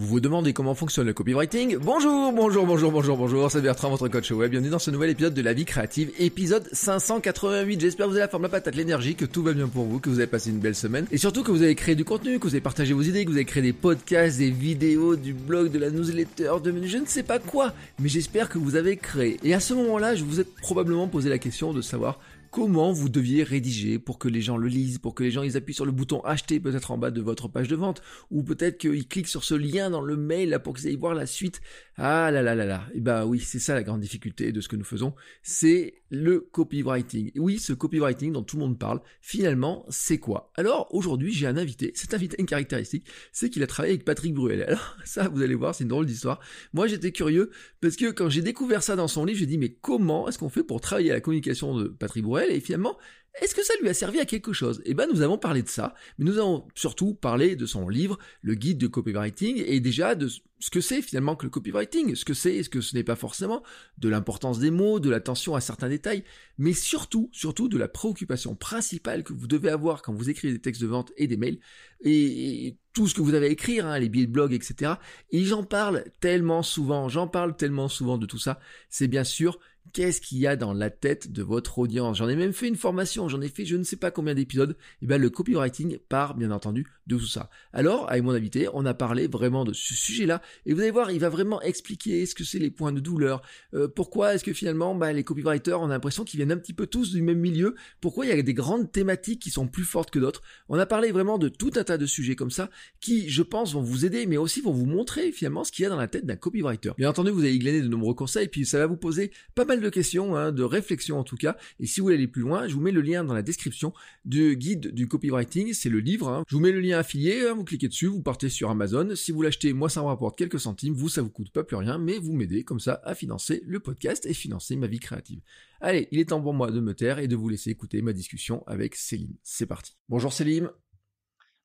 Vous 0.00 0.06
vous 0.06 0.20
demandez 0.20 0.54
comment 0.54 0.74
fonctionne 0.74 1.06
le 1.08 1.12
copywriting 1.12 1.76
Bonjour, 1.76 2.32
bonjour, 2.32 2.64
bonjour, 2.64 2.90
bonjour, 2.90 3.18
bonjour, 3.18 3.50
c'est 3.50 3.60
Bertrand, 3.60 3.90
votre 3.90 4.08
coach 4.08 4.30
web. 4.30 4.50
Bienvenue 4.50 4.70
dans 4.70 4.78
ce 4.78 4.90
nouvel 4.90 5.10
épisode 5.10 5.34
de 5.34 5.42
La 5.42 5.52
Vie 5.52 5.66
Créative, 5.66 6.10
épisode 6.18 6.66
588. 6.72 7.78
J'espère 7.78 8.06
que 8.06 8.10
vous 8.12 8.16
avez 8.16 8.24
la 8.24 8.28
forme, 8.28 8.44
la 8.44 8.48
patate, 8.48 8.76
l'énergie, 8.76 9.14
que 9.14 9.26
tout 9.26 9.42
va 9.42 9.52
bien 9.52 9.68
pour 9.68 9.84
vous, 9.84 10.00
que 10.00 10.08
vous 10.08 10.18
avez 10.18 10.26
passé 10.26 10.48
une 10.48 10.58
belle 10.58 10.74
semaine 10.74 11.04
et 11.12 11.18
surtout 11.18 11.42
que 11.42 11.50
vous 11.50 11.60
avez 11.60 11.74
créé 11.74 11.96
du 11.96 12.06
contenu, 12.06 12.38
que 12.38 12.44
vous 12.44 12.54
avez 12.54 12.62
partagé 12.62 12.94
vos 12.94 13.02
idées, 13.02 13.26
que 13.26 13.30
vous 13.30 13.36
avez 13.36 13.44
créé 13.44 13.62
des 13.62 13.74
podcasts, 13.74 14.38
des 14.38 14.50
vidéos, 14.50 15.16
du 15.16 15.34
blog, 15.34 15.70
de 15.70 15.78
la 15.78 15.90
newsletter, 15.90 16.52
de 16.64 16.74
je 16.86 16.96
ne 16.96 17.04
sais 17.04 17.22
pas 17.22 17.38
quoi. 17.38 17.74
Mais 17.98 18.08
j'espère 18.08 18.48
que 18.48 18.56
vous 18.56 18.76
avez 18.76 18.96
créé. 18.96 19.38
Et 19.44 19.52
à 19.52 19.60
ce 19.60 19.74
moment-là, 19.74 20.14
je 20.14 20.24
vous 20.24 20.40
ai 20.40 20.44
probablement 20.44 21.08
posé 21.08 21.28
la 21.28 21.36
question 21.36 21.74
de 21.74 21.82
savoir 21.82 22.18
comment 22.50 22.92
vous 22.92 23.08
deviez 23.08 23.42
rédiger 23.42 23.98
pour 23.98 24.18
que 24.18 24.28
les 24.28 24.40
gens 24.40 24.56
le 24.56 24.68
lisent, 24.68 24.98
pour 24.98 25.14
que 25.14 25.22
les 25.22 25.30
gens 25.30 25.42
ils 25.42 25.56
appuient 25.56 25.74
sur 25.74 25.86
le 25.86 25.92
bouton 25.92 26.20
acheter 26.22 26.60
peut-être 26.60 26.90
en 26.90 26.98
bas 26.98 27.10
de 27.10 27.20
votre 27.20 27.48
page 27.48 27.68
de 27.68 27.76
vente, 27.76 28.02
ou 28.30 28.42
peut-être 28.42 28.78
qu'ils 28.78 29.06
cliquent 29.06 29.28
sur 29.28 29.44
ce 29.44 29.54
lien 29.54 29.90
dans 29.90 30.02
le 30.02 30.16
mail 30.16 30.50
là 30.50 30.58
pour 30.58 30.74
qu'ils 30.74 30.88
aillent 30.88 30.96
voir 30.96 31.14
la 31.14 31.26
suite. 31.26 31.60
Ah 31.96 32.30
là 32.30 32.42
là 32.42 32.54
là 32.54 32.66
là. 32.66 32.84
Et 32.92 32.98
eh 32.98 33.00
ben 33.00 33.24
oui, 33.24 33.40
c'est 33.40 33.58
ça 33.58 33.74
la 33.74 33.82
grande 33.82 34.00
difficulté 34.00 34.52
de 34.52 34.60
ce 34.60 34.68
que 34.68 34.76
nous 34.76 34.84
faisons, 34.84 35.14
c'est 35.42 35.99
le 36.10 36.40
copywriting. 36.40 37.30
Oui, 37.36 37.58
ce 37.58 37.72
copywriting 37.72 38.32
dont 38.32 38.42
tout 38.42 38.56
le 38.56 38.62
monde 38.62 38.78
parle, 38.78 39.00
finalement, 39.20 39.86
c'est 39.88 40.18
quoi? 40.18 40.52
Alors 40.56 40.92
aujourd'hui, 40.94 41.32
j'ai 41.32 41.46
un 41.46 41.56
invité. 41.56 41.92
Cet 41.94 42.14
invité 42.14 42.36
a 42.36 42.40
une 42.40 42.46
caractéristique, 42.46 43.06
c'est 43.32 43.48
qu'il 43.48 43.62
a 43.62 43.66
travaillé 43.66 43.94
avec 43.94 44.04
Patrick 44.04 44.34
Bruel. 44.34 44.62
Alors 44.62 44.96
ça, 45.04 45.28
vous 45.28 45.42
allez 45.42 45.54
voir, 45.54 45.74
c'est 45.74 45.84
une 45.84 45.88
drôle 45.88 46.06
d'histoire. 46.06 46.40
Moi, 46.72 46.88
j'étais 46.88 47.12
curieux 47.12 47.50
parce 47.80 47.96
que 47.96 48.10
quand 48.10 48.28
j'ai 48.28 48.42
découvert 48.42 48.82
ça 48.82 48.96
dans 48.96 49.08
son 49.08 49.24
livre, 49.24 49.38
j'ai 49.38 49.46
dit 49.46 49.58
mais 49.58 49.70
comment 49.70 50.28
est-ce 50.28 50.38
qu'on 50.38 50.48
fait 50.48 50.64
pour 50.64 50.80
travailler 50.80 51.12
à 51.12 51.14
la 51.14 51.20
communication 51.20 51.76
de 51.78 51.84
Patrick 51.84 52.24
Bruel? 52.24 52.50
Et 52.50 52.60
finalement, 52.60 52.98
est-ce 53.40 53.54
que 53.54 53.64
ça 53.64 53.74
lui 53.80 53.88
a 53.88 53.94
servi 53.94 54.18
à 54.18 54.24
quelque 54.24 54.52
chose? 54.52 54.82
Eh 54.84 54.94
ben, 54.94 55.08
nous 55.12 55.22
avons 55.22 55.38
parlé 55.38 55.62
de 55.62 55.68
ça, 55.68 55.94
mais 56.18 56.24
nous 56.24 56.38
avons 56.38 56.66
surtout 56.74 57.14
parlé 57.14 57.54
de 57.54 57.64
son 57.64 57.88
livre, 57.88 58.18
le 58.42 58.54
guide 58.54 58.78
de 58.78 58.88
copywriting, 58.88 59.62
et 59.64 59.80
déjà 59.80 60.14
de 60.14 60.28
ce 60.28 60.70
que 60.70 60.80
c'est 60.80 61.00
finalement 61.00 61.36
que 61.36 61.46
le 61.46 61.50
copywriting, 61.50 62.14
ce 62.16 62.24
que 62.24 62.34
c'est 62.34 62.54
et 62.56 62.62
ce 62.64 62.68
que 62.68 62.80
ce 62.80 62.94
n'est 62.94 63.04
pas 63.04 63.16
forcément, 63.16 63.62
de 63.98 64.08
l'importance 64.08 64.58
des 64.58 64.70
mots, 64.70 65.00
de 65.00 65.08
l'attention 65.08 65.54
à 65.54 65.60
certains 65.60 65.88
détails, 65.88 66.24
mais 66.58 66.72
surtout, 66.72 67.30
surtout 67.32 67.68
de 67.68 67.78
la 67.78 67.88
préoccupation 67.88 68.56
principale 68.56 69.22
que 69.22 69.32
vous 69.32 69.46
devez 69.46 69.70
avoir 69.70 70.02
quand 70.02 70.12
vous 70.12 70.28
écrivez 70.28 70.52
des 70.52 70.60
textes 70.60 70.82
de 70.82 70.88
vente 70.88 71.12
et 71.16 71.26
des 71.26 71.36
mails, 71.36 71.60
et, 72.02 72.76
tout 72.92 73.06
ce 73.06 73.14
que 73.14 73.22
vous 73.22 73.34
avez 73.34 73.46
à 73.46 73.50
écrire, 73.50 73.86
hein, 73.86 74.00
les 74.00 74.08
billets 74.08 74.26
de 74.26 74.32
blog, 74.32 74.52
etc. 74.52 74.94
Et 75.30 75.44
j'en 75.44 75.62
parle 75.62 76.04
tellement 76.18 76.64
souvent, 76.64 77.08
j'en 77.08 77.28
parle 77.28 77.56
tellement 77.56 77.88
souvent 77.88 78.18
de 78.18 78.26
tout 78.26 78.38
ça, 78.38 78.58
c'est 78.88 79.06
bien 79.06 79.22
sûr 79.22 79.60
Qu'est-ce 79.92 80.20
qu'il 80.20 80.38
y 80.38 80.46
a 80.46 80.56
dans 80.56 80.72
la 80.72 80.90
tête 80.90 81.32
de 81.32 81.42
votre 81.42 81.78
audience? 81.78 82.18
J'en 82.18 82.28
ai 82.28 82.36
même 82.36 82.52
fait 82.52 82.68
une 82.68 82.76
formation, 82.76 83.28
j'en 83.28 83.40
ai 83.40 83.48
fait 83.48 83.64
je 83.64 83.76
ne 83.76 83.82
sais 83.82 83.96
pas 83.96 84.10
combien 84.10 84.34
d'épisodes. 84.34 84.72
Et 84.72 85.04
eh 85.04 85.06
bien 85.06 85.18
le 85.18 85.30
copywriting 85.30 85.98
part 86.08 86.34
bien 86.34 86.50
entendu 86.50 86.86
de 87.10 87.20
tout 87.20 87.26
ça. 87.26 87.50
Alors, 87.72 88.10
avec 88.10 88.22
mon 88.22 88.32
invité, 88.32 88.68
on 88.72 88.86
a 88.86 88.94
parlé 88.94 89.26
vraiment 89.26 89.64
de 89.64 89.72
ce 89.72 89.94
sujet-là. 89.94 90.42
Et 90.66 90.72
vous 90.72 90.80
allez 90.80 90.90
voir, 90.90 91.10
il 91.10 91.20
va 91.20 91.28
vraiment 91.28 91.60
expliquer 91.62 92.24
ce 92.26 92.34
que 92.34 92.44
c'est 92.44 92.58
les 92.58 92.70
points 92.70 92.92
de 92.92 93.00
douleur. 93.00 93.42
Euh, 93.74 93.88
pourquoi 93.88 94.34
est-ce 94.34 94.44
que 94.44 94.52
finalement, 94.52 94.94
bah, 94.94 95.12
les 95.12 95.24
copywriters, 95.24 95.80
on 95.80 95.86
a 95.86 95.88
l'impression 95.88 96.24
qu'ils 96.24 96.38
viennent 96.38 96.52
un 96.52 96.58
petit 96.58 96.72
peu 96.72 96.86
tous 96.86 97.12
du 97.12 97.22
même 97.22 97.38
milieu? 97.38 97.74
Pourquoi 98.00 98.26
il 98.26 98.28
y 98.34 98.38
a 98.38 98.42
des 98.42 98.54
grandes 98.54 98.90
thématiques 98.92 99.40
qui 99.40 99.50
sont 99.50 99.66
plus 99.66 99.84
fortes 99.84 100.10
que 100.10 100.18
d'autres? 100.18 100.42
On 100.68 100.78
a 100.78 100.86
parlé 100.86 101.12
vraiment 101.12 101.38
de 101.38 101.48
tout 101.48 101.72
un 101.76 101.84
tas 101.84 101.98
de 101.98 102.06
sujets 102.06 102.36
comme 102.36 102.50
ça 102.50 102.70
qui, 103.00 103.28
je 103.28 103.42
pense, 103.42 103.72
vont 103.72 103.82
vous 103.82 104.04
aider, 104.04 104.26
mais 104.26 104.36
aussi 104.36 104.60
vont 104.60 104.72
vous 104.72 104.86
montrer 104.86 105.32
finalement 105.32 105.64
ce 105.64 105.72
qu'il 105.72 105.82
y 105.82 105.86
a 105.86 105.90
dans 105.90 105.96
la 105.96 106.08
tête 106.08 106.26
d'un 106.26 106.36
copywriter. 106.36 106.92
Bien 106.98 107.10
entendu, 107.10 107.30
vous 107.30 107.40
allez 107.40 107.58
glaner 107.58 107.82
de 107.82 107.88
nombreux 107.88 108.14
conseils, 108.14 108.48
puis 108.48 108.64
ça 108.66 108.78
va 108.78 108.86
vous 108.86 108.96
poser 108.96 109.32
pas 109.54 109.64
mal 109.64 109.80
de 109.80 109.88
questions, 109.88 110.36
hein, 110.36 110.52
de 110.52 110.62
réflexions 110.62 111.18
en 111.18 111.24
tout 111.24 111.36
cas. 111.36 111.56
Et 111.78 111.86
si 111.86 112.00
vous 112.00 112.06
voulez 112.06 112.16
aller 112.16 112.28
plus 112.28 112.42
loin, 112.42 112.68
je 112.68 112.74
vous 112.74 112.80
mets 112.80 112.92
le 112.92 113.00
lien 113.00 113.24
dans 113.24 113.34
la 113.34 113.42
description 113.42 113.92
du 114.24 114.56
guide 114.56 114.92
du 114.92 115.08
copywriting. 115.08 115.72
C'est 115.72 115.88
le 115.88 116.00
livre. 116.00 116.28
Hein. 116.28 116.44
Je 116.48 116.54
vous 116.54 116.60
mets 116.60 116.72
le 116.72 116.80
lien 116.80 116.99
affilié. 117.00 117.46
Hein. 117.46 117.54
vous 117.54 117.64
cliquez 117.64 117.88
dessus, 117.88 118.06
vous 118.06 118.22
partez 118.22 118.48
sur 118.48 118.70
Amazon. 118.70 119.14
Si 119.14 119.32
vous 119.32 119.42
l'achetez, 119.42 119.72
moi 119.72 119.88
ça 119.88 120.00
me 120.00 120.06
rapporte 120.06 120.38
quelques 120.38 120.60
centimes. 120.60 120.94
Vous, 120.94 121.08
ça 121.08 121.22
vous 121.22 121.30
coûte 121.30 121.52
pas 121.52 121.64
plus 121.64 121.76
rien, 121.76 121.98
mais 121.98 122.18
vous 122.18 122.32
m'aidez 122.32 122.64
comme 122.64 122.80
ça 122.80 123.00
à 123.04 123.14
financer 123.14 123.62
le 123.66 123.80
podcast 123.80 124.24
et 124.26 124.34
financer 124.34 124.76
ma 124.76 124.86
vie 124.86 125.00
créative. 125.00 125.40
Allez, 125.80 126.08
il 126.12 126.20
est 126.20 126.28
temps 126.28 126.40
pour 126.40 126.54
moi 126.54 126.70
de 126.70 126.80
me 126.80 126.94
taire 126.94 127.18
et 127.18 127.28
de 127.28 127.36
vous 127.36 127.48
laisser 127.48 127.70
écouter 127.70 128.02
ma 128.02 128.12
discussion 128.12 128.62
avec 128.66 128.94
Céline. 128.94 129.36
C'est 129.42 129.66
parti. 129.66 129.96
Bonjour 130.08 130.32
Céline. 130.32 130.70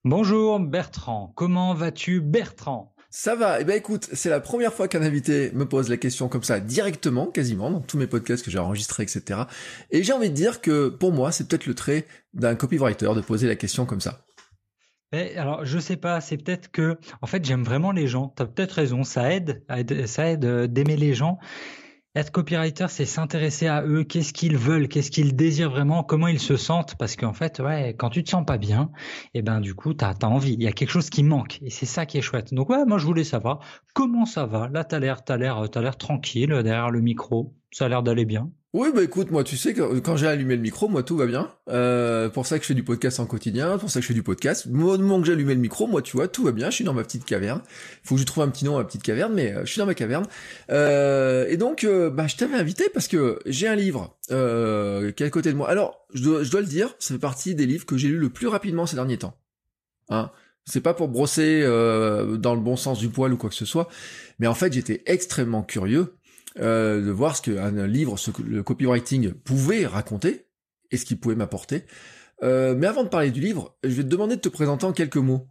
Bonjour 0.03 0.59
Bertrand. 0.59 1.34
Comment 1.35 1.73
vas-tu 1.73 2.22
Bertrand? 2.22 2.96
Ça 3.17 3.34
va. 3.34 3.62
Eh 3.62 3.63
ben 3.63 3.78
écoute, 3.78 4.09
c'est 4.12 4.29
la 4.29 4.41
première 4.41 4.73
fois 4.73 4.90
qu'un 4.90 5.02
invité 5.02 5.50
me 5.53 5.66
pose 5.66 5.90
la 5.90 5.96
question 5.96 6.28
comme 6.28 6.44
ça 6.44 6.59
directement, 6.59 7.28
quasiment, 7.28 7.72
dans 7.72 7.79
tous 7.79 7.97
mes 7.97 8.07
podcasts 8.07 8.44
que 8.44 8.52
j'ai 8.52 8.59
enregistrés, 8.59 9.03
etc. 9.03 9.44
Et 9.90 10.03
j'ai 10.03 10.12
envie 10.12 10.29
de 10.29 10.35
dire 10.35 10.59
que 10.59 10.90
pour 10.90 11.13
moi, 11.13 11.31
c'est 11.31 11.47
peut-être 11.47 11.66
le 11.66 11.75
trait 11.75 12.06
d'un 12.34 12.56
copywriter 12.56 13.13
de 13.16 13.22
poser 13.22 13.47
la 13.47 13.56
question 13.56 13.85
comme 13.85 14.02
ça. 14.02 14.24
Alors, 15.11 15.66
je 15.66 15.79
sais 15.79 15.97
pas, 15.97 16.19
c'est 16.19 16.38
peut-être 16.38 16.71
que, 16.71 16.97
en 17.21 17.27
fait, 17.27 17.45
j'aime 17.45 17.63
vraiment 17.63 17.91
les 17.91 18.07
gens. 18.07 18.33
Tu 18.38 18.45
peut-être 18.45 18.73
raison, 18.73 19.03
ça 19.03 19.33
aide, 19.33 19.63
ça 20.05 20.29
aide 20.29 20.45
euh, 20.45 20.67
d'aimer 20.67 20.97
les 20.97 21.13
gens. 21.13 21.39
Être 22.16 22.31
copywriter, 22.31 22.85
c'est 22.88 23.05
s'intéresser 23.05 23.67
à 23.67 23.83
eux, 23.83 24.05
qu'est-ce 24.05 24.31
qu'ils 24.31 24.57
veulent, 24.57 24.88
qu'est-ce 24.88 25.11
qu'ils 25.11 25.35
désirent 25.35 25.69
vraiment, 25.69 26.01
comment 26.01 26.27
ils 26.27 26.39
se 26.39 26.55
sentent, 26.55 26.95
parce 26.95 27.17
qu'en 27.17 27.33
fait, 27.33 27.59
ouais, 27.59 27.93
quand 27.97 28.09
tu 28.09 28.23
te 28.23 28.29
sens 28.29 28.45
pas 28.45 28.57
bien, 28.57 28.89
et 29.33 29.39
eh 29.39 29.41
ben 29.41 29.59
du 29.59 29.75
coup, 29.75 29.93
tu 29.93 30.05
as, 30.05 30.16
envie, 30.23 30.53
il 30.53 30.63
y 30.63 30.67
a 30.67 30.71
quelque 30.71 30.91
chose 30.91 31.09
qui 31.09 31.23
manque, 31.23 31.59
et 31.61 31.69
c'est 31.69 31.85
ça 31.85 32.05
qui 32.05 32.17
est 32.17 32.22
chouette. 32.22 32.53
Donc 32.53 32.69
ouais, 32.69 32.85
moi 32.85 32.99
je 32.99 33.05
voulais 33.05 33.25
savoir 33.25 33.59
comment 33.93 34.25
ça 34.25 34.45
va. 34.45 34.69
Là, 34.69 34.85
t'as 34.85 34.99
l'air, 34.99 35.25
t'as 35.25 35.35
l'air, 35.35 35.69
t'as 35.69 35.81
l'air 35.81 35.97
tranquille 35.97 36.51
derrière 36.63 36.89
le 36.89 37.01
micro, 37.01 37.53
ça 37.72 37.85
a 37.85 37.89
l'air 37.89 38.01
d'aller 38.01 38.23
bien. 38.23 38.49
Oui, 38.77 38.89
bah 38.93 39.03
écoute, 39.03 39.31
moi, 39.31 39.45
tu 39.45 39.55
sais 39.55 39.73
que 39.73 39.99
quand 39.99 40.17
j'ai 40.17 40.27
allumé 40.27 40.57
le 40.57 40.61
micro, 40.61 40.89
moi, 40.89 41.01
tout 41.01 41.15
va 41.15 41.25
bien. 41.27 41.49
Euh, 41.69 42.27
pour 42.27 42.45
ça 42.45 42.57
que 42.57 42.63
je 42.63 42.67
fais 42.67 42.73
du 42.73 42.83
podcast 42.83 43.21
en 43.21 43.25
quotidien, 43.25 43.77
pour 43.77 43.89
ça 43.89 44.01
que 44.01 44.01
je 44.01 44.09
fais 44.09 44.13
du 44.13 44.21
podcast. 44.21 44.67
Au 44.67 44.73
moment 44.73 45.21
que 45.21 45.27
j'ai 45.27 45.31
allumé 45.31 45.53
le 45.53 45.61
micro, 45.61 45.87
moi, 45.87 46.01
tu 46.01 46.17
vois, 46.17 46.27
tout 46.27 46.43
va 46.43 46.51
bien. 46.51 46.69
Je 46.71 46.75
suis 46.75 46.83
dans 46.83 46.93
ma 46.93 47.03
petite 47.03 47.23
caverne. 47.23 47.61
Faut 48.03 48.15
que 48.15 48.19
je 48.19 48.25
trouve 48.25 48.43
un 48.43 48.49
petit 48.49 48.65
nom 48.65 48.75
à 48.75 48.79
ma 48.79 48.83
petite 48.83 49.01
caverne, 49.01 49.33
mais 49.33 49.53
euh, 49.53 49.61
je 49.63 49.71
suis 49.71 49.79
dans 49.79 49.85
ma 49.85 49.93
caverne. 49.93 50.27
Euh, 50.71 51.47
et 51.47 51.55
donc, 51.55 51.85
euh, 51.85 52.09
bah, 52.09 52.27
je 52.27 52.35
t'avais 52.35 52.57
invité 52.57 52.89
parce 52.93 53.07
que 53.07 53.39
j'ai 53.45 53.69
un 53.69 53.75
livre 53.75 54.17
euh, 54.31 55.13
qui 55.13 55.23
est 55.23 55.25
à 55.25 55.29
côté 55.29 55.53
de 55.53 55.55
moi. 55.55 55.69
Alors, 55.69 56.05
je 56.13 56.21
dois, 56.21 56.43
je 56.43 56.51
dois 56.51 56.59
le 56.59 56.67
dire, 56.67 56.95
ça 56.99 57.13
fait 57.13 57.19
partie 57.19 57.55
des 57.55 57.67
livres 57.67 57.85
que 57.85 57.95
j'ai 57.95 58.09
lus 58.09 58.19
le 58.19 58.29
plus 58.29 58.47
rapidement 58.47 58.85
ces 58.85 58.97
derniers 58.97 59.19
temps. 59.19 59.37
Hein? 60.09 60.31
C'est 60.65 60.81
pas 60.81 60.93
pour 60.93 61.07
brosser 61.07 61.61
euh, 61.63 62.35
dans 62.35 62.55
le 62.55 62.61
bon 62.61 62.75
sens 62.75 62.99
du 62.99 63.07
poil 63.07 63.31
ou 63.31 63.37
quoi 63.37 63.49
que 63.49 63.55
ce 63.55 63.65
soit, 63.65 63.87
mais 64.39 64.47
en 64.47 64.55
fait 64.55 64.73
j'étais 64.73 65.03
extrêmement 65.05 65.63
curieux 65.63 66.15
euh, 66.59 67.05
de 67.05 67.11
voir 67.11 67.35
ce 67.35 67.41
qu'un 67.41 67.88
livre, 67.88 68.17
ce 68.17 68.31
que 68.31 68.41
le 68.41 68.63
copywriting 68.63 69.33
pouvait 69.33 69.85
raconter 69.85 70.47
et 70.91 70.97
ce 70.97 71.05
qu'il 71.05 71.19
pouvait 71.19 71.35
m'apporter. 71.35 71.85
Euh, 72.43 72.75
mais 72.75 72.88
avant 72.88 73.03
de 73.03 73.09
parler 73.09 73.31
du 73.31 73.41
livre, 73.41 73.77
je 73.83 73.89
vais 73.89 74.03
te 74.03 74.07
demander 74.07 74.35
de 74.35 74.41
te 74.41 74.49
présenter 74.49 74.85
en 74.85 74.93
quelques 74.93 75.17
mots. 75.17 75.47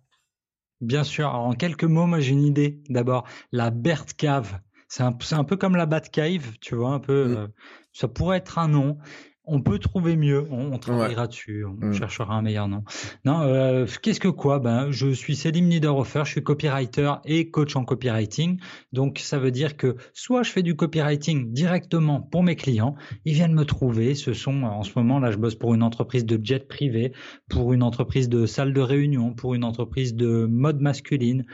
Bien 0.81 1.05
sûr. 1.05 1.29
en 1.29 1.53
quelques 1.53 1.85
mots, 1.85 2.07
moi 2.07 2.21
j'ai 2.21 2.33
une 2.33 2.45
idée. 2.45 2.83
D'abord, 2.89 3.27
la 3.53 3.71
Bert 3.71 4.17
Cave. 4.17 4.61
C'est 4.89 5.03
un, 5.03 5.17
un, 5.33 5.45
peu 5.45 5.57
comme 5.57 5.77
la 5.77 5.87
Batcave, 5.87 6.57
tu 6.61 6.75
vois, 6.75 6.91
un 6.91 7.01
peu. 7.01 7.37
Euh, 7.37 7.49
ça 7.93 8.07
pourrait 8.07 8.39
être 8.39 8.59
un 8.59 8.69
nom. 8.69 8.99
On 9.47 9.61
peut 9.61 9.79
trouver 9.79 10.17
mieux, 10.17 10.47
on, 10.51 10.79
travaillera 10.79 11.27
dessus, 11.27 11.65
on 11.65 11.75
mm. 11.87 11.93
cherchera 11.93 12.35
un 12.35 12.43
meilleur 12.43 12.67
nom. 12.67 12.83
Non, 13.25 13.43
euh, 13.43 13.87
qu'est-ce 14.03 14.21
que 14.21 14.29
quoi? 14.29 14.59
Ben, 14.59 14.91
je 14.91 15.13
suis 15.13 15.37
Selim 15.37 15.67
Niederhofer, 15.67 16.23
je 16.25 16.31
suis 16.31 16.43
copywriter 16.43 17.13
et 17.27 17.51
coach 17.51 17.77
en 17.77 17.85
copywriting. 17.85 18.59
Donc, 18.93 19.19
ça 19.19 19.39
veut 19.39 19.51
dire 19.51 19.77
que 19.77 19.97
soit 20.15 20.43
je 20.45 20.51
fais 20.51 20.63
du 20.63 20.77
copywriting 20.77 21.53
directement 21.53 22.21
pour 22.21 22.43
mes 22.43 22.57
clients, 22.57 22.95
ils 23.25 23.35
viennent 23.35 23.55
me 23.55 23.65
trouver. 23.65 24.15
Ce 24.15 24.33
sont, 24.33 24.63
en 24.63 24.83
ce 24.83 24.93
moment, 24.97 25.19
là, 25.19 25.31
je 25.31 25.37
bosse 25.37 25.57
pour 25.57 25.75
une 25.75 25.83
entreprise 25.83 26.25
de 26.25 26.41
jet 26.43 26.67
privé, 26.67 27.13
pour 27.51 27.73
une 27.73 27.83
entreprise 27.83 28.29
de 28.29 28.47
salle 28.47 28.73
de 28.73 28.81
réunion, 28.81 29.35
pour 29.35 29.55
une 29.55 29.65
entreprise 29.65 30.15
de 30.15 30.47
mode 30.47 30.81
masculine, 30.81 31.45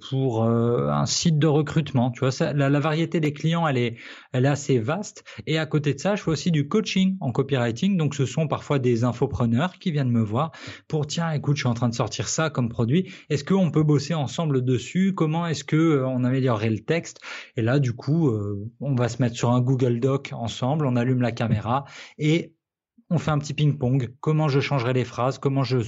pour 0.00 0.44
euh, 0.44 0.88
un 0.88 1.06
site 1.06 1.38
de 1.38 1.46
recrutement. 1.46 2.10
Tu 2.10 2.20
vois, 2.20 2.30
ça, 2.30 2.52
la, 2.52 2.70
la, 2.70 2.80
variété 2.80 3.20
des 3.20 3.32
clients, 3.32 3.66
elle 3.66 3.78
est, 3.78 3.96
elle 4.32 4.44
est 4.44 4.48
assez 4.48 4.78
vaste. 4.78 5.24
Et 5.46 5.58
à 5.58 5.66
côté 5.66 5.94
de 5.94 6.00
ça, 6.00 6.14
je 6.14 6.22
fais 6.22 6.30
aussi 6.30 6.50
du 6.50 6.68
coaching 6.68 7.16
en 7.20 7.32
copywriting. 7.32 7.96
Donc, 7.96 8.14
ce 8.14 8.26
sont 8.26 8.46
parfois 8.46 8.78
des 8.78 9.04
infopreneurs 9.04 9.78
qui 9.78 9.90
viennent 9.90 10.10
me 10.10 10.22
voir 10.22 10.52
pour 10.88 11.06
tiens, 11.06 11.32
écoute, 11.32 11.56
je 11.56 11.62
suis 11.62 11.68
en 11.68 11.74
train 11.74 11.88
de 11.88 11.94
sortir 11.94 12.28
ça 12.28 12.50
comme 12.50 12.68
produit. 12.68 13.12
Est-ce 13.30 13.44
qu'on 13.44 13.70
peut 13.70 13.82
bosser 13.82 14.14
ensemble 14.14 14.64
dessus? 14.64 15.12
Comment 15.14 15.46
est-ce 15.46 15.64
que 15.64 15.76
euh, 15.76 16.06
on 16.06 16.24
améliorerait 16.24 16.70
le 16.70 16.80
texte? 16.80 17.18
Et 17.56 17.62
là, 17.62 17.78
du 17.78 17.92
coup, 17.92 18.30
on 18.80 18.94
va 18.94 19.08
se 19.08 19.20
mettre 19.20 19.36
sur 19.36 19.50
un 19.50 19.60
Google 19.60 20.00
Doc 20.00 20.30
ensemble. 20.32 20.86
On 20.86 20.96
allume 20.96 21.20
la 21.20 21.32
caméra 21.32 21.84
et 22.18 22.53
on 23.14 23.18
fait 23.18 23.30
un 23.30 23.38
petit 23.38 23.54
ping-pong. 23.54 24.10
Comment 24.20 24.48
je 24.48 24.60
changerai 24.60 24.92
les 24.92 25.04
phrases, 25.04 25.38
comment 25.38 25.62
je 25.62 25.78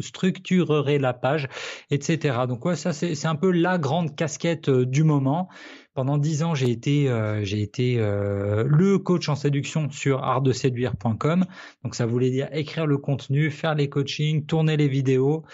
structurerai 0.00 0.98
la 0.98 1.12
page, 1.12 1.48
etc. 1.90 2.38
Donc 2.48 2.64
ça 2.76 2.92
c'est 2.92 3.26
un 3.26 3.34
peu 3.34 3.50
la 3.50 3.78
grande 3.78 4.14
casquette 4.14 4.68
euh, 4.68 4.86
du 4.86 5.02
moment. 5.02 5.48
Pendant 5.94 6.18
dix 6.18 6.42
ans, 6.42 6.54
j'ai 6.54 6.70
été, 6.70 7.08
euh, 7.08 7.44
euh, 7.44 8.64
le 8.66 8.98
coach 8.98 9.28
en 9.28 9.36
séduction 9.36 9.90
sur 9.90 10.24
artdeséduire.com. 10.24 11.46
Donc 11.84 11.94
ça 11.94 12.06
voulait 12.06 12.30
dire 12.30 12.48
écrire 12.52 12.86
le 12.86 12.98
contenu, 12.98 13.50
faire 13.50 13.74
les 13.74 13.88
coachings, 13.88 14.46
tourner 14.46 14.76
les 14.76 14.88
vidéos, 14.88 15.44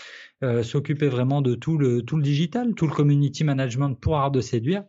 s'occuper 0.62 1.08
vraiment 1.08 1.43
de 1.43 1.55
tout 1.55 1.76
le 1.76 2.00
tout 2.03 2.17
le 2.17 2.23
digital, 2.23 2.75
tout 2.75 2.87
le 2.87 2.94
community 2.94 3.44
management 3.44 3.94
pour 3.94 4.17
Art 4.17 4.31
de 4.31 4.41
séduire. 4.41 4.85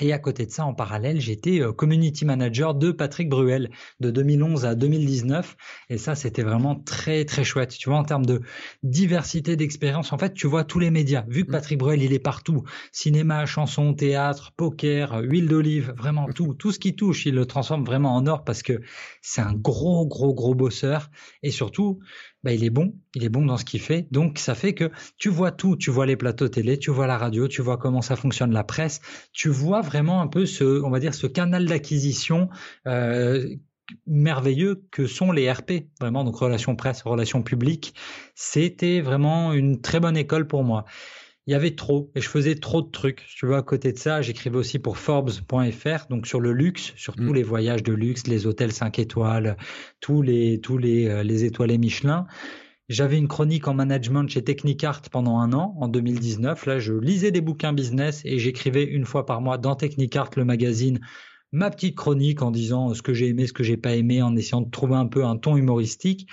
Et 0.00 0.12
à 0.14 0.18
côté 0.18 0.46
de 0.46 0.50
ça, 0.50 0.64
en 0.64 0.72
parallèle, 0.72 1.20
j'étais 1.20 1.60
euh, 1.60 1.72
community 1.72 2.24
manager 2.24 2.74
de 2.74 2.90
Patrick 2.90 3.28
Bruel 3.28 3.70
de 4.00 4.10
2011 4.10 4.64
à 4.64 4.74
2019. 4.74 5.56
Et 5.90 5.98
ça, 5.98 6.14
c'était 6.14 6.42
vraiment 6.42 6.74
très, 6.74 7.26
très 7.26 7.44
chouette. 7.44 7.76
Tu 7.76 7.90
vois, 7.90 7.98
en 7.98 8.04
termes 8.04 8.24
de 8.24 8.40
diversité 8.82 9.56
d'expérience, 9.56 10.12
en 10.12 10.18
fait, 10.18 10.32
tu 10.32 10.46
vois 10.46 10.64
tous 10.64 10.78
les 10.78 10.90
médias. 10.90 11.24
Vu 11.28 11.44
que 11.44 11.50
mm. 11.50 11.52
Patrick 11.52 11.78
Bruel, 11.78 12.02
il 12.02 12.14
est 12.14 12.18
partout. 12.18 12.64
Cinéma, 12.92 13.44
chanson, 13.44 13.92
théâtre, 13.92 14.52
poker, 14.56 15.20
huile 15.22 15.48
d'olive, 15.48 15.92
vraiment 15.96 16.26
tout. 16.32 16.54
Tout 16.54 16.72
ce 16.72 16.78
qui 16.78 16.96
touche, 16.96 17.26
il 17.26 17.34
le 17.34 17.44
transforme 17.44 17.84
vraiment 17.84 18.14
en 18.14 18.26
or 18.26 18.44
parce 18.44 18.62
que 18.62 18.80
c'est 19.20 19.42
un 19.42 19.52
gros, 19.52 20.06
gros, 20.06 20.32
gros 20.32 20.54
bosseur. 20.54 21.10
Et 21.42 21.50
surtout, 21.50 22.00
bah, 22.42 22.52
il 22.52 22.64
est 22.64 22.70
bon, 22.70 22.94
il 23.14 23.24
est 23.24 23.28
bon 23.28 23.44
dans 23.44 23.56
ce 23.56 23.64
qu'il 23.64 23.80
fait. 23.80 24.06
Donc 24.10 24.38
ça 24.38 24.54
fait 24.54 24.74
que 24.74 24.90
tu 25.18 25.28
vois 25.28 25.52
tout, 25.52 25.76
tu 25.76 25.90
vois 25.90 26.06
les 26.06 26.16
plateaux 26.16 26.48
télé, 26.48 26.78
tu 26.78 26.90
vois 26.90 27.06
la 27.06 27.18
radio, 27.18 27.48
tu 27.48 27.62
vois 27.62 27.76
comment 27.76 28.02
ça 28.02 28.16
fonctionne 28.16 28.52
la 28.52 28.64
presse, 28.64 29.00
tu 29.32 29.48
vois 29.48 29.80
vraiment 29.80 30.20
un 30.20 30.26
peu 30.26 30.46
ce, 30.46 30.82
on 30.82 30.90
va 30.90 31.00
dire, 31.00 31.14
ce 31.14 31.26
canal 31.26 31.66
d'acquisition 31.66 32.48
euh, 32.86 33.56
merveilleux 34.06 34.84
que 34.90 35.06
sont 35.06 35.32
les 35.32 35.50
RP, 35.50 35.88
vraiment 36.00 36.24
donc 36.24 36.36
relations 36.36 36.76
presse, 36.76 37.02
relations 37.02 37.42
publiques. 37.42 37.94
C'était 38.34 39.00
vraiment 39.00 39.52
une 39.52 39.80
très 39.80 40.00
bonne 40.00 40.16
école 40.16 40.46
pour 40.46 40.64
moi 40.64 40.84
il 41.50 41.54
y 41.54 41.56
avait 41.56 41.74
trop 41.74 42.12
et 42.14 42.20
je 42.20 42.28
faisais 42.28 42.54
trop 42.54 42.80
de 42.80 42.90
trucs. 42.92 43.26
Tu 43.34 43.44
vois, 43.44 43.58
à 43.58 43.62
côté 43.62 43.90
de 43.90 43.98
ça, 43.98 44.22
j'écrivais 44.22 44.56
aussi 44.56 44.78
pour 44.78 44.98
Forbes.fr, 44.98 46.06
donc 46.08 46.28
sur 46.28 46.38
le 46.38 46.52
luxe, 46.52 46.92
sur 46.94 47.16
tous 47.16 47.32
mm. 47.32 47.34
les 47.34 47.42
voyages 47.42 47.82
de 47.82 47.92
luxe, 47.92 48.28
les 48.28 48.46
hôtels 48.46 48.70
5 48.70 49.00
étoiles, 49.00 49.56
tous 49.98 50.22
les 50.22 50.60
tous 50.60 50.78
les 50.78 51.08
euh, 51.08 51.24
les 51.24 51.44
étoilés 51.44 51.76
Michelin. 51.76 52.28
J'avais 52.88 53.18
une 53.18 53.26
chronique 53.26 53.66
en 53.66 53.74
management 53.74 54.28
chez 54.28 54.44
Technicart 54.44 55.02
pendant 55.10 55.40
un 55.40 55.52
an, 55.52 55.74
en 55.80 55.88
2019. 55.88 56.66
Là, 56.66 56.78
je 56.78 56.92
lisais 56.92 57.32
des 57.32 57.40
bouquins 57.40 57.72
business 57.72 58.22
et 58.24 58.38
j'écrivais 58.38 58.84
une 58.84 59.04
fois 59.04 59.26
par 59.26 59.40
mois 59.40 59.58
dans 59.58 59.74
Technicart, 59.74 60.30
le 60.36 60.44
magazine, 60.44 61.00
ma 61.50 61.68
petite 61.70 61.96
chronique 61.96 62.42
en 62.42 62.52
disant 62.52 62.94
ce 62.94 63.02
que 63.02 63.12
j'ai 63.12 63.26
aimé, 63.26 63.48
ce 63.48 63.52
que 63.52 63.64
j'ai 63.64 63.76
pas 63.76 63.96
aimé, 63.96 64.22
en 64.22 64.36
essayant 64.36 64.60
de 64.60 64.70
trouver 64.70 64.94
un 64.94 65.06
peu 65.06 65.24
un 65.24 65.36
ton 65.36 65.56
humoristique. 65.56 66.28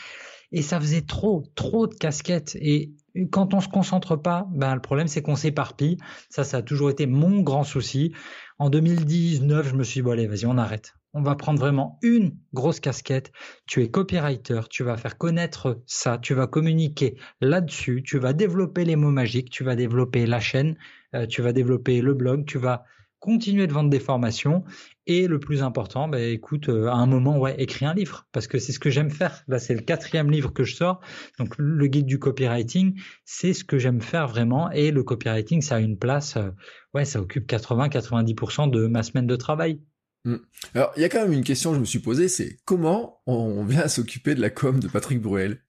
Et 0.52 0.62
ça 0.62 0.80
faisait 0.80 1.02
trop, 1.02 1.44
trop 1.56 1.88
de 1.88 1.96
casquettes. 1.96 2.56
Et 2.62 2.92
quand 3.25 3.54
on 3.54 3.62
se 3.62 3.68
concentre 3.68 4.16
pas, 4.16 4.48
ben 4.52 4.75
le 4.75 4.81
problème 4.81 5.08
c'est 5.08 5.22
qu'on 5.22 5.36
s'éparpille. 5.36 5.98
Ça, 6.30 6.44
ça 6.44 6.58
a 6.58 6.62
toujours 6.62 6.90
été 6.90 7.06
mon 7.06 7.42
grand 7.42 7.64
souci. 7.64 8.14
En 8.60 8.69
2019, 8.69 9.69
je 9.69 9.75
me 9.75 9.84
suis 9.84 10.00
dit 10.00 10.02
bon 10.02 10.12
allez, 10.12 10.28
vas-y, 10.28 10.46
on 10.46 10.58
arrête. 10.58 10.94
On 11.14 11.22
va 11.22 11.36
prendre 11.36 11.60
vraiment 11.60 11.98
une 12.04 12.38
grosse 12.54 12.80
casquette. 12.80 13.31
Tu 13.66 13.81
es 13.81 13.90
copywriter, 13.90 14.62
tu 14.69 14.84
vas 14.84 14.98
faire 14.98 15.18
connaître 15.18 15.81
ça, 15.86 16.18
tu 16.18 16.34
vas 16.34 16.48
communiquer 16.48 17.18
là-dessus, 17.42 18.04
tu 18.04 18.19
vas 18.19 18.34
développer 18.34 18.86
les 18.86 18.96
mots 18.96 19.12
magiques, 19.12 19.50
tu 19.50 19.64
vas 19.64 19.75
développer 19.75 20.25
la 20.25 20.40
chaîne, 20.40 20.78
euh, 21.16 21.25
tu 21.25 21.42
vas 21.42 21.54
développer 21.54 22.02
le 22.02 22.14
blog, 22.14 22.46
tu 22.46 22.58
vas 22.58 22.84
continuer 23.19 23.68
de 23.68 23.74
vendre 23.74 23.90
des 23.90 24.00
formations 24.00 24.64
et 25.06 25.28
le 25.28 25.40
plus 25.40 25.64
important, 25.64 26.08
bah, 26.08 26.22
écoute, 26.22 26.69
euh, 26.69 26.88
à 26.88 26.96
un 26.96 27.06
moment, 27.06 27.38
ouais, 27.40 27.56
écris 27.62 27.86
un 27.86 27.94
livre 27.94 28.28
parce 28.31 28.48
que 28.48 28.60
c'est 28.60 28.72
ce 28.72 28.80
que 28.80 28.90
j'aime 28.90 29.10
faire. 29.10 29.44
Là, 29.48 29.58
c'est 29.58 29.74
le 29.74 29.81
quatrième 29.81 30.30
livre 30.30 30.52
que 30.52 30.64
je 30.64 30.75
sors. 30.75 31.00
Donc, 31.40 31.56
le 31.58 31.88
guide 31.88 32.06
du 32.06 32.19
copywriting, 32.19 33.00
c'est 33.24 33.54
ce 33.54 33.64
que 33.64 33.80
j'aime 33.80 34.02
faire 34.02 34.28
vraiment. 34.28 34.69
Et 34.72 34.92
le 34.92 35.04
copywriting, 35.04 35.62
ça 35.62 35.75
a 35.75 35.80
une 35.80 35.98
place, 35.98 36.36
euh, 36.38 36.50
ouais, 36.94 37.06
ça 37.06 37.22
occupe 37.22 37.50
80-90% 37.50 38.69
de 38.69 38.88
ma 38.88 39.02
semaine 39.04 39.28
de 39.28 39.36
travail. 39.36 39.81
Mmh. 40.25 40.36
Alors, 40.74 40.92
il 40.98 41.02
y 41.02 41.06
a 41.06 41.10
quand 41.10 41.22
même 41.22 41.34
une 41.34 41.44
question 41.44 41.69
que 41.69 41.75
je 41.75 41.81
me 41.81 41.86
suis 41.86 42.00
posée, 42.00 42.28
c'est 42.28 42.58
comment 42.66 43.22
on 43.28 43.64
vient 43.64 43.88
s'occuper 43.88 44.36
de 44.36 44.42
la 44.42 44.50
com 44.50 44.80
de 44.80 44.88
Patrick 44.90 45.22
Bruel? 45.22 45.62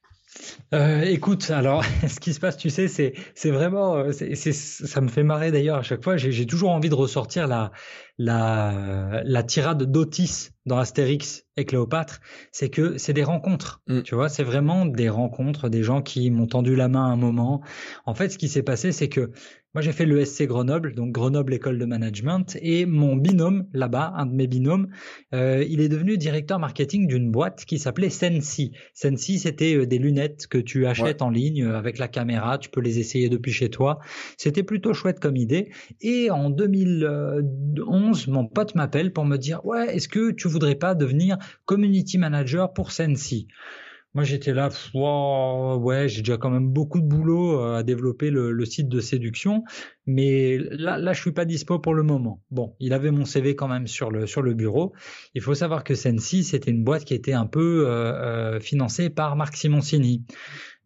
Euh, 0.74 1.02
écoute, 1.02 1.50
alors, 1.50 1.84
ce 2.08 2.20
qui 2.20 2.34
se 2.34 2.40
passe, 2.40 2.56
tu 2.56 2.70
sais, 2.70 2.88
c'est, 2.88 3.14
c'est 3.34 3.50
vraiment, 3.50 3.96
euh, 3.96 4.12
c'est, 4.12 4.52
ça 4.52 5.00
me 5.00 5.08
fait 5.08 5.22
marrer 5.22 5.50
d'ailleurs 5.50 5.78
à 5.78 5.82
chaque 5.82 6.04
fois. 6.04 6.16
J'ai, 6.16 6.32
j'ai 6.32 6.46
toujours 6.46 6.70
envie 6.70 6.88
de 6.88 6.94
ressortir 6.94 7.46
la, 7.46 7.72
la, 8.18 9.22
la 9.24 9.42
tirade 9.42 9.82
d'Otis 9.84 10.50
dans 10.66 10.78
Astérix 10.78 11.44
et 11.56 11.64
Cléopâtre, 11.64 12.20
c'est 12.52 12.68
que 12.68 12.98
c'est 12.98 13.14
des 13.14 13.24
rencontres. 13.24 13.80
Mm. 13.88 14.02
Tu 14.02 14.14
vois, 14.14 14.28
c'est 14.28 14.44
vraiment 14.44 14.84
des 14.84 15.08
rencontres, 15.08 15.68
des 15.68 15.82
gens 15.82 16.02
qui 16.02 16.30
m'ont 16.30 16.46
tendu 16.46 16.76
la 16.76 16.88
main 16.88 17.06
à 17.06 17.08
un 17.08 17.16
moment. 17.16 17.62
En 18.04 18.14
fait, 18.14 18.28
ce 18.28 18.38
qui 18.38 18.48
s'est 18.48 18.62
passé, 18.62 18.92
c'est 18.92 19.08
que 19.08 19.30
moi, 19.74 19.82
j'ai 19.82 19.92
fait 19.92 20.06
le 20.06 20.24
SC 20.24 20.44
Grenoble, 20.44 20.94
donc 20.94 21.12
Grenoble 21.12 21.52
École 21.52 21.78
de 21.78 21.84
Management, 21.84 22.56
et 22.62 22.86
mon 22.86 23.16
binôme 23.16 23.66
là-bas, 23.74 24.14
un 24.16 24.24
de 24.24 24.32
mes 24.32 24.46
binômes, 24.46 24.88
euh, 25.34 25.62
il 25.68 25.82
est 25.82 25.90
devenu 25.90 26.16
directeur 26.16 26.58
marketing 26.58 27.06
d'une 27.06 27.30
boîte 27.30 27.66
qui 27.66 27.78
s'appelait 27.78 28.08
Sensi. 28.08 28.72
Sensi, 28.94 29.38
c'était 29.38 29.74
euh, 29.74 29.86
des 29.86 29.98
lunettes 29.98 30.46
que 30.46 30.56
tu 30.56 30.86
achètes 30.86 31.20
en 31.20 31.28
ligne 31.28 31.64
euh, 31.64 31.76
avec 31.76 31.98
la 31.98 32.08
caméra, 32.08 32.56
tu 32.56 32.70
peux 32.70 32.80
les 32.80 32.98
essayer 32.98 33.28
depuis 33.28 33.52
chez 33.52 33.68
toi. 33.68 33.98
C'était 34.38 34.62
plutôt 34.62 34.94
chouette 34.94 35.20
comme 35.20 35.36
idée. 35.36 35.70
Et 36.00 36.30
en 36.30 36.48
2011, 36.48 38.26
mon 38.28 38.46
pote 38.46 38.74
m'appelle 38.74 39.12
pour 39.12 39.26
me 39.26 39.36
dire, 39.36 39.62
ouais, 39.66 39.94
est-ce 39.94 40.08
que 40.08 40.30
tu 40.30 40.48
voudrais 40.48 40.76
pas 40.76 40.94
devenir 40.94 41.36
community 41.66 42.16
manager 42.16 42.72
pour 42.72 42.90
Sensi? 42.90 43.48
Moi, 44.18 44.24
j'étais 44.24 44.52
là, 44.52 44.68
ouais, 45.76 46.08
j'ai 46.08 46.22
déjà 46.22 46.38
quand 46.38 46.50
même 46.50 46.70
beaucoup 46.70 46.98
de 46.98 47.06
boulot 47.06 47.60
euh, 47.60 47.76
à 47.76 47.84
développer 47.84 48.30
le, 48.30 48.64
site 48.64 48.88
de 48.88 48.98
séduction, 48.98 49.62
mais 50.06 50.58
là, 50.58 50.98
là, 50.98 51.12
je 51.12 51.20
suis 51.20 51.30
pas 51.30 51.44
dispo 51.44 51.78
pour 51.78 51.94
le 51.94 52.02
moment. 52.02 52.42
Bon, 52.50 52.74
il 52.80 52.94
avait 52.94 53.12
mon 53.12 53.24
CV 53.24 53.54
quand 53.54 53.68
même 53.68 53.86
sur 53.86 54.10
le 54.10 54.26
sur 54.26 54.42
le 54.42 54.54
bureau. 54.54 54.92
Il 55.34 55.40
faut 55.40 55.54
savoir 55.54 55.84
que 55.84 55.94
Sensi, 55.94 56.42
c'était 56.42 56.72
une 56.72 56.82
boîte 56.82 57.04
qui 57.04 57.14
était 57.14 57.32
un 57.32 57.46
peu 57.46 57.86
euh, 57.86 58.56
euh, 58.56 58.60
financée 58.60 59.08
par 59.08 59.36
Marc 59.36 59.54
Simoncini. 59.54 60.24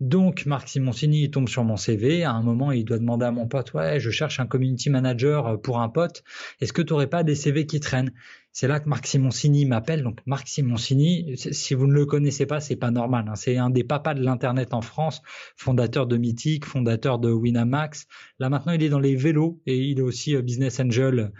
Donc, 0.02 0.46
Marc 0.46 0.68
Simoncini 0.68 1.22
il 1.22 1.30
tombe 1.30 1.48
sur 1.48 1.62
mon 1.62 1.76
CV. 1.76 2.24
À 2.24 2.32
un 2.32 2.42
moment, 2.42 2.72
il 2.72 2.84
doit 2.84 2.98
demander 2.98 3.24
à 3.24 3.30
mon 3.30 3.46
pote, 3.46 3.72
ouais, 3.74 4.00
je 4.00 4.10
cherche 4.10 4.40
un 4.40 4.46
community 4.46 4.90
manager 4.90 5.60
pour 5.62 5.80
un 5.80 5.88
pote. 5.88 6.24
Est-ce 6.60 6.72
que 6.72 6.82
tu 6.82 6.92
n'aurais 6.92 7.06
pas 7.06 7.22
des 7.22 7.36
CV 7.36 7.66
qui 7.66 7.78
traînent? 7.78 8.10
C'est 8.50 8.66
là 8.66 8.80
que 8.80 8.88
Marc 8.88 9.06
Simoncini 9.06 9.64
m'appelle. 9.64 10.02
Donc 10.02 10.18
Marc 10.26 10.48
Simoncini, 10.48 11.36
si 11.36 11.74
vous 11.74 11.86
ne 11.86 11.92
le 11.92 12.04
connaissez 12.04 12.46
pas, 12.46 12.58
c'est 12.58 12.74
pas 12.74 12.90
normal. 12.90 13.26
Hein. 13.28 13.36
C'est 13.36 13.58
un 13.58 13.70
des 13.70 13.84
papas 13.84 14.14
de 14.14 14.24
l'internet 14.24 14.74
en 14.74 14.82
France, 14.82 15.22
fondateur 15.54 16.08
de 16.08 16.16
Mythic, 16.16 16.64
fondateur 16.64 17.20
de 17.20 17.30
Winamax. 17.30 18.08
Là 18.40 18.48
maintenant, 18.48 18.72
il 18.72 18.82
est 18.82 18.88
dans 18.88 18.98
les 18.98 19.14
vélos 19.14 19.60
et 19.66 19.78
il 19.78 20.00
est 20.00 20.02
aussi 20.02 20.34
euh, 20.34 20.42
business 20.42 20.80
angel 20.80 21.30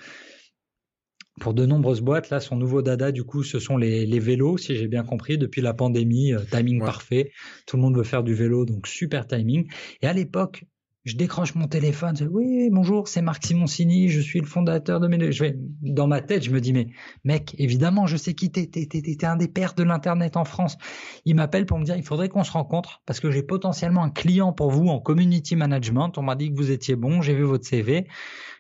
pour 1.41 1.55
de 1.55 1.67
nombreuses 1.67 2.01
boîtes. 2.01 2.31
Là, 2.31 2.41
son 2.41 2.57
nouveau 2.57 2.83
dada, 2.83 3.13
du 3.13 3.25
coup, 3.25 3.43
ce 3.43 3.59
sont 3.59 3.77
les, 3.77 4.19
vélos, 4.19 4.59
si 4.59 4.77
j'ai 4.77 4.89
bien 4.89 5.05
compris, 5.05 5.39
depuis 5.39 5.61
la 5.61 5.75
pandémie, 5.75 6.33
euh, 6.33 6.41
timing 6.51 6.81
parfait. 6.81 7.33
Tout 7.67 7.77
le 7.77 7.83
monde 7.83 7.97
veut 7.97 8.05
faire 8.05 8.23
du 8.23 8.35
vélo, 8.35 8.65
donc 8.65 8.87
super 8.87 9.27
timing. 9.27 9.71
Et 10.03 10.07
à 10.07 10.13
l'époque, 10.13 10.65
je 11.05 11.17
décroche 11.17 11.57
mon 11.57 11.67
téléphone, 11.67 12.17
je 12.17 12.25
dis, 12.25 12.31
oui, 12.31 12.69
bonjour, 12.71 13.09
c'est 13.09 13.23
Marc 13.23 13.45
Simoncini, 13.45 14.09
je 14.09 14.21
suis 14.21 14.39
le 14.39 14.47
fondateur 14.47 15.01
de 15.01 15.09
mes... 15.09 15.33
Je 15.33 15.43
vais, 15.43 15.57
dans 15.81 16.07
ma 16.07 16.21
tête, 16.21 16.45
je 16.45 16.51
me 16.51 16.61
dis, 16.61 16.73
mais 16.73 16.87
mec, 17.25 17.57
évidemment, 17.59 18.07
je 18.07 18.17
sais 18.17 18.35
qui 18.35 18.53
t'es, 18.53 18.67
t'es, 18.67 18.87
t'es, 18.87 19.27
un 19.27 19.35
des 19.35 19.49
pères 19.49 19.75
de 19.75 19.83
l'Internet 19.83 20.37
en 20.37 20.45
France. 20.45 20.77
Il 21.25 21.35
m'appelle 21.35 21.67
pour 21.67 21.81
me 21.81 21.85
dire, 21.85 21.97
il 21.97 22.05
faudrait 22.05 22.29
qu'on 22.29 22.45
se 22.45 22.53
rencontre 22.53 23.03
parce 23.05 23.19
que 23.19 23.33
j'ai 23.33 23.43
potentiellement 23.43 24.05
un 24.05 24.11
client 24.11 24.53
pour 24.53 24.71
vous 24.71 24.87
en 24.87 25.01
community 25.01 25.57
management. 25.57 26.17
On 26.19 26.23
m'a 26.23 26.37
dit 26.37 26.51
que 26.51 26.57
vous 26.57 26.71
étiez 26.71 26.95
bon, 26.95 27.21
j'ai 27.21 27.35
vu 27.35 27.43
votre 27.43 27.67
CV. 27.67 28.07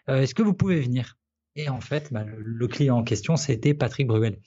Euh, 0.08 0.22
est-ce 0.22 0.34
que 0.34 0.42
vous 0.42 0.54
pouvez 0.54 0.80
venir? 0.80 1.16
Et 1.54 1.68
en 1.68 1.80
fait, 1.80 2.12
bah, 2.12 2.24
le 2.38 2.68
client 2.68 2.98
en 2.98 3.04
question, 3.04 3.36
c'était 3.36 3.74
Patrick 3.74 4.06
Bruel. 4.06 4.38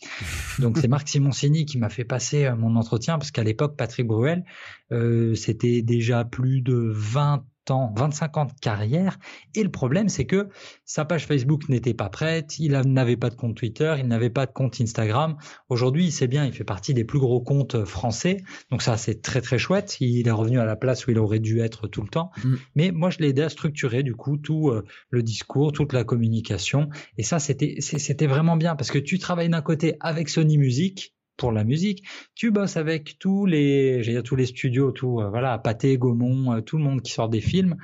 Donc 0.59 0.77
c'est 0.77 0.88
Marc 0.88 1.07
Simoncini 1.07 1.65
qui 1.65 1.77
m'a 1.77 1.89
fait 1.89 2.03
passer 2.03 2.45
euh, 2.45 2.55
mon 2.55 2.75
entretien, 2.75 3.17
parce 3.17 3.31
qu'à 3.31 3.43
l'époque, 3.43 3.77
Patrick 3.77 4.07
Bruel, 4.07 4.43
euh, 4.91 5.35
c'était 5.35 5.81
déjà 5.81 6.25
plus 6.25 6.62
de 6.62 6.91
20 6.93 7.45
ans, 7.72 7.93
25 7.98 8.38
ans 8.38 8.45
de 8.45 8.53
carrière. 8.62 9.17
Et 9.53 9.63
le 9.63 9.72
problème, 9.72 10.10
c'est 10.10 10.25
que 10.25 10.50
sa 10.86 11.05
page 11.05 11.25
Facebook 11.25 11.69
n'était 11.69 11.93
pas 11.93 12.10
prête, 12.10 12.60
il 12.60 12.72
n'avait 12.72 13.17
pas 13.17 13.29
de 13.29 13.36
compte 13.36 13.55
Twitter, 13.55 13.95
il 14.00 14.07
n'avait 14.07 14.29
pas 14.29 14.45
de 14.45 14.51
compte 14.51 14.79
Instagram. 14.79 15.38
Aujourd'hui, 15.69 16.12
c'est 16.12 16.27
bien, 16.27 16.45
il 16.45 16.53
fait 16.53 16.63
partie 16.63 16.93
des 16.93 17.03
plus 17.03 17.19
gros 17.19 17.41
comptes 17.41 17.86
français. 17.86 18.43
Donc 18.72 18.81
ça, 18.81 18.98
c'est 18.98 19.22
très 19.22 19.41
très 19.41 19.57
chouette. 19.57 19.98
Il 20.00 20.27
est 20.27 20.31
revenu 20.31 20.60
à 20.60 20.65
la 20.65 20.75
place 20.75 21.07
où 21.07 21.12
il 21.12 21.19
aurait 21.19 21.39
dû 21.39 21.60
être 21.60 21.88
tout 21.88 22.01
le 22.01 22.10
temps. 22.10 22.31
Mm. 22.43 22.55
Mais 22.75 22.91
moi, 22.91 23.10
je 23.10 23.19
l'ai 23.19 23.29
aidé 23.29 23.41
à 23.41 23.50
structurer 23.50 24.03
du 24.03 24.15
coup 24.15 24.38
tout 24.38 24.69
euh, 24.69 24.86
le 25.10 25.24
discours, 25.24 25.72
toute 25.72 25.93
la 25.93 26.03
communication. 26.03 26.89
Et 27.17 27.24
ça, 27.24 27.39
c'était 27.39 27.77
c'était 27.79 28.27
vraiment 28.27 28.57
bien 28.57 28.75
parce 28.75 28.91
que 28.91 29.00
tu 29.00 29.19
travailles 29.19 29.50
d'un 29.50 29.62
côté 29.62 29.95
avec 30.00 30.29
Sony 30.29 30.57
Music 30.57 31.14
pour 31.38 31.51
la 31.51 31.63
musique. 31.63 32.04
Tu 32.36 32.51
bosses 32.51 32.77
avec 32.77 33.18
tous 33.20 33.46
les, 33.46 34.04
j'ai 34.04 34.22
tous 34.24 34.36
les 34.36 34.46
studios, 34.46 34.92
tout, 34.92 35.20
euh, 35.20 35.30
voilà, 35.30 35.58
Pathé, 35.58 35.98
Gaumont, 35.98 36.54
euh, 36.54 36.62
tout 36.62 36.77
le 36.77 36.84
monde 36.84 37.01
qui 37.01 37.12
sort 37.12 37.30
des 37.30 37.42
films. 37.42 37.77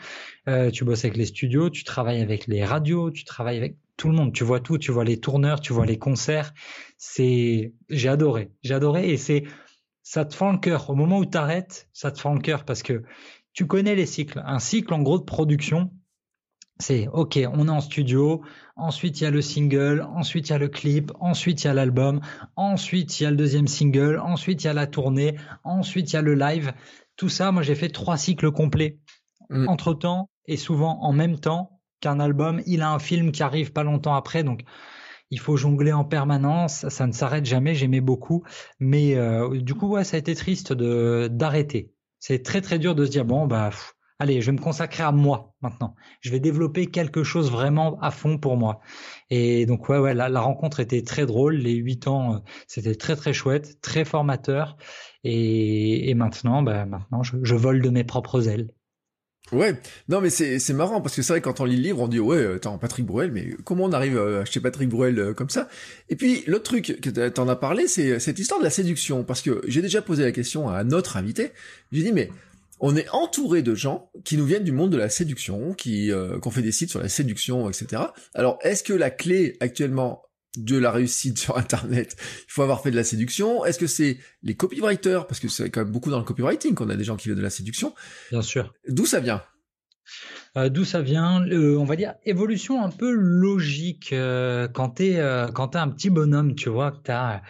Euh, 0.48 0.72
tu 0.72 0.84
bosses 0.86 1.06
avec 1.06 1.18
les 1.18 1.26
studios, 1.26 1.70
tu 1.70 1.84
travailles 1.84 2.22
avec 2.22 2.48
les 2.48 2.64
radios, 2.64 3.12
tu 3.12 3.26
travailles 3.26 3.58
avec 3.58 3.78
tout 3.98 4.10
le 4.10 4.16
monde. 4.16 4.34
Tu 4.34 4.44
vois 4.44 4.60
tout, 4.60 4.78
tu 4.78 4.92
vois 4.92 5.04
les 5.04 5.20
tourneurs, 5.20 5.60
tu 5.60 5.74
vois 5.74 5.86
les 5.86 5.98
concerts. 5.98 6.54
C'est, 6.98 7.74
j'ai 7.90 8.10
adoré, 8.10 8.52
j'ai 8.64 8.74
adoré 8.74 9.10
et 9.10 9.18
c'est 9.18 9.44
ça 10.04 10.26
te 10.26 10.36
fend 10.36 10.52
le 10.52 10.58
cœur. 10.58 10.90
Au 10.90 10.96
moment 10.96 11.20
où 11.20 11.26
tu 11.26 11.38
arrêtes, 11.38 11.90
ça 11.94 12.12
te 12.12 12.20
fend 12.20 12.34
le 12.34 12.42
cœur 12.42 12.66
parce 12.66 12.84
que 12.84 13.04
tu 13.54 13.68
connais 13.68 13.96
les 13.96 14.06
cycles. 14.06 14.42
Un 14.46 14.60
cycle, 14.60 14.94
en 14.94 15.02
gros, 15.02 15.20
de 15.20 15.24
production, 15.24 15.92
c'est 16.82 17.08
OK, 17.08 17.40
on 17.54 17.68
est 17.68 17.72
en 17.72 17.80
studio, 17.80 18.42
ensuite 18.76 19.22
il 19.22 19.24
y 19.24 19.28
a 19.28 19.32
le 19.32 19.42
single, 19.42 20.06
ensuite 20.16 20.50
il 20.50 20.52
y 20.52 20.56
a 20.56 20.58
le 20.58 20.68
clip, 20.68 21.12
ensuite 21.20 21.64
il 21.64 21.68
y 21.68 21.70
a 21.70 21.74
l'album, 21.74 22.22
ensuite 22.56 23.20
il 23.20 23.24
y 23.24 23.26
a 23.26 23.32
le 23.32 23.38
deuxième 23.38 23.68
single, 23.68 24.20
ensuite 24.20 24.64
il 24.64 24.68
y 24.68 24.70
a 24.70 24.74
la 24.74 24.88
tournée, 24.88 25.38
ensuite 25.64 26.12
il 26.12 26.16
y 26.16 26.20
a 26.20 26.22
le 26.22 26.34
live. 26.34 26.74
Tout 27.16 27.30
ça, 27.30 27.52
moi 27.52 27.62
j'ai 27.62 27.76
fait 27.76 27.90
trois 27.90 28.18
cycles 28.18 28.52
complets. 28.52 28.98
Mm. 29.50 29.68
Entre 29.68 29.94
temps 29.94 30.30
et 30.46 30.58
souvent 30.58 31.00
en 31.02 31.14
même 31.14 31.40
temps 31.40 31.80
qu'un 32.00 32.20
album, 32.20 32.62
il 32.66 32.82
a 32.82 32.92
un 32.92 33.00
film 33.00 33.32
qui 33.32 33.44
arrive 33.44 33.72
pas 33.72 33.84
longtemps 33.84 34.16
après, 34.16 34.44
donc 34.44 34.64
il 35.30 35.40
faut 35.40 35.56
jongler 35.56 35.94
en 35.94 36.04
permanence, 36.04 36.88
ça 36.90 37.08
ne 37.08 37.12
s'arrête 37.12 37.46
jamais, 37.46 37.76
j'aimais 37.76 38.02
beaucoup, 38.02 38.44
mais 38.80 39.16
euh, 39.16 39.62
du 39.62 39.76
coup 39.76 39.88
ouais, 39.88 40.04
ça 40.04 40.18
a 40.18 40.20
été 40.20 40.36
triste 40.36 40.74
de 40.74 41.30
d'arrêter. 41.32 41.94
C'est 42.20 42.44
très 42.44 42.62
très 42.62 42.80
dur 42.80 42.96
de 42.96 43.06
se 43.06 43.12
dire 43.12 43.26
bon 43.26 43.46
bah 43.48 43.70
allez, 44.22 44.40
je 44.40 44.46
vais 44.48 44.52
me 44.52 44.62
consacrer 44.62 45.02
à 45.04 45.12
moi 45.12 45.56
maintenant. 45.62 45.96
Je 46.22 46.30
vais 46.30 46.40
développer 46.40 46.86
quelque 46.86 47.24
chose 47.24 47.52
vraiment 47.52 48.00
à 48.02 48.12
fond 48.12 48.38
pour 48.38 48.56
moi. 48.56 48.80
Et 49.32 49.66
donc 49.66 49.90
ouais, 49.90 49.98
ouais, 49.98 50.14
la, 50.14 50.40
rencontre 50.40 50.80
était 50.80 51.02
très 51.02 51.26
drôle. 51.26 51.56
Les 51.56 51.74
huit 51.74 52.08
ans, 52.08 52.36
euh, 52.36 52.38
c'était 52.68 52.96
très 52.96 53.16
très 53.16 53.34
chouette, 53.34 53.82
très 53.82 54.06
formateur. 54.06 54.78
Et, 55.24 56.14
maintenant, 56.16 56.62
bah, 56.62 56.86
maintenant, 56.86 57.24
je, 57.24 57.56
vole 57.56 57.82
de 57.82 57.90
mes 57.90 58.04
propres 58.04 58.48
ailes. 58.48 58.70
Ouais, 59.52 59.76
non 60.08 60.22
mais 60.22 60.30
c'est 60.30 60.74
marrant 60.74 61.02
parce 61.02 61.16
que 61.16 61.24
c'est 61.24 61.34
vrai 61.34 61.42
quand 61.42 61.60
on 61.60 61.66
lit 61.66 61.76
le 61.76 61.82
livre 61.82 62.00
on 62.00 62.08
dit 62.08 62.22
ouais 62.22 62.56
attends 62.56 62.78
Patrick 62.78 63.06
Bruel 63.06 63.34
mais 63.34 63.50
comment 63.66 63.84
on 63.84 63.92
arrive 63.92 64.18
à 64.18 64.42
acheter 64.42 64.62
Patrick 64.62 64.88
Bruel 64.88 65.20
euh, 65.20 65.34
comme 65.34 65.50
ça? 65.50 65.68
Et 66.08 66.16
puis 66.16 66.44
l'autre 66.48 66.64
truc 66.64 67.02
que 67.02 67.28
t'en 67.28 67.50
as 67.50 67.58
parlé 67.58 67.88
c'est 67.88 68.20
cette 68.20 68.40
histoire 68.40 68.62
de 68.62 68.64
la 68.64 68.70
séduction 68.70 69.26
parce 69.26 69.42
que 69.42 69.62
j'ai 69.68 69.82
déjà 69.82 70.02
posé 70.02 70.24
la 70.24 70.32
question 70.32 70.70
à 70.70 70.86
notre 70.86 71.18
invité 71.18 71.52
j'ai 71.92 72.04
dit 72.04 72.14
mais 72.14 72.30
on 72.82 72.96
est 72.96 73.08
entouré 73.10 73.62
de 73.62 73.76
gens 73.76 74.12
qui 74.26 74.38
nous 74.38 74.46
viennent 74.46 74.64
du 74.64 74.72
monde 74.72 74.92
de 74.92 74.98
la 74.98 75.10
séduction, 75.10 75.74
qui 75.74 76.12
euh, 76.12 76.40
qu'on 76.40 76.52
fait 76.52 76.62
des 76.62 76.72
sites 76.72 76.90
sur 76.90 77.00
la 77.00 77.10
séduction, 77.10 77.70
etc. 77.70 78.02
Alors, 78.34 78.60
est-ce 78.62 78.84
que 78.84 78.94
la 78.94 79.10
clé 79.10 79.56
actuellement 79.62 80.24
de 80.58 80.78
la 80.78 80.92
réussite 80.92 81.38
sur 81.40 81.58
Internet, 81.58 82.18
il 82.20 82.52
faut 82.52 82.64
avoir 82.64 82.82
fait 82.82 82.92
de 82.92 82.96
la 82.98 83.04
séduction? 83.04 83.64
Est-ce 83.64 83.80
que 83.80 83.88
c'est 83.88 84.18
les 84.44 84.56
copywriters? 84.56 85.28
Parce 85.28 85.40
que 85.40 85.48
c'est 85.48 85.70
quand 85.70 85.82
même 85.82 85.92
beaucoup 85.92 86.10
dans 86.10 86.20
le 86.20 86.26
copywriting 86.26 86.76
qu'on 86.76 86.90
a 86.90 86.96
des 86.96 87.06
gens 87.06 87.16
qui 87.16 87.30
viennent 87.30 87.38
de 87.38 87.44
la 87.44 87.50
séduction. 87.50 87.94
Bien 88.32 88.42
sûr. 88.42 88.74
D'où 88.88 89.06
ça 89.06 89.20
vient? 89.20 89.42
Euh, 90.58 90.70
D'où 90.70 90.84
ça 90.84 91.02
vient? 91.02 91.46
On 91.50 91.86
va 91.86 91.96
dire 91.96 92.16
évolution 92.26 92.84
un 92.84 92.90
peu 92.90 93.12
logique. 93.12 94.12
Euh, 94.12 94.68
quand 94.68 94.90
t'es 94.90 95.18
euh, 95.18 95.48
quand 95.48 95.70
t'es 95.70 95.78
un 95.78 95.88
petit 95.88 96.10
bonhomme, 96.10 96.56
tu 96.56 96.70
vois, 96.70 96.92
que 96.92 97.00
t'as 97.04 97.42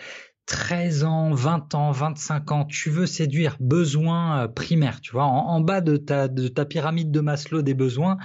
13 0.51 1.05
ans, 1.05 1.31
20 1.33 1.75
ans, 1.75 1.91
25 1.91 2.51
ans, 2.51 2.65
tu 2.65 2.89
veux 2.89 3.05
séduire, 3.05 3.55
besoin 3.61 4.41
euh, 4.41 4.47
primaire, 4.49 4.99
tu 4.99 5.13
vois, 5.13 5.23
en, 5.23 5.61
bas 5.61 5.79
de 5.79 5.95
ta, 5.95 6.27
de 6.27 6.49
ta 6.49 6.65
pyramide 6.65 7.09
de 7.09 7.21
Maslow 7.21 7.61
des 7.61 7.73
besoins, 7.73 8.17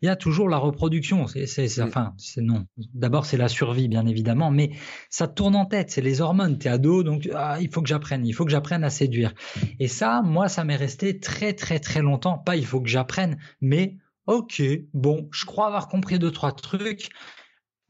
il 0.00 0.06
y 0.06 0.08
a 0.08 0.14
toujours 0.14 0.48
la 0.48 0.58
reproduction. 0.58 1.26
C'est, 1.26 1.46
c'est, 1.46 1.82
enfin, 1.82 2.14
c'est 2.18 2.40
non. 2.40 2.66
D'abord, 2.94 3.26
c'est 3.26 3.36
la 3.36 3.48
survie, 3.48 3.88
bien 3.88 4.06
évidemment, 4.06 4.52
mais 4.52 4.70
ça 5.10 5.26
tourne 5.26 5.56
en 5.56 5.66
tête. 5.66 5.90
C'est 5.90 6.02
les 6.02 6.20
hormones. 6.20 6.56
T'es 6.56 6.68
ado, 6.68 7.02
donc 7.02 7.28
ah, 7.34 7.56
il 7.60 7.68
faut 7.68 7.82
que 7.82 7.88
j'apprenne. 7.88 8.24
Il 8.24 8.32
faut 8.32 8.44
que 8.44 8.52
j'apprenne 8.52 8.84
à 8.84 8.90
séduire. 8.90 9.34
Et 9.80 9.88
ça, 9.88 10.22
moi, 10.22 10.48
ça 10.48 10.62
m'est 10.62 10.76
resté 10.76 11.18
très, 11.18 11.52
très, 11.52 11.80
très 11.80 12.00
longtemps. 12.00 12.38
Pas, 12.38 12.54
il 12.54 12.64
faut 12.64 12.80
que 12.80 12.88
j'apprenne, 12.88 13.38
mais 13.60 13.96
ok, 14.28 14.62
bon, 14.94 15.28
je 15.32 15.44
crois 15.46 15.66
avoir 15.66 15.88
compris 15.88 16.20
deux 16.20 16.30
trois 16.30 16.52
trucs 16.52 17.10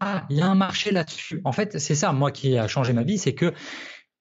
ah, 0.05 0.27
il 0.31 0.37
y 0.37 0.41
a 0.41 0.49
un 0.49 0.57
marché 0.57 0.91
là-dessus. 0.91 1.41
En 1.45 1.53
fait, 1.53 1.79
c'est 1.79 1.95
ça, 1.95 2.13
moi, 2.13 2.33
qui 2.33 2.59
a 2.59 2.67
changé 2.67 2.93
ma 2.93 3.05
vie, 3.05 3.19
c'est 3.19 3.35
que 3.35 3.53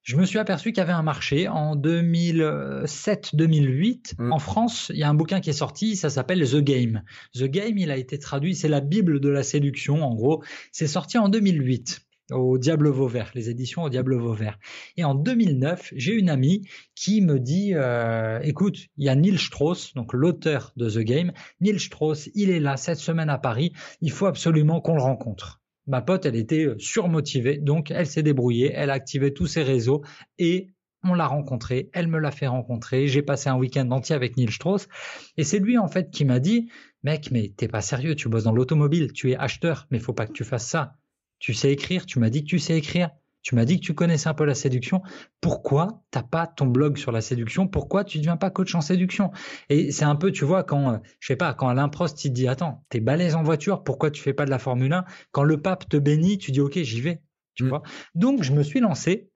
je 0.04 0.16
me 0.16 0.24
suis 0.24 0.38
aperçu 0.38 0.70
qu'il 0.70 0.78
y 0.78 0.82
avait 0.82 0.92
un 0.92 1.02
marché 1.02 1.48
en 1.48 1.74
2007-2008. 1.74 4.14
Mm. 4.18 4.32
En 4.32 4.38
France, 4.38 4.92
il 4.94 5.00
y 5.00 5.02
a 5.02 5.08
un 5.08 5.14
bouquin 5.14 5.40
qui 5.40 5.50
est 5.50 5.54
sorti, 5.54 5.96
ça 5.96 6.08
s'appelle 6.08 6.48
The 6.48 6.58
Game. 6.58 7.02
The 7.34 7.42
Game, 7.44 7.78
il 7.78 7.90
a 7.90 7.96
été 7.96 8.20
traduit, 8.20 8.54
c'est 8.54 8.68
la 8.68 8.80
Bible 8.80 9.18
de 9.18 9.28
la 9.28 9.42
séduction, 9.42 10.04
en 10.04 10.14
gros. 10.14 10.44
C'est 10.70 10.86
sorti 10.86 11.18
en 11.18 11.28
2008 11.28 12.02
au 12.30 12.58
Diable 12.58 12.88
Vauvert, 12.88 13.32
les 13.34 13.50
éditions 13.50 13.82
au 13.82 13.88
Diable 13.88 14.14
Vauvert. 14.16 14.60
Et 14.96 15.02
en 15.04 15.16
2009, 15.16 15.92
j'ai 15.96 16.14
une 16.14 16.30
amie 16.30 16.62
qui 16.94 17.20
me 17.20 17.40
dit, 17.40 17.72
euh, 17.74 18.38
écoute, 18.42 18.78
il 18.96 19.04
y 19.04 19.08
a 19.08 19.16
Neil 19.16 19.38
Strauss, 19.38 19.94
donc 19.94 20.12
l'auteur 20.12 20.72
de 20.76 20.88
The 20.88 21.00
Game. 21.00 21.32
Neil 21.60 21.80
Strauss, 21.80 22.30
il 22.34 22.50
est 22.50 22.60
là 22.60 22.76
cette 22.76 22.98
semaine 22.98 23.30
à 23.30 23.38
Paris. 23.38 23.72
Il 24.00 24.12
faut 24.12 24.26
absolument 24.26 24.80
qu'on 24.80 24.94
le 24.94 25.02
rencontre. 25.02 25.61
Ma 25.86 26.00
pote, 26.00 26.26
elle 26.26 26.36
était 26.36 26.64
euh, 26.64 26.78
surmotivée, 26.78 27.58
donc 27.58 27.90
elle 27.90 28.06
s'est 28.06 28.22
débrouillée, 28.22 28.72
elle 28.74 28.90
a 28.90 28.94
activé 28.94 29.34
tous 29.34 29.46
ses 29.46 29.62
réseaux 29.62 30.02
et 30.38 30.72
on 31.04 31.14
l'a 31.14 31.26
rencontré, 31.26 31.90
elle 31.92 32.06
me 32.06 32.18
l'a 32.18 32.30
fait 32.30 32.46
rencontrer, 32.46 33.08
j'ai 33.08 33.22
passé 33.22 33.48
un 33.48 33.56
week-end 33.56 33.90
entier 33.90 34.14
avec 34.14 34.36
Neil 34.36 34.52
Strauss, 34.52 34.88
et 35.36 35.42
c'est 35.42 35.58
lui 35.58 35.76
en 35.78 35.88
fait 35.88 36.10
qui 36.10 36.24
m'a 36.24 36.38
dit, 36.38 36.70
mec, 37.02 37.30
mais 37.32 37.52
t'es 37.56 37.66
pas 37.66 37.80
sérieux, 37.80 38.14
tu 38.14 38.28
bosses 38.28 38.44
dans 38.44 38.52
l'automobile, 38.52 39.12
tu 39.12 39.32
es 39.32 39.36
acheteur, 39.36 39.86
mais 39.90 39.98
faut 39.98 40.12
pas 40.12 40.26
que 40.26 40.32
tu 40.32 40.44
fasses 40.44 40.68
ça. 40.68 40.96
Tu 41.40 41.54
sais 41.54 41.72
écrire, 41.72 42.06
tu 42.06 42.20
m'as 42.20 42.30
dit 42.30 42.44
que 42.44 42.48
tu 42.48 42.60
sais 42.60 42.78
écrire, 42.78 43.10
tu 43.42 43.54
m'as 43.56 43.64
dit 43.64 43.80
que 43.80 43.84
tu 43.84 43.94
connaissais 43.94 44.28
un 44.28 44.34
peu 44.34 44.44
la 44.44 44.54
séduction. 44.54 45.02
Pourquoi 45.40 46.02
t'as 46.10 46.22
pas 46.22 46.46
ton 46.46 46.66
blog 46.66 46.96
sur 46.96 47.12
la 47.12 47.20
séduction? 47.20 47.66
Pourquoi 47.66 48.04
tu 48.04 48.18
ne 48.18 48.22
deviens 48.22 48.36
pas 48.36 48.50
coach 48.50 48.74
en 48.74 48.80
séduction? 48.80 49.32
Et 49.68 49.90
c'est 49.90 50.04
un 50.04 50.16
peu, 50.16 50.30
tu 50.30 50.44
vois, 50.44 50.62
quand, 50.62 50.92
euh, 50.92 50.98
je 51.18 51.26
sais 51.26 51.36
pas, 51.36 51.52
quand 51.52 51.68
Alain 51.68 51.88
Prost 51.88 52.24
il 52.24 52.30
te 52.30 52.34
dit, 52.34 52.48
attends, 52.48 52.84
t'es 52.88 53.00
balèze 53.00 53.34
en 53.34 53.42
voiture, 53.42 53.82
pourquoi 53.82 54.10
tu 54.10 54.22
fais 54.22 54.32
pas 54.32 54.44
de 54.44 54.50
la 54.50 54.58
Formule 54.58 54.92
1 54.92 55.04
Quand 55.32 55.42
le 55.42 55.60
pape 55.60 55.88
te 55.88 55.96
bénit, 55.96 56.38
tu 56.38 56.52
dis, 56.52 56.60
ok, 56.60 56.78
j'y 56.78 57.00
vais. 57.00 57.20
Tu 57.54 57.64
mm. 57.64 57.68
vois? 57.68 57.82
Donc, 58.14 58.42
je 58.42 58.52
me 58.52 58.62
suis 58.62 58.80
lancé, 58.80 59.30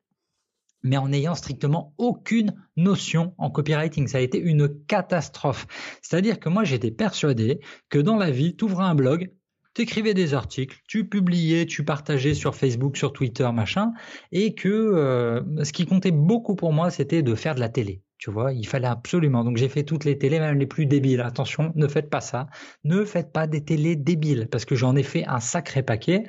mais 0.84 0.96
en 0.96 1.08
n'ayant 1.08 1.34
strictement 1.34 1.92
aucune 1.98 2.54
notion 2.76 3.34
en 3.38 3.50
copywriting. 3.50 4.06
Ça 4.06 4.18
a 4.18 4.20
été 4.20 4.38
une 4.38 4.68
catastrophe. 4.86 5.66
C'est-à-dire 6.00 6.38
que 6.38 6.48
moi, 6.48 6.62
j'étais 6.62 6.92
persuadé 6.92 7.60
que 7.88 7.98
dans 7.98 8.16
la 8.16 8.30
vie, 8.30 8.54
tu 8.56 8.64
ouvrais 8.64 8.84
un 8.84 8.94
blog, 8.94 9.32
tu 9.76 9.82
écrivais 9.82 10.14
des 10.14 10.32
articles, 10.32 10.78
tu 10.88 11.06
publiais, 11.06 11.66
tu 11.66 11.84
partageais 11.84 12.32
sur 12.32 12.54
Facebook, 12.54 12.96
sur 12.96 13.12
Twitter, 13.12 13.48
machin, 13.52 13.92
et 14.32 14.54
que 14.54 14.68
euh, 14.68 15.42
ce 15.64 15.72
qui 15.72 15.84
comptait 15.84 16.12
beaucoup 16.12 16.56
pour 16.56 16.72
moi, 16.72 16.90
c'était 16.90 17.22
de 17.22 17.34
faire 17.34 17.54
de 17.54 17.60
la 17.60 17.68
télé. 17.68 18.00
Tu 18.16 18.30
vois, 18.30 18.54
il 18.54 18.66
fallait 18.66 18.86
absolument. 18.86 19.44
Donc 19.44 19.58
j'ai 19.58 19.68
fait 19.68 19.82
toutes 19.82 20.06
les 20.06 20.16
télés, 20.16 20.40
même 20.40 20.58
les 20.58 20.66
plus 20.66 20.86
débiles. 20.86 21.20
Attention, 21.20 21.72
ne 21.74 21.86
faites 21.86 22.08
pas 22.08 22.22
ça. 22.22 22.46
Ne 22.84 23.04
faites 23.04 23.30
pas 23.30 23.46
des 23.46 23.62
télés 23.62 23.96
débiles, 23.96 24.48
parce 24.50 24.64
que 24.64 24.74
j'en 24.74 24.96
ai 24.96 25.02
fait 25.02 25.26
un 25.26 25.40
sacré 25.40 25.82
paquet. 25.82 26.24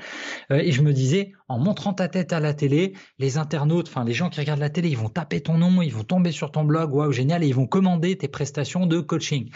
Euh, 0.52 0.58
et 0.58 0.74
je 0.74 0.82
me 0.82 0.92
disais, 0.92 1.32
en 1.48 1.58
montrant 1.58 1.94
ta 1.94 2.10
tête 2.10 2.34
à 2.34 2.42
la 2.42 2.54
télé, 2.54 2.96
les 3.18 3.38
internautes, 3.38 3.88
enfin 3.88 4.04
les 4.04 4.14
gens 4.14 4.30
qui 4.30 4.42
regardent 4.42 4.60
la 4.60 4.70
télé, 4.70 4.90
ils 4.90 4.98
vont 4.98 5.08
taper 5.08 5.40
ton 5.40 5.58
nom, 5.58 5.82
ils 5.82 5.94
vont 5.94 6.04
tomber 6.04 6.34
sur 6.34 6.52
ton 6.52 6.66
blog, 6.66 6.94
waouh 6.94 7.14
génial, 7.14 7.46
et 7.46 7.48
ils 7.48 7.56
vont 7.56 7.68
commander 7.68 8.18
tes 8.18 8.28
prestations 8.28 8.88
de 8.88 9.00
coaching 9.00 9.50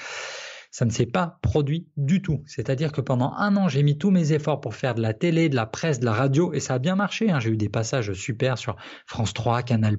ça 0.72 0.86
ne 0.86 0.90
s'est 0.90 1.06
pas 1.06 1.38
produit 1.42 1.88
du 1.98 2.22
tout. 2.22 2.42
C'est-à-dire 2.46 2.94
que 2.94 3.02
pendant 3.02 3.34
un 3.34 3.58
an, 3.58 3.68
j'ai 3.68 3.84
mis 3.84 3.98
tous 3.98 4.10
mes 4.10 4.32
efforts 4.32 4.62
pour 4.62 4.74
faire 4.74 4.96
de 4.96 5.02
la 5.02 5.14
télé, 5.14 5.50
de 5.50 5.56
la 5.56 5.66
presse, 5.66 6.00
de 6.00 6.06
la 6.06 6.14
radio, 6.14 6.54
et 6.54 6.62
ça 6.62 6.76
a 6.76 6.80
bien 6.80 6.96
marché. 6.96 7.30
Hein. 7.30 7.40
J'ai 7.40 7.50
eu 7.50 7.58
des 7.58 7.70
passages 7.70 8.14
super 8.14 8.58
sur 8.58 8.78
France 9.06 9.34
3, 9.34 9.64
Canal+, 9.64 9.98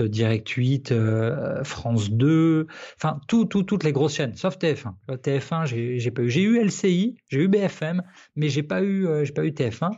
Direct 0.00 0.48
8, 0.48 0.92
euh, 0.92 1.62
France 1.62 2.10
2, 2.10 2.66
enfin 2.96 3.20
tout, 3.28 3.44
tout, 3.44 3.62
toutes 3.62 3.84
les 3.84 3.92
grosses 3.92 4.16
chaînes, 4.16 4.34
sauf 4.34 4.58
TF1. 4.58 4.94
TF1, 5.08 5.66
j'ai 5.66 6.10
pas 6.10 6.22
eu. 6.22 6.30
J'ai 6.30 6.42
eu 6.42 6.58
LCI, 6.60 7.16
j'ai 7.28 7.44
eu 7.44 7.48
BFM, 7.48 8.02
mais 8.34 8.48
j'ai 8.48 8.64
pas 8.64 8.82
eu, 8.82 9.06
euh, 9.06 9.24
pas 9.34 9.44
eu 9.44 9.50
TF1. 9.50 9.90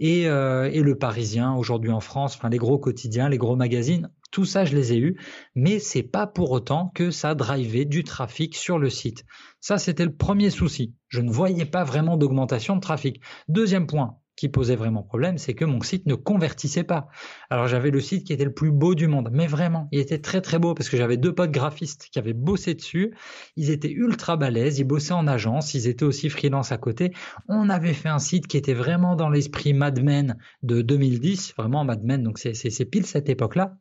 Et, 0.00 0.28
euh, 0.28 0.68
et 0.72 0.82
le 0.82 0.96
Parisien 0.96 1.54
aujourd'hui 1.54 1.92
en 1.92 2.00
France, 2.00 2.34
enfin 2.36 2.48
les 2.48 2.58
gros 2.58 2.78
quotidiens, 2.78 3.28
les 3.28 3.38
gros 3.38 3.56
magazines, 3.56 4.10
tout 4.30 4.44
ça, 4.44 4.64
je 4.64 4.76
les 4.76 4.92
ai 4.92 4.98
eus, 4.98 5.16
mais 5.54 5.78
c'est 5.78 6.02
pas 6.02 6.26
pour 6.26 6.50
autant 6.52 6.90
que 6.94 7.10
ça 7.10 7.34
drivait 7.34 7.84
du 7.84 8.04
trafic 8.04 8.56
sur 8.56 8.78
le 8.78 8.90
site. 8.90 9.24
Ça, 9.60 9.78
c'était 9.78 10.04
le 10.04 10.14
premier 10.14 10.50
souci. 10.50 10.94
Je 11.08 11.20
ne 11.20 11.30
voyais 11.30 11.66
pas 11.66 11.84
vraiment 11.84 12.16
d'augmentation 12.16 12.76
de 12.76 12.80
trafic. 12.80 13.20
Deuxième 13.48 13.86
point 13.86 14.18
qui 14.36 14.48
posait 14.48 14.76
vraiment 14.76 15.02
problème, 15.02 15.36
c'est 15.36 15.52
que 15.52 15.66
mon 15.66 15.82
site 15.82 16.06
ne 16.06 16.14
convertissait 16.14 16.82
pas. 16.82 17.08
Alors 17.50 17.66
j'avais 17.66 17.90
le 17.90 18.00
site 18.00 18.26
qui 18.26 18.32
était 18.32 18.46
le 18.46 18.54
plus 18.54 18.70
beau 18.70 18.94
du 18.94 19.06
monde, 19.06 19.28
mais 19.30 19.46
vraiment, 19.46 19.86
il 19.92 19.98
était 20.00 20.18
très 20.18 20.40
très 20.40 20.58
beau 20.58 20.72
parce 20.72 20.88
que 20.88 20.96
j'avais 20.96 21.18
deux 21.18 21.34
potes 21.34 21.50
graphistes 21.50 22.08
qui 22.10 22.18
avaient 22.18 22.32
bossé 22.32 22.72
dessus. 22.72 23.14
Ils 23.56 23.68
étaient 23.68 23.92
ultra 23.92 24.38
balèzes, 24.38 24.78
ils 24.78 24.84
bossaient 24.84 25.12
en 25.12 25.26
agence, 25.26 25.74
ils 25.74 25.88
étaient 25.88 26.06
aussi 26.06 26.30
freelance 26.30 26.72
à 26.72 26.78
côté. 26.78 27.12
On 27.48 27.68
avait 27.68 27.92
fait 27.92 28.08
un 28.08 28.18
site 28.18 28.46
qui 28.46 28.56
était 28.56 28.72
vraiment 28.72 29.14
dans 29.14 29.28
l'esprit 29.28 29.74
Mad 29.74 30.02
Men 30.02 30.38
de 30.62 30.80
2010, 30.80 31.52
vraiment 31.58 31.84
Mad 31.84 32.02
Men, 32.02 32.22
donc 32.22 32.38
c'est 32.38 32.84
pile 32.86 33.04
cette 33.04 33.28
époque-là. 33.28 33.76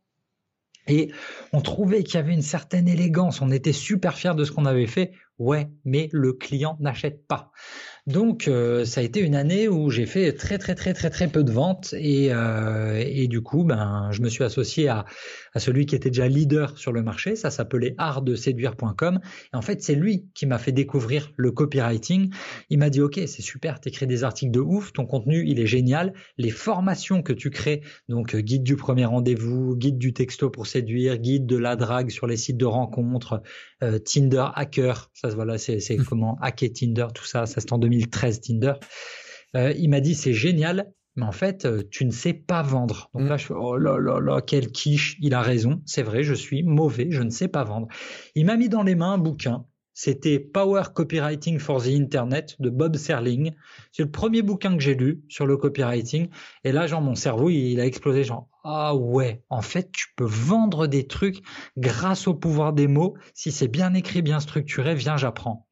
Et 0.88 1.12
on 1.53 1.62
trouvait 1.62 2.03
qu'il 2.03 2.15
y 2.15 2.17
avait 2.17 2.33
une 2.33 2.41
certaine 2.41 2.88
élégance, 2.88 3.41
on 3.41 3.51
était 3.51 3.74
super 3.74 4.17
fiers 4.17 4.36
de 4.36 4.43
ce 4.43 4.51
qu'on 4.51 4.65
avait 4.65 4.88
fait. 4.88 5.12
Ouais, 5.39 5.69
mais 5.86 6.10
le 6.12 6.34
client 6.34 6.77
n'achète 6.79 7.25
pas. 7.25 7.51
Donc, 8.08 8.48
euh, 8.48 8.86
ça 8.86 9.01
a 9.01 9.03
été 9.03 9.19
une 9.19 9.36
année 9.36 9.67
où 9.67 9.89
j'ai 9.91 10.05
fait 10.05 10.34
très, 10.34 10.58
très, 10.58 10.74
très, 10.74 10.93
très, 10.93 11.10
très 11.10 11.27
peu 11.27 11.43
de 11.43 11.51
ventes. 11.51 11.93
Et, 11.98 12.29
euh, 12.31 13.03
et 13.05 13.27
du 13.27 13.41
coup, 13.41 13.63
ben, 13.63 14.10
je 14.12 14.22
me 14.22 14.29
suis 14.29 14.43
associé 14.43 14.88
à, 14.88 15.05
à 15.53 15.60
celui 15.60 15.86
qui 15.86 15.96
était 15.96 16.10
déjà 16.10 16.27
leader 16.27 16.77
sur 16.77 16.91
le 16.91 17.03
marché. 17.03 17.36
Ça 17.36 17.51
s'appelait 17.51 17.96
artdeséduire.com. 17.98 19.19
Et 19.53 19.55
en 19.55 19.62
fait, 19.62 19.84
c'est 19.84 19.96
lui 19.96 20.25
qui 20.34 20.46
m'a 20.46 20.58
fait 20.58 20.72
découvrir 20.72 21.31
le 21.38 21.51
copywriting. 21.51 22.34
Il 22.69 22.79
m'a 22.79 22.89
dit, 22.89 23.01
OK, 23.01 23.19
c'est 23.27 23.41
super, 23.41 23.79
t'écris 23.79 24.08
des 24.08 24.24
articles 24.24 24.51
de 24.51 24.60
ouf, 24.60 24.91
ton 24.91 25.05
contenu, 25.05 25.43
il 25.46 25.60
est 25.60 25.67
génial. 25.67 26.13
Les 26.38 26.51
formations 26.51 27.22
que 27.22 27.34
tu 27.34 27.50
crées, 27.51 27.81
donc 28.08 28.34
euh, 28.34 28.39
guide 28.39 28.63
du 28.63 28.75
premier 28.75 29.05
rendez-vous, 29.05 29.75
guide 29.75 29.98
du 29.98 30.13
texto 30.13 30.50
pour 30.50 30.67
séduire, 30.67 31.17
guide 31.17 31.46
de 31.46 31.58
la 31.58 31.75
drague 31.75 32.10
sur 32.10 32.25
les 32.27 32.38
sites 32.38 32.58
de 32.58 32.65
rencontres, 32.65 33.41
euh, 33.83 34.00
Tinder 34.00 34.45
hacker, 34.55 35.09
ça 35.13 35.29
voilà, 35.29 35.57
c'est 35.57 35.79
comment 36.07 36.38
hacker 36.41 36.69
Tinder, 36.74 37.07
tout 37.13 37.25
ça, 37.25 37.45
ça 37.45 37.62
c'est 37.62 37.71
en 37.74 37.77
2000 37.77 38.00
2013 38.00 38.41
Tinder. 38.41 38.74
Euh, 39.55 39.74
il 39.77 39.89
m'a 39.89 40.00
dit 40.00 40.15
c'est 40.15 40.33
génial, 40.33 40.91
mais 41.15 41.25
en 41.25 41.31
fait, 41.31 41.65
euh, 41.65 41.83
tu 41.89 42.05
ne 42.05 42.12
sais 42.12 42.33
pas 42.33 42.62
vendre. 42.62 43.09
Donc 43.13 43.27
là, 43.27 43.38
je 43.38 43.45
fais, 43.45 43.53
oh 43.53 43.77
là 43.77 43.98
là 43.98 44.19
là, 44.19 44.41
quel 44.41 44.71
quiche, 44.71 45.17
il 45.19 45.33
a 45.33 45.41
raison, 45.41 45.81
c'est 45.86 46.03
vrai, 46.03 46.24
je 46.24 46.33
suis 46.33 46.63
mauvais, 46.63 47.07
je 47.09 47.21
ne 47.21 47.29
sais 47.29 47.48
pas 47.48 47.63
vendre. 47.63 47.88
Il 48.36 48.45
m'a 48.45 48.57
mis 48.57 48.69
dans 48.69 48.83
les 48.83 48.95
mains 48.95 49.13
un 49.13 49.17
bouquin, 49.17 49.65
c'était 50.01 50.39
Power 50.39 50.84
Copywriting 50.96 51.60
for 51.60 51.84
the 51.84 51.88
Internet 51.88 52.56
de 52.60 52.70
Bob 52.70 52.96
Serling. 52.96 53.51
C'est 53.91 54.03
le 54.03 54.10
premier 54.10 54.41
bouquin 54.41 54.77
que 54.77 54.82
j'ai 54.82 54.96
lu 54.96 55.25
sur 55.27 55.46
le 55.46 55.58
copywriting. 55.58 56.29
Et 56.63 56.72
là, 56.72 56.88
genre, 56.88 57.01
mon 57.01 57.15
cerveau, 57.15 57.50
il 57.50 57.82
a 57.82 57.86
explosé, 57.86 58.24
genre, 58.24 58.48
ah 58.63 58.96
ouais, 58.96 59.44
en 59.50 59.62
fait, 59.62 59.91
tu 59.91 60.06
peux 60.15 60.24
vendre 60.24 60.88
des 60.88 61.06
trucs 61.06 61.44
grâce 61.75 62.29
au 62.29 62.34
pouvoir 62.34 62.72
des 62.72 62.88
mots. 62.88 63.18
Si 63.34 63.51
c'est 63.51 63.68
bien 63.68 63.94
écrit, 63.94 64.22
bien 64.22 64.39
structuré, 64.39 64.96
viens, 64.96 65.18
j'apprends. 65.18 65.68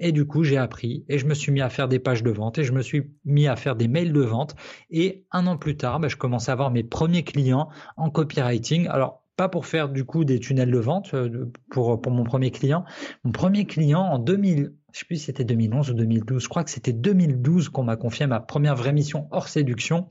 Et 0.00 0.10
du 0.10 0.26
coup, 0.26 0.42
j'ai 0.42 0.56
appris 0.56 1.04
et 1.08 1.18
je 1.18 1.26
me 1.26 1.34
suis 1.34 1.52
mis 1.52 1.60
à 1.60 1.70
faire 1.70 1.86
des 1.86 2.00
pages 2.00 2.24
de 2.24 2.32
vente 2.32 2.58
et 2.58 2.64
je 2.64 2.72
me 2.72 2.82
suis 2.82 3.12
mis 3.24 3.46
à 3.46 3.54
faire 3.54 3.76
des 3.76 3.86
mails 3.86 4.12
de 4.12 4.22
vente. 4.22 4.56
Et 4.90 5.24
un 5.30 5.46
an 5.46 5.56
plus 5.56 5.76
tard, 5.76 6.00
bah, 6.00 6.08
je 6.08 6.16
commençais 6.16 6.50
à 6.50 6.54
avoir 6.54 6.72
mes 6.72 6.82
premiers 6.82 7.22
clients 7.22 7.68
en 7.96 8.10
copywriting. 8.10 8.88
Alors, 8.88 9.22
pas 9.38 9.48
pour 9.48 9.66
faire 9.66 9.88
du 9.88 10.04
coup 10.04 10.24
des 10.24 10.40
tunnels 10.40 10.70
de 10.72 10.78
vente 10.78 11.14
euh, 11.14 11.50
pour, 11.70 12.02
pour 12.02 12.12
mon 12.12 12.24
premier 12.24 12.50
client. 12.50 12.84
Mon 13.22 13.30
premier 13.30 13.66
client 13.66 14.00
en 14.00 14.18
2000, 14.18 14.74
je 14.92 14.98
sais 14.98 15.04
plus 15.06 15.16
si 15.16 15.26
c'était 15.26 15.44
2011 15.44 15.90
ou 15.90 15.94
2012, 15.94 16.42
je 16.42 16.48
crois 16.48 16.64
que 16.64 16.70
c'était 16.70 16.92
2012 16.92 17.68
qu'on 17.68 17.84
m'a 17.84 17.96
confié 17.96 18.26
ma 18.26 18.40
première 18.40 18.74
vraie 18.74 18.92
mission 18.92 19.28
hors 19.30 19.48
séduction. 19.48 20.08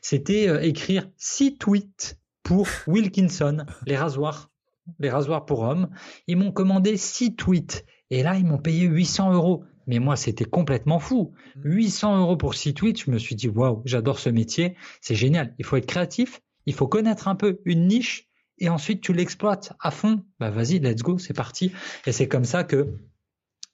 C'était 0.00 0.48
euh, 0.48 0.62
écrire 0.62 1.10
six 1.18 1.58
tweets 1.58 2.18
pour 2.42 2.66
Wilkinson, 2.86 3.66
les 3.86 3.96
rasoirs, 3.96 4.50
les 4.98 5.10
rasoirs 5.10 5.44
pour 5.44 5.60
hommes. 5.60 5.90
Ils 6.26 6.38
m'ont 6.38 6.52
commandé 6.52 6.96
six 6.96 7.36
tweets 7.36 7.84
et 8.08 8.22
là, 8.22 8.34
ils 8.36 8.46
m'ont 8.46 8.58
payé 8.58 8.86
800 8.86 9.34
euros. 9.34 9.64
Mais 9.86 9.98
moi, 9.98 10.16
c'était 10.16 10.46
complètement 10.46 10.98
fou. 11.00 11.34
800 11.64 12.16
mmh. 12.16 12.20
euros 12.20 12.36
pour 12.38 12.54
six 12.54 12.72
tweets. 12.72 13.04
Je 13.04 13.10
me 13.10 13.18
suis 13.18 13.34
dit, 13.34 13.48
waouh, 13.48 13.82
j'adore 13.84 14.18
ce 14.18 14.30
métier. 14.30 14.74
C'est 15.02 15.14
génial. 15.14 15.54
Il 15.58 15.66
faut 15.66 15.76
être 15.76 15.84
créatif. 15.84 16.40
Il 16.64 16.72
faut 16.72 16.88
connaître 16.88 17.28
un 17.28 17.34
peu 17.34 17.60
une 17.66 17.88
niche 17.88 18.26
et 18.58 18.68
ensuite 18.68 19.00
tu 19.00 19.12
l'exploites 19.12 19.72
à 19.80 19.90
fond. 19.90 20.24
Bah, 20.40 20.50
vas-y, 20.50 20.78
let's 20.78 21.02
go, 21.02 21.18
c'est 21.18 21.34
parti. 21.34 21.72
Et 22.06 22.12
c'est 22.12 22.28
comme 22.28 22.44
ça 22.44 22.64
que, 22.64 22.94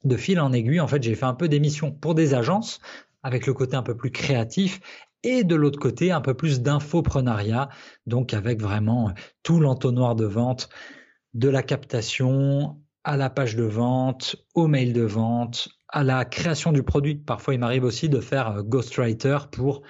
de 0.04 0.16
fil 0.16 0.40
en 0.40 0.52
aiguille, 0.52 0.80
en 0.80 0.88
fait, 0.88 1.02
j'ai 1.02 1.14
fait 1.14 1.26
un 1.26 1.34
peu 1.34 1.48
d'émissions 1.48 1.92
pour 1.92 2.14
des 2.14 2.34
agences 2.34 2.80
avec 3.22 3.46
le 3.46 3.52
côté 3.52 3.76
un 3.76 3.82
peu 3.82 3.96
plus 3.96 4.10
créatif 4.10 4.80
et 5.22 5.44
de 5.44 5.54
l'autre 5.54 5.78
côté, 5.78 6.12
un 6.12 6.22
peu 6.22 6.34
plus 6.34 6.62
d'infoprenariat, 6.62 7.68
donc 8.06 8.32
avec 8.32 8.60
vraiment 8.60 9.12
tout 9.42 9.60
l'entonnoir 9.60 10.14
de 10.16 10.24
vente, 10.24 10.70
de 11.34 11.48
la 11.48 11.62
captation 11.62 12.80
à 13.04 13.16
la 13.16 13.30
page 13.30 13.56
de 13.56 13.64
vente, 13.64 14.36
au 14.54 14.66
mail 14.66 14.92
de 14.92 15.02
vente, 15.02 15.68
à 15.88 16.04
la 16.04 16.24
création 16.24 16.72
du 16.72 16.82
produit. 16.82 17.16
Parfois, 17.16 17.54
il 17.54 17.60
m'arrive 17.60 17.84
aussi 17.84 18.08
de 18.08 18.20
faire 18.20 18.50
euh, 18.50 18.62
ghostwriter 18.62 19.38
pour 19.50 19.82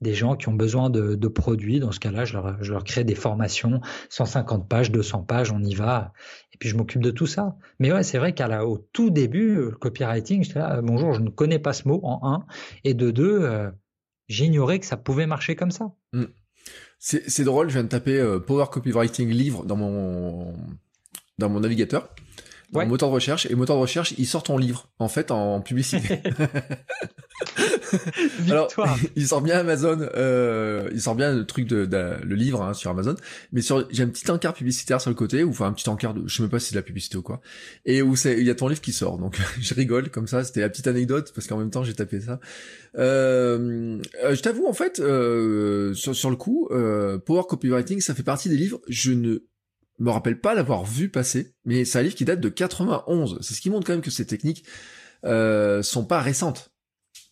des 0.00 0.14
gens 0.14 0.36
qui 0.36 0.48
ont 0.48 0.54
besoin 0.54 0.90
de, 0.90 1.28
produits. 1.28 1.80
Dans 1.80 1.92
ce 1.92 2.00
cas-là, 2.00 2.24
je 2.24 2.38
leur, 2.72 2.84
crée 2.84 3.04
des 3.04 3.14
formations, 3.14 3.80
150 4.10 4.68
pages, 4.68 4.90
200 4.90 5.22
pages, 5.22 5.52
on 5.52 5.62
y 5.62 5.74
va. 5.74 6.12
Et 6.52 6.58
puis 6.58 6.68
je 6.68 6.76
m'occupe 6.76 7.02
de 7.02 7.10
tout 7.10 7.26
ça. 7.26 7.56
Mais 7.78 7.92
ouais, 7.92 8.02
c'est 8.02 8.18
vrai 8.18 8.34
qu'au 8.34 8.78
tout 8.92 9.10
début, 9.10 9.54
le 9.54 9.70
copywriting, 9.72 10.44
j'étais 10.44 10.58
là, 10.58 10.80
bonjour, 10.82 11.12
je 11.14 11.20
ne 11.20 11.30
connais 11.30 11.58
pas 11.58 11.72
ce 11.72 11.86
mot 11.86 12.00
en 12.02 12.20
un. 12.22 12.46
Et 12.84 12.94
de 12.94 13.10
deux, 13.10 13.40
euh, 13.42 13.70
j'ignorais 14.28 14.78
que 14.78 14.86
ça 14.86 14.96
pouvait 14.96 15.26
marcher 15.26 15.56
comme 15.56 15.70
ça. 15.70 15.92
Mm. 16.12 16.24
C'est 16.98 17.44
drôle, 17.44 17.68
je 17.68 17.74
viens 17.74 17.84
de 17.84 17.88
taper 17.88 18.18
euh, 18.18 18.40
Power 18.40 18.66
Copywriting 18.70 19.28
livre 19.28 19.64
dans 19.64 19.76
mon 19.76 20.54
navigateur 21.60 22.08
ouais. 22.72 22.86
moteur 22.86 23.08
de 23.08 23.14
recherche 23.14 23.46
et 23.46 23.54
moteur 23.54 23.76
de 23.76 23.82
recherche 23.82 24.14
il 24.18 24.26
sort 24.26 24.42
ton 24.42 24.58
livre 24.58 24.88
en 24.98 25.08
fait 25.08 25.30
en 25.30 25.60
publicité. 25.60 26.20
Alors 28.48 28.68
il 29.16 29.26
sort 29.26 29.40
bien 29.40 29.58
Amazon, 29.58 29.98
euh, 30.16 30.88
il 30.92 31.00
sort 31.00 31.14
bien 31.14 31.34
le 31.34 31.44
truc 31.44 31.66
de, 31.66 31.86
le 31.86 32.34
livre 32.34 32.62
hein, 32.62 32.74
sur 32.74 32.90
Amazon, 32.90 33.14
mais 33.52 33.60
sur 33.60 33.86
j'ai 33.90 34.02
un 34.02 34.08
petit 34.08 34.30
encart 34.30 34.54
publicitaire 34.54 35.00
sur 35.00 35.10
le 35.10 35.16
côté 35.16 35.44
ou 35.44 35.50
enfin 35.50 35.66
un 35.66 35.72
petit 35.72 35.88
encart 35.88 36.14
de 36.14 36.26
je 36.26 36.36
sais 36.36 36.42
même 36.42 36.50
pas 36.50 36.58
si 36.58 36.68
c'est 36.68 36.74
de 36.74 36.78
la 36.78 36.82
publicité 36.82 37.16
ou 37.16 37.22
quoi 37.22 37.40
et 37.86 38.02
où 38.02 38.16
c'est 38.16 38.38
il 38.38 38.46
y 38.46 38.50
a 38.50 38.54
ton 38.54 38.68
livre 38.68 38.80
qui 38.80 38.92
sort 38.92 39.18
donc 39.18 39.38
je 39.60 39.74
rigole 39.74 40.10
comme 40.10 40.26
ça 40.26 40.44
c'était 40.44 40.60
la 40.60 40.68
petite 40.68 40.86
anecdote 40.86 41.32
parce 41.34 41.46
qu'en 41.46 41.58
même 41.58 41.70
temps 41.70 41.84
j'ai 41.84 41.94
tapé 41.94 42.20
ça. 42.20 42.40
Euh, 42.96 44.00
euh 44.24 44.34
je 44.34 44.42
t'avoue 44.42 44.66
en 44.66 44.72
fait 44.72 44.98
euh, 44.98 45.94
sur, 45.94 46.14
sur 46.14 46.30
le 46.30 46.36
coup 46.36 46.68
euh, 46.70 47.18
Power 47.18 47.42
Copywriting 47.48 48.00
ça 48.00 48.14
fait 48.14 48.22
partie 48.22 48.48
des 48.48 48.56
livres 48.56 48.80
je 48.88 49.12
ne 49.12 49.38
me 49.98 50.10
rappelle 50.10 50.40
pas 50.40 50.54
l'avoir 50.54 50.84
vu 50.84 51.08
passer, 51.08 51.54
mais 51.64 51.84
c'est 51.84 51.98
un 51.98 52.02
livre 52.02 52.14
qui 52.14 52.24
date 52.24 52.40
de 52.40 52.48
91. 52.48 53.38
C'est 53.40 53.54
ce 53.54 53.60
qui 53.60 53.70
montre 53.70 53.86
quand 53.86 53.92
même 53.92 54.02
que 54.02 54.10
ces 54.10 54.26
techniques 54.26 54.64
euh, 55.24 55.82
sont 55.82 56.04
pas 56.04 56.20
récentes. 56.20 56.72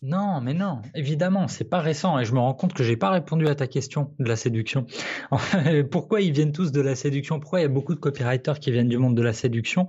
Non, 0.03 0.41
mais 0.41 0.53
non, 0.53 0.83
évidemment, 0.93 1.47
c'est 1.47 1.63
pas 1.63 1.79
récent 1.79 2.19
et 2.19 2.25
je 2.25 2.31
me 2.31 2.37
rends 2.37 2.53
compte 2.53 2.73
que 2.73 2.83
j'ai 2.83 2.97
pas 2.97 3.09
répondu 3.09 3.47
à 3.47 3.55
ta 3.55 3.65
question 3.65 4.13
de 4.19 4.25
la 4.25 4.35
séduction. 4.35 4.85
Pourquoi 5.91 6.21
ils 6.21 6.31
viennent 6.31 6.51
tous 6.51 6.71
de 6.71 6.81
la 6.81 6.93
séduction? 6.93 7.39
Pourquoi 7.39 7.61
il 7.61 7.63
y 7.63 7.65
a 7.65 7.69
beaucoup 7.69 7.95
de 7.95 7.99
copywriters 7.99 8.59
qui 8.59 8.71
viennent 8.71 8.89
du 8.89 8.99
monde 8.99 9.15
de 9.15 9.23
la 9.23 9.33
séduction? 9.33 9.87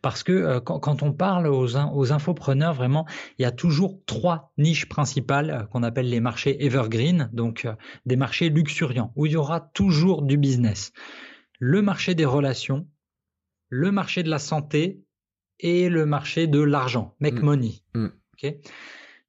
Parce 0.00 0.22
que 0.22 0.30
euh, 0.30 0.60
quand, 0.60 1.02
on 1.02 1.12
parle 1.12 1.48
aux, 1.48 1.76
aux 1.76 2.12
infopreneurs, 2.12 2.74
vraiment, 2.74 3.04
il 3.40 3.42
y 3.42 3.46
a 3.46 3.50
toujours 3.50 3.98
trois 4.06 4.52
niches 4.58 4.88
principales 4.88 5.50
euh, 5.50 5.62
qu'on 5.64 5.82
appelle 5.82 6.08
les 6.08 6.20
marchés 6.20 6.64
evergreen, 6.64 7.28
donc 7.32 7.64
euh, 7.64 7.72
des 8.06 8.14
marchés 8.14 8.50
luxuriants, 8.50 9.12
où 9.16 9.26
il 9.26 9.32
y 9.32 9.36
aura 9.36 9.58
toujours 9.58 10.22
du 10.22 10.36
business 10.36 10.92
le 11.58 11.82
marché 11.82 12.14
des 12.14 12.24
relations, 12.24 12.88
le 13.68 13.90
marché 13.90 14.22
de 14.22 14.30
la 14.30 14.38
santé 14.38 15.02
et 15.60 15.88
le 15.88 16.06
marché 16.06 16.46
de 16.46 16.60
l'argent, 16.60 17.14
make 17.20 17.40
mm. 17.40 17.44
money. 17.44 17.72
Mm. 17.94 18.08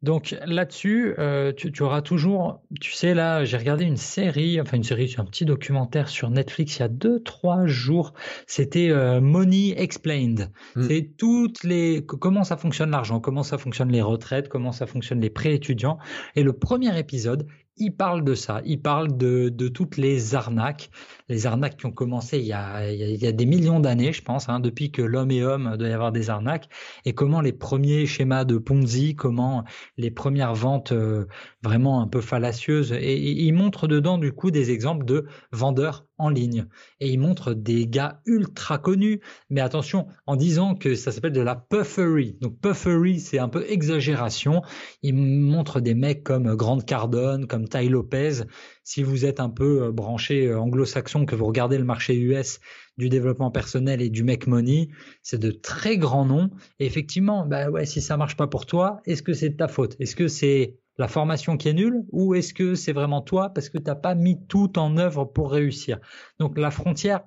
Donc 0.01 0.33
là-dessus, 0.45 1.13
euh, 1.19 1.51
tu, 1.51 1.83
auras 1.83 2.01
toujours, 2.01 2.61
tu 2.79 2.93
sais 2.93 3.13
là, 3.13 3.43
j'ai 3.43 3.57
regardé 3.57 3.83
une 3.83 3.97
série, 3.97 4.61
enfin 4.61 4.77
une 4.77 4.83
série, 4.83 5.13
un 5.17 5.25
petit 5.25 5.43
documentaire 5.43 6.07
sur 6.07 6.29
Netflix 6.29 6.77
il 6.77 6.79
y 6.79 6.83
a 6.83 6.87
deux 6.87 7.21
trois 7.21 7.65
jours. 7.65 8.13
C'était 8.47 8.91
euh, 8.91 9.19
Money 9.19 9.73
Explained. 9.75 10.51
Mm. 10.75 10.83
C'est 10.83 11.11
toutes 11.17 11.65
les 11.65 12.05
comment 12.05 12.45
ça 12.45 12.55
fonctionne 12.55 12.91
l'argent, 12.91 13.19
comment 13.19 13.43
ça 13.43 13.57
fonctionne 13.57 13.91
les 13.91 14.01
retraites, 14.01 14.47
comment 14.47 14.71
ça 14.71 14.87
fonctionne 14.87 15.19
les 15.19 15.29
prêts 15.29 15.53
étudiants. 15.53 15.97
Et 16.37 16.43
le 16.43 16.53
premier 16.53 16.97
épisode, 16.97 17.45
il 17.79 17.91
parle 17.95 18.23
de 18.23 18.35
ça, 18.35 18.61
il 18.65 18.81
parle 18.81 19.15
de, 19.17 19.49
de 19.49 19.67
toutes 19.67 19.97
les 19.97 20.35
arnaques, 20.35 20.89
les 21.29 21.45
arnaques 21.45 21.77
qui 21.77 21.85
ont 21.85 21.91
commencé 21.91 22.39
il 22.39 22.45
y 22.45 22.53
a, 22.53 22.91
il 22.91 23.15
y 23.15 23.27
a 23.27 23.31
des 23.31 23.45
millions 23.45 23.79
d'années, 23.79 24.13
je 24.13 24.21
pense, 24.21 24.49
hein, 24.49 24.59
depuis 24.59 24.91
que 24.91 25.01
l'homme 25.01 25.31
est 25.31 25.43
homme, 25.43 25.77
doit 25.77 25.87
y 25.87 25.93
avoir 25.93 26.11
des 26.11 26.29
arnaques, 26.29 26.69
et 27.05 27.13
comment 27.13 27.41
les 27.41 27.53
premiers 27.53 28.05
schémas 28.05 28.45
de 28.45 28.57
Ponzi, 28.57 29.15
comment 29.15 29.63
les 29.97 30.11
premières 30.11 30.55
ventes 30.55 30.91
euh, 30.91 31.25
vraiment 31.63 32.01
un 32.01 32.07
peu 32.07 32.21
fallacieuses, 32.21 32.91
et, 32.91 32.97
et 32.97 33.43
il 33.43 33.53
montre 33.53 33.87
dedans 33.87 34.17
du 34.17 34.33
coup 34.33 34.51
des 34.51 34.71
exemples 34.71 35.05
de 35.05 35.25
vendeurs 35.51 36.08
en 36.19 36.29
ligne. 36.29 36.65
Et 36.99 37.09
il 37.09 37.19
montre 37.19 37.53
des 37.53 37.87
gars 37.87 38.21
ultra 38.25 38.77
connus, 38.77 39.21
mais 39.49 39.61
attention, 39.61 40.07
en 40.27 40.35
disant 40.35 40.75
que 40.75 40.95
ça 40.95 41.11
s'appelle 41.11 41.33
de 41.33 41.41
la 41.41 41.55
puffery. 41.55 42.37
Donc 42.41 42.59
puffery, 42.59 43.19
c'est 43.19 43.39
un 43.39 43.49
peu 43.49 43.65
exagération. 43.67 44.61
Il 45.01 45.15
montre 45.15 45.79
des 45.79 45.95
mecs 45.95 46.23
comme 46.23 46.55
Grant 46.55 46.81
Cardone, 46.81 47.47
comme 47.47 47.67
Ty 47.67 47.89
Lopez. 47.89 48.43
Si 48.83 49.03
vous 49.03 49.25
êtes 49.25 49.39
un 49.39 49.49
peu 49.49 49.83
euh, 49.83 49.91
branché 49.91 50.47
euh, 50.47 50.59
anglo-saxon, 50.59 51.25
que 51.25 51.35
vous 51.35 51.45
regardez 51.45 51.77
le 51.77 51.83
marché 51.83 52.15
US 52.15 52.59
du 52.97 53.07
développement 53.07 53.51
personnel 53.51 54.01
et 54.01 54.09
du 54.09 54.23
make 54.23 54.47
money, 54.47 54.89
c'est 55.23 55.39
de 55.39 55.51
très 55.51 55.97
grands 55.97 56.25
noms. 56.25 56.49
Et 56.79 56.85
effectivement, 56.85 57.45
bah 57.45 57.69
ouais, 57.69 57.85
si 57.85 58.01
ça 58.01 58.17
marche 58.17 58.35
pas 58.35 58.47
pour 58.47 58.65
toi, 58.65 59.01
est-ce 59.05 59.23
que 59.23 59.33
c'est 59.33 59.49
de 59.49 59.55
ta 59.55 59.67
faute? 59.67 59.95
Est-ce 59.99 60.15
que 60.15 60.27
c'est 60.27 60.77
la 60.99 61.07
formation 61.07 61.57
qui 61.57 61.69
est 61.69 61.73
nulle 61.73 62.03
ou 62.11 62.35
est-ce 62.35 62.53
que 62.53 62.75
c'est 62.75 62.91
vraiment 62.91 63.21
toi 63.21 63.49
parce 63.49 63.69
que 63.69 63.77
tu 63.77 63.85
n'as 63.85 63.95
pas 63.95 64.15
mis 64.15 64.45
tout 64.47 64.77
en 64.77 64.97
œuvre 64.97 65.25
pour 65.25 65.51
réussir? 65.51 65.97
Donc 66.39 66.57
la 66.57 66.71
frontière, 66.71 67.21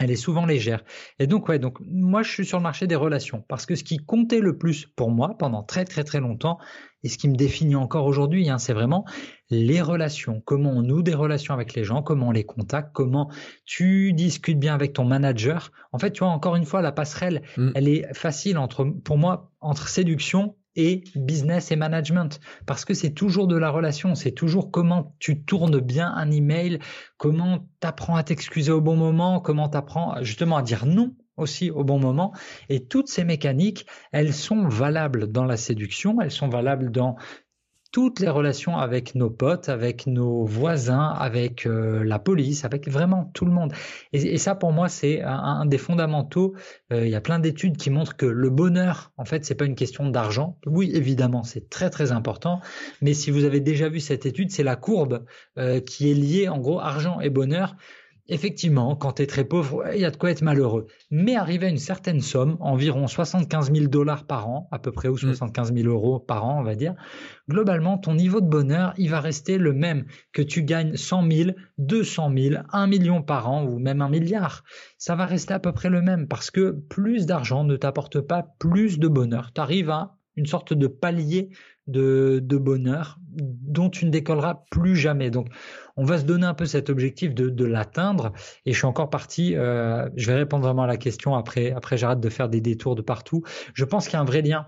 elle 0.00 0.10
est 0.10 0.16
souvent 0.16 0.46
légère. 0.46 0.84
Et 1.18 1.26
donc, 1.26 1.48
ouais, 1.48 1.58
donc 1.58 1.78
moi, 1.80 2.22
je 2.22 2.30
suis 2.30 2.46
sur 2.46 2.58
le 2.58 2.62
marché 2.62 2.86
des 2.86 2.94
relations 2.94 3.44
parce 3.48 3.66
que 3.66 3.74
ce 3.74 3.84
qui 3.84 3.98
comptait 3.98 4.40
le 4.40 4.56
plus 4.56 4.86
pour 4.86 5.10
moi 5.10 5.36
pendant 5.36 5.62
très, 5.62 5.84
très, 5.84 6.04
très 6.04 6.20
longtemps 6.20 6.58
et 7.02 7.08
ce 7.08 7.18
qui 7.18 7.28
me 7.28 7.34
définit 7.34 7.74
encore 7.74 8.06
aujourd'hui, 8.06 8.48
hein, 8.48 8.58
c'est 8.58 8.72
vraiment 8.72 9.04
les 9.50 9.82
relations. 9.82 10.40
Comment 10.44 10.70
on 10.70 10.82
noue 10.82 11.02
des 11.02 11.14
relations 11.14 11.52
avec 11.52 11.74
les 11.74 11.84
gens, 11.84 12.02
comment 12.02 12.28
on 12.28 12.32
les 12.32 12.44
contacte, 12.44 12.90
comment 12.92 13.30
tu 13.66 14.12
discutes 14.12 14.58
bien 14.58 14.74
avec 14.74 14.94
ton 14.94 15.04
manager. 15.04 15.72
En 15.92 15.98
fait, 15.98 16.12
tu 16.12 16.20
vois, 16.20 16.32
encore 16.32 16.56
une 16.56 16.64
fois, 16.64 16.80
la 16.80 16.92
passerelle, 16.92 17.42
mm. 17.56 17.70
elle 17.74 17.88
est 17.88 18.14
facile 18.14 18.56
entre, 18.56 18.84
pour 18.84 19.18
moi, 19.18 19.52
entre 19.60 19.88
séduction 19.88 20.56
et 20.78 21.04
business 21.16 21.70
et 21.72 21.76
management 21.76 22.40
parce 22.64 22.86
que 22.86 22.94
c'est 22.94 23.10
toujours 23.10 23.48
de 23.48 23.56
la 23.56 23.68
relation, 23.68 24.14
c'est 24.14 24.30
toujours 24.30 24.70
comment 24.70 25.14
tu 25.18 25.42
tournes 25.42 25.80
bien 25.80 26.10
un 26.14 26.30
email, 26.30 26.78
comment 27.18 27.68
tu 27.80 27.86
apprends 27.86 28.16
à 28.16 28.22
t'excuser 28.22 28.72
au 28.72 28.80
bon 28.80 28.96
moment, 28.96 29.40
comment 29.40 29.68
tu 29.68 29.76
apprends 29.76 30.22
justement 30.22 30.56
à 30.56 30.62
dire 30.62 30.86
non 30.86 31.14
aussi 31.36 31.70
au 31.70 31.84
bon 31.84 31.98
moment. 31.98 32.32
Et 32.68 32.84
toutes 32.84 33.08
ces 33.08 33.24
mécaniques, 33.24 33.86
elles 34.12 34.34
sont 34.34 34.68
valables 34.68 35.30
dans 35.30 35.44
la 35.44 35.56
séduction, 35.56 36.20
elles 36.20 36.30
sont 36.30 36.48
valables 36.48 36.90
dans 36.90 37.16
toutes 37.90 38.20
les 38.20 38.28
relations 38.28 38.76
avec 38.76 39.14
nos 39.14 39.30
potes, 39.30 39.68
avec 39.68 40.06
nos 40.06 40.44
voisins, 40.44 41.08
avec 41.08 41.66
euh, 41.66 42.04
la 42.04 42.18
police, 42.18 42.64
avec 42.64 42.88
vraiment 42.88 43.30
tout 43.32 43.46
le 43.46 43.50
monde. 43.50 43.72
Et, 44.12 44.36
ça, 44.36 44.54
pour 44.54 44.72
moi, 44.72 44.88
c'est 44.88 45.22
un, 45.22 45.64
des 45.64 45.78
fondamentaux. 45.78 46.54
Euh, 46.92 47.06
il 47.06 47.10
y 47.10 47.14
a 47.14 47.20
plein 47.20 47.38
d'études 47.38 47.76
qui 47.76 47.88
montrent 47.90 48.16
que 48.16 48.26
le 48.26 48.50
bonheur, 48.50 49.12
en 49.16 49.24
fait, 49.24 49.44
c'est 49.44 49.54
pas 49.54 49.64
une 49.64 49.74
question 49.74 50.10
d'argent. 50.10 50.58
Oui, 50.66 50.90
évidemment, 50.94 51.44
c'est 51.44 51.70
très 51.70 51.88
très 51.88 52.12
important. 52.12 52.60
Mais 53.00 53.14
si 53.14 53.30
vous 53.30 53.44
avez 53.44 53.60
déjà 53.60 53.88
vu 53.88 54.00
cette 54.00 54.26
étude, 54.26 54.50
c'est 54.50 54.62
la 54.62 54.76
courbe 54.76 55.24
euh, 55.58 55.80
qui 55.80 56.10
est 56.10 56.14
liée, 56.14 56.48
en 56.48 56.58
gros, 56.58 56.80
argent 56.80 57.20
et 57.20 57.30
bonheur 57.30 57.74
effectivement, 58.28 58.94
quand 58.94 59.12
tu 59.12 59.22
es 59.22 59.26
très 59.26 59.44
pauvre, 59.44 59.84
il 59.94 60.00
y 60.00 60.04
a 60.04 60.10
de 60.10 60.16
quoi 60.16 60.30
être 60.30 60.42
malheureux. 60.42 60.86
Mais 61.10 61.34
arriver 61.34 61.66
à 61.66 61.70
une 61.70 61.78
certaine 61.78 62.20
somme, 62.20 62.56
environ 62.60 63.06
75 63.06 63.72
000 63.72 63.86
dollars 63.86 64.26
par 64.26 64.48
an, 64.48 64.68
à 64.70 64.78
peu 64.78 64.92
près, 64.92 65.08
ou 65.08 65.16
75 65.16 65.72
mm. 65.72 65.76
000 65.78 65.88
euros 65.88 66.18
par 66.18 66.44
an, 66.44 66.60
on 66.60 66.62
va 66.62 66.74
dire, 66.74 66.94
globalement, 67.48 67.98
ton 67.98 68.14
niveau 68.14 68.40
de 68.40 68.46
bonheur, 68.46 68.92
il 68.98 69.10
va 69.10 69.20
rester 69.20 69.58
le 69.58 69.72
même 69.72 70.04
que 70.32 70.42
tu 70.42 70.62
gagnes 70.62 70.96
100 70.96 71.30
000, 71.30 71.50
200 71.78 72.32
000, 72.36 72.62
1 72.72 72.86
million 72.86 73.22
par 73.22 73.50
an, 73.50 73.64
ou 73.64 73.78
même 73.78 74.02
un 74.02 74.08
milliard. 74.08 74.64
Ça 74.98 75.14
va 75.14 75.26
rester 75.26 75.54
à 75.54 75.58
peu 75.58 75.72
près 75.72 75.88
le 75.88 76.02
même 76.02 76.28
parce 76.28 76.50
que 76.50 76.70
plus 76.88 77.26
d'argent 77.26 77.64
ne 77.64 77.76
t'apporte 77.76 78.20
pas 78.20 78.54
plus 78.58 78.98
de 78.98 79.08
bonheur. 79.08 79.52
Tu 79.54 79.60
arrives 79.60 79.90
à 79.90 80.18
une 80.36 80.46
sorte 80.46 80.72
de 80.72 80.86
palier 80.86 81.50
de, 81.88 82.40
bonheur 82.58 83.18
dont 83.32 83.90
tu 83.90 84.04
ne 84.04 84.10
décolleras 84.10 84.62
plus 84.70 84.96
jamais. 84.96 85.30
Donc, 85.30 85.48
on 85.96 86.04
va 86.04 86.18
se 86.18 86.24
donner 86.24 86.46
un 86.46 86.54
peu 86.54 86.66
cet 86.66 86.90
objectif 86.90 87.34
de, 87.34 87.64
l'atteindre. 87.64 88.32
Et 88.66 88.72
je 88.72 88.78
suis 88.78 88.86
encore 88.86 89.10
parti. 89.10 89.56
Euh, 89.56 90.08
je 90.16 90.26
vais 90.26 90.36
répondre 90.36 90.64
vraiment 90.64 90.82
à 90.82 90.86
la 90.86 90.96
question 90.96 91.34
après. 91.34 91.72
Après, 91.72 91.96
j'arrête 91.96 92.20
de 92.20 92.28
faire 92.28 92.48
des 92.48 92.60
détours 92.60 92.94
de 92.94 93.02
partout. 93.02 93.42
Je 93.74 93.84
pense 93.84 94.06
qu'il 94.06 94.14
y 94.14 94.16
a 94.16 94.20
un 94.20 94.24
vrai 94.24 94.42
lien 94.42 94.66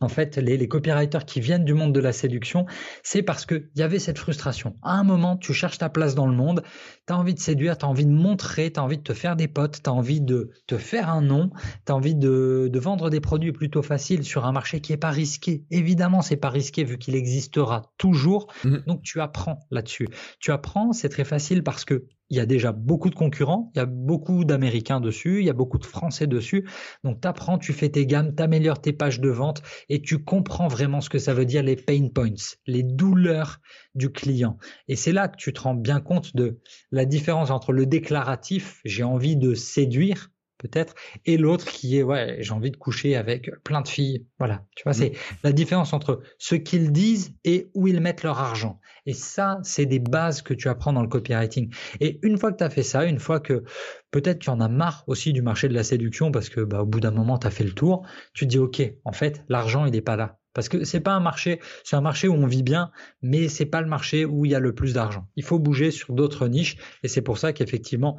en 0.00 0.08
fait, 0.08 0.36
les, 0.36 0.68
copywriters 0.68 1.24
qui 1.24 1.40
viennent 1.40 1.64
du 1.64 1.74
monde 1.74 1.92
de 1.92 2.00
la 2.00 2.12
séduction, 2.12 2.66
c'est 3.02 3.22
parce 3.22 3.46
qu'il 3.46 3.68
y 3.74 3.82
avait 3.82 3.98
cette 3.98 4.18
frustration. 4.18 4.76
À 4.82 4.92
un 4.92 5.02
moment, 5.02 5.36
tu 5.36 5.52
cherches 5.52 5.78
ta 5.78 5.88
place 5.88 6.14
dans 6.14 6.26
le 6.26 6.34
monde, 6.34 6.62
tu 7.06 7.12
as 7.12 7.16
envie 7.16 7.34
de 7.34 7.40
séduire, 7.40 7.76
tu 7.76 7.84
as 7.84 7.88
envie 7.88 8.06
de 8.06 8.12
montrer, 8.12 8.72
tu 8.72 8.78
as 8.78 8.84
envie 8.84 8.98
de 8.98 9.02
te 9.02 9.12
faire 9.12 9.34
des 9.34 9.48
potes, 9.48 9.82
tu 9.82 9.90
as 9.90 9.92
envie 9.92 10.20
de 10.20 10.50
te 10.66 10.78
faire 10.78 11.10
un 11.10 11.22
nom, 11.22 11.50
tu 11.84 11.92
as 11.92 11.96
envie 11.96 12.14
de, 12.14 12.70
vendre 12.78 13.10
des 13.10 13.20
produits 13.20 13.52
plutôt 13.52 13.82
faciles 13.82 14.24
sur 14.24 14.46
un 14.46 14.52
marché 14.52 14.80
qui 14.80 14.92
n'est 14.92 14.98
pas 14.98 15.10
risqué. 15.10 15.64
Évidemment, 15.70 16.22
c'est 16.22 16.36
pas 16.36 16.50
risqué 16.50 16.84
vu 16.84 16.98
qu'il 16.98 17.16
existera 17.16 17.92
toujours. 17.98 18.46
Mmh. 18.62 18.76
Donc, 18.86 19.02
tu 19.02 19.20
apprends 19.20 19.58
là-dessus. 19.70 20.06
Tu 20.38 20.52
apprends, 20.52 20.92
c'est 20.92 21.08
très 21.08 21.24
facile 21.24 21.64
parce 21.64 21.84
que 21.84 22.06
il 22.30 22.36
y 22.36 22.40
a 22.40 22.46
déjà 22.46 22.72
beaucoup 22.72 23.10
de 23.10 23.14
concurrents, 23.14 23.70
il 23.74 23.78
y 23.78 23.80
a 23.80 23.86
beaucoup 23.86 24.44
d'Américains 24.44 25.00
dessus, 25.00 25.40
il 25.40 25.46
y 25.46 25.50
a 25.50 25.54
beaucoup 25.54 25.78
de 25.78 25.86
Français 25.86 26.26
dessus. 26.26 26.68
Donc, 27.04 27.20
tu 27.20 27.28
apprends, 27.28 27.58
tu 27.58 27.72
fais 27.72 27.88
tes 27.88 28.06
gammes, 28.06 28.34
tu 28.34 28.42
améliores 28.42 28.80
tes 28.80 28.92
pages 28.92 29.20
de 29.20 29.30
vente 29.30 29.62
et 29.88 30.02
tu 30.02 30.22
comprends 30.22 30.68
vraiment 30.68 31.00
ce 31.00 31.10
que 31.10 31.18
ça 31.18 31.34
veut 31.34 31.46
dire 31.46 31.62
les 31.62 31.76
pain 31.76 32.08
points, 32.14 32.56
les 32.66 32.82
douleurs 32.82 33.60
du 33.94 34.10
client. 34.10 34.58
Et 34.88 34.96
c'est 34.96 35.12
là 35.12 35.28
que 35.28 35.36
tu 35.36 35.52
te 35.52 35.60
rends 35.60 35.74
bien 35.74 36.00
compte 36.00 36.36
de 36.36 36.58
la 36.90 37.04
différence 37.04 37.50
entre 37.50 37.72
le 37.72 37.86
déclaratif, 37.86 38.80
j'ai 38.84 39.04
envie 39.04 39.36
de 39.36 39.54
séduire, 39.54 40.30
peut-être, 40.58 40.94
et 41.24 41.36
l'autre 41.36 41.64
qui 41.66 41.98
est 41.98 42.02
ouais, 42.02 42.36
j'ai 42.40 42.52
envie 42.52 42.70
de 42.70 42.76
coucher 42.76 43.16
avec 43.16 43.50
plein 43.64 43.80
de 43.80 43.88
filles. 43.88 44.26
Voilà, 44.38 44.64
tu 44.76 44.84
vois, 44.84 44.92
c'est 44.92 45.10
mm. 45.10 45.36
la 45.44 45.52
différence 45.52 45.92
entre 45.92 46.20
ce 46.38 46.54
qu'ils 46.54 46.92
disent 46.92 47.34
et 47.44 47.70
où 47.74 47.88
ils 47.88 48.00
mettent 48.00 48.22
leur 48.22 48.38
argent. 48.38 48.80
Et 49.06 49.14
ça, 49.14 49.58
c'est 49.62 49.86
des 49.86 50.00
bases 50.00 50.42
que 50.42 50.52
tu 50.52 50.68
apprends 50.68 50.92
dans 50.92 51.02
le 51.02 51.08
copywriting. 51.08 51.72
Et 52.00 52.18
une 52.22 52.36
fois 52.36 52.52
que 52.52 52.58
tu 52.58 52.64
as 52.64 52.70
fait 52.70 52.82
ça, 52.82 53.04
une 53.04 53.18
fois 53.18 53.40
que 53.40 53.64
peut-être 54.10 54.40
tu 54.40 54.50
en 54.50 54.60
as 54.60 54.68
marre 54.68 55.04
aussi 55.06 55.32
du 55.32 55.42
marché 55.42 55.68
de 55.68 55.74
la 55.74 55.84
séduction 55.84 56.30
parce 56.30 56.48
que 56.48 56.60
bah, 56.60 56.82
au 56.82 56.86
bout 56.86 57.00
d'un 57.00 57.10
moment, 57.10 57.38
tu 57.38 57.46
as 57.46 57.50
fait 57.50 57.64
le 57.64 57.72
tour, 57.72 58.06
tu 58.34 58.44
te 58.44 58.50
dis 58.50 58.58
OK, 58.58 58.82
en 59.04 59.12
fait, 59.12 59.44
l'argent, 59.48 59.86
il 59.86 59.92
n'est 59.92 60.02
pas 60.02 60.16
là. 60.16 60.38
Parce 60.54 60.68
que 60.68 60.82
c'est 60.84 61.00
pas 61.00 61.12
un 61.12 61.20
marché, 61.20 61.60
c'est 61.84 61.94
un 61.94 62.00
marché 62.00 62.26
où 62.26 62.32
on 62.34 62.46
vit 62.46 62.64
bien, 62.64 62.90
mais 63.22 63.48
c'est 63.48 63.66
pas 63.66 63.80
le 63.80 63.86
marché 63.86 64.24
où 64.24 64.44
il 64.44 64.50
y 64.50 64.54
a 64.54 64.60
le 64.60 64.74
plus 64.74 64.92
d'argent. 64.92 65.28
Il 65.36 65.44
faut 65.44 65.58
bouger 65.58 65.90
sur 65.90 66.12
d'autres 66.14 66.48
niches, 66.48 66.76
et 67.02 67.08
c'est 67.08 67.22
pour 67.22 67.38
ça 67.38 67.52
qu'effectivement, 67.52 68.18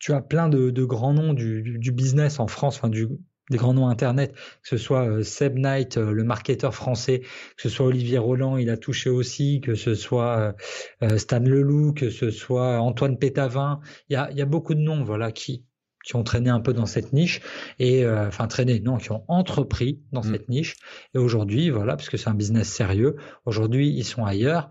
tu 0.00 0.12
as 0.14 0.22
plein 0.22 0.48
de, 0.48 0.84
grands 0.84 1.12
noms 1.12 1.34
du, 1.34 1.92
business 1.92 2.40
en 2.40 2.48
France, 2.48 2.76
enfin 2.76 2.88
du, 2.88 3.06
des 3.50 3.58
grands 3.58 3.74
noms 3.74 3.88
Internet, 3.88 4.32
que 4.32 4.68
ce 4.68 4.78
soit 4.78 5.06
euh, 5.06 5.22
Seb 5.22 5.58
Knight, 5.58 5.98
euh, 5.98 6.12
le 6.12 6.24
marketeur 6.24 6.74
français, 6.74 7.20
que 7.20 7.62
ce 7.62 7.68
soit 7.68 7.86
Olivier 7.86 8.18
Roland, 8.18 8.56
il 8.56 8.70
a 8.70 8.76
touché 8.76 9.10
aussi, 9.10 9.60
que 9.60 9.74
ce 9.74 9.94
soit 9.94 10.54
euh, 11.02 11.18
Stan 11.18 11.40
Leloup, 11.40 11.92
que 11.92 12.10
ce 12.10 12.30
soit 12.30 12.80
Antoine 12.80 13.18
Pétavin, 13.18 13.80
il 14.08 14.14
y 14.14 14.16
a, 14.16 14.30
il 14.30 14.38
y 14.38 14.42
a 14.42 14.46
beaucoup 14.46 14.74
de 14.74 14.80
noms 14.80 15.04
voilà, 15.04 15.32
qui, 15.32 15.64
qui 16.02 16.16
ont 16.16 16.22
traîné 16.22 16.48
un 16.48 16.60
peu 16.60 16.72
dans 16.72 16.86
cette 16.86 17.12
niche 17.12 17.42
et 17.78 18.08
enfin 18.08 18.46
traîné 18.46 18.80
non 18.80 18.96
qui 18.96 19.12
ont 19.12 19.22
entrepris 19.28 20.00
dans 20.12 20.22
mmh. 20.22 20.32
cette 20.32 20.48
niche. 20.48 20.76
Et 21.14 21.18
aujourd'hui 21.18 21.68
voilà 21.68 21.94
parce 21.96 22.08
que 22.08 22.16
c'est 22.16 22.30
un 22.30 22.34
business 22.34 22.70
sérieux 22.70 23.16
aujourd'hui 23.44 23.90
ils 23.90 24.04
sont 24.04 24.24
ailleurs 24.24 24.70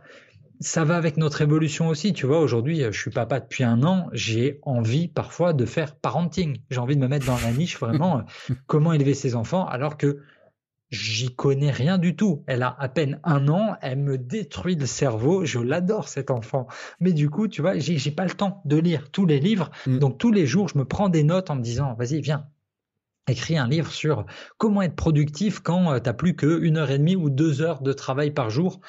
ça 0.60 0.84
va 0.84 0.98
avec 0.98 1.18
notre 1.18 1.42
évolution 1.42 1.88
aussi. 1.88 2.14
Tu 2.14 2.26
vois, 2.26 2.40
aujourd'hui, 2.40 2.84
je 2.84 3.00
suis 3.00 3.12
papa 3.12 3.40
depuis 3.40 3.64
un 3.64 3.84
an. 3.84 4.10
J'ai 4.12 4.60
envie 4.64 5.08
parfois 5.08 5.54
de 5.54 5.66
faire 5.66 5.96
parenting. 5.96 6.58
J'ai 6.70 6.80
envie 6.80 6.96
de 6.96 7.02
me 7.02 7.08
mettre 7.08 7.26
dans 7.26 7.38
la 7.38 7.52
niche 7.52 7.80
vraiment 7.80 8.24
comment 8.68 8.94
élever 8.94 9.14
ses 9.14 9.36
enfants, 9.36 9.66
alors 9.66 9.98
que 9.98 10.20
j'y 10.90 11.34
connais 11.34 11.72
rien 11.72 11.98
du 11.98 12.16
tout. 12.16 12.44
Elle 12.48 12.64
a 12.64 12.76
à 12.80 12.90
peine 12.90 13.20
un 13.24 13.48
an, 13.48 13.76
elle 13.82 14.00
me 14.00 14.18
détruit 14.18 14.76
le 14.76 14.86
cerveau. 14.86 15.46
Je 15.46 15.60
l'adore 15.60 16.08
cet 16.08 16.32
enfant, 16.32 16.68
mais 17.00 17.14
du 17.14 17.30
coup, 17.30 17.48
tu 17.48 17.62
vois, 17.62 17.78
j'ai 17.78 18.12
pas 18.12 18.26
le 18.26 18.32
temps 18.32 18.62
de 18.66 18.78
lire 18.78 19.12
tous 19.12 19.26
les 19.26 19.40
livres. 19.40 19.70
Mm. 19.86 20.00
Donc 20.00 20.18
tous 20.18 20.32
les 20.32 20.46
jours, 20.46 20.68
je 20.68 20.78
me 20.78 20.86
prends 20.86 21.10
des 21.10 21.24
notes 21.24 21.50
en 21.50 21.56
me 21.56 21.62
disant, 21.62 21.94
vas-y, 21.94 22.22
viens, 22.22 22.48
écris 23.28 23.58
un 23.58 23.68
livre 23.68 23.92
sur 23.92 24.26
comment 24.58 24.82
être 24.82 24.96
productif 24.96 25.60
quand 25.60 25.94
euh, 25.94 26.00
tu 26.00 26.06
n'as 26.10 26.14
plus 26.14 26.36
qu'une 26.36 26.78
heure 26.78 26.92
et 26.92 26.98
demie 26.98 27.16
ou 27.16 27.30
deux 27.30 27.62
heures 27.62 27.82
de 27.82 27.94
travail 27.94 28.32
par 28.32 28.50
jour 28.50 28.82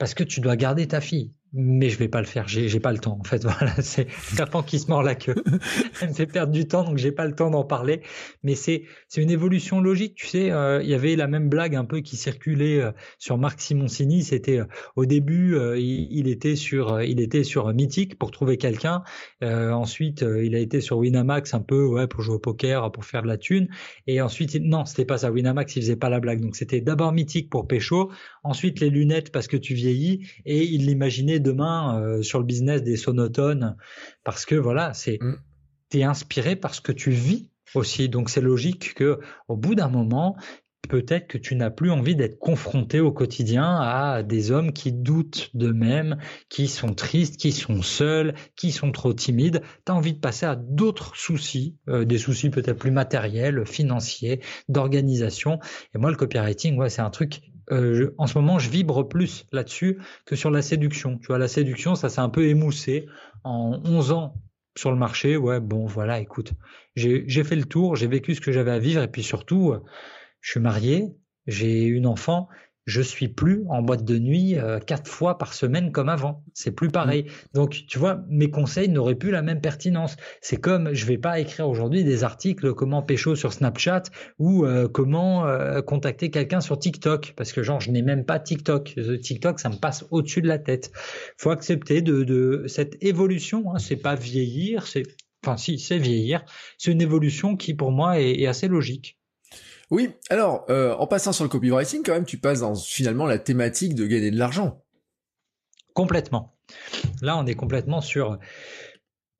parce 0.00 0.14
que 0.14 0.24
tu 0.24 0.40
dois 0.40 0.56
garder 0.56 0.88
ta 0.88 1.02
fille 1.02 1.30
mais 1.52 1.88
je 1.88 1.98
vais 1.98 2.08
pas 2.08 2.20
le 2.20 2.26
faire. 2.26 2.46
J'ai, 2.46 2.68
j'ai 2.68 2.80
pas 2.80 2.92
le 2.92 2.98
temps. 2.98 3.18
En 3.20 3.24
fait, 3.24 3.42
voilà, 3.42 3.74
c'est 3.82 4.10
serpent 4.10 4.62
qui 4.62 4.78
se 4.78 4.88
mord 4.88 5.02
la 5.02 5.14
queue. 5.14 5.34
Elle 6.00 6.10
me 6.10 6.14
fait 6.14 6.26
perdre 6.26 6.52
du 6.52 6.66
temps, 6.66 6.84
donc 6.84 6.98
j'ai 6.98 7.12
pas 7.12 7.26
le 7.26 7.34
temps 7.34 7.50
d'en 7.50 7.64
parler. 7.64 8.02
Mais 8.42 8.54
c'est 8.54 8.84
c'est 9.08 9.22
une 9.22 9.30
évolution 9.30 9.80
logique. 9.80 10.14
Tu 10.14 10.26
sais, 10.26 10.50
euh, 10.50 10.82
il 10.82 10.88
y 10.88 10.94
avait 10.94 11.16
la 11.16 11.26
même 11.26 11.48
blague 11.48 11.74
un 11.74 11.84
peu 11.84 12.00
qui 12.00 12.16
circulait 12.16 12.80
euh, 12.80 12.92
sur 13.18 13.38
Marc 13.38 13.60
Simoncini. 13.60 14.22
C'était 14.22 14.58
euh, 14.58 14.64
au 14.96 15.06
début, 15.06 15.56
il, 15.76 16.28
était 16.28 16.56
sur 16.56 17.02
il 17.02 17.20
était 17.20 17.44
sur 17.44 17.72
Mythic 17.72 18.18
pour 18.18 18.30
trouver 18.30 18.56
quelqu'un. 18.56 19.02
ensuite, 19.42 20.22
il 20.22 20.54
a 20.54 20.58
été 20.58 20.80
sur 20.80 20.98
Winamax 20.98 21.54
un 21.54 21.60
peu 21.60 21.84
ouais 21.84 22.06
pour 22.06 22.22
jouer 22.22 22.36
au 22.36 22.38
poker, 22.38 22.92
pour 22.92 23.04
faire 23.04 23.22
de 23.22 23.28
la 23.28 23.38
thune. 23.38 23.68
Et 24.06 24.20
ensuite, 24.20 24.54
non, 24.60 24.84
c'était 24.84 25.04
pas 25.04 25.18
ça. 25.18 25.30
Winamax, 25.30 25.76
il 25.76 25.82
faisait 25.82 25.96
pas 25.96 26.08
la 26.08 26.20
blague. 26.20 26.40
Donc 26.40 26.56
c'était 26.56 26.80
d'abord 26.80 27.12
Mythic 27.12 27.50
pour 27.50 27.66
pécho. 27.66 28.10
Ensuite 28.44 28.80
les 28.80 28.90
lunettes 28.90 29.32
parce 29.32 29.48
que 29.48 29.56
tu 29.56 29.74
vieillis. 29.74 30.28
Et 30.44 30.64
il 30.64 30.86
l'imaginait 30.86 31.39
demain 31.40 32.00
euh, 32.00 32.22
sur 32.22 32.38
le 32.38 32.44
business 32.44 32.82
des 32.82 32.96
sonotones 32.96 33.76
parce 34.24 34.46
que 34.46 34.54
voilà, 34.54 34.94
c'est 34.94 35.18
mm. 35.20 35.36
es 35.94 36.02
inspiré 36.04 36.56
par 36.56 36.74
ce 36.74 36.80
que 36.80 36.92
tu 36.92 37.10
vis 37.10 37.50
aussi. 37.74 38.08
Donc 38.08 38.30
c'est 38.30 38.40
logique 38.40 38.94
que 38.94 39.20
au 39.48 39.56
bout 39.56 39.74
d'un 39.74 39.88
moment, 39.88 40.36
peut-être 40.88 41.28
que 41.28 41.38
tu 41.38 41.54
n'as 41.54 41.70
plus 41.70 41.90
envie 41.90 42.16
d'être 42.16 42.38
confronté 42.38 43.00
au 43.00 43.12
quotidien 43.12 43.78
à 43.80 44.22
des 44.22 44.50
hommes 44.50 44.72
qui 44.72 44.92
doutent 44.92 45.50
d'eux-mêmes, 45.54 46.18
qui 46.48 46.66
sont 46.66 46.94
tristes, 46.94 47.36
qui 47.36 47.52
sont 47.52 47.82
seuls, 47.82 48.34
qui 48.56 48.72
sont 48.72 48.90
trop 48.90 49.14
timides. 49.14 49.62
Tu 49.86 49.92
as 49.92 49.94
envie 49.94 50.14
de 50.14 50.18
passer 50.18 50.46
à 50.46 50.56
d'autres 50.56 51.16
soucis, 51.16 51.76
euh, 51.88 52.04
des 52.04 52.18
soucis 52.18 52.50
peut-être 52.50 52.78
plus 52.78 52.90
matériels, 52.90 53.64
financiers, 53.66 54.40
d'organisation. 54.68 55.60
Et 55.94 55.98
moi, 55.98 56.10
le 56.10 56.16
copywriting, 56.16 56.76
ouais, 56.76 56.90
c'est 56.90 57.02
un 57.02 57.10
truc 57.10 57.40
euh, 57.72 58.14
en 58.18 58.26
ce 58.26 58.38
moment, 58.38 58.58
je 58.58 58.70
vibre 58.70 59.08
plus 59.08 59.46
là-dessus 59.52 59.98
que 60.24 60.36
sur 60.36 60.50
la 60.50 60.62
séduction. 60.62 61.18
Tu 61.18 61.28
vois, 61.28 61.38
la 61.38 61.48
séduction, 61.48 61.94
ça 61.94 62.08
s'est 62.08 62.20
un 62.20 62.28
peu 62.28 62.46
émoussé. 62.46 63.06
En 63.44 63.80
11 63.84 64.12
ans 64.12 64.34
sur 64.76 64.90
le 64.90 64.96
marché, 64.96 65.36
ouais, 65.36 65.60
bon, 65.60 65.86
voilà, 65.86 66.20
écoute, 66.20 66.52
j'ai 66.94 67.44
fait 67.44 67.56
le 67.56 67.64
tour, 67.64 67.96
j'ai 67.96 68.06
vécu 68.06 68.34
ce 68.34 68.40
que 68.40 68.52
j'avais 68.52 68.70
à 68.70 68.78
vivre, 68.78 69.02
et 69.02 69.08
puis 69.08 69.22
surtout, 69.22 69.74
je 70.40 70.50
suis 70.50 70.60
marié, 70.60 71.08
j'ai 71.46 71.84
une 71.84 72.06
enfant, 72.06 72.48
je 72.86 73.02
suis 73.02 73.28
plus 73.28 73.64
en 73.68 73.82
boîte 73.82 74.04
de 74.04 74.18
nuit 74.18 74.58
euh, 74.58 74.78
quatre 74.78 75.08
fois 75.08 75.38
par 75.38 75.54
semaine 75.54 75.92
comme 75.92 76.08
avant. 76.08 76.44
C'est 76.54 76.72
plus 76.72 76.88
pareil. 76.88 77.26
Donc, 77.54 77.84
tu 77.86 77.98
vois, 77.98 78.24
mes 78.28 78.50
conseils 78.50 78.88
n'auraient 78.88 79.14
plus 79.14 79.30
la 79.30 79.42
même 79.42 79.60
pertinence. 79.60 80.16
C'est 80.40 80.56
comme 80.56 80.92
je 80.92 81.06
vais 81.06 81.18
pas 81.18 81.38
écrire 81.40 81.68
aujourd'hui 81.68 82.04
des 82.04 82.24
articles 82.24 82.74
comment 82.74 83.02
pécho 83.02 83.36
sur 83.36 83.52
Snapchat 83.52 84.04
ou 84.38 84.64
euh, 84.64 84.88
comment 84.88 85.46
euh, 85.46 85.82
contacter 85.82 86.30
quelqu'un 86.30 86.60
sur 86.60 86.78
TikTok 86.78 87.34
parce 87.36 87.52
que 87.52 87.62
genre 87.62 87.80
je 87.80 87.90
n'ai 87.90 88.02
même 88.02 88.24
pas 88.24 88.38
TikTok. 88.38 88.94
TikTok, 89.22 89.60
ça 89.60 89.68
me 89.68 89.76
passe 89.76 90.06
au-dessus 90.10 90.42
de 90.42 90.48
la 90.48 90.58
tête. 90.58 90.90
Faut 91.36 91.50
accepter 91.50 92.02
de, 92.02 92.64
cette 92.66 92.96
évolution. 93.02 93.74
Hein. 93.74 93.78
C'est 93.78 93.96
pas 93.96 94.14
vieillir, 94.14 94.86
c'est 94.86 95.04
enfin 95.44 95.56
si 95.56 95.78
c'est 95.78 95.98
vieillir. 95.98 96.44
C'est 96.78 96.90
une 96.90 97.02
évolution 97.02 97.56
qui 97.56 97.74
pour 97.74 97.92
moi 97.92 98.20
est 98.20 98.46
assez 98.46 98.68
logique. 98.68 99.19
Oui, 99.90 100.12
alors, 100.28 100.64
euh, 100.70 100.94
en 100.94 101.06
passant 101.06 101.32
sur 101.32 101.44
le 101.44 101.50
copywriting, 101.50 102.02
quand 102.04 102.12
même, 102.12 102.24
tu 102.24 102.38
passes 102.38 102.60
dans 102.60 102.76
finalement 102.76 103.26
la 103.26 103.38
thématique 103.38 103.94
de 103.94 104.06
gagner 104.06 104.30
de 104.30 104.38
l'argent. 104.38 104.84
Complètement. 105.94 106.56
Là, 107.22 107.36
on 107.36 107.46
est 107.46 107.54
complètement 107.54 108.00
sur... 108.00 108.38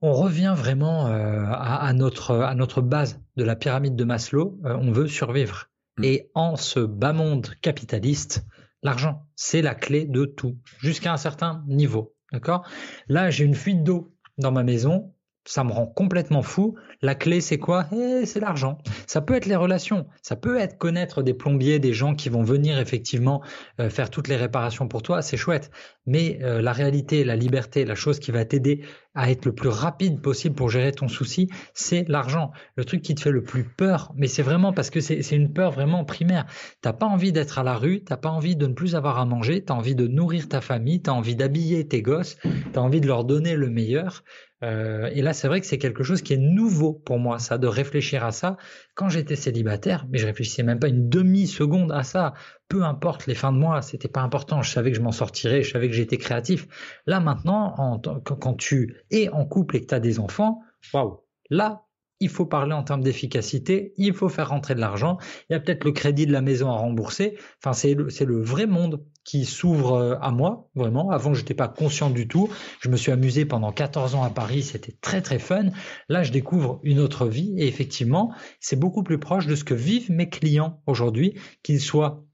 On 0.02 0.12
revient 0.12 0.54
vraiment 0.56 1.06
euh, 1.06 1.44
à, 1.46 1.92
notre, 1.92 2.34
à 2.34 2.54
notre 2.54 2.80
base 2.80 3.20
de 3.36 3.44
la 3.44 3.54
pyramide 3.54 3.96
de 3.96 4.04
Maslow. 4.04 4.58
Euh, 4.64 4.76
on 4.80 4.90
veut 4.90 5.06
survivre. 5.06 5.68
Mm. 5.98 6.04
Et 6.04 6.30
en 6.34 6.56
ce 6.56 6.80
bas 6.80 7.12
monde 7.12 7.50
capitaliste, 7.60 8.44
l'argent, 8.82 9.26
c'est 9.36 9.62
la 9.62 9.74
clé 9.74 10.04
de 10.04 10.24
tout, 10.24 10.58
jusqu'à 10.80 11.12
un 11.12 11.16
certain 11.16 11.62
niveau. 11.68 12.16
D'accord? 12.32 12.66
Là, 13.08 13.30
j'ai 13.30 13.44
une 13.44 13.54
fuite 13.54 13.84
d'eau 13.84 14.16
dans 14.38 14.52
ma 14.52 14.64
maison 14.64 15.12
ça 15.44 15.64
me 15.64 15.72
rend 15.72 15.86
complètement 15.86 16.42
fou. 16.42 16.76
La 17.02 17.14
clé, 17.14 17.40
c'est 17.40 17.58
quoi? 17.58 17.86
Eh, 17.92 18.26
C'est 18.26 18.40
l'argent. 18.40 18.78
Ça 19.06 19.20
peut 19.20 19.34
être 19.34 19.46
les 19.46 19.56
relations, 19.56 20.06
ça 20.22 20.36
peut 20.36 20.58
être 20.58 20.78
connaître 20.78 21.22
des 21.22 21.34
plombiers, 21.34 21.78
des 21.78 21.92
gens 21.92 22.14
qui 22.14 22.28
vont 22.28 22.42
venir 22.42 22.78
effectivement 22.78 23.42
euh, 23.80 23.88
faire 23.88 24.10
toutes 24.10 24.28
les 24.28 24.36
réparations 24.36 24.86
pour 24.86 25.02
toi, 25.02 25.22
c'est 25.22 25.36
chouette. 25.36 25.70
Mais 26.06 26.38
euh, 26.42 26.60
la 26.60 26.72
réalité, 26.72 27.24
la 27.24 27.36
liberté, 27.36 27.84
la 27.84 27.94
chose 27.94 28.18
qui 28.18 28.30
va 28.30 28.44
t'aider 28.44 28.82
à 29.14 29.30
être 29.30 29.44
le 29.44 29.52
plus 29.52 29.68
rapide 29.68 30.20
possible 30.20 30.54
pour 30.54 30.70
gérer 30.70 30.92
ton 30.92 31.08
souci, 31.08 31.48
c'est 31.74 32.08
l'argent. 32.08 32.52
Le 32.76 32.84
truc 32.84 33.02
qui 33.02 33.14
te 33.14 33.20
fait 33.20 33.30
le 33.30 33.42
plus 33.42 33.64
peur, 33.64 34.12
mais 34.16 34.28
c'est 34.28 34.42
vraiment 34.42 34.72
parce 34.72 34.90
que 34.90 35.00
c'est 35.00 35.20
une 35.30 35.52
peur 35.52 35.72
vraiment 35.72 36.04
primaire. 36.04 36.46
T'as 36.80 36.92
pas 36.92 37.06
envie 37.06 37.32
d'être 37.32 37.58
à 37.58 37.64
la 37.64 37.76
rue, 37.76 38.04
t'as 38.04 38.16
pas 38.16 38.28
envie 38.28 38.56
de 38.56 38.66
ne 38.66 38.72
plus 38.72 38.94
avoir 38.94 39.18
à 39.18 39.24
manger, 39.24 39.64
t'as 39.64 39.74
envie 39.74 39.94
de 39.94 40.06
nourrir 40.06 40.48
ta 40.48 40.60
famille, 40.60 41.02
t'as 41.02 41.12
envie 41.12 41.34
d'habiller 41.34 41.88
tes 41.88 42.02
gosses, 42.02 42.36
t'as 42.72 42.80
envie 42.80 43.00
de 43.00 43.06
leur 43.08 43.24
donner 43.24 43.56
le 43.56 43.68
meilleur. 43.68 44.22
Euh, 44.62 45.08
et 45.12 45.22
là, 45.22 45.32
c'est 45.32 45.48
vrai 45.48 45.60
que 45.60 45.66
c'est 45.66 45.78
quelque 45.78 46.02
chose 46.02 46.22
qui 46.22 46.34
est 46.34 46.38
nouveau 46.38 46.92
pour 46.92 47.18
moi, 47.18 47.38
ça, 47.38 47.58
de 47.58 47.66
réfléchir 47.66 48.24
à 48.24 48.32
ça. 48.32 48.56
Quand 48.94 49.08
j'étais 49.08 49.36
célibataire, 49.36 50.06
mais 50.10 50.18
je 50.18 50.26
réfléchissais 50.26 50.62
même 50.62 50.78
pas 50.78 50.88
une 50.88 51.08
demi-seconde 51.08 51.92
à 51.92 52.02
ça. 52.02 52.34
Peu 52.68 52.84
importe 52.84 53.26
les 53.26 53.34
fins 53.34 53.52
de 53.52 53.58
mois, 53.58 53.82
c'était 53.82 54.08
pas 54.08 54.20
important. 54.20 54.62
Je 54.62 54.70
savais 54.70 54.90
que 54.90 54.96
je 54.96 55.02
m'en 55.02 55.12
sortirais, 55.12 55.62
je 55.62 55.70
savais 55.70 55.88
que 55.88 55.94
j'étais 55.94 56.18
créatif. 56.18 56.66
Là, 57.06 57.20
maintenant, 57.20 58.00
quand 58.24 58.54
tu 58.54 58.96
es 59.10 59.28
en 59.30 59.46
couple 59.46 59.76
et 59.76 59.80
que 59.80 59.86
tu 59.86 59.94
as 59.94 60.00
des 60.00 60.20
enfants, 60.20 60.60
waouh, 60.92 61.24
là, 61.48 61.82
il 62.20 62.28
faut 62.28 62.46
parler 62.46 62.74
en 62.74 62.82
termes 62.82 63.02
d'efficacité, 63.02 63.94
il 63.96 64.12
faut 64.12 64.28
faire 64.28 64.50
rentrer 64.50 64.74
de 64.74 64.80
l'argent, 64.80 65.18
il 65.48 65.54
y 65.54 65.56
a 65.56 65.60
peut-être 65.60 65.84
le 65.84 65.92
crédit 65.92 66.26
de 66.26 66.32
la 66.32 66.42
maison 66.42 66.70
à 66.70 66.76
rembourser. 66.76 67.38
Enfin, 67.64 67.72
c'est 67.72 67.94
le, 67.94 68.42
vrai 68.42 68.66
monde 68.66 69.02
qui 69.24 69.44
s'ouvre 69.44 69.94
euh, 69.94 70.16
à 70.20 70.30
moi, 70.30 70.68
vraiment. 70.74 71.10
Avant, 71.10 71.34
je 71.34 71.40
n'étais 71.40 71.54
pas 71.54 71.68
conscient 71.68 72.10
du 72.10 72.28
tout. 72.28 72.48
Je 72.80 72.88
me 72.88 72.96
suis 72.96 73.10
amusé 73.10 73.44
pendant 73.44 73.72
14 73.72 74.14
ans 74.14 74.22
à 74.22 74.30
Paris, 74.30 74.62
c'était 74.62 74.94
très 75.00 75.22
très 75.22 75.38
fun. 75.38 75.70
Là, 76.08 76.22
je 76.22 76.30
découvre 76.30 76.80
une 76.82 77.00
autre 77.00 77.26
vie 77.26 77.54
et 77.58 77.66
effectivement, 77.66 78.32
c'est 78.60 78.78
beaucoup 78.78 79.02
plus 79.02 79.18
proche 79.18 79.46
de 79.46 79.54
ce 79.54 79.64
que 79.64 79.74
vivent 79.74 80.10
mes 80.10 80.28
clients 80.28 80.82
aujourd'hui, 80.86 81.38
qu'ils 81.62 81.80
soient 81.80 82.24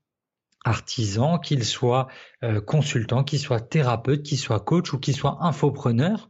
artisans, 0.64 1.40
qu'ils 1.40 1.64
soient 1.64 2.08
euh, 2.42 2.60
consultants, 2.60 3.22
qu'ils 3.22 3.38
soient 3.38 3.60
thérapeutes, 3.60 4.24
qu'ils 4.24 4.38
soient 4.38 4.60
coachs 4.60 4.92
ou 4.92 4.98
qu'ils 4.98 5.14
soient 5.14 5.38
infopreneurs 5.40 6.28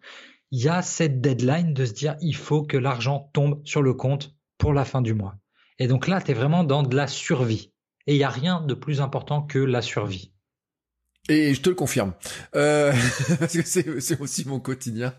il 0.51 0.63
y 0.63 0.69
a 0.69 0.83
cette 0.83 1.21
deadline 1.21 1.75
de 1.75 1.85
se 1.85 1.93
dire 1.93 2.17
il 2.21 2.37
faut 2.37 2.63
que 2.63 2.77
l'argent 2.77 3.31
tombe 3.33 3.61
sur 3.65 3.83
le 3.83 3.95
compte 3.95 4.35
pour 4.59 4.73
la 4.73 4.85
fin 4.85 5.03
du 5.03 5.15
mois. 5.15 5.37
Et 5.79 5.89
donc 5.89 6.07
là, 6.07 6.21
tu 6.21 6.31
es 6.31 6.35
vraiment 6.35 6.65
dans 6.65 6.83
de 6.83 6.97
la 6.97 7.07
survie. 7.07 7.73
Et 8.07 8.15
il 8.15 8.19
n'y 8.19 8.25
a 8.25 8.31
rien 8.31 8.61
de 8.61 8.75
plus 8.75 9.01
important 9.01 9.43
que 9.43 9.59
la 9.59 9.83
survie. 9.83 10.33
Et 11.29 11.55
je 11.55 11.61
te 11.61 11.69
le 11.69 11.75
confirme, 11.75 12.13
euh, 12.55 12.93
parce 13.41 13.55
que 13.55 13.63
c'est 13.65 14.21
aussi 14.21 14.47
mon 14.47 14.61
quotidien. 14.61 15.13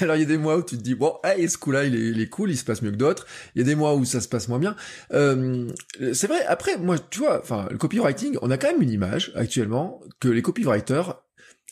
Alors 0.00 0.16
il 0.16 0.20
y 0.20 0.22
a 0.22 0.26
des 0.26 0.38
mois 0.38 0.56
où 0.56 0.62
tu 0.62 0.78
te 0.78 0.82
dis 0.82 0.94
bon, 0.94 1.18
hey, 1.22 1.50
ce 1.50 1.58
coup-là 1.58 1.84
il 1.84 2.18
est, 2.18 2.28
cool, 2.28 2.50
il 2.50 2.56
se 2.56 2.64
passe 2.64 2.80
mieux 2.80 2.90
que 2.90 2.96
d'autres. 2.96 3.26
Il 3.54 3.58
y 3.58 3.62
a 3.62 3.66
des 3.66 3.74
mois 3.74 3.94
où 3.94 4.06
ça 4.06 4.22
se 4.22 4.28
passe 4.28 4.48
moins 4.48 4.58
bien. 4.58 4.74
Euh, 5.12 5.68
c'est 6.14 6.28
vrai. 6.28 6.42
Après, 6.46 6.78
moi, 6.78 6.98
tu 6.98 7.18
vois, 7.18 7.40
enfin, 7.40 7.68
le 7.70 7.76
copywriting, 7.76 8.38
on 8.40 8.50
a 8.50 8.56
quand 8.56 8.72
même 8.72 8.80
une 8.80 8.90
image 8.90 9.32
actuellement 9.34 10.00
que 10.18 10.28
les 10.28 10.40
copywriters, 10.40 11.20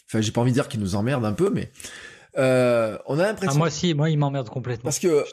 enfin, 0.06 0.20
j'ai 0.20 0.32
pas 0.32 0.42
envie 0.42 0.50
de 0.50 0.56
dire 0.56 0.68
qu'ils 0.68 0.80
nous 0.80 0.94
emmerdent 0.94 1.24
un 1.24 1.32
peu, 1.32 1.48
mais 1.48 1.72
euh, 2.38 2.96
on 3.06 3.18
a 3.18 3.24
l'impression. 3.24 3.54
Ah, 3.54 3.58
moi 3.58 3.66
aussi, 3.66 3.94
moi 3.94 4.10
ils 4.10 4.18
m'emmerdent 4.18 4.48
complètement. 4.48 4.84
Parce 4.84 4.98
que 4.98 5.24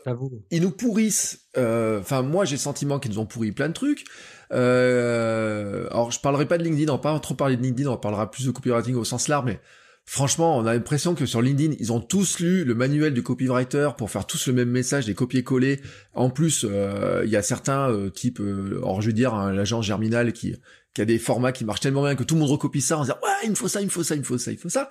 ils 0.52 0.62
nous 0.62 0.72
pourrissent. 0.72 1.48
Euh, 1.58 2.00
enfin, 2.00 2.22
moi 2.22 2.46
j'ai 2.46 2.56
le 2.56 2.60
sentiment 2.60 3.00
qu'ils 3.00 3.12
nous 3.12 3.20
ont 3.20 3.26
pourri 3.26 3.52
plein 3.52 3.68
de 3.68 3.74
trucs. 3.74 4.06
Euh, 4.52 5.88
alors 5.92 6.12
je 6.12 6.20
parlerai 6.20 6.48
pas 6.48 6.58
de 6.58 6.64
LinkedIn, 6.64 6.92
on 6.92 6.96
va 6.96 7.02
pas 7.02 7.20
trop 7.20 7.34
parler 7.34 7.58
de 7.58 7.64
LinkedIn, 7.64 7.90
on 7.90 7.98
parlera 7.98 8.30
plus 8.30 8.46
de 8.46 8.52
copywriting 8.52 8.96
au 8.96 9.04
sens 9.04 9.28
large, 9.28 9.46
mais 9.46 9.60
franchement, 10.06 10.58
on 10.58 10.66
a 10.66 10.74
l'impression 10.74 11.16
que 11.16 11.26
sur 11.26 11.42
LinkedIn, 11.42 11.76
ils 11.80 11.92
ont 11.92 12.00
tous 12.00 12.40
lu 12.40 12.64
le 12.64 12.76
manuel 12.76 13.14
du 13.14 13.24
copywriter 13.24 13.90
pour 13.98 14.12
faire 14.12 14.26
tous 14.26 14.48
le 14.48 14.54
même 14.54 14.70
message, 14.70 15.06
des 15.06 15.16
copier-coller. 15.16 15.82
En 16.14 16.30
plus, 16.30 16.66
il 17.24 17.30
y 17.30 17.36
a 17.36 17.42
certains 17.42 18.10
types, 18.14 18.40
alors 18.40 19.02
je 19.02 19.08
veux 19.08 19.14
dire, 19.14 19.34
hein, 19.34 19.52
l'agent 19.52 19.82
Germinal 19.82 20.34
qui 20.34 20.56
qui 20.96 21.02
a 21.02 21.06
des 21.06 21.20
formats 21.20 21.52
qui 21.52 21.66
marchent 21.66 21.82
tellement 21.82 22.04
bien 22.04 22.16
que 22.16 22.24
tout 22.24 22.36
le 22.36 22.42
monde 22.42 22.50
recopie 22.50 22.82
ça 22.82 22.98
en 22.98 23.02
disant 23.02 23.18
ouais 23.22 23.30
il 23.44 23.50
me 23.50 23.56
faut 23.56 23.68
ça, 23.68 23.82
il 23.82 23.86
me 23.86 23.90
faut 23.92 24.02
ça, 24.02 24.16
il 24.16 24.20
me 24.20 24.24
faut 24.24 24.38
ça, 24.38 24.52
il 24.52 24.56
me 24.56 24.60
faut 24.60 24.70
ça. 24.70 24.90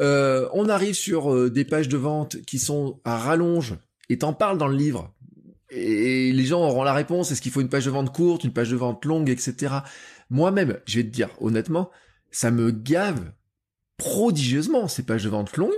Euh, 0.00 0.48
on 0.52 0.68
arrive 0.68 0.94
sur 0.94 1.32
euh, 1.32 1.50
des 1.50 1.64
pages 1.64 1.88
de 1.88 1.96
vente 1.96 2.42
qui 2.42 2.58
sont 2.58 3.00
à 3.04 3.16
rallonge, 3.16 3.74
et 4.08 4.18
t'en 4.18 4.32
parles 4.32 4.58
dans 4.58 4.68
le 4.68 4.76
livre. 4.76 5.14
Et 5.70 6.32
les 6.32 6.44
gens 6.44 6.62
auront 6.62 6.84
la 6.84 6.92
réponse, 6.92 7.32
est-ce 7.32 7.42
qu'il 7.42 7.50
faut 7.50 7.60
une 7.60 7.68
page 7.68 7.86
de 7.86 7.90
vente 7.90 8.14
courte, 8.14 8.44
une 8.44 8.52
page 8.52 8.70
de 8.70 8.76
vente 8.76 9.04
longue, 9.04 9.28
etc. 9.30 9.74
Moi-même, 10.30 10.78
je 10.86 10.98
vais 10.98 11.04
te 11.04 11.10
dire 11.10 11.30
honnêtement, 11.40 11.90
ça 12.30 12.50
me 12.50 12.70
gave 12.70 13.32
prodigieusement 13.96 14.88
ces 14.88 15.04
pages 15.04 15.24
de 15.24 15.28
vente 15.28 15.56
longues. 15.56 15.72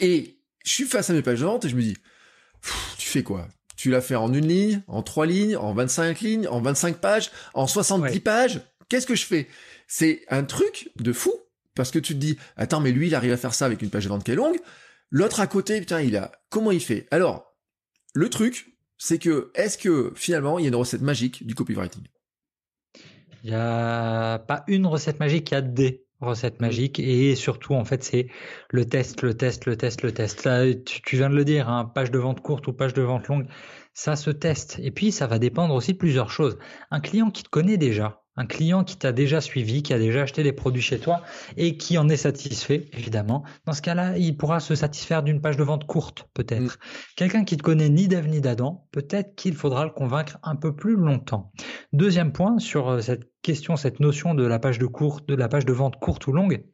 Et 0.00 0.38
je 0.64 0.70
suis 0.70 0.84
face 0.84 1.10
à 1.10 1.12
mes 1.12 1.22
pages 1.22 1.40
de 1.40 1.44
vente 1.44 1.64
et 1.64 1.68
je 1.68 1.76
me 1.76 1.82
dis, 1.82 1.96
tu 2.98 3.08
fais 3.08 3.22
quoi? 3.22 3.48
Tu 3.76 3.90
l'as 3.90 4.00
fait 4.00 4.14
en 4.14 4.32
une 4.32 4.46
ligne, 4.46 4.82
en 4.86 5.02
trois 5.02 5.26
lignes, 5.26 5.56
en 5.56 5.74
25 5.74 6.20
lignes, 6.20 6.48
en 6.48 6.60
25 6.60 6.98
pages, 6.98 7.30
en 7.54 7.66
70 7.66 8.20
pages? 8.20 8.60
Qu'est-ce 8.88 9.06
que 9.06 9.14
je 9.14 9.24
fais? 9.24 9.48
C'est 9.88 10.24
un 10.28 10.44
truc 10.44 10.90
de 10.96 11.12
fou. 11.12 11.32
Parce 11.74 11.90
que 11.90 11.98
tu 11.98 12.14
te 12.14 12.18
dis, 12.18 12.38
attends, 12.56 12.80
mais 12.80 12.92
lui, 12.92 13.08
il 13.08 13.14
arrive 13.14 13.32
à 13.32 13.36
faire 13.36 13.54
ça 13.54 13.66
avec 13.66 13.82
une 13.82 13.90
page 13.90 14.04
de 14.04 14.08
vente 14.08 14.24
qui 14.24 14.32
est 14.32 14.36
longue. 14.36 14.58
L'autre 15.10 15.40
à 15.40 15.46
côté, 15.46 15.80
putain, 15.80 16.00
il 16.00 16.16
a, 16.16 16.32
comment 16.50 16.70
il 16.70 16.80
fait? 16.80 17.06
Alors, 17.10 17.54
le 18.14 18.28
truc, 18.28 18.76
c'est 18.98 19.18
que, 19.18 19.50
est-ce 19.54 19.78
que, 19.78 20.12
finalement, 20.14 20.58
il 20.58 20.62
y 20.62 20.64
a 20.66 20.68
une 20.68 20.74
recette 20.74 21.02
magique 21.02 21.46
du 21.46 21.54
copywriting? 21.54 22.02
Il 23.44 23.50
n'y 23.50 23.56
a 23.56 24.38
pas 24.38 24.64
une 24.68 24.86
recette 24.86 25.18
magique, 25.18 25.50
il 25.50 25.54
y 25.54 25.56
a 25.56 25.62
des 25.62 26.04
recettes 26.20 26.60
magiques 26.60 27.00
et 27.00 27.34
surtout 27.34 27.74
en 27.74 27.84
fait 27.84 28.04
c'est 28.04 28.28
le 28.70 28.84
test, 28.84 29.22
le 29.22 29.34
test, 29.34 29.66
le 29.66 29.76
test, 29.76 30.02
le 30.02 30.12
test. 30.12 30.44
Là, 30.44 30.72
tu, 30.74 31.16
viens 31.16 31.28
de 31.28 31.34
le 31.34 31.44
dire, 31.44 31.68
hein, 31.68 31.84
page 31.84 32.10
de 32.10 32.18
vente 32.18 32.40
courte 32.40 32.66
ou 32.68 32.72
page 32.72 32.94
de 32.94 33.02
vente 33.02 33.26
longue, 33.28 33.46
ça 33.92 34.16
se 34.16 34.30
teste. 34.30 34.78
Et 34.82 34.90
puis 34.90 35.12
ça 35.12 35.26
va 35.26 35.38
dépendre 35.38 35.74
aussi 35.74 35.92
de 35.92 35.98
plusieurs 35.98 36.30
choses. 36.30 36.58
Un 36.90 37.00
client 37.00 37.30
qui 37.30 37.42
te 37.42 37.48
connaît 37.48 37.76
déjà, 37.76 38.21
un 38.36 38.46
client 38.46 38.84
qui 38.84 38.96
t'a 38.96 39.12
déjà 39.12 39.40
suivi, 39.40 39.82
qui 39.82 39.92
a 39.92 39.98
déjà 39.98 40.22
acheté 40.22 40.42
des 40.42 40.52
produits 40.52 40.82
chez 40.82 40.98
toi 40.98 41.22
et 41.56 41.76
qui 41.76 41.98
en 41.98 42.08
est 42.08 42.16
satisfait, 42.16 42.88
évidemment. 42.92 43.44
Dans 43.66 43.72
ce 43.72 43.82
cas-là, 43.82 44.16
il 44.16 44.36
pourra 44.36 44.60
se 44.60 44.74
satisfaire 44.74 45.22
d'une 45.22 45.40
page 45.40 45.56
de 45.56 45.64
vente 45.64 45.86
courte, 45.86 46.28
peut-être. 46.34 46.62
Mm. 46.62 47.14
Quelqu'un 47.16 47.44
qui 47.44 47.56
te 47.56 47.62
connaît 47.62 47.90
ni 47.90 48.08
d'Ève 48.08 48.28
ni 48.28 48.40
d'Adam, 48.40 48.86
peut-être 48.92 49.34
qu'il 49.34 49.54
faudra 49.54 49.84
le 49.84 49.90
convaincre 49.90 50.38
un 50.42 50.56
peu 50.56 50.74
plus 50.74 50.96
longtemps. 50.96 51.52
Deuxième 51.92 52.32
point 52.32 52.58
sur 52.58 52.88
euh, 52.88 53.00
cette 53.00 53.30
question, 53.42 53.76
cette 53.76 54.00
notion 54.00 54.34
de 54.34 54.46
la 54.46 54.58
page 54.58 54.78
de 54.78 54.86
courte, 54.86 55.28
de 55.28 55.34
la 55.34 55.48
page 55.48 55.66
de 55.66 55.72
vente 55.72 55.98
courte 56.00 56.26
ou 56.26 56.32
longue. 56.32 56.64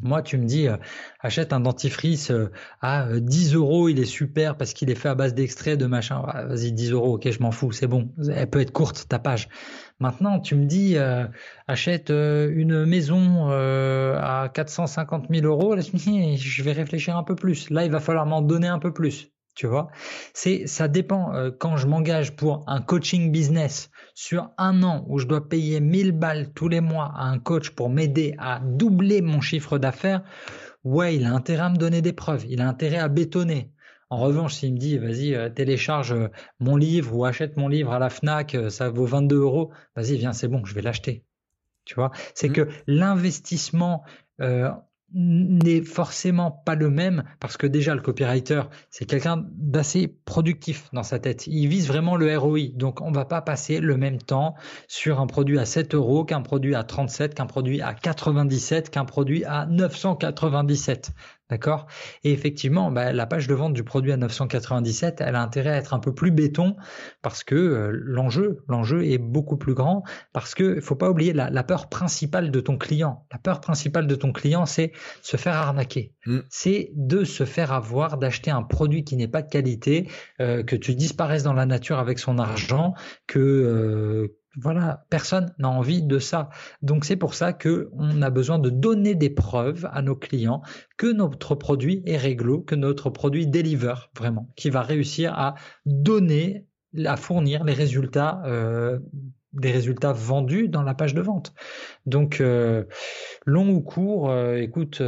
Moi, 0.00 0.22
tu 0.22 0.38
me 0.38 0.44
dis, 0.44 0.66
euh, 0.66 0.76
achète 1.20 1.52
un 1.52 1.60
dentifrice 1.60 2.30
euh, 2.30 2.50
à 2.80 3.06
10 3.20 3.54
euros, 3.54 3.88
il 3.88 4.00
est 4.00 4.04
super 4.04 4.56
parce 4.56 4.72
qu'il 4.72 4.90
est 4.90 4.96
fait 4.96 5.08
à 5.08 5.14
base 5.14 5.34
d'extrait, 5.34 5.76
de 5.76 5.86
machin. 5.86 6.20
Vas-y, 6.48 6.72
10 6.72 6.92
euros, 6.92 7.14
ok, 7.14 7.30
je 7.30 7.40
m'en 7.40 7.52
fous, 7.52 7.70
c'est 7.70 7.86
bon. 7.86 8.12
Elle 8.28 8.50
peut 8.50 8.60
être 8.60 8.72
courte, 8.72 9.06
ta 9.08 9.18
page. 9.18 9.48
Maintenant, 10.00 10.40
tu 10.40 10.56
me 10.56 10.64
dis, 10.64 10.96
euh, 10.96 11.26
achète 11.68 12.10
une 12.10 12.84
maison 12.84 13.48
à 13.50 14.50
450 14.52 15.26
000 15.30 15.46
euros. 15.46 15.76
Je 15.80 16.62
vais 16.62 16.72
réfléchir 16.72 17.16
un 17.16 17.22
peu 17.22 17.36
plus. 17.36 17.70
Là, 17.70 17.84
il 17.84 17.90
va 17.90 18.00
falloir 18.00 18.26
m'en 18.26 18.42
donner 18.42 18.68
un 18.68 18.78
peu 18.78 18.92
plus 18.92 19.34
tu 19.54 19.66
vois. 19.66 19.88
C'est, 20.32 20.66
ça 20.66 20.88
dépend. 20.88 21.32
Euh, 21.34 21.50
quand 21.56 21.76
je 21.76 21.86
m'engage 21.86 22.34
pour 22.36 22.64
un 22.66 22.80
coaching 22.80 23.30
business 23.30 23.90
sur 24.14 24.50
un 24.58 24.82
an 24.82 25.04
où 25.08 25.18
je 25.18 25.26
dois 25.26 25.48
payer 25.48 25.80
1000 25.80 26.12
balles 26.12 26.52
tous 26.54 26.68
les 26.68 26.80
mois 26.80 27.12
à 27.14 27.24
un 27.24 27.38
coach 27.38 27.70
pour 27.70 27.88
m'aider 27.88 28.34
à 28.38 28.60
doubler 28.60 29.22
mon 29.22 29.40
chiffre 29.40 29.78
d'affaires, 29.78 30.22
ouais, 30.82 31.16
il 31.16 31.24
a 31.24 31.32
intérêt 31.32 31.64
à 31.64 31.70
me 31.70 31.76
donner 31.76 32.02
des 32.02 32.12
preuves. 32.12 32.44
Il 32.48 32.60
a 32.60 32.68
intérêt 32.68 32.98
à 32.98 33.08
bétonner. 33.08 33.70
En 34.14 34.18
revanche, 34.18 34.54
s'il 34.54 34.74
me 34.74 34.78
dit, 34.78 34.96
vas-y, 34.96 35.34
euh, 35.34 35.48
télécharge 35.48 36.12
euh, 36.12 36.28
mon 36.60 36.76
livre 36.76 37.16
ou 37.16 37.24
achète 37.24 37.56
mon 37.56 37.66
livre 37.66 37.90
à 37.90 37.98
la 37.98 38.10
FNAC, 38.10 38.56
ça 38.68 38.88
vaut 38.88 39.06
22 39.06 39.36
euros, 39.36 39.72
vas-y, 39.96 40.16
viens, 40.16 40.32
c'est 40.32 40.46
bon, 40.46 40.64
je 40.64 40.72
vais 40.72 40.82
l'acheter. 40.82 41.24
Tu 41.84 41.96
vois, 41.96 42.12
c'est 42.32 42.48
mmh. 42.48 42.52
que 42.52 42.68
l'investissement 42.86 44.04
euh, 44.40 44.70
n'est 45.14 45.82
forcément 45.82 46.50
pas 46.50 46.74
le 46.74 46.90
même 46.90 47.22
parce 47.38 47.56
que 47.56 47.68
déjà 47.68 47.94
le 47.94 48.00
copywriter 48.00 48.62
c'est 48.90 49.04
quelqu'un 49.04 49.44
d'assez 49.52 50.08
productif 50.08 50.88
dans 50.92 51.04
sa 51.04 51.20
tête. 51.20 51.46
Il 51.46 51.68
vise 51.68 51.86
vraiment 51.86 52.16
le 52.16 52.36
ROI. 52.36 52.72
Donc 52.74 53.00
on 53.00 53.12
va 53.12 53.24
pas 53.24 53.40
passer 53.40 53.78
le 53.80 53.96
même 53.96 54.18
temps 54.18 54.54
sur 54.88 55.20
un 55.20 55.26
produit 55.28 55.58
à 55.58 55.66
7 55.66 55.94
euros 55.94 56.24
qu'un 56.24 56.42
produit 56.42 56.74
à 56.74 56.82
37, 56.82 57.34
qu'un 57.34 57.46
produit 57.46 57.80
à 57.80 57.94
97, 57.94 58.90
qu'un 58.90 59.04
produit 59.04 59.44
à 59.44 59.66
997. 59.66 61.12
D'accord? 61.50 61.86
Et 62.22 62.32
effectivement, 62.32 62.90
bah, 62.90 63.12
la 63.12 63.26
page 63.26 63.46
de 63.48 63.54
vente 63.54 63.74
du 63.74 63.84
produit 63.84 64.12
à 64.12 64.16
997, 64.16 65.20
elle 65.20 65.36
a 65.36 65.42
intérêt 65.42 65.70
à 65.70 65.76
être 65.76 65.92
un 65.92 65.98
peu 65.98 66.14
plus 66.14 66.30
béton 66.30 66.74
parce 67.20 67.44
que 67.44 67.54
euh, 67.54 67.90
l'enjeu, 67.92 68.64
l'enjeu 68.66 69.04
est 69.04 69.18
beaucoup 69.18 69.58
plus 69.58 69.74
grand 69.74 70.04
parce 70.32 70.54
que 70.54 70.80
faut 70.80 70.96
pas 70.96 71.10
oublier 71.10 71.34
la, 71.34 71.62
peur 71.62 71.90
principale 71.90 72.50
de 72.50 72.60
ton 72.60 72.78
client. 72.78 73.26
La 73.30 73.38
peur 73.38 73.60
principale 73.60 74.06
de 74.06 74.14
ton 74.14 74.32
client, 74.32 74.64
c'est 74.64 74.92
se 75.20 75.36
faire 75.36 75.54
arnaquer. 75.56 76.14
Mm. 76.24 76.38
C'est 76.48 76.92
de 76.94 77.24
se 77.24 77.44
faire 77.44 77.72
avoir, 77.72 78.16
d'acheter 78.16 78.50
un 78.50 78.62
produit 78.62 79.04
qui 79.04 79.16
n'est 79.16 79.28
pas 79.28 79.42
de 79.42 79.50
qualité, 79.50 80.08
euh, 80.40 80.62
que 80.62 80.76
tu 80.76 80.94
disparaisses 80.94 81.42
dans 81.42 81.52
la 81.52 81.66
nature 81.66 81.98
avec 81.98 82.18
son 82.18 82.38
argent, 82.38 82.94
que 83.26 83.38
euh, 83.38 84.38
voilà, 84.56 85.04
personne 85.10 85.52
n'a 85.58 85.68
envie 85.68 86.02
de 86.02 86.18
ça. 86.18 86.50
Donc 86.82 87.04
c'est 87.04 87.16
pour 87.16 87.34
ça 87.34 87.52
que 87.52 87.90
on 87.92 88.22
a 88.22 88.30
besoin 88.30 88.58
de 88.58 88.70
donner 88.70 89.14
des 89.14 89.30
preuves 89.30 89.88
à 89.92 90.02
nos 90.02 90.16
clients 90.16 90.62
que 90.96 91.06
notre 91.06 91.54
produit 91.54 92.02
est 92.06 92.16
réglo, 92.16 92.60
que 92.60 92.74
notre 92.74 93.10
produit 93.10 93.46
deliver 93.46 93.94
vraiment, 94.16 94.50
qui 94.56 94.70
va 94.70 94.82
réussir 94.82 95.32
à 95.34 95.54
donner, 95.86 96.66
à 97.04 97.16
fournir 97.16 97.64
les 97.64 97.74
résultats. 97.74 98.42
Euh, 98.46 98.98
des 99.52 99.70
résultats 99.70 100.12
vendus 100.12 100.68
dans 100.68 100.82
la 100.82 100.94
page 100.94 101.14
de 101.14 101.20
vente. 101.20 101.54
Donc, 102.06 102.40
euh, 102.40 102.86
long 103.46 103.68
ou 103.70 103.82
court, 103.82 104.28
euh, 104.28 104.56
écoute, 104.56 105.00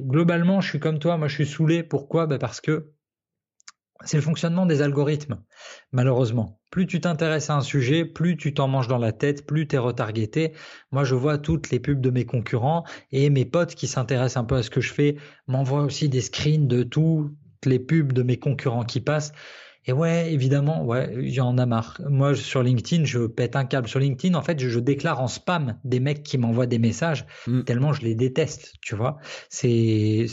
globalement, 0.00 0.62
je 0.62 0.68
suis 0.70 0.80
comme 0.80 0.98
toi, 0.98 1.18
moi 1.18 1.28
je 1.28 1.34
suis 1.34 1.46
saoulé. 1.46 1.82
Pourquoi? 1.82 2.26
Ben 2.26 2.38
Parce 2.38 2.62
que 2.62 2.94
c'est 4.02 4.16
le 4.16 4.22
fonctionnement 4.22 4.64
des 4.64 4.80
algorithmes, 4.80 5.42
malheureusement. 5.92 6.58
Plus 6.74 6.88
tu 6.88 7.00
t'intéresses 7.00 7.50
à 7.50 7.54
un 7.54 7.60
sujet, 7.60 8.04
plus 8.04 8.36
tu 8.36 8.52
t'en 8.52 8.66
manges 8.66 8.88
dans 8.88 8.98
la 8.98 9.12
tête, 9.12 9.46
plus 9.46 9.68
tu 9.68 9.76
es 9.76 9.78
retargeté. 9.78 10.54
Moi, 10.90 11.04
je 11.04 11.14
vois 11.14 11.38
toutes 11.38 11.70
les 11.70 11.78
pubs 11.78 12.00
de 12.00 12.10
mes 12.10 12.24
concurrents 12.24 12.82
et 13.12 13.30
mes 13.30 13.44
potes 13.44 13.76
qui 13.76 13.86
s'intéressent 13.86 14.42
un 14.42 14.44
peu 14.44 14.56
à 14.56 14.64
ce 14.64 14.70
que 14.70 14.80
je 14.80 14.92
fais 14.92 15.14
m'envoient 15.46 15.84
aussi 15.84 16.08
des 16.08 16.20
screens 16.20 16.66
de 16.66 16.82
toutes 16.82 17.30
les 17.64 17.78
pubs 17.78 18.12
de 18.12 18.24
mes 18.24 18.40
concurrents 18.40 18.82
qui 18.82 19.00
passent. 19.00 19.30
Et 19.86 19.92
ouais, 19.92 20.32
évidemment, 20.32 20.84
ouais, 20.84 21.14
j'en 21.30 21.56
ai 21.58 21.64
marre. 21.64 22.00
Moi, 22.10 22.34
sur 22.34 22.64
LinkedIn, 22.64 23.04
je 23.04 23.20
pète 23.20 23.54
un 23.54 23.66
câble. 23.66 23.86
Sur 23.86 24.00
LinkedIn, 24.00 24.34
en 24.34 24.42
fait, 24.42 24.58
je, 24.58 24.80
déclare 24.80 25.20
en 25.20 25.28
spam 25.28 25.78
des 25.84 26.00
mecs 26.00 26.24
qui 26.24 26.38
m'envoient 26.38 26.66
des 26.66 26.80
messages 26.80 27.24
mm. 27.46 27.62
tellement 27.62 27.92
je 27.92 28.02
les 28.02 28.16
déteste, 28.16 28.74
tu 28.80 28.96
vois. 28.96 29.18
C'est, 29.48 29.68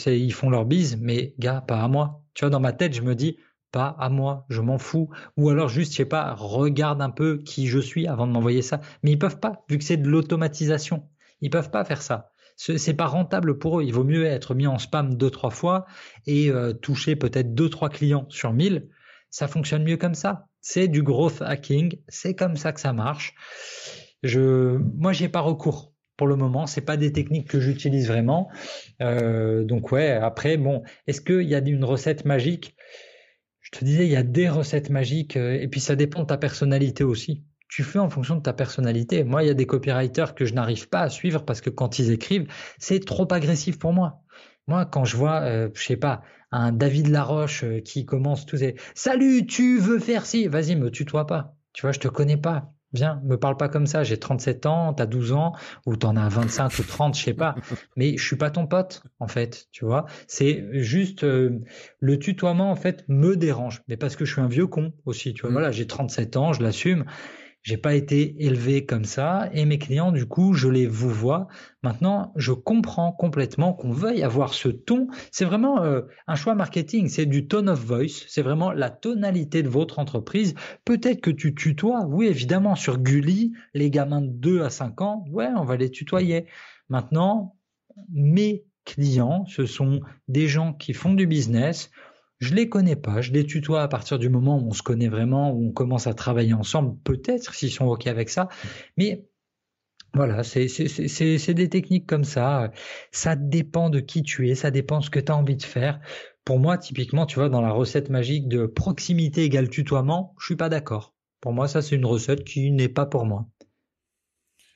ils 0.08 0.34
font 0.34 0.50
leur 0.50 0.66
bise, 0.66 0.98
mais 1.00 1.36
gars, 1.38 1.62
pas 1.62 1.84
à 1.84 1.88
moi. 1.88 2.24
Tu 2.34 2.46
vois, 2.46 2.50
dans 2.50 2.60
ma 2.60 2.74
tête, 2.74 2.96
je 2.96 3.04
me 3.04 3.14
dis, 3.14 3.38
pas 3.72 3.96
à 4.00 4.10
moi, 4.10 4.46
je 4.50 4.62
m'en 4.62 4.78
fous. 4.78 5.10
Ou 5.38 5.50
alors 5.50 5.70
juste, 5.70 5.92
je 5.94 5.98
sais 5.98 6.06
pas, 6.06 6.34
regarde 6.34 7.02
un 7.02 7.10
peu 7.10 7.38
qui 7.38 7.68
je 7.68 7.80
suis 7.80 8.08
avant 8.08 8.28
de 8.28 8.32
m'envoyer 8.32 8.62
ça. 8.62 8.82
Mais 9.04 9.12
ils 9.12 9.20
peuvent 9.20 9.40
pas, 9.40 9.64
vu 9.70 9.78
que 9.78 9.84
c'est 9.84 9.98
de 9.98 10.10
l'automatisation. 10.10 11.08
Ils 11.42 11.50
peuvent 11.50 11.72
pas 11.72 11.86
faire 11.86 12.02
ça. 12.02 12.32
C'est 12.58 12.94
pas 12.94 13.08
rentable 13.08 13.58
pour 13.58 13.80
eux. 13.80 13.84
Il 13.84 13.94
vaut 13.94 14.04
mieux 14.04 14.26
être 14.26 14.54
mis 14.54 14.68
en 14.68 14.78
spam 14.78 15.16
deux, 15.16 15.32
trois 15.32 15.50
fois 15.50 15.88
et 16.28 16.52
euh, 16.52 16.74
toucher 16.74 17.16
peut-être 17.16 17.56
deux, 17.56 17.70
trois 17.70 17.90
clients 17.90 18.28
sur 18.30 18.54
1000. 18.54 18.90
Ça 19.32 19.48
fonctionne 19.48 19.84
mieux 19.84 19.98
comme 19.98 20.14
ça. 20.14 20.48
C'est 20.60 20.88
du 20.88 21.02
growth 21.02 21.42
hacking. 21.42 21.98
C'est 22.08 22.36
comme 22.36 22.58
ça 22.58 22.72
que 22.72 22.80
ça 22.80 22.94
marche. 22.94 23.34
Je, 24.22 24.78
moi, 24.96 25.12
j'ai 25.12 25.28
pas 25.28 25.40
recours 25.40 25.92
pour 26.18 26.28
le 26.28 26.36
moment. 26.36 26.68
C'est 26.68 26.82
pas 26.82 26.98
des 26.98 27.12
techniques 27.12 27.48
que 27.48 27.60
j'utilise 27.60 28.08
vraiment. 28.08 28.50
Euh, 29.02 29.64
donc 29.64 29.92
ouais. 29.92 30.12
Après, 30.12 30.58
bon, 30.58 30.84
est-ce 31.08 31.22
qu'il 31.22 31.50
y 31.50 31.56
a 31.56 31.60
une 31.60 31.84
recette 31.84 32.26
magique? 32.26 32.76
Je 33.74 33.80
te 33.80 33.86
disais, 33.86 34.06
il 34.06 34.12
y 34.12 34.16
a 34.18 34.24
des 34.24 34.50
recettes 34.50 34.90
magiques 34.90 35.38
euh, 35.38 35.54
et 35.54 35.68
puis 35.68 35.80
ça 35.80 35.96
dépend 35.96 36.22
de 36.22 36.28
ta 36.28 36.38
personnalité 36.38 37.04
aussi. 37.04 37.44
Tu 37.70 37.84
fais 37.84 38.00
en 38.00 38.10
fonction 38.10 38.36
de 38.36 38.42
ta 38.42 38.52
personnalité. 38.54 39.24
Moi, 39.24 39.44
il 39.44 39.48
y 39.48 39.50
a 39.50 39.54
des 39.54 39.66
copywriters 39.66 40.36
que 40.36 40.46
je 40.46 40.54
n'arrive 40.54 40.90
pas 40.90 41.02
à 41.02 41.10
suivre 41.10 41.46
parce 41.46 41.62
que 41.62 41.70
quand 41.70 42.00
ils 42.00 42.12
écrivent, 42.12 42.48
c'est 42.80 43.04
trop 43.06 43.32
agressif 43.32 43.80
pour 43.80 43.94
moi. 43.94 44.22
Moi, 44.68 44.86
quand 44.86 45.06
je 45.06 45.16
vois, 45.16 45.42
euh, 45.42 45.70
je 45.74 45.84
sais 45.84 45.96
pas, 45.98 46.22
un 46.52 46.74
David 46.74 47.08
Laroche 47.08 47.64
euh, 47.64 47.80
qui 47.80 48.06
commence 48.06 48.46
tout 48.46 48.58
ces 48.58 48.76
Salut, 48.94 49.46
tu 49.46 49.80
veux 49.80 50.00
faire 50.00 50.26
ci? 50.26 50.48
Vas-y, 50.48 50.76
me 50.76 50.92
tutoie 50.92 51.26
pas. 51.26 51.56
Tu 51.74 51.84
vois, 51.84 51.94
je 51.94 52.00
te 52.00 52.10
connais 52.10 52.38
pas. 52.38 52.74
Viens, 52.94 53.22
me 53.24 53.38
parle 53.38 53.56
pas 53.56 53.70
comme 53.70 53.88
ça, 53.88 54.04
j'ai 54.04 54.18
37 54.18 54.66
ans, 54.66 54.94
t'as 54.94 55.06
12 55.06 55.32
ans, 55.32 55.54
ou 55.86 55.96
t'en 55.96 56.18
as 56.18 56.28
25 56.28 56.80
ou 56.80 56.84
30, 56.84 57.18
je 57.18 57.24
sais 57.24 57.34
pas. 57.34 57.56
Mais 57.96 58.18
je 58.18 58.26
suis 58.26 58.36
pas 58.36 58.52
ton 58.52 58.68
pote, 58.68 59.04
en 59.20 59.28
fait, 59.28 59.68
tu 59.72 59.86
vois. 59.86 60.06
C'est 60.28 60.66
juste, 60.74 61.24
euh, 61.24 61.60
le 62.00 62.20
tutoiement, 62.20 62.70
en 62.70 62.76
fait, 62.76 63.06
me 63.08 63.38
dérange. 63.38 63.82
Mais 63.88 63.96
parce 63.96 64.16
que 64.16 64.26
je 64.26 64.34
suis 64.34 64.42
un 64.42 64.48
vieux 64.48 64.68
con 64.68 64.94
aussi, 65.06 65.34
tu 65.34 65.42
vois. 65.42 65.52
Mm. 65.52 65.54
Voilà, 65.54 65.72
j'ai 65.72 65.88
37 65.88 66.36
ans, 66.36 66.54
je 66.54 66.64
l'assume. 66.64 67.06
J'ai 67.64 67.78
pas 67.78 67.94
été 67.94 68.44
élevé 68.44 68.86
comme 68.88 69.06
ça 69.06 69.50
et 69.54 69.66
mes 69.66 69.78
clients, 69.78 70.12
du 70.12 70.26
coup, 70.26 70.54
je 70.54 70.68
les 70.68 70.88
vous 70.88 71.12
vois. 71.12 71.48
Maintenant, 71.84 72.34
je 72.36 72.54
comprends 72.54 73.12
complètement 73.12 73.74
qu'on 73.74 73.92
veuille 73.92 74.24
avoir 74.24 74.56
ce 74.56 74.68
ton. 74.68 75.08
C'est 75.32 75.46
vraiment 75.46 75.84
euh, 75.84 76.02
un 76.26 76.36
choix 76.36 76.56
marketing. 76.56 77.08
C'est 77.08 77.28
du 77.28 77.48
tone 77.48 77.70
of 77.70 77.80
voice. 77.80 78.26
C'est 78.28 78.42
vraiment 78.42 78.72
la 78.72 78.90
tonalité 78.90 79.62
de 79.62 79.70
votre 79.70 80.00
entreprise. 80.00 80.56
Peut-être 80.86 81.22
que 81.22 81.30
tu 81.30 81.54
tutoies. 81.54 82.06
Oui, 82.08 82.26
évidemment, 82.26 82.76
sur 82.76 82.98
Gulli, 82.98 83.54
les 83.76 83.92
gamins 83.92 84.22
de 84.22 84.30
2 84.30 84.64
à 84.64 84.72
5 84.72 85.02
ans, 85.02 85.26
ouais, 85.30 85.50
on 85.56 85.64
va 85.64 85.78
les 85.78 85.92
tutoyer. 85.92 86.48
Maintenant, 86.90 87.56
mes 88.12 88.66
clients, 88.86 89.46
ce 89.46 89.68
sont 89.68 90.02
des 90.28 90.48
gens 90.48 90.74
qui 90.74 90.94
font 90.94 91.14
du 91.14 91.28
business. 91.28 91.92
Je 92.42 92.56
les 92.56 92.70
connais 92.70 92.96
pas, 92.96 93.22
je 93.22 93.32
les 93.32 93.46
tutoie 93.46 93.84
à 93.84 93.88
partir 93.88 94.18
du 94.18 94.28
moment 94.28 94.58
où 94.58 94.70
on 94.70 94.74
se 94.74 94.82
connaît 94.82 95.08
vraiment, 95.08 95.52
où 95.52 95.68
on 95.68 95.72
commence 95.72 96.08
à 96.08 96.16
travailler 96.16 96.54
ensemble, 96.54 96.98
peut-être 97.04 97.54
s'ils 97.54 97.72
sont 97.72 97.86
OK 97.86 98.08
avec 98.08 98.30
ça. 98.30 98.50
Mais 98.98 99.28
voilà, 100.16 100.44
c'est 100.44 101.54
des 101.54 101.70
techniques 101.70 102.08
comme 102.08 102.24
ça. 102.24 102.72
Ça 103.12 103.36
dépend 103.36 103.92
de 103.92 104.00
qui 104.00 104.24
tu 104.24 104.50
es, 104.50 104.56
ça 104.56 104.72
dépend 104.72 105.00
de 105.00 105.06
ce 105.06 105.12
que 105.12 105.20
tu 105.20 105.32
as 105.32 105.38
envie 105.38 105.56
de 105.56 105.64
faire. 105.64 106.00
Pour 106.44 106.58
moi, 106.58 106.80
typiquement, 106.80 107.28
tu 107.28 107.36
vois, 107.36 107.48
dans 107.48 107.62
la 107.62 107.72
recette 107.72 108.10
magique 108.10 108.48
de 108.48 108.66
proximité 108.66 109.44
égale 109.44 109.70
tutoiement, 109.70 110.34
je 110.40 110.46
suis 110.46 110.56
pas 110.56 110.70
d'accord. 110.70 111.14
Pour 111.42 111.54
moi, 111.54 111.68
ça, 111.68 111.84
c'est 111.84 111.96
une 111.96 112.06
recette 112.08 112.44
qui 112.44 112.72
n'est 112.72 112.90
pas 112.90 113.06
pour 113.06 113.26
moi. 113.26 113.48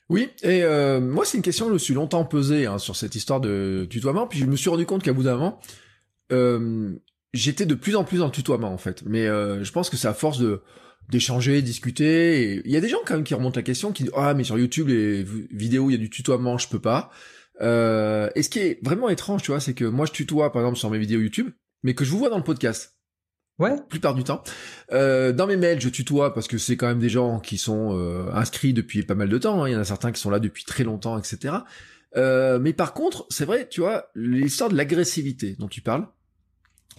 Oui, 0.07 0.29
et 0.43 0.61
euh, 0.61 1.01
moi, 1.01 1.25
c'est 1.25 1.37
une 1.37 1.43
question 1.43 1.65
que 1.65 1.69
je 1.71 1.73
me 1.73 1.79
suis 1.79 1.95
longtemps 1.95 2.25
posée 2.25 2.67
hein, 2.67 2.77
sur 2.77 2.95
cette 2.95 3.15
histoire 3.15 3.41
de 3.41 3.87
tutoiement, 3.89 4.27
puis 4.27 4.37
je 4.37 4.45
me 4.45 4.55
suis 4.55 4.69
rendu 4.69 4.85
compte 4.85 5.01
qu'à 5.01 5.13
bout 5.13 5.23
d'un 5.23 5.57
euh, 6.31 6.95
j'étais 7.35 7.65
de 7.65 7.75
plus 7.75 7.95
en 7.95 8.03
plus 8.03 8.19
dans 8.19 8.25
le 8.25 8.31
tutoiement 8.31 8.73
en 8.73 8.77
fait. 8.77 9.03
Mais 9.05 9.27
euh, 9.27 9.63
je 9.63 9.71
pense 9.71 9.89
que 9.89 9.97
c'est 9.97 10.07
à 10.07 10.13
force 10.13 10.39
de 10.39 10.61
d'échanger, 11.09 11.61
discuter. 11.61 12.61
Il 12.65 12.71
y 12.71 12.77
a 12.77 12.81
des 12.81 12.89
gens 12.89 12.97
quand 13.05 13.13
même 13.13 13.23
qui 13.23 13.35
remontent 13.35 13.59
la 13.59 13.63
question, 13.63 13.91
qui 13.91 14.03
disent 14.03 14.13
ah 14.15 14.33
mais 14.33 14.43
sur 14.43 14.57
YouTube 14.57 14.87
les 14.87 15.23
vidéos 15.51 15.89
il 15.89 15.93
y 15.93 15.95
a 15.95 15.99
du 15.99 16.09
tutoiement, 16.09 16.57
je 16.57 16.67
peux 16.67 16.79
pas. 16.79 17.11
Euh, 17.61 18.29
et 18.35 18.43
ce 18.43 18.49
qui 18.49 18.59
est 18.59 18.79
vraiment 18.83 19.09
étrange, 19.09 19.43
tu 19.43 19.51
vois, 19.51 19.59
c'est 19.59 19.73
que 19.73 19.85
moi 19.85 20.05
je 20.05 20.11
tutoie 20.11 20.51
par 20.51 20.63
exemple 20.63 20.77
sur 20.77 20.89
mes 20.89 20.97
vidéos 20.97 21.19
YouTube, 21.19 21.51
mais 21.83 21.93
que 21.93 22.03
je 22.03 22.11
vous 22.11 22.17
vois 22.17 22.29
dans 22.29 22.37
le 22.37 22.43
podcast. 22.43 22.95
Ouais. 23.57 23.75
Plupart 23.87 24.15
du 24.15 24.23
temps. 24.23 24.43
Euh, 24.91 25.31
dans 25.31 25.47
mes 25.47 25.55
mails, 25.55 25.79
je 25.79 25.89
tutoie 25.89 26.33
parce 26.33 26.47
que 26.47 26.57
c'est 26.57 26.75
quand 26.75 26.87
même 26.87 26.99
des 26.99 27.09
gens 27.09 27.39
qui 27.39 27.57
sont 27.57 27.97
euh, 27.97 28.29
inscrits 28.33 28.73
depuis 28.73 29.03
pas 29.03 29.15
mal 29.15 29.29
de 29.29 29.37
temps. 29.37 29.63
Hein. 29.63 29.69
Il 29.69 29.73
y 29.73 29.75
en 29.75 29.79
a 29.79 29.85
certains 29.85 30.11
qui 30.11 30.19
sont 30.19 30.29
là 30.29 30.39
depuis 30.39 30.65
très 30.65 30.83
longtemps, 30.83 31.17
etc. 31.17 31.55
Euh, 32.17 32.59
mais 32.59 32.73
par 32.73 32.93
contre, 32.93 33.25
c'est 33.29 33.45
vrai, 33.45 33.67
tu 33.69 33.81
vois, 33.81 34.09
l'histoire 34.15 34.69
de 34.69 34.75
l'agressivité 34.75 35.55
dont 35.57 35.67
tu 35.67 35.81
parles, 35.81 36.07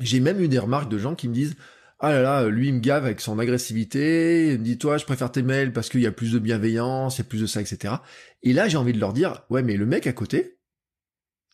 j'ai 0.01 0.21
même 0.21 0.41
eu 0.41 0.49
des 0.49 0.59
remarques 0.59 0.91
de 0.91 0.99
gens 0.99 1.15
qui 1.15 1.29
me 1.29 1.35
disent 1.35 1.57
ah 1.99 2.13
là 2.13 2.21
là, 2.21 2.49
lui 2.49 2.69
il 2.69 2.75
me 2.75 2.81
gave 2.81 3.05
avec 3.05 3.21
son 3.21 3.39
agressivité, 3.39 4.53
il 4.53 4.59
me 4.59 4.65
dit 4.65 4.79
toi 4.79 4.99
je 4.99 5.05
préfère 5.05 5.33
tes 5.33 5.43
mails 5.43 5.73
parce 5.73 5.89
qu'il 5.89 6.01
y 6.01 6.07
a 6.07 6.13
plus 6.13 6.33
de 6.33 6.39
bienveillance, 6.39 7.17
il 7.17 7.23
y 7.23 7.23
a 7.23 7.29
plus 7.29 7.41
de 7.41 7.47
ça, 7.47 7.61
etc. 7.61 7.95
Et 8.43 8.53
là 8.53 8.69
j'ai 8.69 8.77
envie 8.77 8.93
de 8.93 9.01
leur 9.01 9.13
dire, 9.13 9.45
ouais 9.51 9.63
mais 9.63 9.77
le 9.77 9.87
mec 9.87 10.07
à 10.07 10.13
côté, 10.13 10.59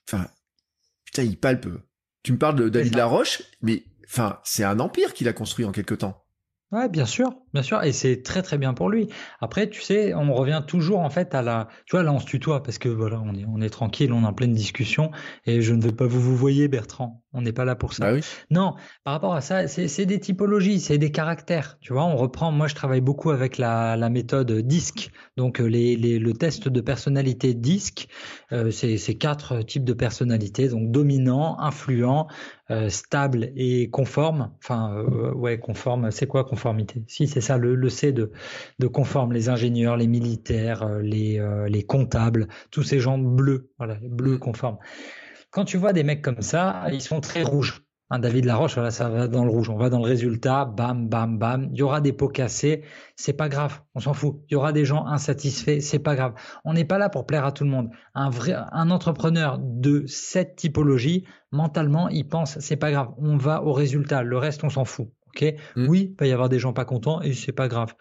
enfin, 0.09 0.27
putain 1.05 1.23
il 1.23 1.39
palpe. 1.39 1.69
Tu 2.23 2.33
me 2.33 2.39
parles 2.39 2.57
de 2.57 2.69
David 2.69 2.95
Laroche, 2.95 3.43
mais 3.63 3.85
enfin 4.07 4.41
c'est 4.45 4.65
un 4.65 4.81
empire 4.81 5.15
qu'il 5.15 5.29
a 5.29 5.33
construit 5.33 5.65
en 5.65 5.73
quelque 5.73 5.95
temps. 5.95 6.25
Ouais, 6.71 6.89
bien 6.89 7.07
sûr, 7.07 7.35
bien 7.53 7.63
sûr, 7.63 7.83
et 7.83 7.93
c'est 7.93 8.23
très 8.23 8.43
très 8.43 8.59
bien 8.59 8.75
pour 8.75 8.89
lui. 8.89 9.09
Après, 9.41 9.69
tu 9.69 9.81
sais, 9.81 10.15
on 10.15 10.33
revient 10.35 10.63
toujours 10.67 11.01
en 11.01 11.11
fait 11.11 11.35
à 11.35 11.43
la, 11.43 11.69
tu 11.87 11.97
vois, 11.97 12.03
là 12.03 12.13
on 12.13 12.19
se 12.19 12.27
tutoie 12.27 12.63
parce 12.63 12.79
que 12.79 12.89
voilà, 12.89 13.21
on 13.25 13.35
est 13.35 13.45
on 13.47 13.61
est 13.61 13.71
tranquille, 13.71 14.13
on 14.13 14.23
est 14.23 14.27
en 14.27 14.33
pleine 14.33 14.55
discussion, 14.55 15.11
et 15.47 15.63
je 15.63 15.75
ne 15.75 15.83
veux 15.83 15.93
pas 15.93 16.07
vous 16.07 16.21
vous 16.21 16.37
voyez, 16.37 16.69
Bertrand. 16.69 17.23
On 17.35 17.41
n'est 17.41 17.53
pas 17.53 17.65
là 17.65 17.75
pour 17.75 17.95
ça. 17.95 18.05
Bah 18.05 18.13
oui. 18.13 18.21
Non, 18.51 18.75
par 19.05 19.15
rapport 19.15 19.35
à 19.35 19.41
ça, 19.41 19.67
c'est 19.67 20.05
des 20.05 20.21
typologies, 20.21 20.81
c'est 20.81 20.99
des 20.99 21.11
caractères. 21.11 21.79
Tu 21.81 21.95
vois, 21.95 22.05
on 22.05 22.17
reprend. 22.17 22.53
Moi, 22.53 22.69
je 22.69 22.75
travaille 22.75 23.01
beaucoup 23.01 23.31
avec 23.31 23.57
la, 23.57 23.97
la 23.97 24.11
méthode 24.11 24.53
DISC, 24.53 25.11
donc 25.39 25.59
euh, 25.59 25.65
les, 25.65 25.97
les, 25.97 26.19
le 26.19 26.35
test 26.35 26.69
de 26.69 26.81
personnalité 26.83 27.55
DISC. 27.55 28.09
Euh, 28.53 28.71
c'est 28.71 29.15
quatre 29.15 29.63
types 29.63 29.85
de 29.85 29.95
personnalité, 29.95 30.69
donc 30.69 30.91
dominant, 30.91 31.59
influent, 31.59 32.27
euh, 32.71 32.91
stable 32.91 33.51
et 33.57 33.89
conforme. 33.89 34.51
Enfin, 34.63 34.95
euh, 34.95 35.33
ouais, 35.33 35.59
conforme. 35.59 36.11
C'est 36.11 36.27
quoi 36.27 36.45
conformité? 36.45 37.03
Si, 37.09 37.27
c'est 37.27 37.41
ça 37.43 37.59
le, 37.59 37.75
le 37.75 37.89
C 37.91 38.13
de, 38.13 38.33
de 38.79 38.87
conforme, 38.87 39.33
les 39.35 39.51
ingénieurs, 39.51 39.99
les 39.99 40.07
militaires, 40.07 40.83
euh, 40.85 41.03
les, 41.03 41.39
euh, 41.39 41.69
les 41.69 41.83
comptables, 41.83 42.49
tous 42.71 42.83
ces 42.83 42.99
gens 42.99 43.19
bleus, 43.19 43.71
voilà, 43.77 43.99
bleus 44.03 44.39
conformes. 44.39 44.79
Quand 45.51 45.67
tu 45.67 45.77
vois 45.77 45.93
des 45.93 46.03
mecs 46.03 46.23
comme 46.23 46.41
ça, 46.41 46.87
ils 46.91 47.03
sont 47.03 47.21
très 47.21 47.43
rouges. 47.43 47.85
Un 48.15 48.19
David 48.19 48.45
Laroche, 48.45 48.75
voilà, 48.75 48.91
ça 48.91 49.09
va 49.09 49.27
dans 49.27 49.43
le 49.43 49.51
rouge. 49.51 49.71
On 49.71 49.79
va 49.79 49.89
dans 49.89 49.99
le 49.99 50.05
résultat, 50.05 50.67
bam, 50.67 51.09
bam, 51.09 51.39
bam. 51.39 51.71
Il 51.73 51.79
y 51.79 51.83
aura 51.83 52.03
des 52.03 52.13
pots 52.13 52.29
cassés, 52.29 52.83
c'est 53.17 53.33
pas 53.33 53.49
grave, 53.49 53.81
on 53.95 54.01
s'en 54.01 54.13
fout. 54.13 54.43
Il 54.49 54.53
y 54.53 54.57
aura 54.57 54.73
des 54.73 54.85
gens 54.85 55.07
insatisfaits, 55.07 55.81
c'est 55.81 55.99
pas 55.99 56.15
grave. 56.15 56.35
On 56.67 56.75
n'est 56.75 56.85
pas 56.85 56.99
là 56.99 57.09
pour 57.09 57.25
plaire 57.25 57.47
à 57.47 57.53
tout 57.53 57.65
le 57.65 57.71
monde. 57.71 57.89
Un 58.15 58.29
vrai, 58.29 58.55
un 58.55 58.91
entrepreneur 58.91 59.59
de 59.59 60.05
cette 60.07 60.57
typologie, 60.57 61.25
mentalement, 61.53 62.11
il 62.11 62.29
pense, 62.29 62.59
c'est 62.59 62.77
pas 62.77 62.91
grave. 62.91 63.09
On 63.17 63.39
va 63.39 63.63
au 63.63 63.73
résultat. 63.73 64.23
Le 64.23 64.37
reste, 64.37 64.63
on 64.63 64.69
s'en 64.69 64.85
fout. 64.85 65.09
Ok, 65.35 65.55
Mm. 65.77 65.89
oui, 65.89 66.11
il 66.13 66.17
va 66.21 66.27
y 66.27 66.33
avoir 66.33 66.49
des 66.51 66.59
gens 66.59 66.73
pas 66.75 66.85
contents 66.85 67.23
et 67.23 67.33
c'est 67.33 67.53
pas 67.53 67.69
grave. 67.69 67.95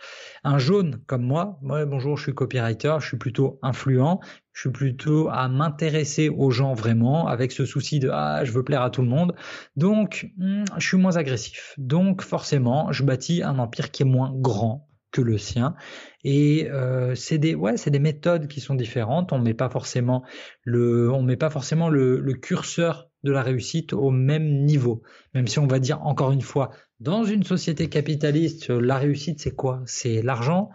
Un 0.43 0.57
jaune 0.59 1.01
comme 1.07 1.21
moi, 1.23 1.57
moi 1.61 1.85
bonjour, 1.85 2.17
je 2.17 2.23
suis 2.23 2.33
copywriter, 2.33 2.97
je 2.99 3.07
suis 3.07 3.17
plutôt 3.17 3.57
influent, 3.61 4.19
je 4.53 4.61
suis 4.61 4.69
plutôt 4.71 5.29
à 5.29 5.47
m'intéresser 5.47 6.27
aux 6.29 6.51
gens 6.51 6.73
vraiment 6.73 7.27
avec 7.27 7.53
ce 7.53 7.65
souci 7.65 7.99
de 7.99 8.09
ah 8.11 8.43
je 8.43 8.51
veux 8.51 8.63
plaire 8.63 8.81
à 8.81 8.89
tout 8.89 9.01
le 9.01 9.07
monde, 9.07 9.33
donc 9.77 10.29
hmm, 10.37 10.65
je 10.77 10.85
suis 10.85 10.97
moins 10.97 11.15
agressif. 11.15 11.73
Donc 11.77 12.21
forcément, 12.21 12.91
je 12.91 13.03
bâtis 13.03 13.43
un 13.43 13.59
empire 13.59 13.91
qui 13.91 14.03
est 14.03 14.05
moins 14.05 14.31
grand 14.35 14.89
que 15.11 15.21
le 15.21 15.37
sien 15.37 15.75
et 16.23 16.69
euh, 16.71 17.15
c'est 17.15 17.37
des 17.37 17.53
ouais 17.53 17.75
c'est 17.75 17.91
des 17.91 17.99
méthodes 17.99 18.47
qui 18.47 18.61
sont 18.61 18.75
différentes 18.75 19.33
on 19.33 19.39
met 19.39 19.53
pas 19.53 19.69
forcément 19.69 20.23
le 20.63 21.11
on 21.11 21.21
met 21.21 21.35
pas 21.35 21.49
forcément 21.49 21.89
le, 21.89 22.21
le 22.21 22.33
curseur 22.33 23.10
de 23.23 23.31
la 23.31 23.43
réussite 23.43 23.93
au 23.93 24.09
même 24.09 24.63
niveau 24.65 25.03
même 25.33 25.47
si 25.47 25.59
on 25.59 25.67
va 25.67 25.79
dire 25.79 26.01
encore 26.05 26.31
une 26.31 26.41
fois 26.41 26.71
dans 27.01 27.23
une 27.23 27.43
société 27.43 27.89
capitaliste, 27.89 28.69
la 28.69 28.97
réussite, 28.97 29.39
c'est 29.39 29.55
quoi? 29.55 29.81
C'est 29.85 30.21
l'argent. 30.21 30.69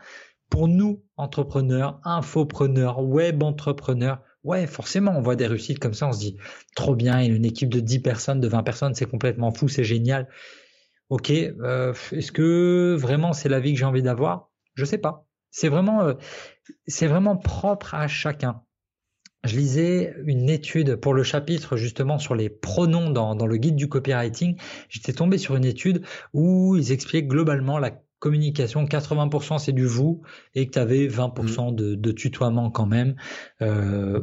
Pour 0.51 0.66
nous, 0.66 1.05
entrepreneurs, 1.16 2.01
infopreneurs, 2.03 3.01
web 3.01 3.44
entrepreneurs, 3.44 4.22
ouais, 4.42 4.66
forcément, 4.66 5.12
on 5.16 5.20
voit 5.20 5.36
des 5.36 5.47
réussites 5.47 5.78
comme 5.78 5.94
ça, 5.94 6.09
on 6.09 6.12
se 6.12 6.18
dit, 6.18 6.36
trop 6.74 6.97
bien, 6.97 7.20
il 7.22 7.32
a 7.32 7.34
une 7.36 7.44
équipe 7.44 7.68
de 7.68 7.78
10 7.78 8.01
personnes, 8.01 8.40
de 8.40 8.49
20 8.49 8.64
personnes, 8.64 8.94
c'est 8.94 9.07
complètement 9.09 9.53
fou, 9.53 9.68
c'est 9.68 9.84
génial. 9.84 10.28
Ok, 11.11 11.30
euh, 11.30 11.94
est-ce 12.11 12.32
que 12.32 12.97
vraiment 12.99 13.32
c'est 13.32 13.49
la 13.49 13.61
vie 13.61 13.72
que 13.72 13.78
j'ai 13.78 13.84
envie 13.84 14.03
d'avoir? 14.03 14.51
Je 14.74 14.84
sais 14.84 14.99
pas. 14.99 15.28
C'est 15.51 15.68
vraiment, 15.68 16.03
euh, 16.03 16.14
c'est 16.88 17.07
vraiment 17.07 17.36
propre 17.36 17.94
à 17.94 18.09
chacun. 18.09 18.62
Je 19.47 19.57
lisais 19.57 20.14
une 20.24 20.51
étude 20.51 20.97
pour 20.97 21.14
le 21.14 21.22
chapitre 21.22 21.76
justement 21.76 22.18
sur 22.18 22.34
les 22.34 22.49
pronoms 22.49 23.11
dans, 23.11 23.47
le 23.47 23.57
guide 23.57 23.76
du 23.76 23.88
copywriting. 23.88 24.57
J'étais 24.88 25.12
tombé 25.12 25.38
sur 25.38 25.57
une 25.57 25.64
étude 25.64 26.03
où 26.32 26.76
ils 26.76 26.92
expliquent 26.92 27.28
globalement 27.28 27.78
la 27.78 27.92
communication, 28.18 28.84
80% 28.84 29.59
c'est 29.59 29.72
du 29.72 29.86
vous 29.86 30.22
et 30.55 30.66
que 30.66 30.72
tu 30.72 30.78
avais 30.78 31.07
20% 31.07 31.74
de, 31.74 31.94
de 31.94 32.12
tutoiement 32.12 32.70
quand 32.70 32.86
même. 32.86 33.14
Euh, 33.62 34.22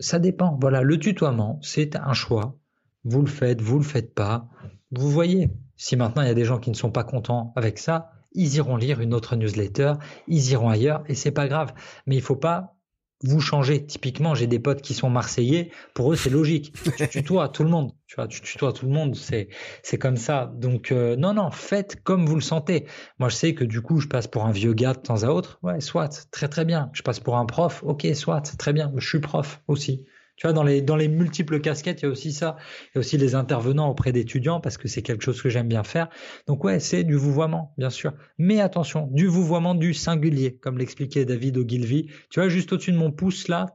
ça 0.00 0.18
dépend. 0.18 0.58
Voilà, 0.60 0.82
le 0.82 0.98
tutoiement, 0.98 1.58
c'est 1.62 1.96
un 1.96 2.12
choix. 2.12 2.56
Vous 3.04 3.20
le 3.20 3.28
faites, 3.28 3.60
vous 3.60 3.78
le 3.78 3.84
faites 3.84 4.14
pas. 4.14 4.48
Vous 4.90 5.10
voyez, 5.10 5.50
si 5.76 5.96
maintenant 5.96 6.22
il 6.22 6.28
y 6.28 6.30
a 6.30 6.34
des 6.34 6.44
gens 6.44 6.58
qui 6.58 6.70
ne 6.70 6.76
sont 6.76 6.90
pas 6.90 7.04
contents 7.04 7.52
avec 7.56 7.78
ça, 7.78 8.10
ils 8.32 8.56
iront 8.56 8.76
lire 8.76 9.00
une 9.00 9.14
autre 9.14 9.36
newsletter, 9.36 9.94
ils 10.26 10.50
iront 10.50 10.68
ailleurs 10.68 11.04
et 11.06 11.14
c'est 11.14 11.30
pas 11.30 11.46
grave. 11.46 11.72
Mais 12.06 12.16
il 12.16 12.22
faut 12.22 12.36
pas 12.36 12.76
vous 13.22 13.40
changer. 13.40 13.86
Typiquement, 13.86 14.34
j'ai 14.34 14.46
des 14.46 14.58
potes 14.58 14.82
qui 14.82 14.94
sont 14.94 15.10
marseillais. 15.10 15.70
Pour 15.94 16.12
eux, 16.12 16.16
c'est 16.16 16.30
logique. 16.30 16.74
Tu 16.96 17.08
tutoies 17.08 17.48
tout 17.48 17.64
le 17.64 17.70
monde. 17.70 17.92
Tu 18.06 18.16
vois, 18.16 18.28
tu 18.28 18.40
tutoies 18.40 18.72
tout 18.72 18.86
le 18.86 18.92
monde. 18.92 19.14
C'est, 19.16 19.48
c'est 19.82 19.98
comme 19.98 20.16
ça. 20.16 20.52
Donc, 20.56 20.92
euh, 20.92 21.16
non, 21.16 21.34
non, 21.34 21.50
faites 21.50 22.02
comme 22.02 22.26
vous 22.26 22.34
le 22.34 22.40
sentez. 22.40 22.86
Moi, 23.18 23.28
je 23.28 23.36
sais 23.36 23.54
que 23.54 23.64
du 23.64 23.80
coup, 23.80 24.00
je 24.00 24.08
passe 24.08 24.26
pour 24.26 24.44
un 24.44 24.52
vieux 24.52 24.74
gars 24.74 24.94
de 24.94 25.00
temps 25.00 25.22
à 25.22 25.28
autre. 25.28 25.58
Ouais, 25.62 25.80
soit, 25.80 26.26
très, 26.30 26.48
très 26.48 26.64
bien. 26.64 26.90
Je 26.92 27.02
passe 27.02 27.20
pour 27.20 27.36
un 27.36 27.46
prof. 27.46 27.82
Ok, 27.84 28.06
soit, 28.14 28.42
très 28.58 28.72
bien. 28.72 28.92
Je 28.96 29.08
suis 29.08 29.20
prof 29.20 29.62
aussi. 29.68 30.04
Tu 30.36 30.46
vois, 30.46 30.52
dans 30.52 30.64
les, 30.64 30.82
dans 30.82 30.96
les 30.96 31.06
multiples 31.08 31.60
casquettes, 31.60 32.02
il 32.02 32.06
y 32.06 32.08
a 32.08 32.10
aussi 32.10 32.32
ça. 32.32 32.56
Il 32.86 32.96
y 32.96 32.98
a 32.98 33.00
aussi 33.00 33.16
les 33.18 33.34
intervenants 33.36 33.88
auprès 33.88 34.10
d'étudiants 34.10 34.60
parce 34.60 34.76
que 34.78 34.88
c'est 34.88 35.02
quelque 35.02 35.22
chose 35.22 35.40
que 35.40 35.48
j'aime 35.48 35.68
bien 35.68 35.84
faire. 35.84 36.08
Donc 36.48 36.64
ouais, 36.64 36.80
c'est 36.80 37.04
du 37.04 37.14
vouvoiement, 37.14 37.72
bien 37.78 37.90
sûr. 37.90 38.12
Mais 38.36 38.60
attention, 38.60 39.08
du 39.12 39.26
vouvoiement 39.26 39.74
du 39.76 39.94
singulier, 39.94 40.56
comme 40.56 40.76
l'expliquait 40.78 41.24
David 41.24 41.56
Ogilvy. 41.58 42.06
Tu 42.30 42.40
vois, 42.40 42.48
juste 42.48 42.72
au-dessus 42.72 42.90
de 42.92 42.96
mon 42.96 43.12
pouce 43.12 43.46
là, 43.48 43.66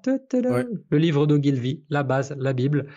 Ouais. 0.51 0.65
le 0.89 0.97
livre 0.97 1.25
d'Ogilvy, 1.27 1.85
la 1.89 2.03
base, 2.03 2.35
la 2.37 2.51
Bible. 2.53 2.87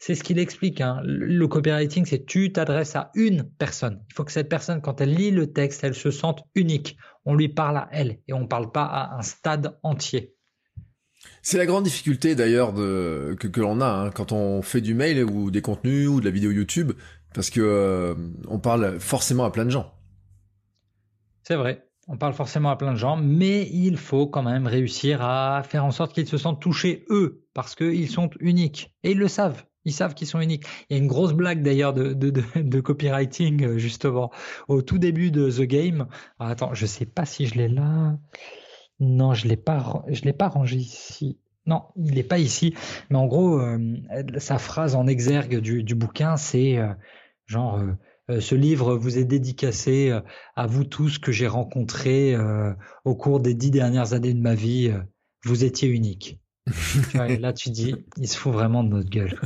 C'est 0.00 0.16
ce 0.16 0.24
qu'il 0.24 0.40
explique. 0.40 0.80
Hein. 0.80 1.00
Le 1.04 1.46
copywriting, 1.46 2.04
c'est 2.06 2.26
tu 2.26 2.50
t'adresses 2.52 2.96
à 2.96 3.10
une 3.14 3.44
personne. 3.56 4.02
Il 4.10 4.14
faut 4.14 4.24
que 4.24 4.32
cette 4.32 4.48
personne, 4.48 4.80
quand 4.80 5.00
elle 5.00 5.14
lit 5.14 5.30
le 5.30 5.52
texte, 5.52 5.84
elle 5.84 5.94
se 5.94 6.10
sente 6.10 6.42
unique. 6.56 6.96
On 7.24 7.34
lui 7.36 7.48
parle 7.48 7.76
à 7.76 7.88
elle 7.92 8.18
et 8.26 8.32
on 8.32 8.48
parle 8.48 8.72
pas 8.72 8.82
à 8.84 9.16
un 9.16 9.22
stade 9.22 9.78
entier. 9.84 10.34
C'est 11.42 11.58
la 11.58 11.66
grande 11.66 11.84
difficulté 11.84 12.34
d'ailleurs 12.34 12.74
que, 12.74 13.60
l'on 13.60 13.80
a 13.80 13.86
hein, 13.86 14.10
quand 14.10 14.32
on 14.32 14.62
fait 14.62 14.80
du 14.80 14.94
mail 14.94 15.24
ou 15.24 15.50
des 15.50 15.62
contenus 15.62 16.08
ou 16.08 16.20
de 16.20 16.24
la 16.24 16.30
vidéo 16.30 16.50
YouTube, 16.50 16.92
parce 17.34 17.50
que 17.50 17.60
euh, 17.60 18.14
on 18.48 18.58
parle 18.58 19.00
forcément 19.00 19.44
à 19.44 19.50
plein 19.50 19.64
de 19.64 19.70
gens. 19.70 19.92
C'est 21.42 21.56
vrai. 21.56 21.86
On 22.08 22.16
parle 22.16 22.34
forcément 22.34 22.70
à 22.70 22.76
plein 22.76 22.92
de 22.92 22.98
gens, 22.98 23.16
mais 23.16 23.68
il 23.72 23.96
faut 23.96 24.26
quand 24.26 24.42
même 24.42 24.66
réussir 24.66 25.22
à 25.22 25.62
faire 25.62 25.84
en 25.84 25.92
sorte 25.92 26.12
qu'ils 26.12 26.26
se 26.26 26.36
sentent 26.36 26.60
touchés 26.60 27.04
eux, 27.10 27.44
parce 27.54 27.74
qu'ils 27.74 28.08
sont 28.08 28.30
uniques. 28.40 28.92
Et 29.04 29.12
ils 29.12 29.18
le 29.18 29.28
savent. 29.28 29.64
Ils 29.84 29.92
savent 29.92 30.14
qu'ils 30.14 30.26
sont 30.26 30.40
uniques. 30.40 30.64
Il 30.88 30.96
y 30.96 31.00
a 31.00 31.02
une 31.02 31.08
grosse 31.08 31.32
blague 31.32 31.62
d'ailleurs 31.62 31.92
de, 31.92 32.80
copywriting, 32.80 33.64
euh, 33.64 33.78
justement, 33.78 34.30
au 34.68 34.82
tout 34.82 34.98
début 34.98 35.30
de 35.30 35.50
The 35.50 35.62
Game. 35.62 36.06
Alors, 36.38 36.52
attends, 36.52 36.74
je 36.74 36.86
sais 36.86 37.06
pas 37.06 37.24
si 37.24 37.46
je 37.46 37.54
l'ai 37.54 37.68
là. 37.68 38.16
Non, 39.02 39.34
je 39.34 39.48
l'ai 39.48 39.56
pas, 39.56 40.04
l'ai 40.06 40.32
pas 40.32 40.46
rangé 40.46 40.76
ici. 40.76 41.36
Non, 41.66 41.82
il 41.96 42.14
n'est 42.14 42.22
pas 42.22 42.38
ici. 42.38 42.74
Mais 43.10 43.16
en 43.16 43.26
gros, 43.26 43.58
euh, 43.58 43.96
sa 44.38 44.58
phrase 44.58 44.94
en 44.94 45.08
exergue 45.08 45.58
du, 45.58 45.94
bouquin, 45.96 46.36
c'est 46.36 46.78
euh, 46.78 46.92
genre 47.46 47.80
euh, 48.30 48.40
ce 48.40 48.54
livre 48.54 48.94
vous 48.94 49.18
est 49.18 49.24
dédicacé 49.24 50.16
à 50.54 50.66
vous 50.68 50.84
tous 50.84 51.18
que 51.18 51.32
j'ai 51.32 51.48
rencontrés 51.48 52.36
au 53.04 53.16
cours 53.16 53.40
des 53.40 53.52
dix 53.52 53.72
dernières 53.72 54.12
années 54.12 54.32
de 54.32 54.40
ma 54.40 54.54
vie. 54.54 54.92
vous 55.44 55.64
étiez 55.64 55.88
et 57.28 57.36
là, 57.38 57.52
tu 57.52 57.70
dis, 57.70 57.96
il 58.16 58.28
se 58.28 58.38
fout 58.38 58.52
vraiment 58.52 58.84
de 58.84 58.90
notre 58.90 59.10
gueule. 59.10 59.36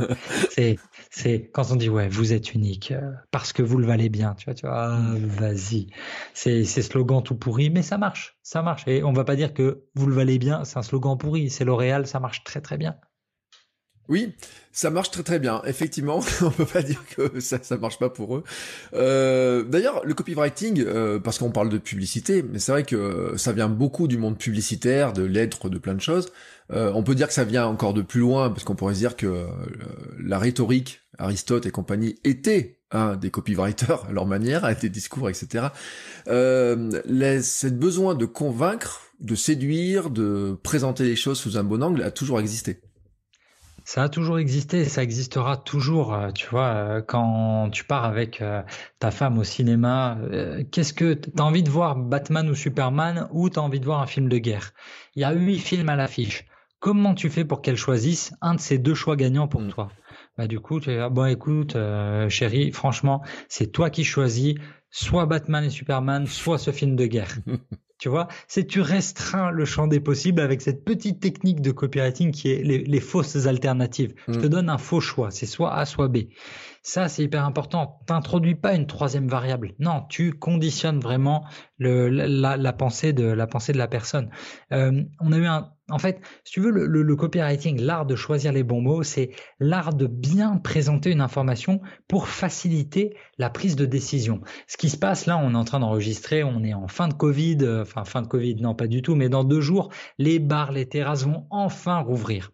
C'est 1.11 1.51
quand 1.53 1.71
on 1.73 1.77
dit 1.77 1.89
ouais, 1.89 2.09
vous 2.09 2.33
êtes 2.33 2.55
unique 2.55 2.93
euh, 2.93 3.13
parce 3.31 3.53
que 3.53 3.63
vous 3.63 3.79
le 3.79 3.87
valez 3.87 4.09
bien. 4.09 4.35
Tu 4.35 4.45
vois, 4.47 4.55
tu 4.55 4.67
vois, 4.67 4.77
ah, 4.77 5.15
vas-y. 5.19 5.89
C'est, 6.35 6.65
c'est 6.65 6.83
slogan 6.83 7.23
tout 7.23 7.37
pourri, 7.37 7.71
mais 7.71 7.83
ça 7.83 7.99
marche, 7.99 8.39
ça 8.43 8.63
marche. 8.63 8.87
Et 8.87 9.03
on 9.05 9.13
va 9.13 9.25
pas 9.25 9.37
dire 9.37 9.55
que 9.55 9.85
vous 9.95 10.07
le 10.07 10.15
valez 10.15 10.39
bien, 10.39 10.65
c'est 10.65 10.79
un 10.79 10.83
slogan 10.83 11.17
pourri. 11.19 11.51
C'est 11.51 11.65
L'Oréal, 11.65 12.07
ça 12.07 12.21
marche 12.21 12.45
très 12.45 12.61
très 12.61 12.77
bien. 12.79 12.97
Oui, 14.09 14.35
ça 14.73 14.91
marche 14.91 15.11
très 15.11 15.23
très 15.23 15.39
bien. 15.39 15.63
Effectivement, 15.67 16.21
on 16.43 16.51
peut 16.51 16.67
pas 16.67 16.83
dire 16.83 17.03
que 17.17 17.41
ça 17.41 17.59
ça 17.63 17.77
marche 17.77 17.99
pas 17.99 18.11
pour 18.11 18.37
eux. 18.37 18.45
Euh, 18.95 19.65
D'ailleurs, 19.65 20.05
le 20.05 20.15
copywriting, 20.15 20.85
euh, 20.87 21.19
parce 21.19 21.39
qu'on 21.39 21.51
parle 21.51 21.69
de 21.69 21.79
publicité, 21.79 22.43
mais 22.43 22.59
c'est 22.59 22.73
vrai 22.73 22.85
que 22.85 23.35
ça 23.37 23.53
vient 23.53 23.69
beaucoup 23.69 24.09
du 24.09 24.19
monde 24.19 24.39
publicitaire, 24.39 25.13
de 25.13 25.23
lettres, 25.23 25.69
de 25.69 25.79
plein 25.79 25.95
de 25.95 26.01
choses. 26.01 26.31
Euh, 26.73 26.91
on 26.95 27.03
peut 27.03 27.15
dire 27.15 27.29
que 27.29 27.35
ça 27.35 27.45
vient 27.45 27.67
encore 27.67 27.95
de 27.95 28.03
plus 28.03 28.21
loin, 28.21 28.51
parce 28.51 28.65
qu'on 28.65 28.75
pourrait 28.75 28.95
dire 28.95 29.17
que 29.17 29.27
euh, 29.27 29.47
la 30.23 30.39
rhétorique, 30.39 31.01
Aristote 31.19 31.67
et 31.67 31.71
compagnie, 31.71 32.17
étaient 32.25 32.79
hein, 32.91 33.17
des 33.17 33.31
copywriters 33.31 34.07
à 34.09 34.13
leur 34.13 34.27
manière, 34.27 34.65
avec 34.65 34.81
des 34.81 34.89
discours, 34.91 35.29
etc. 35.29 35.67
Euh, 36.29 36.91
cette 37.43 37.79
besoin 37.79 38.15
de 38.15 38.27
convaincre, 38.27 39.03
de 39.21 39.35
séduire, 39.35 40.11
de 40.11 40.59
présenter 40.63 41.05
les 41.05 41.17
choses 41.17 41.39
sous 41.39 41.57
un 41.57 41.65
bon 41.65 41.83
angle 41.83 42.03
a 42.03 42.11
toujours 42.11 42.41
existé. 42.41 42.81
Ça 43.89 44.03
a 44.03 44.09
toujours 44.09 44.39
existé, 44.41 44.85
ça 44.85 45.03
existera 45.03 45.57
toujours. 45.57 46.13
euh, 46.13 46.31
Tu 46.33 46.47
vois, 46.49 46.75
euh, 46.75 47.03
quand 47.03 47.71
tu 47.71 47.85
pars 47.85 48.05
avec 48.05 48.43
euh, 48.43 48.63
ta 48.99 49.11
femme 49.13 49.39
au 49.39 49.45
cinéma, 49.45 50.19
qu'est-ce 50.73 50.93
que 50.93 51.15
t'as 51.15 51.45
envie 51.45 51.63
de 51.63 51.71
voir 51.71 51.95
Batman 51.97 52.51
ou 52.51 52.55
Superman 52.55 53.29
ou 53.31 53.49
t'as 53.49 53.61
envie 53.61 53.79
de 53.81 53.85
voir 53.85 54.03
un 54.03 54.07
film 54.07 54.29
de 54.29 54.39
guerre? 54.39 54.73
Il 55.15 55.23
y 55.23 55.25
a 55.25 55.33
huit 55.33 55.59
films 55.61 55.89
à 55.89 55.95
l'affiche. 55.97 56.45
Comment 56.81 57.15
tu 57.15 57.31
fais 57.31 57.45
pour 57.45 57.63
qu'elle 57.63 57.77
choisisse 57.77 58.35
un 58.43 58.55
de 58.57 58.61
ces 58.61 58.79
deux 58.79 58.95
choix 58.95 59.17
gagnants 59.17 59.49
pour 59.49 59.63
Mm. 59.63 59.69
toi? 59.69 59.89
Bah 60.37 60.47
du 60.49 60.59
coup, 60.61 60.81
tu 60.81 60.91
es 60.91 61.09
bon 61.09 61.25
écoute, 61.27 61.77
euh, 61.77 62.29
chérie, 62.29 62.73
franchement, 62.73 63.23
c'est 63.49 63.69
toi 63.73 63.89
qui 63.91 64.05
choisis 64.05 64.57
soit 64.91 65.27
Batman 65.27 65.65
et 65.65 65.71
Superman, 65.71 66.27
soit 66.27 66.59
ce 66.59 66.73
film 66.73 66.97
de 66.97 67.07
guerre. 67.07 67.37
Tu 67.99 68.09
vois, 68.11 68.29
c'est 68.47 68.67
tu 68.67 68.81
restreins 68.81 69.51
le 69.51 69.65
champ 69.65 69.87
des 69.87 70.01
possibles 70.01 70.41
avec 70.41 70.61
cette 70.61 70.85
petite 70.85 71.19
technique 71.21 71.63
de 71.63 71.71
copywriting 71.71 72.31
qui 72.31 72.51
est 72.51 72.63
les, 72.63 72.79
les 72.85 73.01
fausses 73.01 73.47
alternatives. 73.47 74.15
Je 74.29 74.35
te 74.39 74.47
Mm. 74.47 74.49
donne 74.51 74.69
un 74.69 74.79
faux 74.79 75.01
choix, 75.01 75.31
c'est 75.31 75.47
soit 75.47 75.75
A, 75.75 75.87
soit 75.87 76.09
B. 76.09 76.19
Ça, 76.83 77.09
c'est 77.09 77.23
hyper 77.25 77.45
important. 77.45 78.01
T'introduis 78.07 78.55
pas 78.55 78.75
une 78.75 78.87
troisième 78.87 79.29
variable. 79.29 79.75
Non, 79.79 80.03
tu 80.09 80.33
conditionnes 80.35 81.01
vraiment 81.01 81.45
le, 81.79 82.09
la, 82.09 82.57
la 82.57 82.73
pensée 82.73 83.13
de 83.13 83.25
la 83.25 83.47
pensée 83.47 83.73
de 83.73 83.79
la 83.79 83.89
personne. 83.89 84.31
Euh, 84.73 85.03
on 85.21 85.33
a 85.33 85.39
eu 85.39 85.47
un 85.47 85.73
En 85.89 85.99
fait, 85.99 86.21
si 86.43 86.55
tu 86.55 86.61
veux, 86.61 86.71
le, 86.73 87.17
copywriting, 87.17 87.81
l'art 87.81 88.07
de 88.07 88.17
choisir 88.17 88.53
les 88.53 88.65
bons 88.65 88.81
mots, 88.81 89.05
c'est 89.05 89.31
l'art 89.61 89.95
de 89.95 90.09
bien 90.09 90.57
présenter 90.57 91.13
une 91.13 91.21
information 91.21 91.81
pour 92.09 92.27
faciliter 92.27 93.15
la 93.39 93.51
prise 93.51 93.77
de 93.77 93.87
décision. 93.87 94.41
Ce 94.67 94.77
qui 94.77 94.91
se 94.91 94.97
passe 94.97 95.27
là, 95.27 95.39
on 95.39 95.53
est 95.53 95.57
en 95.57 95.65
train 95.65 95.79
d'enregistrer, 95.79 96.43
on 96.43 96.65
est 96.65 96.75
en 96.75 96.89
fin 96.89 97.07
de 97.07 97.15
Covid, 97.15 97.59
euh, 97.63 97.83
enfin 97.83 98.05
fin 98.05 98.23
de 98.23 98.27
Covid, 98.27 98.57
non 98.57 98.75
pas 98.75 98.89
du 98.89 99.01
tout, 99.01 99.15
mais 99.15 99.29
dans 99.29 99.45
deux 99.45 99.61
jours, 99.61 99.91
les 100.19 100.41
bars, 100.41 100.73
les 100.73 100.87
terrasses 100.87 101.25
vont 101.25 101.47
enfin 101.51 101.99
rouvrir. 101.99 102.51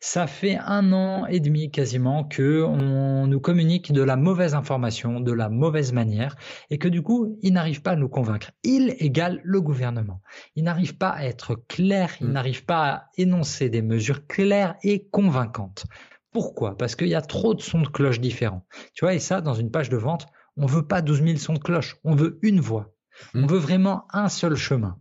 Ça 0.00 0.26
fait 0.26 0.58
un 0.58 0.92
an 0.92 1.24
et 1.24 1.40
demi 1.40 1.70
quasiment 1.70 2.24
que 2.24 2.62
on 2.62 3.26
nous 3.26 3.40
communique 3.40 3.92
de 3.92 4.02
la 4.02 4.16
mauvaise 4.16 4.54
information, 4.54 5.20
de 5.20 5.32
la 5.32 5.48
mauvaise 5.48 5.94
manière, 5.94 6.36
et 6.68 6.76
que 6.76 6.88
du 6.88 7.00
coup, 7.00 7.38
il 7.40 7.54
n'arrive 7.54 7.80
pas 7.80 7.92
à 7.92 7.96
nous 7.96 8.10
convaincre. 8.10 8.50
Il 8.62 8.94
égale 8.98 9.40
le 9.42 9.62
gouvernement. 9.62 10.20
Il 10.54 10.64
n'arrive 10.64 10.98
pas 10.98 11.08
à 11.08 11.24
être 11.24 11.54
clair, 11.54 12.10
il 12.20 12.26
mm. 12.26 12.32
n'arrive 12.32 12.64
pas 12.74 12.86
à 12.88 13.10
énoncer 13.16 13.68
des 13.68 13.82
mesures 13.82 14.26
claires 14.26 14.74
et 14.82 15.06
convaincantes. 15.06 15.84
Pourquoi? 16.32 16.76
Parce 16.76 16.96
qu'il 16.96 17.06
y 17.06 17.14
a 17.14 17.22
trop 17.22 17.54
de 17.54 17.60
sons 17.60 17.82
de 17.82 17.86
cloche 17.86 18.18
différents. 18.18 18.66
Tu 18.94 19.04
vois, 19.04 19.14
et 19.14 19.20
ça, 19.20 19.40
dans 19.40 19.54
une 19.54 19.70
page 19.70 19.90
de 19.90 19.96
vente, 19.96 20.26
on 20.56 20.66
veut 20.66 20.84
pas 20.84 21.00
12 21.00 21.22
000 21.22 21.36
sons 21.36 21.52
de 21.52 21.60
cloche, 21.60 21.96
on 22.02 22.16
veut 22.16 22.40
une 22.42 22.58
voix. 22.58 22.92
On 23.32 23.42
mm. 23.42 23.46
veut 23.46 23.58
vraiment 23.58 24.08
un 24.12 24.28
seul 24.28 24.56
chemin. 24.56 24.98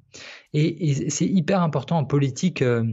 Et, 0.53 1.09
c'est 1.09 1.25
hyper 1.25 1.63
important 1.63 1.97
en 1.97 2.05
politique 2.05 2.61
euh, 2.61 2.85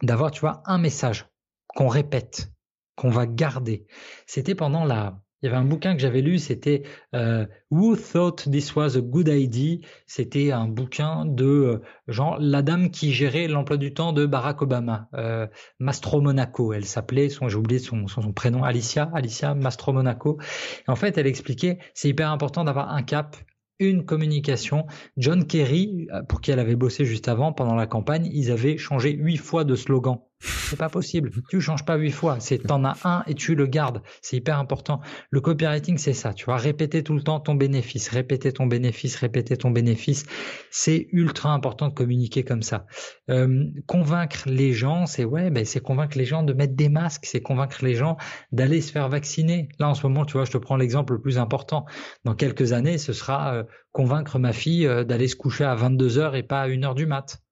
d'avoir, 0.00 0.30
tu 0.30 0.40
vois, 0.40 0.62
un 0.66 0.78
message 0.78 1.26
qu'on 1.66 1.88
répète, 1.88 2.52
qu'on 2.94 3.10
va 3.10 3.26
garder. 3.26 3.84
C'était 4.26 4.54
pendant 4.54 4.84
la, 4.84 5.20
il 5.42 5.46
y 5.46 5.48
avait 5.48 5.58
un 5.58 5.64
bouquin 5.64 5.94
que 5.94 6.00
j'avais 6.00 6.20
lu, 6.20 6.38
c'était 6.38 6.84
euh, 7.14 7.46
Who 7.70 7.96
Thought 7.96 8.48
This 8.50 8.76
Was 8.76 8.96
a 8.96 9.00
Good 9.00 9.26
Idea? 9.28 9.78
C'était 10.06 10.52
un 10.52 10.68
bouquin 10.68 11.26
de 11.26 11.44
euh, 11.44 11.80
genre 12.06 12.38
la 12.38 12.62
dame 12.62 12.90
qui 12.90 13.12
gérait 13.12 13.48
l'emploi 13.48 13.76
du 13.76 13.92
temps 13.92 14.12
de 14.12 14.24
Barack 14.24 14.62
Obama, 14.62 15.08
euh, 15.14 15.48
Mastro 15.80 16.20
Monaco. 16.20 16.72
Elle 16.72 16.84
s'appelait, 16.84 17.28
j'ai 17.28 17.56
oublié 17.56 17.80
son, 17.80 18.06
prénom, 18.32 18.62
Alicia, 18.62 19.10
Alicia 19.14 19.54
Mastro 19.54 19.92
Monaco. 19.92 20.38
en 20.86 20.96
fait, 20.96 21.18
elle 21.18 21.26
expliquait, 21.26 21.78
c'est 21.92 22.08
hyper 22.08 22.30
important 22.30 22.62
d'avoir 22.62 22.90
un 22.90 23.02
cap, 23.02 23.36
une 23.80 24.04
communication. 24.04 24.86
John 25.16 25.44
Kerry, 25.44 26.06
euh, 26.12 26.22
pour 26.22 26.40
qui 26.40 26.52
elle 26.52 26.60
avait 26.60 26.76
bossé 26.76 27.04
juste 27.04 27.26
avant, 27.26 27.52
pendant 27.52 27.74
la 27.74 27.88
campagne, 27.88 28.30
ils 28.32 28.52
avaient 28.52 28.78
changé 28.78 29.12
huit 29.12 29.38
fois 29.38 29.64
de 29.64 29.74
slogan. 29.74 30.20
C'est 30.42 30.78
pas 30.78 30.88
possible. 30.88 31.30
Tu 31.48 31.60
changes 31.60 31.84
pas 31.84 31.96
huit 31.96 32.10
fois. 32.10 32.40
C'est 32.40 32.58
t'en 32.58 32.84
as 32.84 32.96
un 33.04 33.22
et 33.26 33.34
tu 33.34 33.54
le 33.54 33.66
gardes. 33.66 34.02
C'est 34.20 34.36
hyper 34.36 34.58
important. 34.58 35.00
Le 35.30 35.40
copywriting, 35.40 35.98
c'est 35.98 36.14
ça. 36.14 36.34
Tu 36.34 36.46
vas 36.46 36.56
répéter 36.56 37.04
tout 37.04 37.14
le 37.14 37.22
temps 37.22 37.38
ton 37.38 37.54
bénéfice, 37.54 38.08
répéter 38.08 38.52
ton 38.52 38.66
bénéfice, 38.66 39.14
répéter 39.16 39.56
ton 39.56 39.70
bénéfice. 39.70 40.24
C'est 40.70 41.06
ultra 41.12 41.50
important 41.50 41.88
de 41.88 41.94
communiquer 41.94 42.42
comme 42.42 42.62
ça. 42.62 42.86
Euh, 43.30 43.66
convaincre 43.86 44.42
les 44.46 44.72
gens, 44.72 45.06
c'est 45.06 45.24
ouais, 45.24 45.50
ben 45.50 45.64
c'est 45.64 45.80
convaincre 45.80 46.18
les 46.18 46.24
gens 46.24 46.42
de 46.42 46.52
mettre 46.52 46.74
des 46.74 46.88
masques, 46.88 47.26
c'est 47.26 47.40
convaincre 47.40 47.84
les 47.84 47.94
gens 47.94 48.16
d'aller 48.50 48.80
se 48.80 48.90
faire 48.90 49.08
vacciner. 49.08 49.68
Là, 49.78 49.88
en 49.88 49.94
ce 49.94 50.06
moment, 50.06 50.24
tu 50.24 50.32
vois, 50.32 50.44
je 50.44 50.50
te 50.50 50.58
prends 50.58 50.76
l'exemple 50.76 51.12
le 51.12 51.20
plus 51.20 51.38
important. 51.38 51.84
Dans 52.24 52.34
quelques 52.34 52.72
années, 52.72 52.98
ce 52.98 53.12
sera 53.12 53.54
euh, 53.54 53.64
convaincre 53.92 54.38
ma 54.38 54.52
fille 54.52 54.86
euh, 54.86 55.04
d'aller 55.04 55.28
se 55.28 55.36
coucher 55.36 55.64
à 55.64 55.76
22 55.76 56.18
heures 56.18 56.34
et 56.34 56.42
pas 56.42 56.62
à 56.62 56.68
1 56.68 56.82
heure 56.82 56.94
du 56.94 57.06
mat 57.06 57.42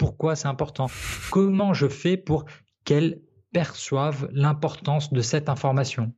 pourquoi 0.00 0.34
c'est 0.34 0.48
important, 0.48 0.86
comment 1.30 1.74
je 1.74 1.86
fais 1.86 2.16
pour 2.16 2.46
qu'elle 2.86 3.20
perçoive 3.52 4.30
l'importance 4.32 5.12
de 5.12 5.20
cette 5.20 5.50
information? 5.50 6.14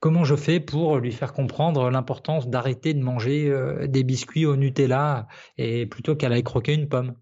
Comment 0.00 0.24
je 0.24 0.36
fais 0.36 0.60
pour 0.60 0.98
lui 0.98 1.12
faire 1.12 1.32
comprendre 1.32 1.88
l'importance 1.88 2.50
d'arrêter 2.50 2.92
de 2.92 3.02
manger 3.02 3.48
euh, 3.48 3.86
des 3.86 4.04
biscuits 4.04 4.44
au 4.44 4.54
Nutella 4.56 5.28
et 5.56 5.86
plutôt 5.86 6.14
qu'elle 6.14 6.34
aille 6.34 6.42
croquer 6.42 6.74
une 6.74 6.90
pomme? 6.90 7.14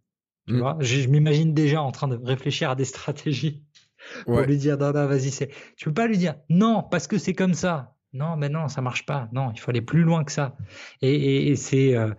Tu 0.49 0.55
mm. 0.55 0.59
vois 0.59 0.77
je, 0.81 1.07
m'imagine 1.07 1.55
déjà 1.55 1.81
en 1.81 1.93
train 1.93 2.09
de 2.09 2.17
réfléchir 2.17 2.71
à 2.71 2.75
des 2.75 2.85
stratégies 2.85 3.63
pour 4.27 4.41
lui 4.41 4.57
dire 4.57 4.77
non, 4.77 4.91
vas-y 4.91 5.31
c'est. 5.31 5.51
Tu 5.77 5.85
peux 5.85 5.95
pas 5.95 6.09
lui 6.09 6.19
dire 6.19 6.35
non 6.49 6.83
parce 6.83 7.07
que 7.07 7.19
c'est 7.19 7.35
comme 7.35 7.55
ça. 7.55 7.95
Non, 8.15 8.37
mais 8.37 8.49
non, 8.49 8.69
ça 8.69 8.81
marche 8.81 9.07
pas. 9.07 9.29
Non, 9.33 9.53
il 9.53 9.61
faut 9.61 9.71
aller 9.71 9.81
plus 9.83 10.03
loin 10.03 10.23
que 10.23 10.31
ça. 10.31 10.57
Et, 11.03 11.55
c'est 11.57 11.97
euh, 11.97 12.15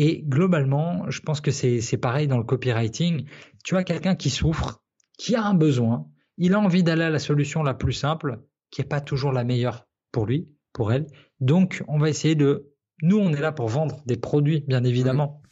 et 0.00 0.22
globalement, 0.22 1.10
je 1.10 1.20
pense 1.20 1.40
que 1.40 1.50
c'est 1.50 1.98
pareil 2.00 2.28
dans 2.28 2.38
le 2.38 2.44
copywriting. 2.44 3.26
Tu 3.64 3.76
as 3.76 3.82
quelqu'un 3.82 4.14
qui 4.14 4.30
souffre, 4.30 4.80
qui 5.18 5.34
a 5.34 5.44
un 5.44 5.54
besoin, 5.54 6.06
il 6.36 6.54
a 6.54 6.60
envie 6.60 6.84
d'aller 6.84 7.02
à 7.02 7.10
la 7.10 7.18
solution 7.18 7.64
la 7.64 7.74
plus 7.74 7.94
simple, 7.94 8.40
qui 8.70 8.80
n'est 8.80 8.86
pas 8.86 9.00
toujours 9.00 9.32
la 9.32 9.42
meilleure 9.42 9.88
pour 10.12 10.24
lui, 10.24 10.48
pour 10.72 10.92
elle. 10.92 11.08
Donc, 11.40 11.82
on 11.88 11.98
va 11.98 12.08
essayer 12.08 12.36
de... 12.36 12.70
Nous, 13.02 13.18
on 13.18 13.32
est 13.32 13.40
là 13.40 13.50
pour 13.50 13.66
vendre 13.66 14.00
des 14.06 14.16
produits, 14.16 14.60
bien 14.68 14.84
évidemment. 14.84 15.42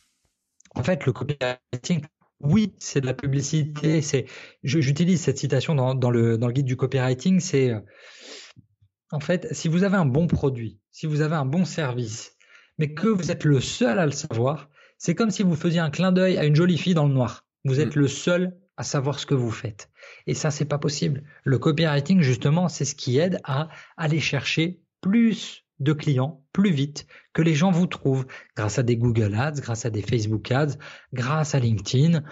En 0.76 0.84
fait, 0.84 1.06
le 1.06 1.12
copywriting, 1.12 2.02
oui, 2.38 2.72
c'est 2.78 3.00
de 3.00 3.06
la 3.06 3.14
publicité. 3.14 4.00
C'est, 4.00 4.26
j'utilise 4.62 5.22
cette 5.22 5.38
citation 5.38 5.74
dans, 5.74 6.10
le, 6.10 6.38
dans 6.38 6.46
le 6.46 6.52
guide 6.52 6.66
du 6.66 6.76
copywriting. 6.76 7.40
C'est, 7.40 7.72
en 9.10 9.18
fait, 9.18 9.48
si 9.50 9.66
vous 9.66 9.82
avez 9.82 9.96
un 9.96 10.06
bon 10.06 10.28
produit, 10.28 10.78
si 10.92 11.06
vous 11.06 11.20
avez 11.20 11.34
un 11.34 11.46
bon 11.46 11.64
service, 11.64 12.35
mais 12.78 12.94
que 12.94 13.08
vous 13.08 13.30
êtes 13.30 13.44
le 13.44 13.60
seul 13.60 13.98
à 13.98 14.06
le 14.06 14.12
savoir, 14.12 14.68
c'est 14.98 15.14
comme 15.14 15.30
si 15.30 15.42
vous 15.42 15.56
faisiez 15.56 15.80
un 15.80 15.90
clin 15.90 16.12
d'œil 16.12 16.38
à 16.38 16.44
une 16.44 16.56
jolie 16.56 16.78
fille 16.78 16.94
dans 16.94 17.06
le 17.06 17.14
noir. 17.14 17.44
Vous 17.64 17.80
êtes 17.80 17.96
mm. 17.96 18.00
le 18.00 18.08
seul 18.08 18.56
à 18.76 18.82
savoir 18.82 19.18
ce 19.18 19.26
que 19.26 19.34
vous 19.34 19.50
faites. 19.50 19.90
Et 20.26 20.34
ça, 20.34 20.50
c'est 20.50 20.66
pas 20.66 20.78
possible. 20.78 21.22
Le 21.44 21.58
copywriting, 21.58 22.20
justement, 22.20 22.68
c'est 22.68 22.84
ce 22.84 22.94
qui 22.94 23.18
aide 23.18 23.40
à 23.44 23.68
aller 23.96 24.20
chercher 24.20 24.80
plus 25.00 25.64
de 25.80 25.92
clients 25.92 26.42
plus 26.52 26.70
vite, 26.70 27.06
que 27.34 27.42
les 27.42 27.54
gens 27.54 27.70
vous 27.70 27.86
trouvent 27.86 28.26
grâce 28.56 28.78
à 28.78 28.82
des 28.82 28.96
Google 28.96 29.34
Ads, 29.34 29.60
grâce 29.60 29.84
à 29.84 29.90
des 29.90 30.00
Facebook 30.00 30.50
Ads, 30.50 30.78
grâce 31.12 31.54
à 31.54 31.58
LinkedIn. 31.58 32.22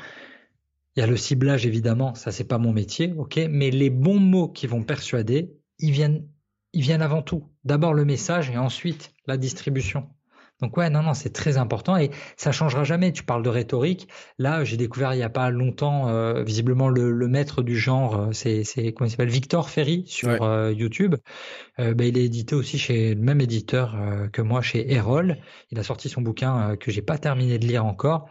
Il 0.97 1.01
y 1.01 1.03
a 1.03 1.07
le 1.07 1.17
ciblage 1.17 1.67
évidemment, 1.67 2.15
ça 2.15 2.33
c'est 2.33 2.45
pas 2.45 2.57
mon 2.57 2.73
métier, 2.73 3.13
ok, 3.17 3.39
mais 3.51 3.71
les 3.71 3.91
bons 3.91 4.19
mots 4.19 4.49
qui 4.49 4.67
vont 4.67 4.83
persuader, 4.83 5.53
ils 5.79 5.91
viennent, 5.91 6.27
ils 6.73 6.81
viennent 6.81 7.03
avant 7.03 7.21
tout. 7.21 7.51
D'abord 7.65 7.93
le 7.93 8.07
message 8.07 8.49
et 8.49 8.57
ensuite 8.57 9.13
la 9.27 9.37
distribution. 9.37 10.09
Donc 10.65 10.79
ouais, 10.79 10.89
non, 10.89 11.03
non, 11.03 11.13
c'est 11.13 11.35
très 11.35 11.59
important 11.59 11.99
et 11.99 12.11
ça 12.39 12.51
changera 12.51 12.85
jamais. 12.85 13.13
Tu 13.13 13.23
parles 13.23 13.43
de 13.43 13.51
rhétorique. 13.51 14.09
Là, 14.39 14.65
j'ai 14.65 14.79
découvert 14.79 15.13
il 15.13 15.19
y 15.19 15.23
a 15.23 15.29
pas 15.29 15.51
longtemps, 15.51 16.09
euh, 16.09 16.43
visiblement 16.43 16.89
le, 16.89 17.29
maître 17.29 17.63
du 17.63 17.77
genre, 17.77 18.17
euh, 18.17 18.33
c'est 18.33 18.65
c'est 18.65 18.95
comment 18.95 19.07
il 19.07 19.11
s'appelle, 19.11 19.29
Victor 19.29 19.69
Ferry 19.69 20.05
sur 20.07 20.43
euh, 20.43 20.73
YouTube. 20.73 21.17
Ben, 21.77 22.01
il 22.01 22.17
est 22.17 22.25
édité 22.25 22.55
aussi 22.55 22.79
chez 22.79 23.15
le 23.15 23.21
même 23.21 23.41
éditeur 23.41 23.97
que 24.33 24.41
moi, 24.41 24.63
chez 24.63 24.93
Erol. 24.93 25.39
Il 25.71 25.79
a 25.81 25.83
sorti 25.83 26.09
son 26.09 26.23
bouquin 26.23 26.77
que 26.77 26.93
j'ai 26.93 27.03
pas 27.03 27.19
terminé 27.19 27.59
de 27.59 27.67
lire 27.67 27.85
encore. 27.85 28.29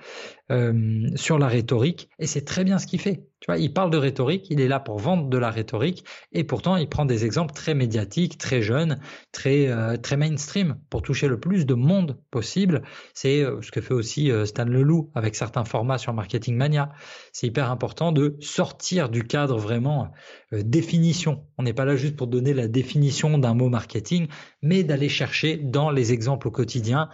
Euh, 0.52 1.08
sur 1.16 1.40
la 1.40 1.48
rhétorique 1.48 2.10
et 2.20 2.28
c'est 2.28 2.44
très 2.44 2.66
bien 2.66 2.78
ce 2.78 2.86
qu'il 2.86 3.00
fait. 3.00 3.24
Il 3.58 3.74
parle 3.74 3.90
de 3.90 3.98
rhétorique, 3.98 4.48
il 4.50 4.62
est 4.62 4.68
là 4.68 4.80
pour 4.80 5.00
vendre 5.00 5.28
de 5.28 5.38
la 5.38 5.50
rhétorique 5.50 6.06
et 6.32 6.44
pourtant 6.44 6.78
il 6.78 6.88
prend 6.88 7.06
des 7.06 7.26
exemples 7.26 7.54
très 7.54 7.74
médiatiques, 7.74 8.38
très 8.38 8.62
jeunes, 8.62 9.00
très 9.32 9.68
euh, 9.68 9.98
très 9.98 10.18
mainstream 10.18 10.78
pour 10.90 11.02
toucher 11.02 11.28
le 11.28 11.40
plus 11.40 11.66
de 11.66 11.74
monde 11.74 12.18
possible. 12.32 12.84
C'est 13.14 13.44
euh, 13.44 13.62
ce 13.62 13.72
que 13.72 13.82
fait 13.82 13.94
aussi 13.94 14.32
Stan 14.46 14.66
Leloup 14.66 15.12
avec 15.16 15.36
certains 15.36 15.66
formats 15.66 15.98
sur 15.98 16.14
Marketing 16.14 16.56
Mania. 16.56 16.92
C'est 17.32 17.48
hyper 17.48 17.70
important 17.70 18.12
de 18.12 18.38
sortir 18.40 19.10
du 19.10 19.24
cadre 19.24 19.58
vraiment 19.58 20.12
définition. 20.52 21.46
On 21.58 21.64
n'est 21.64 21.74
pas 21.74 21.86
là 21.86 21.96
juste 21.96 22.16
pour 22.16 22.28
donner 22.28 22.54
la 22.54 22.68
définition 22.68 23.38
d'un 23.38 23.54
mot 23.54 23.70
marketing, 23.70 24.28
mais 24.62 24.84
d'aller 24.84 25.10
chercher 25.10 25.58
dans 25.58 25.90
les 25.90 26.14
exemples 26.14 26.48
au 26.48 26.52
quotidien 26.52 27.10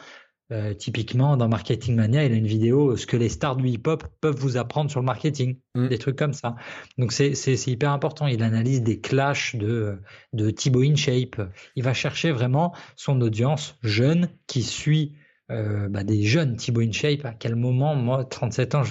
euh, 0.51 0.73
typiquement, 0.73 1.37
dans 1.37 1.47
Marketing 1.47 1.95
Mania, 1.95 2.25
il 2.25 2.31
a 2.31 2.35
une 2.35 2.47
vidéo 2.47 2.97
ce 2.97 3.05
que 3.05 3.17
les 3.17 3.29
stars 3.29 3.55
du 3.55 3.67
hip-hop 3.67 4.03
peuvent 4.19 4.35
vous 4.35 4.57
apprendre 4.57 4.89
sur 4.89 4.99
le 4.99 5.05
marketing, 5.05 5.57
mm. 5.75 5.87
des 5.87 5.97
trucs 5.99 6.15
comme 6.15 6.33
ça. 6.33 6.55
Donc 6.97 7.11
c'est 7.11 7.67
hyper 7.67 7.91
important. 7.91 8.25
Il 8.25 8.41
analyse 8.41 8.81
des 8.81 8.99
clashs 8.99 9.55
de 9.55 9.99
de 10.33 10.49
Thibaut 10.49 10.81
InShape. 10.81 11.39
Il 11.75 11.83
va 11.83 11.93
chercher 11.93 12.31
vraiment 12.31 12.73
son 12.95 13.21
audience 13.21 13.77
jeune 13.83 14.29
qui 14.47 14.63
suit 14.63 15.15
euh, 15.51 15.87
bah, 15.87 16.03
des 16.03 16.23
jeunes 16.23 16.55
Thibaut 16.55 16.81
InShape. 16.81 17.25
À 17.25 17.33
quel 17.33 17.55
moment, 17.55 17.95
moi, 17.95 18.25
37 18.25 18.75
ans, 18.75 18.83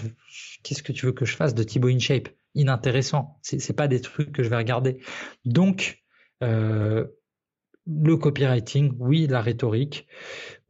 qu'est-ce 0.62 0.82
que 0.82 0.92
tu 0.92 1.06
veux 1.06 1.12
que 1.12 1.24
je 1.24 1.34
fasse 1.34 1.54
de 1.54 1.62
Thibaut 1.64 1.88
InShape? 1.88 2.28
Inintéressant. 2.54 3.38
C'est 3.42 3.76
pas 3.76 3.88
des 3.88 4.00
trucs 4.00 4.32
que 4.32 4.42
je 4.42 4.48
vais 4.48 4.56
regarder. 4.56 4.98
Donc 5.44 6.02
euh, 6.42 7.06
le 7.86 8.16
copywriting, 8.16 8.94
oui, 8.98 9.26
la 9.26 9.40
rhétorique, 9.40 10.06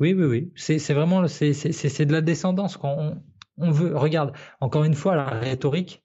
oui, 0.00 0.14
oui, 0.14 0.24
oui. 0.24 0.52
C'est 0.56 0.94
vraiment 0.94 1.26
c'est 1.28 2.06
de 2.06 2.12
la 2.12 2.20
descendance 2.20 2.76
quand 2.76 3.16
on, 3.56 3.70
veut. 3.70 3.96
Regarde, 3.96 4.32
encore 4.60 4.84
une 4.84 4.94
fois, 4.94 5.16
la 5.16 5.26
rhétorique. 5.26 6.04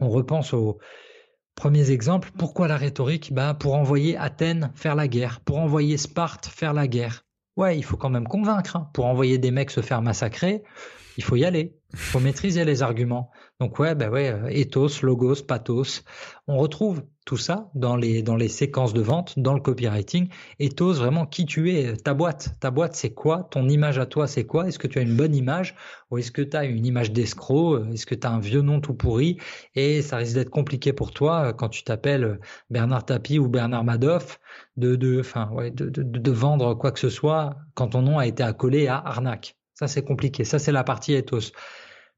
On 0.00 0.08
repense 0.08 0.54
aux 0.54 0.78
premiers 1.54 1.90
exemples. 1.90 2.30
Pourquoi 2.36 2.68
la 2.68 2.76
rhétorique? 2.76 3.32
Bah, 3.32 3.54
pour 3.54 3.74
envoyer 3.74 4.16
Athènes 4.16 4.72
faire 4.74 4.94
la 4.94 5.08
guerre, 5.08 5.40
pour 5.40 5.58
envoyer 5.58 5.96
Sparte 5.96 6.46
faire 6.46 6.72
la 6.72 6.86
guerre. 6.86 7.24
Ouais, 7.56 7.76
il 7.76 7.82
faut 7.84 7.96
quand 7.96 8.10
même 8.10 8.26
convaincre. 8.26 8.76
Hein. 8.76 8.90
Pour 8.94 9.06
envoyer 9.06 9.38
des 9.38 9.50
mecs 9.50 9.70
se 9.70 9.80
faire 9.80 10.02
massacrer, 10.02 10.62
il 11.16 11.24
faut 11.24 11.36
y 11.36 11.44
aller. 11.44 11.76
Il 11.92 11.98
faut 11.98 12.18
maîtriser 12.18 12.64
les 12.64 12.82
arguments. 12.82 13.30
Donc 13.60 13.78
ouais, 13.78 13.94
ben 13.94 14.10
ouais, 14.10 14.30
euh, 14.30 14.48
ethos, 14.48 15.02
logos, 15.02 15.44
pathos. 15.46 16.02
On 16.48 16.56
retrouve 16.56 17.04
tout 17.24 17.36
ça 17.36 17.70
dans 17.74 17.94
les, 17.94 18.22
dans 18.22 18.34
les 18.34 18.48
séquences 18.48 18.92
de 18.92 19.00
vente, 19.00 19.38
dans 19.38 19.54
le 19.54 19.60
copywriting. 19.60 20.28
Ethos, 20.58 20.94
vraiment 20.94 21.24
qui 21.24 21.46
tu 21.46 21.72
es, 21.72 21.96
ta 21.96 22.12
boîte. 22.12 22.56
Ta 22.58 22.72
boîte, 22.72 22.96
c'est 22.96 23.14
quoi? 23.14 23.46
Ton 23.50 23.68
image 23.68 23.98
à 23.98 24.06
toi, 24.06 24.26
c'est 24.26 24.44
quoi? 24.44 24.66
Est-ce 24.66 24.78
que 24.78 24.88
tu 24.88 24.98
as 24.98 25.02
une 25.02 25.16
bonne 25.16 25.36
image? 25.36 25.76
Ou 26.10 26.18
est-ce 26.18 26.32
que 26.32 26.42
tu 26.42 26.56
as 26.56 26.64
une 26.64 26.84
image 26.84 27.12
d'escroc? 27.12 27.84
Est-ce 27.92 28.06
que 28.06 28.16
tu 28.16 28.26
as 28.26 28.30
un 28.32 28.40
vieux 28.40 28.62
nom 28.62 28.80
tout 28.80 28.94
pourri? 28.94 29.38
Et 29.76 30.02
ça 30.02 30.16
risque 30.16 30.34
d'être 30.34 30.50
compliqué 30.50 30.92
pour 30.92 31.12
toi 31.12 31.46
euh, 31.46 31.52
quand 31.52 31.68
tu 31.68 31.84
t'appelles 31.84 32.40
Bernard 32.70 33.06
Tapie 33.06 33.38
ou 33.38 33.48
Bernard 33.48 33.84
Madoff 33.84 34.40
de, 34.76 34.96
de, 34.96 35.22
de 35.70 36.30
vendre 36.32 36.74
quoi 36.74 36.90
que 36.90 36.98
ce 36.98 37.08
soit 37.08 37.56
quand 37.74 37.90
ton 37.90 38.02
nom 38.02 38.18
a 38.18 38.26
été 38.26 38.42
accolé 38.42 38.88
à 38.88 38.98
arnaque. 38.98 39.56
Ça, 39.74 39.88
c'est 39.88 40.04
compliqué. 40.04 40.44
Ça, 40.44 40.58
c'est 40.58 40.72
la 40.72 40.84
partie 40.84 41.12
ethos. 41.12 41.52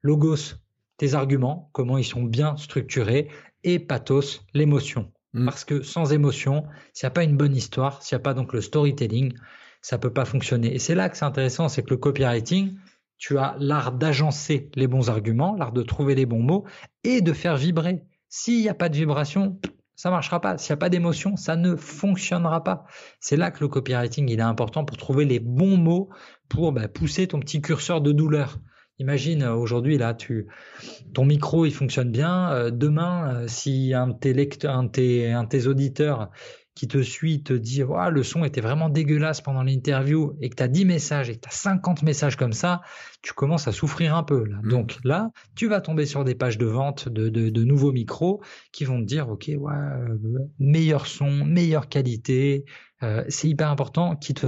Logos, 0.02 0.54
tes 0.98 1.14
arguments, 1.14 1.70
comment 1.72 1.98
ils 1.98 2.04
sont 2.04 2.22
bien 2.22 2.56
structurés, 2.56 3.28
et 3.64 3.78
pathos, 3.78 4.44
l'émotion. 4.54 5.12
Mm. 5.32 5.44
Parce 5.46 5.64
que 5.64 5.82
sans 5.82 6.12
émotion, 6.12 6.64
s'il 6.92 7.06
n'y 7.06 7.08
a 7.08 7.12
pas 7.12 7.24
une 7.24 7.36
bonne 7.36 7.56
histoire, 7.56 8.02
s'il 8.02 8.16
n'y 8.16 8.20
a 8.20 8.24
pas 8.24 8.34
donc 8.34 8.52
le 8.52 8.60
storytelling, 8.60 9.34
ça 9.82 9.98
peut 9.98 10.12
pas 10.12 10.24
fonctionner. 10.24 10.74
Et 10.74 10.78
c'est 10.78 10.94
là 10.94 11.08
que 11.08 11.16
c'est 11.16 11.24
intéressant, 11.24 11.68
c'est 11.68 11.82
que 11.82 11.90
le 11.90 11.96
copywriting, 11.96 12.76
tu 13.18 13.38
as 13.38 13.56
l'art 13.58 13.92
d'agencer 13.92 14.70
les 14.74 14.86
bons 14.86 15.10
arguments, 15.10 15.54
l'art 15.56 15.72
de 15.72 15.82
trouver 15.82 16.14
les 16.14 16.26
bons 16.26 16.42
mots 16.42 16.64
et 17.04 17.20
de 17.20 17.32
faire 17.32 17.56
vibrer. 17.56 18.02
S'il 18.28 18.60
n'y 18.60 18.68
a 18.68 18.74
pas 18.74 18.88
de 18.88 18.96
vibration, 18.96 19.58
ça 19.94 20.10
marchera 20.10 20.40
pas. 20.40 20.58
S'il 20.58 20.72
n'y 20.72 20.74
a 20.74 20.78
pas 20.78 20.90
d'émotion, 20.90 21.36
ça 21.36 21.56
ne 21.56 21.74
fonctionnera 21.74 22.62
pas. 22.62 22.84
C'est 23.20 23.36
là 23.36 23.50
que 23.50 23.60
le 23.60 23.68
copywriting 23.68 24.28
il 24.28 24.38
est 24.38 24.42
important 24.42 24.84
pour 24.84 24.96
trouver 24.96 25.24
les 25.24 25.40
bons 25.40 25.76
mots 25.76 26.10
pour 26.48 26.72
bah, 26.72 26.88
pousser 26.88 27.26
ton 27.26 27.40
petit 27.40 27.60
curseur 27.60 28.00
de 28.00 28.12
douleur. 28.12 28.58
Imagine 28.98 29.42
euh, 29.42 29.54
aujourd'hui 29.54 29.98
là, 29.98 30.14
tu, 30.14 30.46
ton 31.12 31.24
micro 31.24 31.66
il 31.66 31.72
fonctionne 31.72 32.10
bien. 32.10 32.50
Euh, 32.52 32.70
demain, 32.70 33.34
euh, 33.34 33.48
si 33.48 33.92
un 33.92 34.08
de 34.08 34.14
tes 34.14 34.32
lecteurs, 34.32 34.74
un 34.74 34.84
de 34.84 35.46
tes, 35.48 35.66
auditeurs 35.66 36.30
qui 36.74 36.88
te 36.88 37.02
suit 37.02 37.42
te 37.42 37.54
dit 37.54 37.82
le 38.10 38.22
son 38.22 38.44
était 38.44 38.60
vraiment 38.60 38.90
dégueulasse 38.90 39.40
pendant 39.40 39.62
l'interview 39.62 40.36
et 40.42 40.50
que 40.50 40.56
tu 40.56 40.62
as 40.62 40.68
10 40.68 40.84
messages 40.84 41.30
et 41.30 41.36
que 41.36 41.40
tu 41.40 41.48
as 41.48 41.52
50 41.52 42.02
messages 42.02 42.36
comme 42.36 42.52
ça, 42.52 42.82
tu 43.22 43.32
commences 43.32 43.66
à 43.66 43.72
souffrir 43.72 44.14
un 44.14 44.22
peu. 44.22 44.44
Là. 44.44 44.58
Mmh. 44.62 44.68
Donc 44.68 44.98
là, 45.02 45.30
tu 45.54 45.68
vas 45.68 45.80
tomber 45.80 46.04
sur 46.04 46.22
des 46.22 46.34
pages 46.34 46.58
de 46.58 46.66
vente 46.66 47.08
de, 47.08 47.30
de, 47.30 47.64
nouveaux 47.64 47.92
micros 47.92 48.42
qui 48.72 48.84
vont 48.84 49.00
te 49.00 49.06
dire 49.06 49.30
ok, 49.30 49.50
ouais, 49.58 49.74
meilleur 50.58 51.06
son, 51.06 51.30
meilleure 51.46 51.88
qualité. 51.88 52.66
c'est 53.28 53.48
hyper 53.48 53.70
important 53.70 54.14
qui 54.14 54.34
te 54.34 54.46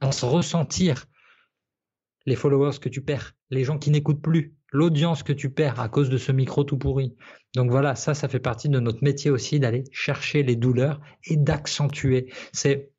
fassent 0.00 0.22
ressentir 0.22 1.06
les 2.26 2.36
followers 2.36 2.78
que 2.80 2.88
tu 2.88 3.02
perds, 3.02 3.32
les 3.50 3.64
gens 3.64 3.78
qui 3.78 3.90
n'écoutent 3.90 4.22
plus, 4.22 4.54
l'audience 4.72 5.22
que 5.22 5.32
tu 5.32 5.50
perds 5.50 5.80
à 5.80 5.88
cause 5.88 6.10
de 6.10 6.18
ce 6.18 6.32
micro 6.32 6.64
tout 6.64 6.78
pourri. 6.78 7.14
Donc 7.54 7.70
voilà, 7.70 7.94
ça, 7.94 8.14
ça 8.14 8.28
fait 8.28 8.40
partie 8.40 8.68
de 8.68 8.80
notre 8.80 9.04
métier 9.04 9.30
aussi 9.30 9.60
d'aller 9.60 9.84
chercher 9.92 10.42
les 10.42 10.56
douleurs 10.56 11.00
et 11.24 11.36
d'accentuer. 11.36 12.32
C'est 12.52 12.90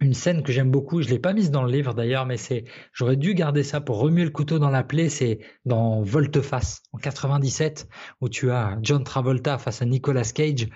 une 0.00 0.14
scène 0.14 0.42
que 0.42 0.52
j'aime 0.52 0.70
beaucoup, 0.70 1.00
je 1.02 1.08
l'ai 1.08 1.18
pas 1.18 1.32
mise 1.32 1.50
dans 1.50 1.62
le 1.62 1.70
livre 1.70 1.94
d'ailleurs, 1.94 2.26
mais 2.26 2.36
c'est, 2.36 2.64
j'aurais 2.92 3.16
dû 3.16 3.34
garder 3.34 3.62
ça 3.62 3.80
pour 3.80 3.98
remuer 3.98 4.24
le 4.24 4.30
couteau 4.30 4.58
dans 4.58 4.70
la 4.70 4.82
plaie, 4.82 5.08
c'est 5.08 5.38
dans 5.64 6.02
Volteface 6.02 6.82
en 6.92 6.98
97 6.98 7.88
où 8.20 8.28
tu 8.28 8.50
as 8.50 8.78
John 8.82 9.04
Travolta 9.04 9.58
face 9.58 9.82
à 9.82 9.84
Nicolas 9.84 10.24
Cage. 10.34 10.68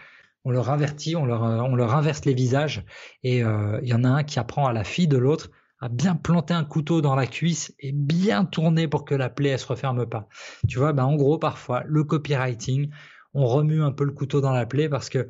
On 0.44 0.50
leur 0.50 0.70
invertit, 0.70 1.16
on 1.16 1.24
leur, 1.24 1.42
on 1.42 1.74
leur 1.74 1.94
inverse 1.94 2.24
les 2.24 2.34
visages 2.34 2.84
et 3.24 3.42
euh, 3.42 3.80
il 3.82 3.88
y 3.88 3.94
en 3.94 4.04
a 4.04 4.08
un 4.08 4.22
qui 4.22 4.38
apprend 4.38 4.66
à 4.66 4.72
la 4.72 4.84
fille 4.84 5.08
de 5.08 5.18
l'autre 5.18 5.50
à 5.80 5.88
bien 5.88 6.14
planter 6.14 6.54
un 6.54 6.64
couteau 6.64 7.00
dans 7.00 7.14
la 7.14 7.26
cuisse 7.26 7.74
et 7.80 7.92
bien 7.92 8.44
tourner 8.44 8.88
pour 8.88 9.04
que 9.04 9.14
la 9.14 9.28
plaie 9.28 9.50
elle 9.50 9.58
se 9.58 9.66
referme 9.66 10.06
pas. 10.06 10.28
Tu 10.68 10.78
vois, 10.78 10.92
ben 10.92 11.04
en 11.04 11.16
gros 11.16 11.38
parfois 11.38 11.82
le 11.86 12.04
copywriting, 12.04 12.90
on 13.34 13.46
remue 13.46 13.82
un 13.82 13.92
peu 13.92 14.04
le 14.04 14.12
couteau 14.12 14.40
dans 14.40 14.52
la 14.52 14.66
plaie 14.66 14.88
parce 14.88 15.08
que 15.08 15.28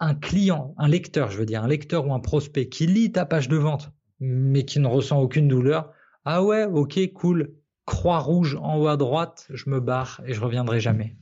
un 0.00 0.14
client, 0.14 0.74
un 0.78 0.88
lecteur, 0.88 1.30
je 1.30 1.38
veux 1.38 1.46
dire, 1.46 1.62
un 1.62 1.68
lecteur 1.68 2.06
ou 2.06 2.14
un 2.14 2.20
prospect 2.20 2.68
qui 2.68 2.86
lit 2.86 3.12
ta 3.12 3.26
page 3.26 3.48
de 3.48 3.56
vente 3.56 3.92
mais 4.20 4.64
qui 4.64 4.80
ne 4.80 4.86
ressent 4.86 5.20
aucune 5.20 5.48
douleur, 5.48 5.92
ah 6.24 6.42
ouais, 6.44 6.64
ok, 6.64 6.98
cool, 7.14 7.54
croix 7.86 8.18
rouge 8.18 8.58
en 8.60 8.76
haut 8.78 8.88
à 8.88 8.96
droite, 8.96 9.46
je 9.50 9.70
me 9.70 9.80
barre 9.80 10.20
et 10.26 10.34
je 10.34 10.40
reviendrai 10.40 10.78
jamais. 10.78 11.16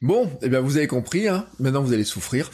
Bon, 0.00 0.30
eh 0.42 0.48
bien 0.48 0.60
vous 0.60 0.76
avez 0.76 0.86
compris, 0.86 1.26
hein. 1.26 1.46
Maintenant 1.58 1.82
vous 1.82 1.92
allez 1.92 2.04
souffrir. 2.04 2.50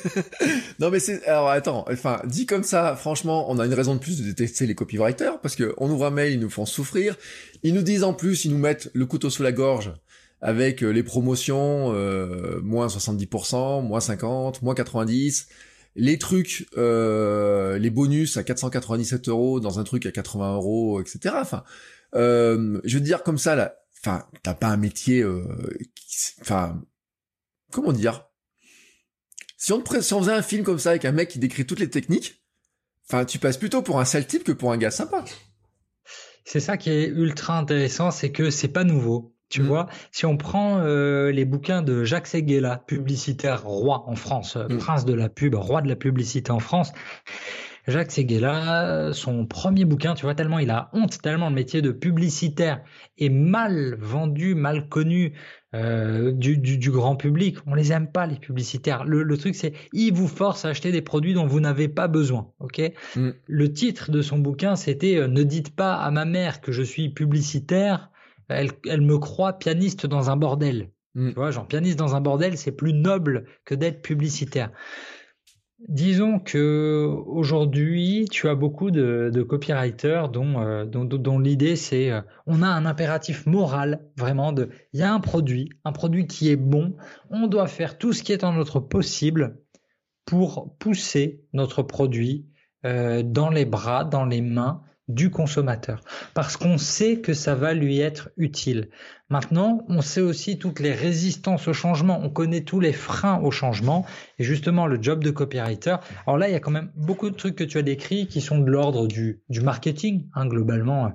non 0.78 0.88
mais 0.88 1.00
c'est 1.00 1.22
alors 1.26 1.50
attends, 1.50 1.84
enfin 1.90 2.22
dit 2.24 2.46
comme 2.46 2.62
ça, 2.62 2.96
franchement, 2.96 3.50
on 3.50 3.58
a 3.58 3.66
une 3.66 3.74
raison 3.74 3.94
de 3.94 4.00
plus 4.00 4.18
de 4.18 4.24
détester 4.24 4.66
les 4.66 4.74
copywriters 4.74 5.38
parce 5.40 5.54
que 5.54 5.74
on 5.76 5.90
ouvre 5.90 6.06
un 6.06 6.10
mail, 6.10 6.32
ils 6.32 6.40
nous 6.40 6.48
font 6.48 6.64
souffrir. 6.64 7.16
Ils 7.62 7.74
nous 7.74 7.82
disent 7.82 8.04
en 8.04 8.14
plus, 8.14 8.46
ils 8.46 8.52
nous 8.52 8.58
mettent 8.58 8.90
le 8.94 9.04
couteau 9.04 9.28
sous 9.28 9.42
la 9.42 9.52
gorge 9.52 9.92
avec 10.40 10.82
euh, 10.82 10.90
les 10.90 11.02
promotions 11.02 11.92
euh, 11.94 12.60
moins 12.62 12.86
70%, 12.86 13.86
moins 13.86 14.00
50, 14.00 14.62
moins 14.62 14.74
90%, 14.74 15.44
les 15.94 16.18
trucs, 16.18 16.66
euh, 16.78 17.78
les 17.78 17.90
bonus 17.90 18.38
à 18.38 18.44
497 18.44 19.28
euros 19.28 19.60
dans 19.60 19.78
un 19.78 19.84
truc 19.84 20.06
à 20.06 20.10
80 20.10 20.54
euros, 20.54 21.00
etc. 21.02 21.34
Enfin, 21.38 21.64
euh, 22.14 22.80
je 22.84 22.94
veux 22.96 23.04
dire 23.04 23.22
comme 23.22 23.38
ça 23.38 23.56
là, 23.56 23.81
enfin, 24.04 24.26
t'as 24.42 24.54
pas 24.54 24.68
un 24.68 24.76
métier, 24.76 25.22
euh, 25.22 25.44
enfin, 26.40 26.82
comment 27.70 27.92
dire? 27.92 28.26
Si 29.56 29.72
on, 29.72 29.82
si 30.00 30.14
on 30.14 30.20
faisait 30.20 30.32
un 30.32 30.42
film 30.42 30.64
comme 30.64 30.78
ça 30.78 30.90
avec 30.90 31.04
un 31.04 31.12
mec 31.12 31.28
qui 31.28 31.38
décrit 31.38 31.66
toutes 31.66 31.78
les 31.78 31.90
techniques, 31.90 32.42
enfin, 33.08 33.24
tu 33.24 33.38
passes 33.38 33.58
plutôt 33.58 33.82
pour 33.82 34.00
un 34.00 34.04
sale 34.04 34.26
type 34.26 34.44
que 34.44 34.52
pour 34.52 34.72
un 34.72 34.76
gars 34.76 34.90
sympa. 34.90 35.24
C'est 36.44 36.60
ça 36.60 36.76
qui 36.76 36.90
est 36.90 37.06
ultra 37.06 37.58
intéressant, 37.58 38.10
c'est 38.10 38.32
que 38.32 38.50
c'est 38.50 38.68
pas 38.68 38.84
nouveau. 38.84 39.36
Tu 39.48 39.62
mm. 39.62 39.66
vois, 39.66 39.88
si 40.10 40.26
on 40.26 40.36
prend 40.36 40.78
euh, 40.80 41.30
les 41.30 41.44
bouquins 41.44 41.82
de 41.82 42.04
Jacques 42.04 42.26
Seguela, 42.26 42.78
publicitaire 42.78 43.64
roi 43.64 44.04
en 44.08 44.16
France, 44.16 44.56
euh, 44.56 44.66
mm. 44.68 44.78
prince 44.78 45.04
de 45.04 45.12
la 45.12 45.28
pub, 45.28 45.54
roi 45.54 45.82
de 45.82 45.88
la 45.88 45.96
publicité 45.96 46.50
en 46.50 46.58
France, 46.58 46.92
Jacques 47.88 48.12
Seguela, 48.12 49.12
son 49.12 49.44
premier 49.46 49.84
bouquin, 49.84 50.14
tu 50.14 50.24
vois, 50.24 50.34
tellement 50.34 50.60
il 50.60 50.70
a 50.70 50.88
honte, 50.92 51.20
tellement 51.20 51.48
le 51.48 51.54
métier 51.54 51.82
de 51.82 51.90
publicitaire 51.90 52.82
est 53.18 53.28
mal 53.28 53.96
vendu, 53.98 54.54
mal 54.54 54.88
connu 54.88 55.32
euh, 55.74 56.32
du, 56.32 56.58
du, 56.58 56.90
grand 56.90 57.16
public. 57.16 57.56
On 57.66 57.74
les 57.74 57.92
aime 57.92 58.06
pas 58.06 58.26
les 58.26 58.36
publicitaires. 58.36 59.04
Le, 59.04 59.22
le 59.22 59.38
truc 59.38 59.54
c'est, 59.54 59.72
ils 59.94 60.12
vous 60.12 60.28
forcent 60.28 60.66
à 60.66 60.68
acheter 60.68 60.92
des 60.92 61.00
produits 61.00 61.32
dont 61.32 61.46
vous 61.46 61.60
n'avez 61.60 61.88
pas 61.88 62.08
besoin. 62.08 62.52
Ok. 62.60 62.80
Mm. 63.16 63.30
Le 63.46 63.72
titre 63.72 64.10
de 64.10 64.20
son 64.20 64.38
bouquin 64.38 64.76
c'était 64.76 65.16
euh, 65.16 65.28
Ne 65.28 65.42
dites 65.42 65.74
pas 65.74 65.94
à 65.94 66.10
ma 66.10 66.26
mère 66.26 66.60
que 66.60 66.72
je 66.72 66.82
suis 66.82 67.08
publicitaire. 67.08 68.10
Elle, 68.48 68.70
elle 68.86 69.00
me 69.00 69.18
croit 69.18 69.54
pianiste 69.54 70.06
dans 70.06 70.28
un 70.28 70.36
bordel. 70.36 70.90
Mm. 71.14 71.30
Tu 71.30 71.34
vois, 71.34 71.50
genre 71.50 71.66
pianiste 71.66 71.98
dans 71.98 72.14
un 72.14 72.20
bordel, 72.20 72.58
c'est 72.58 72.72
plus 72.72 72.92
noble 72.92 73.46
que 73.64 73.74
d'être 73.74 74.02
publicitaire. 74.02 74.70
Disons 75.88 76.38
que 76.38 77.08
aujourd'hui, 77.26 78.26
tu 78.30 78.48
as 78.48 78.54
beaucoup 78.54 78.92
de, 78.92 79.42
copywriters 79.42 80.28
dont, 80.28 80.60
euh, 80.60 80.84
dont 80.84 81.38
l'idée 81.38 81.74
c'est 81.74 82.10
euh, 82.10 82.20
on 82.46 82.62
a 82.62 82.68
un 82.68 82.86
impératif 82.86 83.46
moral 83.46 84.00
vraiment 84.16 84.52
de 84.52 84.70
il 84.92 85.00
y 85.00 85.02
a 85.02 85.12
un 85.12 85.18
produit, 85.18 85.70
un 85.84 85.90
produit 85.90 86.28
qui 86.28 86.50
est 86.50 86.56
bon, 86.56 86.94
on 87.30 87.48
doit 87.48 87.66
faire 87.66 87.98
tout 87.98 88.12
ce 88.12 88.22
qui 88.22 88.32
est 88.32 88.44
en 88.44 88.52
notre 88.52 88.78
possible 88.78 89.58
pour 90.24 90.76
pousser 90.78 91.44
notre 91.52 91.82
produit 91.82 92.46
euh, 92.86 93.22
dans 93.24 93.50
les 93.50 93.64
bras, 93.64 94.04
dans 94.04 94.24
les 94.24 94.40
mains 94.40 94.82
du 95.08 95.30
consommateur 95.30 96.00
parce 96.34 96.56
qu'on 96.56 96.78
sait 96.78 97.20
que 97.20 97.34
ça 97.34 97.54
va 97.54 97.74
lui 97.74 98.00
être 98.00 98.30
utile. 98.36 98.88
Maintenant, 99.30 99.82
on 99.88 100.02
sait 100.02 100.20
aussi 100.20 100.58
toutes 100.58 100.78
les 100.78 100.92
résistances 100.92 101.66
au 101.66 101.72
changement, 101.72 102.20
on 102.22 102.28
connaît 102.28 102.60
tous 102.60 102.80
les 102.80 102.92
freins 102.92 103.40
au 103.40 103.50
changement 103.50 104.04
et 104.38 104.44
justement 104.44 104.86
le 104.86 105.02
job 105.02 105.24
de 105.24 105.30
copywriter. 105.30 105.96
Alors 106.26 106.36
là, 106.36 106.48
il 106.48 106.52
y 106.52 106.54
a 106.54 106.60
quand 106.60 106.70
même 106.70 106.92
beaucoup 106.94 107.30
de 107.30 107.34
trucs 107.34 107.56
que 107.56 107.64
tu 107.64 107.78
as 107.78 107.82
décrits 107.82 108.26
qui 108.26 108.42
sont 108.42 108.58
de 108.58 108.70
l'ordre 108.70 109.06
du, 109.06 109.40
du 109.48 109.62
marketing, 109.62 110.28
hein, 110.34 110.46
globalement, 110.46 111.12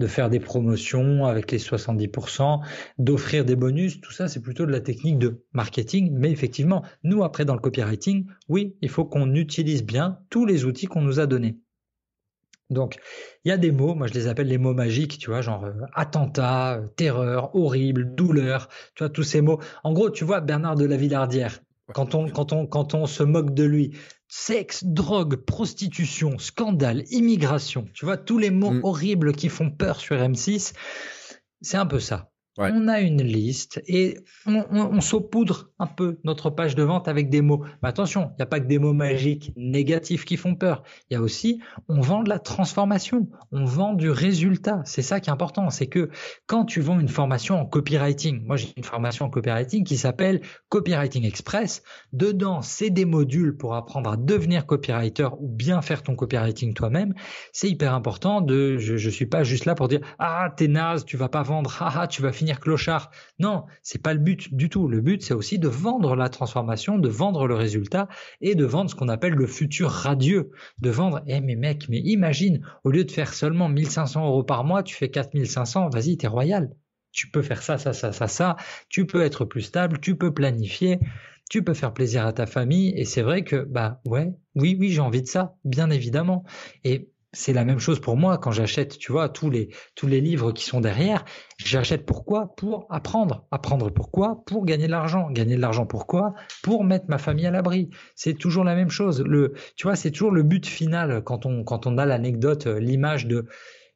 de 0.00 0.06
faire 0.08 0.30
des 0.30 0.40
promotions 0.40 1.26
avec 1.26 1.52
les 1.52 1.58
70%, 1.58 2.60
d'offrir 2.98 3.44
des 3.44 3.56
bonus, 3.56 4.00
tout 4.00 4.12
ça 4.12 4.26
c'est 4.26 4.42
plutôt 4.42 4.66
de 4.66 4.72
la 4.72 4.80
technique 4.80 5.18
de 5.18 5.44
marketing, 5.52 6.10
mais 6.12 6.32
effectivement, 6.32 6.82
nous 7.04 7.22
après 7.22 7.44
dans 7.44 7.54
le 7.54 7.60
copywriting, 7.60 8.26
oui, 8.48 8.76
il 8.80 8.88
faut 8.88 9.04
qu'on 9.04 9.32
utilise 9.34 9.84
bien 9.84 10.18
tous 10.28 10.44
les 10.44 10.64
outils 10.64 10.86
qu'on 10.86 11.02
nous 11.02 11.20
a 11.20 11.26
donnés. 11.26 11.56
Donc, 12.70 12.98
il 13.44 13.48
y 13.48 13.52
a 13.52 13.56
des 13.56 13.72
mots, 13.72 13.94
moi 13.94 14.06
je 14.06 14.14
les 14.14 14.28
appelle 14.28 14.46
les 14.46 14.58
mots 14.58 14.74
magiques, 14.74 15.18
tu 15.18 15.30
vois, 15.30 15.42
genre 15.42 15.64
euh, 15.64 15.72
attentat, 15.94 16.76
euh, 16.76 16.86
terreur, 16.86 17.54
horrible, 17.54 18.14
douleur, 18.14 18.68
tu 18.94 19.02
vois, 19.02 19.10
tous 19.10 19.24
ces 19.24 19.40
mots. 19.40 19.60
En 19.82 19.92
gros, 19.92 20.10
tu 20.10 20.24
vois, 20.24 20.40
Bernard 20.40 20.76
de 20.76 20.84
la 20.84 20.96
Villardière, 20.96 21.60
quand 21.92 22.14
on, 22.14 22.28
quand 22.28 22.52
on, 22.52 22.66
quand 22.66 22.94
on 22.94 23.06
se 23.06 23.24
moque 23.24 23.52
de 23.54 23.64
lui, 23.64 23.98
sexe, 24.28 24.84
drogue, 24.84 25.36
prostitution, 25.36 26.38
scandale, 26.38 27.04
immigration, 27.10 27.88
tu 27.92 28.04
vois, 28.04 28.16
tous 28.16 28.38
les 28.38 28.50
mots 28.50 28.70
mm. 28.70 28.84
horribles 28.84 29.32
qui 29.32 29.48
font 29.48 29.70
peur 29.70 29.98
sur 29.98 30.16
M6, 30.16 30.72
c'est 31.60 31.76
un 31.76 31.86
peu 31.86 31.98
ça. 31.98 32.30
On 32.68 32.88
a 32.88 33.00
une 33.00 33.22
liste 33.22 33.82
et 33.86 34.18
on, 34.46 35.00
saupoudre 35.00 35.70
un 35.78 35.86
peu 35.86 36.18
notre 36.24 36.50
page 36.50 36.74
de 36.74 36.82
vente 36.82 37.08
avec 37.08 37.30
des 37.30 37.40
mots. 37.40 37.64
Mais 37.82 37.88
attention, 37.88 38.30
il 38.32 38.36
n'y 38.38 38.42
a 38.42 38.46
pas 38.46 38.60
que 38.60 38.66
des 38.66 38.78
mots 38.78 38.92
magiques 38.92 39.52
négatifs 39.56 40.24
qui 40.24 40.36
font 40.36 40.54
peur. 40.54 40.82
Il 41.08 41.14
y 41.14 41.16
a 41.16 41.22
aussi, 41.22 41.60
on 41.88 42.00
vend 42.00 42.22
de 42.22 42.28
la 42.28 42.38
transformation, 42.38 43.28
on 43.50 43.64
vend 43.64 43.94
du 43.94 44.10
résultat. 44.10 44.82
C'est 44.84 45.02
ça 45.02 45.20
qui 45.20 45.30
est 45.30 45.32
important. 45.32 45.70
C'est 45.70 45.86
que 45.86 46.10
quand 46.46 46.64
tu 46.66 46.80
vends 46.80 47.00
une 47.00 47.08
formation 47.08 47.58
en 47.58 47.64
copywriting, 47.64 48.44
moi 48.44 48.56
j'ai 48.56 48.72
une 48.76 48.84
formation 48.84 49.26
en 49.26 49.30
copywriting 49.30 49.84
qui 49.84 49.96
s'appelle 49.96 50.40
Copywriting 50.68 51.24
Express. 51.24 51.82
Dedans, 52.12 52.60
c'est 52.60 52.90
des 52.90 53.06
modules 53.06 53.56
pour 53.56 53.74
apprendre 53.74 54.10
à 54.10 54.16
devenir 54.16 54.66
copywriter 54.66 55.28
ou 55.38 55.48
bien 55.48 55.80
faire 55.80 56.02
ton 56.02 56.14
copywriting 56.14 56.74
toi-même. 56.74 57.14
C'est 57.52 57.70
hyper 57.70 57.94
important 57.94 58.40
de, 58.42 58.76
je, 58.76 58.96
je 58.96 59.10
suis 59.10 59.26
pas 59.26 59.44
juste 59.44 59.64
là 59.64 59.74
pour 59.74 59.88
dire, 59.88 60.00
ah, 60.18 60.52
t'es 60.54 60.68
naze, 60.68 61.04
tu 61.04 61.16
vas 61.16 61.28
pas 61.28 61.42
vendre, 61.42 61.74
ah, 61.80 61.92
ah 62.02 62.06
tu 62.06 62.20
vas 62.22 62.32
finir 62.32 62.49
clochard. 62.58 63.10
Non, 63.38 63.66
c'est 63.82 64.02
pas 64.02 64.14
le 64.14 64.18
but 64.18 64.52
du 64.54 64.68
tout. 64.68 64.88
Le 64.88 65.00
but, 65.00 65.22
c'est 65.22 65.34
aussi 65.34 65.58
de 65.58 65.68
vendre 65.68 66.16
la 66.16 66.28
transformation, 66.28 66.98
de 66.98 67.08
vendre 67.08 67.46
le 67.46 67.54
résultat 67.54 68.08
et 68.40 68.54
de 68.54 68.64
vendre 68.64 68.90
ce 68.90 68.96
qu'on 68.96 69.08
appelle 69.08 69.34
le 69.34 69.46
futur 69.46 69.90
radieux. 69.90 70.50
De 70.80 70.90
vendre, 70.90 71.22
eh 71.26 71.40
mais 71.40 71.56
mec, 71.56 71.88
mais 71.88 71.98
imagine, 71.98 72.64
au 72.84 72.90
lieu 72.90 73.04
de 73.04 73.10
faire 73.10 73.32
seulement 73.32 73.68
1500 73.68 74.26
euros 74.26 74.42
par 74.42 74.64
mois, 74.64 74.82
tu 74.82 74.96
fais 74.96 75.10
4500, 75.10 75.90
vas-y, 75.90 76.16
t'es 76.16 76.26
royal. 76.26 76.70
Tu 77.12 77.28
peux 77.30 77.42
faire 77.42 77.62
ça, 77.62 77.76
ça, 77.76 77.92
ça, 77.92 78.12
ça, 78.12 78.26
ça. 78.26 78.56
Tu 78.88 79.06
peux 79.06 79.22
être 79.22 79.44
plus 79.44 79.62
stable, 79.62 80.00
tu 80.00 80.16
peux 80.16 80.32
planifier 80.32 80.98
tu 81.50 81.64
peux 81.64 81.74
faire 81.74 81.92
plaisir 81.92 82.24
à 82.26 82.32
ta 82.32 82.46
famille 82.46 82.94
et 82.96 83.04
c'est 83.04 83.22
vrai 83.22 83.42
que 83.42 83.56
bah 83.56 84.00
ouais 84.06 84.32
oui 84.54 84.76
oui 84.78 84.90
j'ai 84.90 85.00
envie 85.00 85.20
de 85.20 85.26
ça 85.26 85.56
bien 85.64 85.90
évidemment 85.90 86.44
et 86.84 87.10
c'est 87.32 87.52
la 87.52 87.64
même 87.64 87.78
chose 87.78 88.00
pour 88.00 88.16
moi 88.16 88.38
quand 88.38 88.50
j'achète, 88.50 88.98
tu 88.98 89.12
vois, 89.12 89.28
tous 89.28 89.50
les 89.50 89.68
tous 89.94 90.06
les 90.06 90.20
livres 90.20 90.52
qui 90.52 90.64
sont 90.64 90.80
derrière. 90.80 91.24
J'achète 91.58 92.04
pourquoi? 92.04 92.54
Pour 92.56 92.86
apprendre. 92.90 93.46
Apprendre 93.50 93.90
pourquoi? 93.90 94.42
Pour 94.46 94.64
gagner 94.64 94.86
de 94.86 94.90
l'argent. 94.90 95.30
Gagner 95.30 95.56
de 95.56 95.60
l'argent 95.60 95.86
pourquoi? 95.86 96.34
Pour 96.62 96.84
mettre 96.84 97.06
ma 97.08 97.18
famille 97.18 97.46
à 97.46 97.50
l'abri. 97.50 97.90
C'est 98.16 98.34
toujours 98.34 98.64
la 98.64 98.74
même 98.74 98.90
chose. 98.90 99.22
Le, 99.22 99.52
tu 99.76 99.86
vois, 99.86 99.96
c'est 99.96 100.10
toujours 100.10 100.32
le 100.32 100.42
but 100.42 100.66
final 100.66 101.22
quand 101.22 101.46
on 101.46 101.62
quand 101.62 101.86
on 101.86 101.98
a 101.98 102.06
l'anecdote, 102.06 102.66
euh, 102.66 102.80
l'image 102.80 103.26
de 103.26 103.46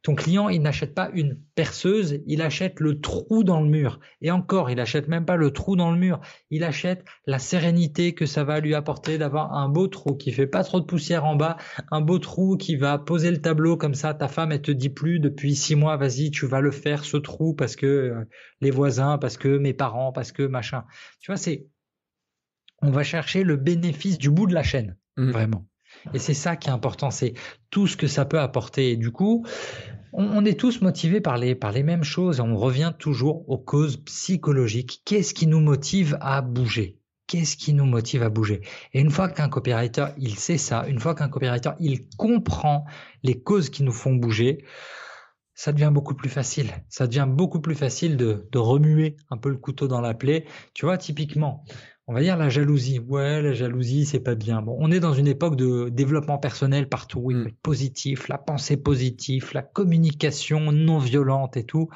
ton 0.05 0.15
client, 0.15 0.51
il 0.51 0.61
n'achète 0.61 0.95
pas 0.95 1.11
une 1.15 1.41
perceuse, 1.55 2.21
il 2.27 2.43
achète 2.43 2.79
le 2.79 3.01
trou 3.01 3.43
dans 3.43 3.63
le 3.63 3.71
mur. 3.71 4.01
Et 4.21 4.31
encore, 4.31 4.71
il 4.71 4.79
achète 4.79 5.09
même 5.09 5.25
pas 5.25 5.37
le 5.37 5.51
trou 5.51 5.77
dans 5.77 5.91
le 5.91 5.97
mur, 5.97 6.21
il 6.51 6.63
achète 6.63 7.07
la 7.27 7.39
sérénité 7.39 8.13
que 8.13 8.27
ça 8.27 8.45
va 8.45 8.61
lui 8.61 8.75
apporter 8.75 9.17
d'avoir 9.17 9.55
un 9.55 9.71
beau 9.71 9.89
trou 9.89 10.15
qui 10.15 10.31
fait 10.31 10.47
pas 10.47 10.63
trop 10.63 10.79
de 10.79 10.85
poussière 10.85 11.25
en 11.25 11.37
bas, 11.37 11.57
un 11.91 12.03
beau 12.03 12.19
trou 12.19 12.59
qui 12.59 12.77
va 12.77 12.99
poser 12.99 13.31
le 13.31 13.41
tableau 13.41 13.79
comme 13.79 13.95
ça. 13.95 14.13
Ta 14.13 14.29
femme, 14.29 14.53
elle 14.53 14.61
te 14.61 14.71
dit 14.71 14.91
plus 14.91 15.21
depuis 15.21 15.57
six 15.57 15.75
mois, 15.75 15.97
vas-y, 15.97 16.31
tu 16.31 16.45
vas 16.45 16.61
le 16.61 16.71
faire 16.71 17.03
ce 17.03 17.17
trou 17.17 17.55
parce 17.55 17.75
que 17.75 17.87
euh, 17.87 18.29
les 18.61 18.71
voisins, 18.71 19.17
parce 19.17 19.39
que 19.39 19.57
mes 19.57 19.73
parents, 19.73 20.13
parce 20.13 20.33
que 20.33 20.43
machin. 20.43 20.85
Tu 21.21 21.33
vois, 21.33 21.39
c'est 21.39 21.67
on 22.83 22.91
va 22.91 23.05
chercher 23.05 23.43
le 23.43 23.57
bénéfice 23.57 24.19
du 24.19 24.29
bout 24.29 24.47
de 24.47 24.53
la 24.53 24.63
chaîne, 24.63 24.99
mmh. 25.17 25.31
vraiment. 25.31 25.67
Et 26.13 26.19
c'est 26.19 26.35
ça 26.35 26.57
qui 26.57 26.69
est 26.69 26.73
important, 26.73 27.11
c'est 27.11 27.35
tout 27.71 27.87
ce 27.87 27.97
que 27.97 28.07
ça 28.07 28.25
peut 28.25 28.41
apporter. 28.41 28.91
Et 28.91 28.97
du 28.97 29.11
coup, 29.11 29.47
on, 30.17 30.45
est 30.45 30.59
tous 30.59 30.81
motivés 30.81 31.21
par 31.21 31.39
les, 31.39 31.55
par 31.55 31.73
les 31.73 31.83
mêmes 31.83 32.05
choses. 32.05 32.41
On 32.41 32.57
revient 32.57 32.93
toujours 32.99 33.49
aux 33.49 33.59
causes 33.59 33.97
psychologiques. 33.97 35.03
Qu'est-ce 35.05 35.35
qui 35.35 35.47
nous 35.47 35.61
motive 35.61 36.17
à 36.21 36.41
bouger? 36.41 37.01
Qu'est-ce 37.27 37.57
qui 37.57 37.73
nous 37.73 37.87
motive 37.87 38.23
à 38.23 38.29
bouger? 38.29 38.61
Et 38.93 39.01
une 39.01 39.11
fois 39.11 39.29
qu'un 39.29 39.49
copywriter, 39.49 40.07
il 40.19 40.37
sait 40.37 40.59
ça, 40.59 40.87
une 40.87 41.01
fois 41.01 41.15
qu'un 41.15 41.29
copywriter, 41.29 41.71
il 41.81 42.09
comprend 42.17 42.85
les 43.23 43.41
causes 43.41 43.71
qui 43.71 43.83
nous 43.83 43.93
font 43.93 44.15
bouger, 44.15 44.65
ça 45.55 45.73
devient 45.73 45.91
beaucoup 45.93 46.15
plus 46.15 46.29
facile. 46.29 46.71
Ça 46.89 47.07
devient 47.07 47.27
beaucoup 47.29 47.61
plus 47.61 47.75
facile 47.75 48.17
de, 48.17 48.49
de 48.51 48.59
remuer 48.59 49.17
un 49.31 49.37
peu 49.37 49.49
le 49.49 49.57
couteau 49.57 49.89
dans 49.89 50.01
la 50.01 50.15
plaie. 50.15 50.45
Tu 50.75 50.85
vois, 50.85 50.99
typiquement, 50.99 51.65
on 52.07 52.13
va 52.13 52.21
dire 52.21 52.37
la 52.37 52.49
jalousie. 52.49 52.99
Ouais, 52.99 53.41
la 53.41 53.55
jalousie, 53.55 54.05
c'est 54.05 54.21
pas 54.21 54.35
bien. 54.35 54.61
Bon, 54.63 54.77
on 54.79 54.91
est 54.91 55.01
dans 55.01 55.15
une 55.15 55.27
époque 55.27 55.57
de 55.57 55.89
développement 55.89 56.39
personnel 56.39 56.89
partout. 56.89 57.31
Il 57.31 57.39
mm. 57.39 57.53
positif, 57.63 58.29
la 58.29 58.39
pensée 58.39 58.77
positive, 58.77 59.51
la 59.55 59.63
communication 59.63 60.73
non 60.73 60.99
violente 60.99 61.57
et 61.57 61.65
tout. 61.65 61.89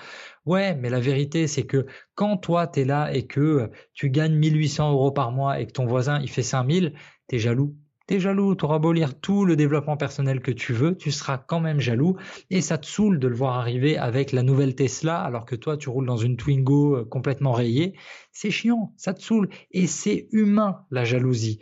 Ouais, 0.46 0.74
mais 0.76 0.88
la 0.88 1.00
vérité, 1.00 1.46
c'est 1.46 1.66
que 1.66 1.86
quand 2.14 2.38
toi, 2.38 2.66
tu 2.66 2.80
es 2.80 2.84
là 2.84 3.12
et 3.12 3.26
que 3.26 3.70
tu 3.92 4.11
gagnes 4.11 4.34
1800 4.36 4.92
euros 4.92 5.12
par 5.12 5.30
mois 5.32 5.61
et 5.61 5.66
que 5.66 5.72
ton 5.72 5.86
voisin, 5.86 6.20
il 6.20 6.30
fait 6.30 6.42
5000, 6.42 6.94
es 7.30 7.38
jaloux. 7.38 7.76
T'es 8.09 8.20
jaloux, 8.20 8.54
t'auras 8.54 8.78
beau 8.78 8.94
lire 8.94 9.20
tout 9.20 9.44
le 9.44 9.54
développement 9.54 9.98
personnel 9.98 10.40
que 10.40 10.50
tu 10.50 10.72
veux, 10.72 10.96
tu 10.96 11.11
seras 11.11 11.36
quand 11.36 11.61
même 11.61 11.78
jaloux 11.78 12.16
et 12.48 12.62
ça 12.62 12.78
te 12.78 12.86
saoule 12.86 13.18
de 13.18 13.28
le 13.28 13.34
voir 13.34 13.59
arriver 13.59 13.98
avec 13.98 14.32
la 14.32 14.42
nouvelle 14.42 14.74
Tesla 14.74 15.20
alors 15.20 15.44
que 15.44 15.54
toi 15.54 15.76
tu 15.76 15.90
roules 15.90 16.06
dans 16.06 16.16
une 16.16 16.38
Twingo 16.38 16.96
euh, 16.96 17.04
complètement 17.04 17.52
rayée. 17.52 17.98
C'est 18.32 18.50
chiant, 18.50 18.94
ça 18.96 19.12
te 19.12 19.22
saoule 19.22 19.50
et 19.72 19.86
c'est 19.86 20.26
humain 20.32 20.86
la 20.90 21.04
jalousie. 21.04 21.59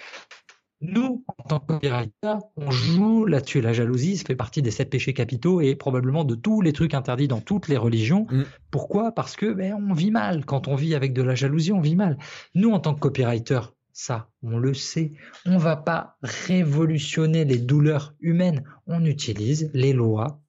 Nous, 0.80 1.24
en 1.26 1.42
tant 1.42 1.58
que 1.58 1.72
copywriter, 1.72 2.36
on 2.56 2.70
joue 2.70 3.24
là-dessus. 3.24 3.60
La 3.60 3.72
jalousie, 3.72 4.18
ça 4.18 4.24
fait 4.26 4.36
partie 4.36 4.62
des 4.62 4.70
sept 4.70 4.88
péchés 4.88 5.14
capitaux 5.14 5.60
et 5.60 5.74
probablement 5.74 6.22
de 6.22 6.36
tous 6.36 6.60
les 6.60 6.72
trucs 6.72 6.94
interdits 6.94 7.26
dans 7.28 7.40
toutes 7.40 7.66
les 7.66 7.76
religions. 7.78 8.26
Mm. 8.30 8.42
Pourquoi? 8.70 9.10
Parce 9.10 9.34
que 9.34 9.52
ben, 9.52 9.74
on 9.74 9.94
vit 9.94 10.12
mal. 10.12 10.44
Quand 10.44 10.68
on 10.68 10.76
vit 10.76 10.94
avec 10.94 11.12
de 11.12 11.22
la 11.22 11.34
jalousie, 11.34 11.72
on 11.72 11.80
vit 11.80 11.96
mal. 11.96 12.18
Nous, 12.54 12.70
en 12.70 12.78
tant 12.78 12.94
que 12.94 13.00
copywriter, 13.00 13.60
ça, 13.98 14.28
on 14.42 14.58
le 14.58 14.74
sait. 14.74 15.14
On 15.46 15.56
va 15.56 15.74
pas 15.74 16.18
révolutionner 16.22 17.46
les 17.46 17.56
douleurs 17.56 18.14
humaines. 18.20 18.62
On 18.86 19.02
utilise 19.06 19.70
les 19.72 19.94
lois. 19.94 20.42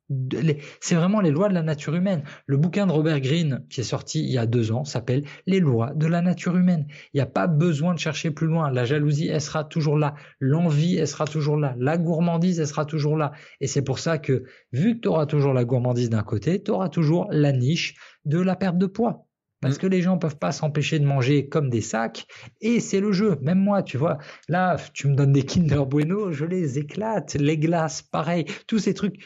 C'est 0.82 0.96
vraiment 0.96 1.22
les 1.22 1.32
lois 1.32 1.48
de 1.48 1.54
la 1.54 1.64
nature 1.64 1.96
humaine. 1.96 2.24
Le 2.46 2.58
bouquin 2.58 2.88
de 2.88 2.92
Robert 2.92 3.22
Greene, 3.22 3.66
qui 3.70 3.80
est 3.80 3.86
sorti 3.86 4.22
il 4.22 4.30
y 4.30 4.38
a 4.38 4.46
deux 4.46 4.74
ans, 4.74 4.84
s'appelle 4.84 5.24
Les 5.46 5.62
lois 5.62 5.94
de 5.94 6.08
la 6.08 6.22
nature 6.22 6.58
humaine. 6.58 6.88
Il 7.14 7.18
n'y 7.18 7.22
a 7.22 7.26
pas 7.26 7.48
besoin 7.48 7.94
de 7.94 8.00
chercher 8.00 8.32
plus 8.32 8.48
loin. 8.48 8.70
La 8.70 8.84
jalousie, 8.84 9.30
elle 9.30 9.40
sera 9.40 9.64
toujours 9.64 9.98
là. 9.98 10.16
L'envie, 10.42 10.98
elle 10.98 11.08
sera 11.08 11.24
toujours 11.24 11.56
là. 11.56 11.74
La 11.80 11.98
gourmandise, 11.98 12.60
elle 12.60 12.68
sera 12.68 12.84
toujours 12.84 13.16
là. 13.16 13.32
Et 13.62 13.68
c'est 13.68 13.82
pour 13.82 14.00
ça 14.00 14.18
que, 14.18 14.44
vu 14.74 14.98
que 14.98 15.04
tu 15.04 15.08
auras 15.08 15.26
toujours 15.26 15.54
la 15.54 15.64
gourmandise 15.64 16.10
d'un 16.10 16.24
côté, 16.24 16.62
tu 16.62 16.72
auras 16.72 16.90
toujours 16.90 17.30
la 17.32 17.54
niche 17.54 17.96
de 18.26 18.42
la 18.42 18.58
perte 18.58 18.78
de 18.78 18.88
poids. 18.88 19.27
Parce 19.62 19.76
mm. 19.76 19.80
que 19.80 19.88
les 19.88 20.02
gens 20.02 20.18
peuvent 20.18 20.38
pas 20.38 20.52
s'empêcher 20.52 21.00
de 21.00 21.06
manger 21.06 21.48
comme 21.48 21.70
des 21.70 21.82
sacs. 21.82 22.26
Et 22.62 22.80
c'est 22.80 23.00
le 23.00 23.12
jeu. 23.12 23.38
Même 23.42 23.60
moi, 23.60 23.84
tu 23.84 23.98
vois, 23.98 24.18
là, 24.48 24.78
tu 24.94 25.08
me 25.08 25.16
donnes 25.16 25.34
des 25.34 25.44
Kinder 25.44 25.86
Bueno, 25.86 26.32
je 26.32 26.46
les 26.46 26.80
éclate. 26.80 27.36
Les 27.36 27.58
glaces, 27.58 28.02
pareil. 28.02 28.46
Tous 28.68 28.80
ces 28.80 28.94
trucs. 28.94 29.20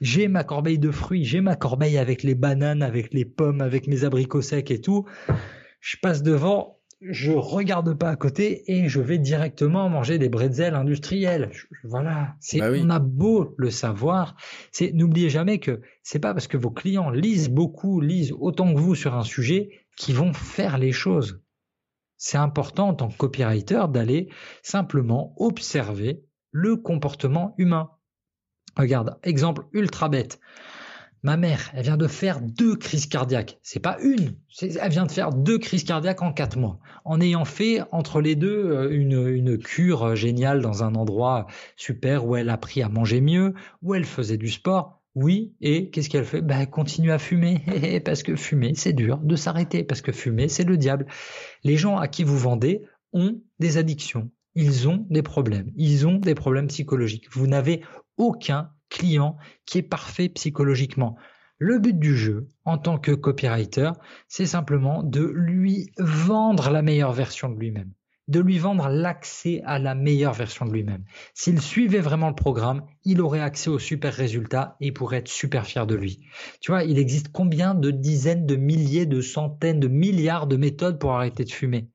J'ai 0.00 0.28
ma 0.28 0.44
corbeille 0.44 0.78
de 0.78 0.92
fruits, 0.92 1.24
j'ai 1.24 1.40
ma 1.40 1.56
corbeille 1.56 1.98
avec 1.98 2.22
les 2.22 2.36
bananes, 2.36 2.82
avec 2.82 3.12
les 3.12 3.24
pommes, 3.24 3.60
avec 3.60 3.88
mes 3.88 4.04
abricots 4.04 4.42
secs 4.42 4.70
et 4.70 4.80
tout. 4.80 5.06
Je 5.80 5.96
passe 6.00 6.22
devant, 6.22 6.77
je 7.00 7.32
regarde 7.32 7.96
pas 7.96 8.10
à 8.10 8.16
côté 8.16 8.70
et 8.72 8.88
je 8.88 9.00
vais 9.00 9.18
directement 9.18 9.88
manger 9.88 10.18
des 10.18 10.28
bretzels 10.28 10.74
industriels. 10.74 11.50
Voilà, 11.84 12.34
c'est 12.40 12.58
bah 12.58 12.70
on 12.74 12.90
a 12.90 12.98
beau 12.98 13.54
le 13.56 13.70
savoir, 13.70 14.36
c'est 14.72 14.92
n'oubliez 14.92 15.30
jamais 15.30 15.58
que 15.60 15.80
c'est 16.02 16.18
pas 16.18 16.34
parce 16.34 16.48
que 16.48 16.56
vos 16.56 16.70
clients 16.70 17.10
lisent 17.10 17.50
beaucoup, 17.50 18.00
lisent 18.00 18.32
autant 18.32 18.72
que 18.74 18.80
vous 18.80 18.94
sur 18.94 19.14
un 19.14 19.22
sujet 19.22 19.70
qu'ils 19.96 20.16
vont 20.16 20.32
faire 20.32 20.78
les 20.78 20.92
choses. 20.92 21.40
C'est 22.16 22.38
important 22.38 22.88
en 22.88 22.94
tant 22.94 23.08
que 23.08 23.16
copywriter 23.16 23.84
d'aller 23.90 24.28
simplement 24.62 25.34
observer 25.36 26.24
le 26.50 26.76
comportement 26.76 27.54
humain. 27.58 27.90
Regarde, 28.76 29.18
exemple 29.22 29.66
ultra 29.72 30.08
bête. 30.08 30.40
Ma 31.22 31.36
mère, 31.36 31.70
elle 31.74 31.82
vient 31.82 31.96
de 31.96 32.06
faire 32.06 32.40
deux 32.40 32.76
crises 32.76 33.06
cardiaques. 33.06 33.58
C'est 33.62 33.80
pas 33.80 33.98
une, 34.00 34.36
elle 34.60 34.90
vient 34.90 35.06
de 35.06 35.10
faire 35.10 35.30
deux 35.30 35.58
crises 35.58 35.82
cardiaques 35.82 36.22
en 36.22 36.32
quatre 36.32 36.56
mois, 36.56 36.78
en 37.04 37.20
ayant 37.20 37.44
fait 37.44 37.80
entre 37.90 38.20
les 38.20 38.36
deux 38.36 38.70
euh, 38.70 38.90
une, 38.90 39.26
une 39.26 39.58
cure 39.58 40.14
géniale 40.14 40.62
dans 40.62 40.84
un 40.84 40.94
endroit 40.94 41.46
super 41.76 42.24
où 42.26 42.36
elle 42.36 42.48
a 42.50 42.54
appris 42.54 42.82
à 42.82 42.88
manger 42.88 43.20
mieux, 43.20 43.54
où 43.82 43.94
elle 43.94 44.04
faisait 44.04 44.36
du 44.36 44.48
sport. 44.48 45.02
Oui, 45.16 45.54
et 45.60 45.90
qu'est-ce 45.90 46.08
qu'elle 46.08 46.24
fait? 46.24 46.42
Ben, 46.42 46.60
elle 46.60 46.70
continue 46.70 47.10
à 47.10 47.18
fumer, 47.18 47.62
parce 48.04 48.22
que 48.22 48.36
fumer, 48.36 48.74
c'est 48.76 48.92
dur 48.92 49.18
de 49.18 49.34
s'arrêter, 49.34 49.82
parce 49.82 50.02
que 50.02 50.12
fumer, 50.12 50.46
c'est 50.48 50.64
le 50.64 50.76
diable. 50.76 51.06
Les 51.64 51.76
gens 51.76 51.96
à 51.96 52.06
qui 52.06 52.22
vous 52.22 52.38
vendez 52.38 52.82
ont 53.12 53.40
des 53.58 53.78
addictions, 53.78 54.30
ils 54.54 54.86
ont 54.86 55.04
des 55.10 55.22
problèmes, 55.22 55.72
ils 55.74 56.06
ont 56.06 56.18
des 56.18 56.36
problèmes 56.36 56.68
psychologiques. 56.68 57.26
Vous 57.32 57.48
n'avez 57.48 57.82
aucun 58.16 58.70
client 58.88 59.36
qui 59.66 59.78
est 59.78 59.82
parfait 59.82 60.28
psychologiquement. 60.28 61.16
Le 61.58 61.78
but 61.78 61.98
du 61.98 62.16
jeu, 62.16 62.46
en 62.64 62.78
tant 62.78 62.98
que 62.98 63.10
copywriter, 63.10 63.90
c'est 64.28 64.46
simplement 64.46 65.02
de 65.02 65.24
lui 65.34 65.90
vendre 65.98 66.70
la 66.70 66.82
meilleure 66.82 67.12
version 67.12 67.48
de 67.48 67.58
lui-même, 67.58 67.92
de 68.28 68.38
lui 68.38 68.58
vendre 68.58 68.88
l'accès 68.88 69.60
à 69.64 69.80
la 69.80 69.96
meilleure 69.96 70.34
version 70.34 70.66
de 70.66 70.72
lui-même. 70.72 71.04
S'il 71.34 71.60
suivait 71.60 71.98
vraiment 71.98 72.28
le 72.28 72.36
programme, 72.36 72.84
il 73.04 73.20
aurait 73.20 73.40
accès 73.40 73.70
aux 73.70 73.80
super 73.80 74.14
résultats 74.14 74.76
et 74.80 74.86
il 74.86 74.92
pourrait 74.92 75.18
être 75.18 75.28
super 75.28 75.66
fier 75.66 75.84
de 75.84 75.96
lui. 75.96 76.28
Tu 76.60 76.70
vois, 76.70 76.84
il 76.84 76.96
existe 76.96 77.32
combien 77.32 77.74
de 77.74 77.90
dizaines, 77.90 78.46
de 78.46 78.54
milliers, 78.54 79.06
de 79.06 79.20
centaines, 79.20 79.80
de 79.80 79.88
milliards 79.88 80.46
de 80.46 80.56
méthodes 80.56 81.00
pour 81.00 81.12
arrêter 81.12 81.44
de 81.44 81.50
fumer? 81.50 81.90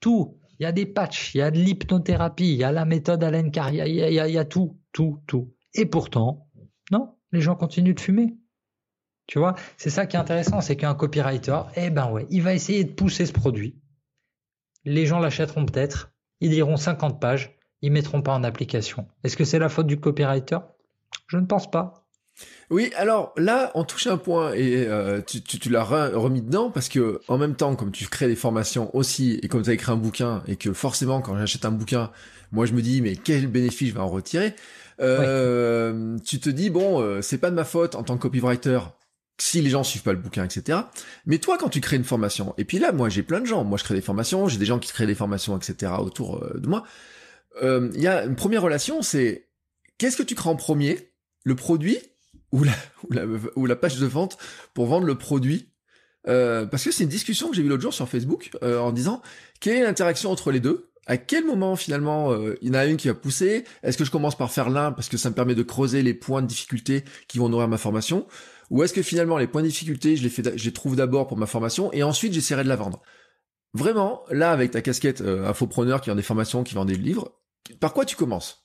Tout. 0.00 0.38
Il 0.60 0.62
y 0.62 0.66
a 0.66 0.72
des 0.72 0.86
patchs, 0.86 1.34
il 1.34 1.38
y 1.38 1.42
a 1.42 1.50
de 1.50 1.58
l'hypnothérapie, 1.58 2.52
il 2.52 2.56
y 2.56 2.64
a 2.64 2.70
la 2.70 2.84
méthode 2.84 3.24
Alain 3.24 3.50
Carr, 3.50 3.72
il 3.74 3.80
y 3.90 4.38
a 4.38 4.44
tout, 4.44 4.78
tout, 4.92 5.20
tout. 5.26 5.52
Et 5.74 5.86
pourtant, 5.86 6.48
non, 6.90 7.16
les 7.32 7.40
gens 7.40 7.56
continuent 7.56 7.94
de 7.94 8.00
fumer. 8.00 8.36
Tu 9.26 9.38
vois, 9.38 9.54
c'est 9.76 9.90
ça 9.90 10.06
qui 10.06 10.16
est 10.16 10.20
intéressant, 10.20 10.60
c'est 10.60 10.76
qu'un 10.76 10.94
copywriter, 10.94 11.60
eh 11.76 11.90
ben 11.90 12.10
ouais, 12.10 12.26
il 12.30 12.42
va 12.42 12.54
essayer 12.54 12.84
de 12.84 12.92
pousser 12.92 13.24
ce 13.26 13.32
produit. 13.32 13.80
Les 14.84 15.06
gens 15.06 15.18
l'achèteront 15.18 15.64
peut-être, 15.64 16.12
ils 16.40 16.50
liront 16.50 16.76
50 16.76 17.20
pages, 17.20 17.56
ils 17.80 17.90
mettront 17.90 18.20
pas 18.20 18.34
en 18.34 18.44
application. 18.44 19.08
Est-ce 19.24 19.36
que 19.36 19.44
c'est 19.44 19.58
la 19.58 19.70
faute 19.70 19.86
du 19.86 19.98
copywriter? 19.98 20.58
Je 21.26 21.38
ne 21.38 21.46
pense 21.46 21.70
pas. 21.70 22.04
Oui, 22.68 22.90
alors 22.96 23.32
là, 23.36 23.70
on 23.74 23.84
touche 23.84 24.06
un 24.08 24.16
point 24.16 24.52
et 24.54 24.86
euh, 24.86 25.20
tu, 25.20 25.40
tu, 25.42 25.70
l'as 25.70 25.84
remis 25.84 26.42
dedans 26.42 26.70
parce 26.70 26.88
que 26.88 27.20
en 27.28 27.38
même 27.38 27.54
temps, 27.54 27.76
comme 27.76 27.92
tu 27.92 28.06
crées 28.08 28.26
des 28.26 28.36
formations 28.36 28.94
aussi 28.96 29.38
et 29.42 29.48
comme 29.48 29.62
tu 29.62 29.70
as 29.70 29.74
écrit 29.74 29.92
un 29.92 29.96
bouquin 29.96 30.42
et 30.46 30.56
que 30.56 30.72
forcément, 30.72 31.20
quand 31.20 31.38
j'achète 31.38 31.64
un 31.64 31.70
bouquin, 31.70 32.10
moi 32.52 32.66
je 32.66 32.72
me 32.72 32.82
dis 32.82 33.00
mais 33.00 33.16
quel 33.16 33.46
bénéfice 33.46 33.90
je 33.90 33.94
vais 33.94 34.00
en 34.00 34.08
retirer? 34.08 34.54
Euh, 35.00 36.16
Tu 36.24 36.40
te 36.40 36.50
dis 36.50 36.70
bon, 36.70 37.00
euh, 37.00 37.22
c'est 37.22 37.38
pas 37.38 37.50
de 37.50 37.54
ma 37.54 37.64
faute 37.64 37.94
en 37.94 38.02
tant 38.02 38.16
que 38.16 38.22
copywriter 38.22 38.80
si 39.38 39.60
les 39.60 39.70
gens 39.70 39.82
suivent 39.82 40.04
pas 40.04 40.12
le 40.12 40.18
bouquin, 40.18 40.44
etc. 40.44 40.78
Mais 41.26 41.38
toi, 41.38 41.58
quand 41.58 41.68
tu 41.68 41.80
crées 41.80 41.96
une 41.96 42.04
formation, 42.04 42.54
et 42.56 42.64
puis 42.64 42.78
là, 42.78 42.92
moi, 42.92 43.08
j'ai 43.08 43.24
plein 43.24 43.40
de 43.40 43.46
gens. 43.46 43.64
Moi, 43.64 43.78
je 43.78 43.84
crée 43.84 43.94
des 43.94 44.00
formations, 44.00 44.46
j'ai 44.46 44.58
des 44.58 44.66
gens 44.66 44.78
qui 44.78 44.92
créent 44.92 45.06
des 45.06 45.16
formations, 45.16 45.56
etc. 45.56 45.92
autour 45.98 46.44
euh, 46.44 46.58
de 46.58 46.68
moi. 46.68 46.84
Il 47.62 48.00
y 48.00 48.06
a 48.06 48.24
une 48.24 48.36
première 48.36 48.62
relation, 48.62 49.02
c'est 49.02 49.48
qu'est-ce 49.98 50.16
que 50.16 50.22
tu 50.22 50.34
crées 50.34 50.50
en 50.50 50.56
premier? 50.56 51.12
Le 51.44 51.54
produit 51.54 51.98
ou 52.52 52.64
la, 52.64 52.72
ou 53.08 53.12
la, 53.12 53.24
ou 53.56 53.66
la 53.66 53.76
page 53.76 53.98
de 53.98 54.06
vente 54.06 54.38
pour 54.72 54.86
vendre 54.86 55.06
le 55.06 55.16
produit? 55.18 55.68
Euh, 56.26 56.64
Parce 56.64 56.84
que 56.84 56.90
c'est 56.90 57.04
une 57.04 57.10
discussion 57.10 57.50
que 57.50 57.56
j'ai 57.56 57.62
vue 57.62 57.68
l'autre 57.68 57.82
jour 57.82 57.92
sur 57.92 58.08
Facebook 58.08 58.50
en 58.62 58.92
disant 58.92 59.20
quelle 59.60 59.76
est 59.76 59.82
l'interaction 59.82 60.30
entre 60.30 60.52
les 60.52 60.60
deux? 60.60 60.90
À 61.06 61.16
quel 61.16 61.44
moment 61.44 61.76
finalement 61.76 62.34
il 62.60 62.68
y 62.68 62.70
en 62.70 62.74
a 62.74 62.86
une 62.86 62.96
qui 62.96 63.08
va 63.08 63.14
pousser? 63.14 63.64
Est-ce 63.82 63.98
que 63.98 64.04
je 64.04 64.10
commence 64.10 64.36
par 64.36 64.50
faire 64.50 64.70
l'un 64.70 64.92
parce 64.92 65.08
que 65.08 65.16
ça 65.16 65.30
me 65.30 65.34
permet 65.34 65.54
de 65.54 65.62
creuser 65.62 66.02
les 66.02 66.14
points 66.14 66.42
de 66.42 66.46
difficulté 66.46 67.04
qui 67.28 67.38
vont 67.38 67.48
nourrir 67.48 67.68
ma 67.68 67.78
formation? 67.78 68.26
Ou 68.70 68.82
est-ce 68.82 68.92
que 68.92 69.02
finalement 69.02 69.38
les 69.38 69.46
points 69.46 69.62
de 69.62 69.68
difficulté, 69.68 70.16
je 70.16 70.22
les, 70.22 70.28
fais, 70.28 70.42
je 70.56 70.64
les 70.64 70.72
trouve 70.72 70.96
d'abord 70.96 71.26
pour 71.26 71.36
ma 71.36 71.46
formation 71.46 71.92
et 71.92 72.02
ensuite 72.02 72.32
j'essaierai 72.32 72.64
de 72.64 72.68
la 72.68 72.76
vendre? 72.76 73.02
Vraiment, 73.74 74.22
là 74.30 74.52
avec 74.52 74.70
ta 74.70 74.82
casquette 74.82 75.20
euh, 75.20 75.46
infopreneur 75.48 76.00
qui 76.00 76.08
vend 76.08 76.16
des 76.16 76.22
formations, 76.22 76.62
qui 76.62 76.74
vend 76.74 76.84
des 76.84 76.94
livres, 76.94 77.32
par 77.80 77.92
quoi 77.92 78.04
tu 78.04 78.16
commences? 78.16 78.64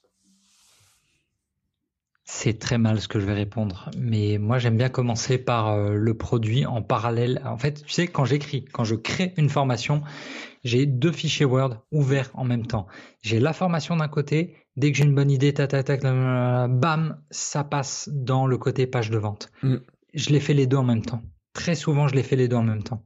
C'est 2.31 2.59
très 2.59 2.77
mal 2.77 3.01
ce 3.01 3.07
que 3.07 3.19
je 3.19 3.25
vais 3.25 3.33
répondre, 3.33 3.89
mais 3.97 4.37
moi 4.37 4.59
j'aime 4.59 4.77
bien 4.77 4.89
commencer 4.89 5.39
par 5.39 5.69
euh, 5.69 5.95
le 5.95 6.13
produit 6.13 6.63
en 6.67 6.83
parallèle. 6.83 7.41
En 7.43 7.57
fait, 7.57 7.83
tu 7.83 7.91
sais, 7.91 8.07
quand 8.07 8.23
j'écris, 8.23 8.65
quand 8.65 8.83
je 8.83 8.93
crée 8.93 9.33
une 9.37 9.49
formation, 9.49 10.03
j'ai 10.63 10.85
deux 10.85 11.11
fichiers 11.11 11.45
Word 11.45 11.75
ouverts 11.91 12.31
en 12.33 12.43
même 12.43 12.65
temps. 12.65 12.87
J'ai 13.21 13.39
la 13.39 13.53
formation 13.53 13.95
d'un 13.95 14.07
côté, 14.07 14.55
dès 14.75 14.91
que 14.91 14.97
j'ai 14.97 15.03
une 15.03 15.15
bonne 15.15 15.31
idée, 15.31 15.53
ta, 15.53 15.67
ta, 15.67 15.83
ta, 15.83 16.67
bam, 16.67 17.21
ça 17.31 17.63
passe 17.63 18.09
dans 18.11 18.47
le 18.47 18.57
côté 18.57 18.87
page 18.87 19.09
de 19.09 19.17
vente. 19.17 19.51
Mm. 19.63 19.77
Je 20.13 20.29
les 20.29 20.39
fais 20.39 20.53
les 20.53 20.67
deux 20.67 20.77
en 20.77 20.83
même 20.83 21.03
temps. 21.03 21.21
Très 21.53 21.75
souvent, 21.75 22.07
je 22.07 22.15
les 22.15 22.23
fais 22.23 22.35
les 22.35 22.47
deux 22.47 22.55
en 22.55 22.63
même 22.63 22.83
temps. 22.83 23.03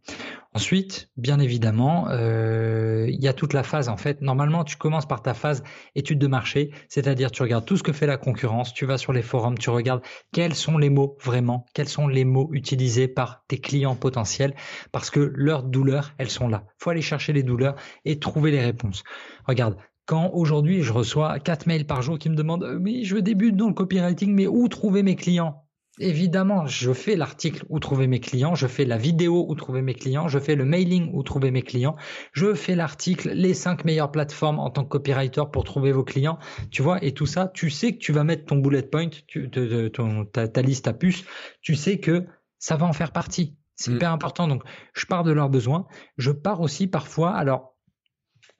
Ensuite, 0.55 1.09
bien 1.17 1.39
évidemment, 1.39 2.09
euh, 2.11 3.07
il 3.09 3.19
y 3.19 3.27
a 3.27 3.33
toute 3.33 3.53
la 3.53 3.63
phase. 3.63 3.89
En 3.89 3.97
fait, 3.97 4.21
normalement, 4.21 4.63
tu 4.63 4.75
commences 4.77 5.07
par 5.07 5.23
ta 5.23 5.33
phase 5.33 5.63
étude 5.95 6.19
de 6.19 6.27
marché, 6.27 6.69
c'est-à-dire 6.89 7.31
tu 7.31 7.41
regardes 7.41 7.65
tout 7.65 7.75
ce 7.75 7.81
que 7.81 7.91
fait 7.91 8.05
la 8.05 8.17
concurrence, 8.17 8.71
tu 8.71 8.85
vas 8.85 8.99
sur 8.99 9.13
les 9.13 9.23
forums, 9.23 9.57
tu 9.57 9.71
regardes 9.71 10.03
quels 10.31 10.53
sont 10.53 10.77
les 10.77 10.91
mots 10.91 11.17
vraiment, 11.23 11.65
quels 11.73 11.89
sont 11.89 12.07
les 12.07 12.23
mots 12.23 12.49
utilisés 12.53 13.07
par 13.07 13.43
tes 13.47 13.57
clients 13.57 13.95
potentiels, 13.95 14.53
parce 14.91 15.09
que 15.09 15.31
leurs 15.35 15.63
douleurs, 15.63 16.13
elles 16.19 16.29
sont 16.29 16.47
là. 16.47 16.65
Faut 16.77 16.91
aller 16.91 17.01
chercher 17.01 17.33
les 17.33 17.43
douleurs 17.43 17.75
et 18.05 18.19
trouver 18.19 18.51
les 18.51 18.61
réponses. 18.61 19.03
Regarde, 19.47 19.75
quand 20.05 20.29
aujourd'hui 20.33 20.83
je 20.83 20.93
reçois 20.93 21.39
quatre 21.39 21.65
mails 21.65 21.87
par 21.87 22.03
jour 22.03 22.19
qui 22.19 22.29
me 22.29 22.35
demandent 22.35 22.77
mais 22.79 23.03
je 23.05 23.17
débute 23.17 23.55
dans 23.55 23.69
le 23.69 23.73
copywriting 23.73 24.33
mais 24.33 24.45
où 24.45 24.67
trouver 24.67 25.01
mes 25.01 25.15
clients? 25.15 25.62
Évidemment, 25.99 26.65
je 26.65 26.91
fais 26.91 27.15
l'article 27.15 27.65
où 27.69 27.79
trouver 27.79 28.07
mes 28.07 28.19
clients, 28.19 28.55
je 28.55 28.65
fais 28.65 28.83
la 28.83 28.97
vidéo 28.97 29.45
où 29.47 29.53
trouver 29.53 29.83
mes 29.83 29.93
clients, 29.93 30.27
je 30.27 30.39
fais 30.39 30.55
le 30.55 30.65
mailing 30.65 31.11
où 31.13 31.21
trouver 31.21 31.51
mes 31.51 31.61
clients, 31.61 31.95
je 32.31 32.55
fais 32.55 32.73
l'article 32.73 33.29
les 33.29 33.53
cinq 33.53 33.85
meilleures 33.85 34.11
plateformes 34.11 34.57
en 34.57 34.71
tant 34.71 34.83
que 34.83 34.89
copywriter 34.89 35.43
pour 35.51 35.63
trouver 35.63 35.91
vos 35.91 36.03
clients, 36.03 36.39
tu 36.71 36.81
vois, 36.81 37.03
et 37.03 37.11
tout 37.11 37.27
ça, 37.27 37.47
tu 37.53 37.69
sais 37.69 37.93
que 37.93 37.99
tu 37.99 38.11
vas 38.11 38.23
mettre 38.23 38.45
ton 38.45 38.57
bullet 38.57 38.81
point, 38.81 39.09
tu, 39.27 39.51
ta, 39.51 40.61
liste 40.63 40.87
à 40.87 40.93
puce, 40.93 41.25
tu 41.61 41.75
sais 41.75 41.99
que 41.99 42.25
ça 42.57 42.75
va 42.75 42.87
en 42.87 42.93
faire 42.93 43.11
partie. 43.11 43.55
C'est 43.75 43.91
mm. 43.91 43.95
hyper 43.95 44.11
important. 44.11 44.47
Donc, 44.47 44.63
je 44.93 45.05
pars 45.05 45.23
de 45.23 45.31
leurs 45.31 45.49
besoins. 45.49 45.85
Je 46.17 46.31
pars 46.31 46.61
aussi 46.61 46.87
parfois, 46.87 47.31
alors 47.31 47.73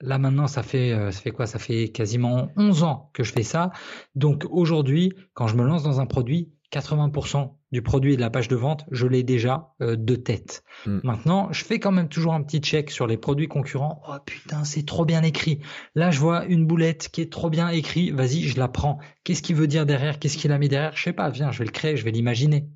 Là 0.00 0.18
maintenant, 0.18 0.48
ça 0.48 0.62
fait, 0.62 0.92
euh, 0.92 1.10
ça 1.12 1.20
fait 1.20 1.30
quoi? 1.30 1.46
Ça 1.46 1.58
fait 1.58 1.88
quasiment 1.88 2.48
11 2.56 2.82
ans 2.82 3.10
que 3.14 3.22
je 3.22 3.32
fais 3.32 3.42
ça. 3.42 3.70
Donc 4.14 4.44
aujourd'hui, 4.50 5.12
quand 5.34 5.46
je 5.46 5.56
me 5.56 5.62
lance 5.62 5.82
dans 5.82 6.00
un 6.00 6.06
produit, 6.06 6.52
80% 6.74 7.54
du 7.70 7.82
produit 7.82 8.14
et 8.14 8.16
de 8.16 8.20
la 8.20 8.30
page 8.30 8.48
de 8.48 8.56
vente, 8.56 8.84
je 8.90 9.06
l'ai 9.06 9.22
déjà 9.22 9.74
euh, 9.80 9.96
de 9.96 10.16
tête. 10.16 10.64
Hmm. 10.86 11.00
Maintenant, 11.04 11.52
je 11.52 11.64
fais 11.64 11.78
quand 11.78 11.92
même 11.92 12.08
toujours 12.08 12.34
un 12.34 12.42
petit 12.42 12.58
check 12.58 12.90
sur 12.90 13.06
les 13.06 13.16
produits 13.16 13.48
concurrents. 13.48 14.02
Oh 14.08 14.16
putain, 14.24 14.64
c'est 14.64 14.84
trop 14.84 15.04
bien 15.04 15.22
écrit. 15.22 15.60
Là, 15.94 16.10
je 16.10 16.18
vois 16.18 16.44
une 16.46 16.66
boulette 16.66 17.08
qui 17.08 17.20
est 17.20 17.30
trop 17.30 17.50
bien 17.50 17.68
écrite. 17.68 18.12
Vas-y, 18.12 18.42
je 18.42 18.58
la 18.58 18.68
prends. 18.68 18.98
Qu'est-ce 19.22 19.42
qu'il 19.42 19.56
veut 19.56 19.66
dire 19.66 19.86
derrière? 19.86 20.18
Qu'est-ce 20.18 20.36
qu'il 20.36 20.52
a 20.52 20.58
mis 20.58 20.68
derrière? 20.68 20.96
Je 20.96 21.02
sais 21.02 21.12
pas. 21.12 21.30
Viens, 21.30 21.52
je 21.52 21.58
vais 21.58 21.66
le 21.66 21.70
créer, 21.70 21.96
je 21.96 22.04
vais 22.04 22.10
l'imaginer. 22.10 22.68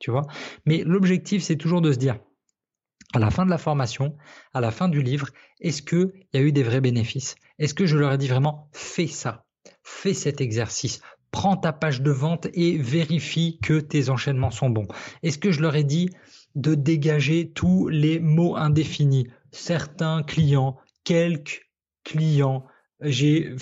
Tu 0.00 0.10
vois? 0.10 0.22
Mais 0.66 0.82
l'objectif, 0.84 1.42
c'est 1.42 1.56
toujours 1.56 1.80
de 1.80 1.92
se 1.92 1.98
dire, 1.98 2.18
à 3.14 3.20
la 3.20 3.30
fin 3.30 3.44
de 3.44 3.50
la 3.50 3.58
formation, 3.58 4.16
à 4.52 4.60
la 4.60 4.72
fin 4.72 4.88
du 4.88 5.02
livre, 5.02 5.28
est-ce 5.60 5.82
qu'il 5.82 6.10
y 6.32 6.36
a 6.36 6.40
eu 6.40 6.52
des 6.52 6.64
vrais 6.64 6.80
bénéfices? 6.80 7.36
Est-ce 7.58 7.74
que 7.74 7.86
je 7.86 7.96
leur 7.96 8.12
ai 8.12 8.18
dit 8.18 8.26
vraiment, 8.26 8.68
fais 8.72 9.06
ça, 9.06 9.46
fais 9.84 10.14
cet 10.14 10.40
exercice, 10.40 11.00
prends 11.34 11.56
ta 11.56 11.72
page 11.72 12.00
de 12.00 12.12
vente 12.12 12.46
et 12.54 12.78
vérifie 12.78 13.58
que 13.60 13.80
tes 13.80 14.08
enchaînements 14.08 14.52
sont 14.52 14.70
bons. 14.70 14.86
Est-ce 15.24 15.36
que 15.36 15.50
je 15.50 15.62
leur 15.62 15.74
ai 15.74 15.82
dit 15.82 16.10
de 16.54 16.76
dégager 16.76 17.50
tous 17.50 17.88
les 17.88 18.20
mots 18.20 18.54
indéfinis? 18.54 19.26
Certains 19.50 20.22
clients, 20.22 20.76
quelques 21.02 21.62
clients, 22.04 22.66
j'ai 23.00 23.56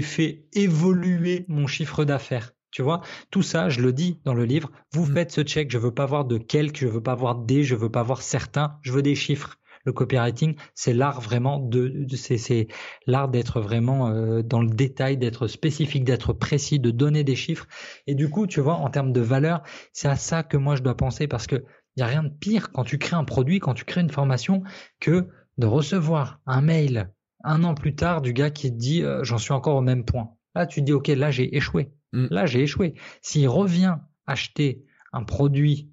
fait 0.00 0.46
évoluer 0.54 1.44
mon 1.46 1.66
chiffre 1.66 2.06
d'affaires. 2.06 2.52
Tu 2.70 2.80
vois, 2.80 3.02
tout 3.30 3.42
ça, 3.42 3.68
je 3.68 3.82
le 3.82 3.92
dis 3.92 4.18
dans 4.24 4.32
le 4.32 4.46
livre. 4.46 4.72
Vous 4.94 5.04
mm. 5.04 5.14
faites 5.14 5.30
ce 5.30 5.42
check. 5.42 5.70
Je 5.70 5.76
veux 5.76 5.92
pas 5.92 6.06
voir 6.06 6.24
de 6.24 6.38
quelques, 6.38 6.78
je 6.78 6.86
veux 6.86 7.02
pas 7.02 7.14
voir 7.14 7.34
des, 7.34 7.64
je 7.64 7.74
veux 7.74 7.90
pas 7.90 8.02
voir 8.02 8.22
certains. 8.22 8.78
Je 8.80 8.92
veux 8.92 9.02
des 9.02 9.14
chiffres 9.14 9.58
le 9.84 9.92
copywriting, 9.92 10.56
c'est 10.74 10.92
l'art 10.92 11.20
vraiment 11.20 11.58
de, 11.58 12.06
c'est 12.16 12.68
l'art 13.06 13.28
d'être 13.28 13.60
vraiment 13.60 14.08
euh, 14.08 14.42
dans 14.42 14.62
le 14.62 14.70
détail, 14.70 15.16
d'être 15.16 15.46
spécifique, 15.46 16.04
d'être 16.04 16.32
précis, 16.32 16.78
de 16.80 16.90
donner 16.90 17.24
des 17.24 17.36
chiffres. 17.36 17.66
Et 18.06 18.14
du 18.14 18.28
coup, 18.28 18.46
tu 18.46 18.60
vois, 18.60 18.74
en 18.74 18.90
termes 18.90 19.12
de 19.12 19.20
valeur, 19.20 19.62
c'est 19.92 20.08
à 20.08 20.16
ça 20.16 20.42
que 20.42 20.56
moi 20.56 20.76
je 20.76 20.82
dois 20.82 20.96
penser 20.96 21.28
parce 21.28 21.46
que 21.46 21.64
il 21.96 22.00
y 22.00 22.02
a 22.02 22.06
rien 22.06 22.24
de 22.24 22.32
pire 22.32 22.72
quand 22.72 22.82
tu 22.82 22.98
crées 22.98 23.16
un 23.16 23.24
produit, 23.24 23.60
quand 23.60 23.74
tu 23.74 23.84
crées 23.84 24.00
une 24.00 24.10
formation, 24.10 24.62
que 25.00 25.28
de 25.58 25.66
recevoir 25.66 26.40
un 26.46 26.60
mail 26.60 27.12
un 27.44 27.62
an 27.62 27.74
plus 27.74 27.94
tard 27.94 28.22
du 28.22 28.32
gars 28.32 28.50
qui 28.50 28.72
te 28.72 28.76
dit 28.76 29.02
euh, 29.02 29.22
j'en 29.22 29.38
suis 29.38 29.52
encore 29.52 29.76
au 29.76 29.82
même 29.82 30.04
point. 30.04 30.30
Là, 30.54 30.66
tu 30.66 30.80
te 30.80 30.86
dis 30.86 30.92
ok, 30.92 31.08
là 31.08 31.30
j'ai 31.30 31.56
échoué. 31.56 31.92
Mm. 32.12 32.26
Là 32.30 32.46
j'ai 32.46 32.62
échoué. 32.62 32.94
S'il 33.22 33.48
revient 33.48 33.96
acheter 34.26 34.84
un 35.12 35.22
produit 35.22 35.90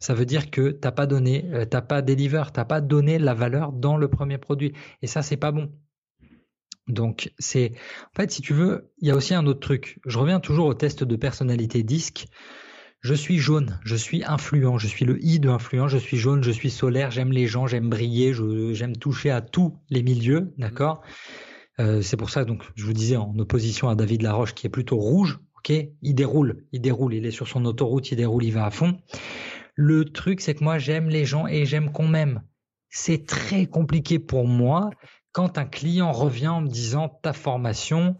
ça 0.00 0.14
veut 0.14 0.26
dire 0.26 0.50
que 0.50 0.70
t'as 0.70 0.92
pas 0.92 1.06
donné, 1.06 1.44
euh, 1.52 1.64
t'as 1.66 1.82
pas 1.82 2.02
deliver, 2.02 2.42
t'as 2.52 2.64
pas 2.64 2.80
donné 2.80 3.18
la 3.18 3.34
valeur 3.34 3.72
dans 3.72 3.96
le 3.96 4.08
premier 4.08 4.38
produit. 4.38 4.72
Et 5.02 5.06
ça, 5.06 5.22
c'est 5.22 5.36
pas 5.36 5.52
bon. 5.52 5.70
Donc, 6.88 7.32
c'est, 7.38 7.72
en 8.12 8.16
fait, 8.16 8.32
si 8.32 8.42
tu 8.42 8.54
veux, 8.54 8.90
il 8.98 9.08
y 9.08 9.10
a 9.10 9.14
aussi 9.16 9.34
un 9.34 9.46
autre 9.46 9.60
truc. 9.60 10.00
Je 10.06 10.18
reviens 10.18 10.40
toujours 10.40 10.66
au 10.66 10.74
test 10.74 11.04
de 11.04 11.16
personnalité 11.16 11.82
disque. 11.82 12.26
Je 13.02 13.14
suis 13.14 13.38
jaune, 13.38 13.78
je 13.84 13.96
suis 13.96 14.24
influent, 14.24 14.76
je 14.76 14.86
suis 14.86 15.04
le 15.04 15.22
I 15.24 15.38
de 15.38 15.48
influent, 15.48 15.88
je 15.88 15.96
suis 15.96 16.18
jaune, 16.18 16.42
je 16.42 16.50
suis 16.50 16.70
solaire, 16.70 17.10
j'aime 17.10 17.32
les 17.32 17.46
gens, 17.46 17.66
j'aime 17.66 17.88
briller, 17.88 18.34
j'aime 18.74 18.96
toucher 18.96 19.30
à 19.30 19.40
tous 19.40 19.78
les 19.88 20.02
milieux, 20.02 20.52
d'accord? 20.58 21.00
Euh, 21.78 22.02
C'est 22.02 22.18
pour 22.18 22.28
ça, 22.28 22.44
donc, 22.44 22.62
je 22.74 22.84
vous 22.84 22.92
disais, 22.92 23.16
en 23.16 23.38
opposition 23.38 23.88
à 23.88 23.94
David 23.94 24.22
Laroche, 24.22 24.54
qui 24.54 24.66
est 24.66 24.70
plutôt 24.70 24.98
rouge, 24.98 25.38
ok? 25.58 25.72
Il 26.02 26.14
déroule, 26.14 26.64
il 26.72 26.82
déroule, 26.82 27.14
il 27.14 27.24
est 27.24 27.30
sur 27.30 27.48
son 27.48 27.64
autoroute, 27.64 28.10
il 28.10 28.16
déroule, 28.16 28.44
il 28.44 28.52
va 28.52 28.66
à 28.66 28.70
fond. 28.70 28.98
Le 29.74 30.04
truc, 30.04 30.40
c'est 30.40 30.54
que 30.54 30.64
moi, 30.64 30.78
j'aime 30.78 31.08
les 31.08 31.24
gens 31.24 31.46
et 31.46 31.64
j'aime 31.66 31.92
qu'on 31.92 32.08
m'aime. 32.08 32.42
C'est 32.88 33.26
très 33.26 33.66
compliqué 33.66 34.18
pour 34.18 34.46
moi 34.46 34.90
quand 35.32 35.58
un 35.58 35.64
client 35.64 36.12
revient 36.12 36.48
en 36.48 36.60
me 36.62 36.68
disant 36.68 37.08
ta 37.08 37.32
formation, 37.32 38.16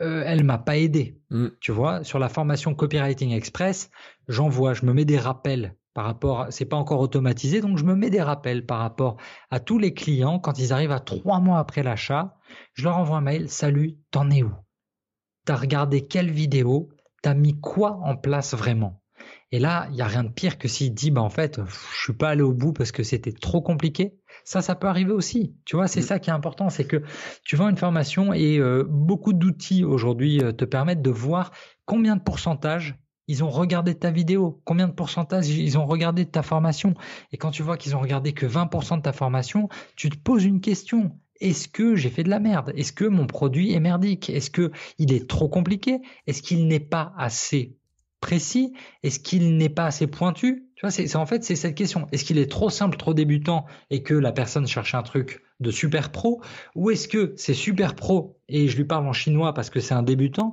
euh, 0.00 0.22
elle 0.26 0.44
m'a 0.44 0.58
pas 0.58 0.76
aidé. 0.76 1.20
Mm. 1.30 1.48
Tu 1.60 1.72
vois, 1.72 2.04
sur 2.04 2.18
la 2.18 2.28
formation 2.28 2.74
Copywriting 2.74 3.32
Express, 3.32 3.90
j'envoie, 4.28 4.74
je 4.74 4.84
me 4.86 4.92
mets 4.92 5.04
des 5.04 5.18
rappels 5.18 5.76
par 5.94 6.04
rapport, 6.04 6.46
c'est 6.50 6.66
pas 6.66 6.76
encore 6.76 7.00
automatisé, 7.00 7.62
donc 7.62 7.78
je 7.78 7.84
me 7.84 7.94
mets 7.94 8.10
des 8.10 8.20
rappels 8.20 8.66
par 8.66 8.80
rapport 8.80 9.16
à 9.50 9.60
tous 9.60 9.78
les 9.78 9.94
clients 9.94 10.38
quand 10.38 10.58
ils 10.58 10.74
arrivent 10.74 10.92
à 10.92 11.00
trois 11.00 11.40
mois 11.40 11.58
après 11.58 11.82
l'achat. 11.82 12.36
Je 12.74 12.84
leur 12.84 12.98
envoie 12.98 13.16
un 13.16 13.22
mail, 13.22 13.48
salut, 13.48 13.96
t'en 14.10 14.30
es 14.30 14.42
où? 14.42 14.52
T'as 15.46 15.56
regardé 15.56 16.06
quelle 16.06 16.30
vidéo? 16.30 16.90
T'as 17.22 17.32
mis 17.32 17.58
quoi 17.58 17.92
en 18.02 18.14
place 18.14 18.52
vraiment? 18.52 19.02
Et 19.52 19.58
là, 19.58 19.86
il 19.90 19.94
n'y 19.94 20.02
a 20.02 20.06
rien 20.06 20.24
de 20.24 20.28
pire 20.28 20.58
que 20.58 20.66
s'il 20.66 20.92
dit, 20.92 21.10
bah, 21.10 21.22
en 21.22 21.30
fait, 21.30 21.60
je 21.66 22.02
suis 22.02 22.12
pas 22.12 22.30
allé 22.30 22.42
au 22.42 22.52
bout 22.52 22.72
parce 22.72 22.90
que 22.90 23.02
c'était 23.02 23.32
trop 23.32 23.60
compliqué. 23.60 24.14
Ça, 24.44 24.60
ça 24.60 24.74
peut 24.74 24.88
arriver 24.88 25.12
aussi. 25.12 25.54
Tu 25.64 25.76
vois, 25.76 25.86
c'est 25.86 26.00
mm. 26.00 26.04
ça 26.04 26.18
qui 26.18 26.30
est 26.30 26.32
important, 26.32 26.68
c'est 26.68 26.84
que 26.84 27.02
tu 27.44 27.56
vends 27.56 27.68
une 27.68 27.76
formation 27.76 28.32
et 28.32 28.58
euh, 28.58 28.84
beaucoup 28.88 29.32
d'outils 29.32 29.84
aujourd'hui 29.84 30.42
euh, 30.42 30.52
te 30.52 30.64
permettent 30.64 31.02
de 31.02 31.10
voir 31.10 31.52
combien 31.84 32.16
de 32.16 32.22
pourcentage 32.22 32.96
ils 33.28 33.42
ont 33.42 33.50
regardé 33.50 33.94
ta 33.94 34.10
vidéo, 34.10 34.60
combien 34.64 34.86
de 34.86 34.92
pourcentage 34.92 35.48
ils 35.48 35.78
ont 35.78 35.86
regardé 35.86 36.24
de 36.24 36.30
ta 36.30 36.42
formation. 36.42 36.94
Et 37.32 37.38
quand 37.38 37.50
tu 37.50 37.62
vois 37.62 37.76
qu'ils 37.76 37.96
ont 37.96 38.00
regardé 38.00 38.32
que 38.32 38.46
20% 38.46 38.98
de 38.98 39.02
ta 39.02 39.12
formation, 39.12 39.68
tu 39.96 40.10
te 40.10 40.18
poses 40.18 40.44
une 40.44 40.60
question. 40.60 41.18
Est-ce 41.40 41.68
que 41.68 41.96
j'ai 41.96 42.08
fait 42.08 42.22
de 42.22 42.30
la 42.30 42.40
merde? 42.40 42.72
Est-ce 42.76 42.92
que 42.92 43.04
mon 43.04 43.26
produit 43.26 43.72
est 43.72 43.80
merdique? 43.80 44.30
Est-ce 44.30 44.50
que 44.50 44.70
il 44.98 45.12
est 45.12 45.28
trop 45.28 45.48
compliqué? 45.48 46.00
Est-ce 46.26 46.40
qu'il 46.40 46.66
n'est 46.68 46.80
pas 46.80 47.12
assez 47.18 47.75
précis 48.20 48.72
Est-ce 49.02 49.20
qu'il 49.20 49.56
n'est 49.56 49.68
pas 49.68 49.86
assez 49.86 50.06
pointu? 50.06 50.66
Tu 50.74 50.82
vois, 50.82 50.90
c'est 50.90 51.16
en 51.16 51.24
fait 51.24 51.42
c'est 51.42 51.56
cette 51.56 51.74
question. 51.74 52.06
Est-ce 52.12 52.24
qu'il 52.24 52.38
est 52.38 52.50
trop 52.50 52.68
simple, 52.68 52.98
trop 52.98 53.14
débutant 53.14 53.64
et 53.88 54.02
que 54.02 54.12
la 54.12 54.30
personne 54.30 54.66
cherche 54.66 54.94
un 54.94 55.02
truc 55.02 55.42
de 55.58 55.70
super 55.70 56.10
pro? 56.12 56.42
Ou 56.74 56.90
est-ce 56.90 57.08
que 57.08 57.32
c'est 57.36 57.54
super 57.54 57.94
pro 57.94 58.38
et 58.48 58.68
je 58.68 58.76
lui 58.76 58.84
parle 58.84 59.06
en 59.06 59.14
chinois 59.14 59.54
parce 59.54 59.70
que 59.70 59.80
c'est 59.80 59.94
un 59.94 60.02
débutant? 60.02 60.52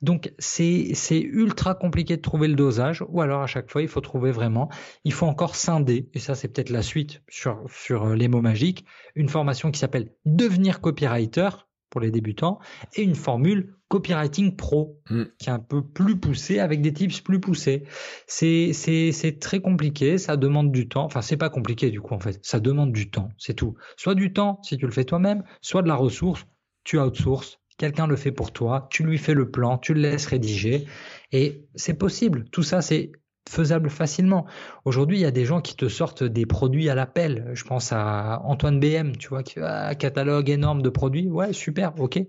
Donc 0.00 0.32
c'est 0.38 0.90
c'est 0.94 1.20
ultra 1.20 1.74
compliqué 1.74 2.16
de 2.16 2.22
trouver 2.22 2.46
le 2.46 2.54
dosage. 2.54 3.04
Ou 3.08 3.20
alors 3.20 3.42
à 3.42 3.48
chaque 3.48 3.70
fois 3.70 3.82
il 3.82 3.88
faut 3.88 4.00
trouver 4.00 4.30
vraiment 4.30 4.70
il 5.04 5.12
faut 5.12 5.26
encore 5.26 5.56
scinder 5.56 6.08
et 6.14 6.20
ça 6.20 6.36
c'est 6.36 6.48
peut-être 6.48 6.70
la 6.70 6.82
suite 6.82 7.22
sur 7.28 7.64
sur 7.68 8.04
euh, 8.04 8.14
les 8.14 8.28
mots 8.28 8.42
magiques 8.42 8.84
une 9.16 9.28
formation 9.28 9.72
qui 9.72 9.80
s'appelle 9.80 10.12
devenir 10.24 10.80
copywriter 10.80 11.48
pour 11.90 12.00
les 12.00 12.10
débutants 12.10 12.58
et 12.94 13.02
une 13.02 13.14
formule 13.14 13.76
copywriting 13.94 14.56
pro 14.56 15.00
mm. 15.08 15.22
qui 15.38 15.48
est 15.48 15.52
un 15.52 15.60
peu 15.60 15.86
plus 15.86 16.18
poussé 16.18 16.58
avec 16.58 16.82
des 16.82 16.92
tips 16.92 17.20
plus 17.20 17.38
poussés. 17.38 17.84
C'est 18.26 18.72
c'est 18.72 19.38
très 19.38 19.60
compliqué, 19.60 20.18
ça 20.18 20.36
demande 20.36 20.72
du 20.72 20.88
temps. 20.88 21.04
Enfin, 21.04 21.22
c'est 21.22 21.36
pas 21.36 21.48
compliqué 21.48 21.90
du 21.90 22.00
coup 22.00 22.14
en 22.14 22.18
fait, 22.18 22.40
ça 22.42 22.58
demande 22.58 22.92
du 22.92 23.08
temps, 23.10 23.28
c'est 23.38 23.54
tout. 23.54 23.76
Soit 23.96 24.16
du 24.16 24.32
temps 24.32 24.58
si 24.64 24.76
tu 24.76 24.86
le 24.86 24.90
fais 24.90 25.04
toi-même, 25.04 25.44
soit 25.60 25.82
de 25.82 25.86
la 25.86 25.94
ressource, 25.94 26.44
tu 26.82 26.98
outsources, 26.98 27.60
quelqu'un 27.78 28.08
le 28.08 28.16
fait 28.16 28.32
pour 28.32 28.52
toi, 28.52 28.88
tu 28.90 29.04
lui 29.04 29.16
fais 29.16 29.34
le 29.34 29.48
plan, 29.48 29.78
tu 29.78 29.94
le 29.94 30.00
laisses 30.00 30.26
rédiger 30.26 30.86
et 31.30 31.68
c'est 31.76 31.94
possible. 31.94 32.46
Tout 32.50 32.64
ça 32.64 32.82
c'est 32.82 33.12
faisable 33.48 33.90
facilement. 33.90 34.44
Aujourd'hui, 34.84 35.18
il 35.18 35.20
y 35.20 35.26
a 35.26 35.30
des 35.30 35.44
gens 35.44 35.60
qui 35.60 35.76
te 35.76 35.88
sortent 35.88 36.24
des 36.24 36.46
produits 36.46 36.88
à 36.88 36.96
l'appel. 36.96 37.50
Je 37.52 37.62
pense 37.62 37.92
à 37.92 38.40
Antoine 38.42 38.80
BM, 38.80 39.16
tu 39.18 39.28
vois, 39.28 39.42
qui 39.42 39.60
a 39.60 39.88
un 39.88 39.94
catalogue 39.94 40.48
énorme 40.50 40.82
de 40.82 40.88
produits. 40.88 41.28
Ouais, 41.28 41.52
super, 41.52 41.92
ok. 42.00 42.20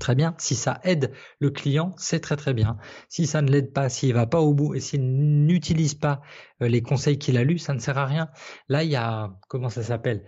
Très 0.00 0.14
bien. 0.14 0.34
Si 0.38 0.54
ça 0.54 0.80
aide 0.84 1.12
le 1.38 1.50
client, 1.50 1.92
c'est 1.98 2.20
très 2.20 2.36
très 2.36 2.54
bien. 2.54 2.78
Si 3.08 3.26
ça 3.26 3.42
ne 3.42 3.50
l'aide 3.50 3.72
pas, 3.72 3.88
s'il 3.88 4.14
va 4.14 4.26
pas 4.26 4.40
au 4.40 4.54
bout 4.54 4.74
et 4.74 4.80
s'il 4.80 5.02
n'utilise 5.46 5.94
pas 5.94 6.22
euh, 6.62 6.68
les 6.68 6.82
conseils 6.82 7.18
qu'il 7.18 7.36
a 7.36 7.44
lus, 7.44 7.58
ça 7.58 7.74
ne 7.74 7.78
sert 7.78 7.98
à 7.98 8.06
rien. 8.06 8.28
Là, 8.68 8.84
il 8.84 8.90
y 8.90 8.96
a 8.96 9.30
comment 9.48 9.68
ça 9.68 9.82
s'appelle? 9.82 10.24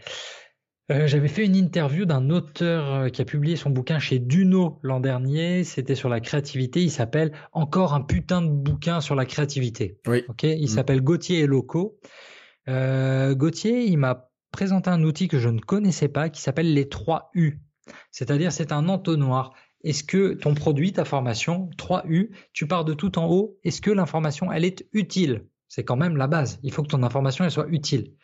Euh, 0.92 1.06
j'avais 1.06 1.28
fait 1.28 1.46
une 1.46 1.56
interview 1.56 2.04
d'un 2.04 2.28
auteur 2.28 2.92
euh, 2.92 3.08
qui 3.08 3.22
a 3.22 3.24
publié 3.24 3.56
son 3.56 3.70
bouquin 3.70 3.98
chez 3.98 4.18
Duno 4.18 4.80
l'an 4.82 5.00
dernier. 5.00 5.64
C'était 5.64 5.94
sur 5.94 6.10
la 6.10 6.20
créativité. 6.20 6.82
Il 6.82 6.90
s'appelle 6.90 7.32
Encore 7.52 7.94
un 7.94 8.02
putain 8.02 8.42
de 8.42 8.50
bouquin 8.50 9.00
sur 9.00 9.14
la 9.14 9.24
créativité. 9.24 9.98
Oui. 10.06 10.24
Ok? 10.28 10.42
Il 10.42 10.64
mm. 10.64 10.68
s'appelle 10.68 11.00
Gauthier 11.00 11.40
et 11.40 11.46
Loco. 11.46 11.98
Euh, 12.68 13.34
Gauthier, 13.34 13.84
il 13.84 13.96
m'a 13.96 14.30
présenté 14.52 14.90
un 14.90 15.02
outil 15.04 15.26
que 15.26 15.38
je 15.38 15.48
ne 15.48 15.58
connaissais 15.58 16.08
pas 16.08 16.28
qui 16.28 16.42
s'appelle 16.42 16.74
les 16.74 16.88
3 16.88 17.30
U. 17.34 17.60
C'est-à-dire, 18.10 18.52
c'est 18.52 18.72
un 18.72 18.88
entonnoir. 18.88 19.52
Est-ce 19.82 20.02
que 20.02 20.32
ton 20.32 20.54
produit, 20.54 20.92
ta 20.92 21.04
formation, 21.04 21.68
3 21.76 22.04
U, 22.08 22.30
tu 22.52 22.66
pars 22.66 22.84
de 22.84 22.94
tout 22.94 23.18
en 23.18 23.30
haut. 23.30 23.58
Est-ce 23.64 23.82
que 23.82 23.90
l'information, 23.90 24.50
elle 24.50 24.64
est 24.64 24.86
utile? 24.92 25.46
C'est 25.68 25.84
quand 25.84 25.96
même 25.96 26.16
la 26.16 26.26
base. 26.26 26.58
Il 26.62 26.72
faut 26.72 26.82
que 26.82 26.88
ton 26.88 27.02
information, 27.02 27.44
elle 27.44 27.50
soit 27.50 27.68
utile. 27.68 28.14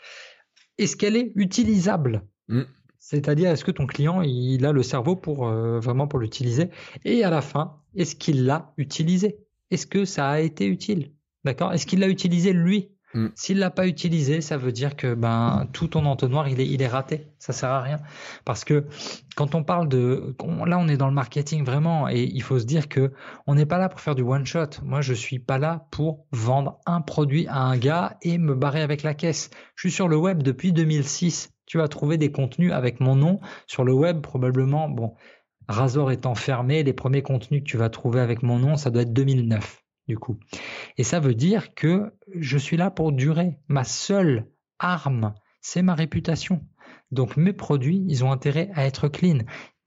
Est-ce 0.79 0.97
qu'elle 0.97 1.17
est 1.17 1.33
utilisable? 1.35 2.23
Mm. 2.49 2.63
C'est-à-dire, 2.99 3.51
est-ce 3.51 3.65
que 3.65 3.71
ton 3.71 3.87
client, 3.87 4.23
il 4.23 4.65
a 4.65 4.73
le 4.73 4.83
cerveau 4.83 5.17
pour 5.17 5.49
euh, 5.49 5.81
vraiment 5.81 6.07
pour 6.07 6.19
l'utiliser? 6.19 6.71
Et 7.05 7.25
à 7.25 7.31
la 7.31 7.43
fin, 7.43 7.81
est-ce 7.95 8.15
qu'il 8.15 8.45
l'a 8.45 8.73
utilisé? 8.77 9.39
Est-ce 9.71 9.87
que 9.87 10.05
ça 10.05 10.29
a 10.29 10.41
été 10.41 10.67
utile? 10.67 11.13
D'accord? 11.45 11.73
Est-ce 11.73 11.87
qu'il 11.87 12.01
l'a 12.01 12.09
utilisé 12.09 12.53
lui? 12.53 12.91
Mm. 13.15 13.27
S'il 13.35 13.59
l'a 13.59 13.71
pas 13.71 13.87
utilisé, 13.87 14.41
ça 14.41 14.57
veut 14.57 14.71
dire 14.71 14.95
que 14.95 15.15
ben 15.15 15.69
tout 15.73 15.89
ton 15.89 16.07
entonnoir 16.07 16.49
il 16.49 16.83
est 16.83 16.87
raté. 16.87 17.27
Ça 17.39 17.53
sert 17.53 17.71
à 17.71 17.81
rien 17.81 17.99
parce 18.45 18.65
que 18.65 18.85
quand 19.37 19.55
on 19.55 19.65
parle 19.65 19.89
de 19.89 20.37
là 20.67 20.79
on 20.79 20.89
est 20.89 20.97
dans 20.97 21.09
le 21.09 21.15
marketing 21.15 21.65
vraiment 21.65 22.09
et 22.09 22.23
il 22.23 22.43
faut 22.43 22.59
se 22.59 22.67
dire 22.67 22.89
que 22.89 23.13
on 23.47 23.55
n'est 23.55 23.67
pas 23.67 23.79
là 23.79 23.89
pour 23.89 24.01
faire 24.01 24.15
du 24.15 24.23
one 24.23 24.47
shot. 24.47 24.83
Moi 24.85 25.01
je 25.01 25.15
suis 25.15 25.41
pas 25.41 25.59
là 25.59 25.87
pour 25.91 26.27
vendre 26.31 26.79
un 26.87 27.01
produit 27.01 27.47
à 27.49 27.59
un 27.59 27.77
gars 27.77 28.17
et 28.23 28.39
me 28.39 28.55
barrer 28.55 28.83
avec 28.83 29.03
la 29.03 29.15
caisse. 29.15 29.51
Je 29.75 29.89
suis 29.89 29.95
sur 29.95 30.09
le 30.09 30.17
web 30.17 30.43
depuis 30.43 30.73
2006. 30.73 31.51
Tu 31.67 31.79
vas 31.79 31.89
trouver 31.89 32.17
des 32.17 32.33
contenus 32.33 32.73
avec 32.73 33.01
mon 33.01 33.17
nom 33.17 33.41
sur 33.67 33.85
le 33.85 33.93
web 33.93 34.21
probablement 34.21 34.89
bon 34.89 35.15
Razor 35.69 36.11
étant 36.11 36.35
fermé, 36.35 36.83
les 36.83 36.93
premiers 36.93 37.23
contenus 37.23 37.63
que 37.63 37.69
tu 37.69 37.77
vas 37.77 37.91
trouver 37.91 38.19
avec 38.21 38.43
mon 38.43 38.59
nom, 38.59 38.77
ça 38.77 38.91
doit 38.91 39.03
être 39.03 39.13
2009 39.13 39.81
du 40.09 40.19
coup. 40.19 40.39
Et 40.97 41.05
ça 41.05 41.21
veut 41.21 41.35
dire 41.35 41.75
que 41.75 42.13
je 42.35 42.59
suis 42.59 42.77
là 42.77 42.91
pour 42.91 43.13
durer. 43.13 43.59
Ma 43.69 43.85
seule 43.85 44.47
arme, 44.79 45.35
c'est 45.61 45.83
ma 45.83 45.95
réputation. 45.95 46.65
Donc 47.11 47.37
mes 47.37 47.53
produits, 47.53 48.05
ils 48.09 48.25
ont 48.25 48.33
intérêt 48.33 48.71
à 48.75 48.87
être 48.87 49.09
clean. 49.09 49.39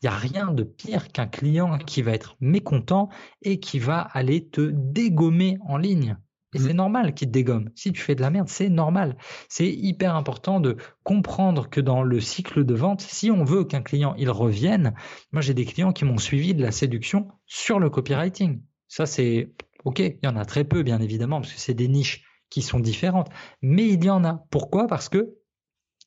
Il 0.02 0.08
n'y 0.08 0.10
a 0.10 0.18
rien 0.18 0.52
de 0.52 0.64
pire 0.64 1.10
qu'un 1.12 1.28
client 1.28 1.78
qui 1.78 2.02
va 2.02 2.12
être 2.12 2.36
mécontent 2.42 3.10
et 3.42 3.60
qui 3.60 3.80
va 3.80 4.00
aller 4.02 4.50
te 4.50 4.72
dégommer 4.74 5.58
en 5.66 5.78
ligne. 5.78 6.18
Et 6.54 6.60
c'est 6.60 6.74
mmh. 6.74 6.78
normal 6.78 7.14
qu'il 7.14 7.28
te 7.30 7.34
dégomme. 7.34 7.70
Si 7.76 7.92
tu 7.92 8.02
fais 8.02 8.16
de 8.16 8.22
la 8.22 8.30
merde, 8.30 8.48
c'est 8.48 8.70
normal. 8.70 9.18
C'est 9.50 9.70
hyper 9.70 10.16
important 10.16 10.60
de 10.60 10.78
comprendre 11.04 11.70
que 11.70 11.82
dans 11.82 12.04
le 12.04 12.20
cycle 12.20 12.64
de 12.64 12.76
vente, 12.76 13.02
si 13.02 13.32
on 13.32 13.44
veut 13.44 13.64
qu'un 13.64 13.82
client 13.82 14.14
il 14.18 14.30
revienne, 14.30 14.94
moi 15.32 15.42
j'ai 15.42 15.54
des 15.54 15.66
clients 15.66 15.94
qui 15.94 16.06
m'ont 16.06 16.18
suivi 16.18 16.54
de 16.54 16.62
la 16.62 16.72
séduction 16.72 17.28
sur 17.46 17.80
le 17.80 17.90
copywriting. 17.90 18.62
Ça 18.88 19.06
c'est 19.06 19.54
Ok, 19.84 20.00
il 20.00 20.20
y 20.24 20.28
en 20.28 20.36
a 20.36 20.46
très 20.46 20.64
peu, 20.64 20.84
bien 20.84 21.00
évidemment, 21.00 21.42
parce 21.42 21.54
que 21.54 21.60
c'est 21.60 21.74
des 21.74 21.88
niches 21.88 22.24
qui 22.50 22.62
sont 22.62 22.80
différentes, 22.80 23.30
mais 23.62 23.88
il 23.88 24.04
y 24.04 24.10
en 24.10 24.24
a. 24.24 24.46
Pourquoi? 24.50 24.88
Parce 24.88 25.10
que 25.10 25.36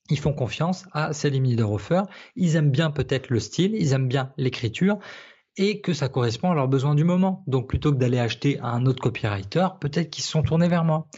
ils 0.08 0.18
font 0.18 0.32
confiance 0.32 0.86
à 0.92 1.12
Salim 1.12 1.42
Niederhofer, 1.42 2.02
ils 2.36 2.54
aiment 2.56 2.70
bien 2.70 2.90
peut-être 2.90 3.30
le 3.30 3.40
style, 3.40 3.74
ils 3.74 3.92
aiment 3.92 4.08
bien 4.08 4.32
l'écriture, 4.36 4.98
et 5.56 5.80
que 5.80 5.92
ça 5.92 6.08
correspond 6.08 6.50
à 6.50 6.54
leurs 6.54 6.68
besoins 6.68 6.94
du 6.94 7.04
moment. 7.04 7.42
Donc 7.46 7.68
plutôt 7.68 7.92
que 7.92 7.96
d'aller 7.96 8.18
acheter 8.18 8.58
à 8.60 8.68
un 8.68 8.86
autre 8.86 9.02
copywriter, 9.02 9.66
peut-être 9.80 10.10
qu'ils 10.10 10.24
se 10.24 10.30
sont 10.30 10.42
tournés 10.42 10.68
vers 10.68 10.84
moi. 10.84 11.08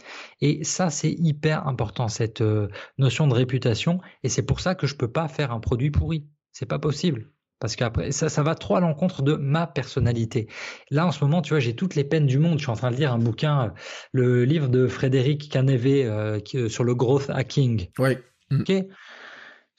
Et 0.41 0.63
ça, 0.63 0.89
c'est 0.89 1.11
hyper 1.11 1.67
important, 1.67 2.07
cette 2.07 2.41
euh, 2.41 2.69
notion 2.97 3.27
de 3.27 3.33
réputation, 3.33 3.99
et 4.23 4.29
c'est 4.29 4.43
pour 4.45 4.59
ça 4.59 4.75
que 4.75 4.87
je 4.87 4.95
peux 4.95 5.11
pas 5.11 5.27
faire 5.27 5.51
un 5.51 5.59
produit 5.59 5.91
pourri. 5.91 6.27
C'est 6.51 6.65
pas 6.65 6.79
possible. 6.79 7.31
Parce 7.59 7.75
qu'après, 7.75 8.11
ça, 8.11 8.29
ça 8.29 8.41
va 8.41 8.55
trop 8.55 8.77
à 8.77 8.79
l'encontre 8.79 9.21
de 9.21 9.33
ma 9.33 9.67
personnalité. 9.67 10.47
Là, 10.91 11.05
en 11.05 11.11
ce 11.11 11.23
moment, 11.23 11.41
tu 11.41 11.49
vois, 11.49 11.59
j'ai 11.59 11.75
toutes 11.75 11.95
les 11.95 12.05
peines 12.05 12.25
du 12.25 12.39
monde. 12.39 12.57
Je 12.57 12.63
suis 12.63 12.71
en 12.71 12.75
train 12.75 12.91
de 12.91 12.95
lire 12.95 13.13
un 13.13 13.19
bouquin, 13.19 13.65
euh, 13.65 13.69
le 14.13 14.45
livre 14.45 14.69
de 14.69 14.87
Frédéric 14.87 15.49
Canevet 15.49 16.05
euh, 16.05 16.39
euh, 16.55 16.69
sur 16.69 16.85
le 16.85 16.95
growth 16.95 17.29
hacking. 17.29 17.87
Oui. 17.99 18.17
Mm. 18.49 18.61
Ok. 18.61 18.73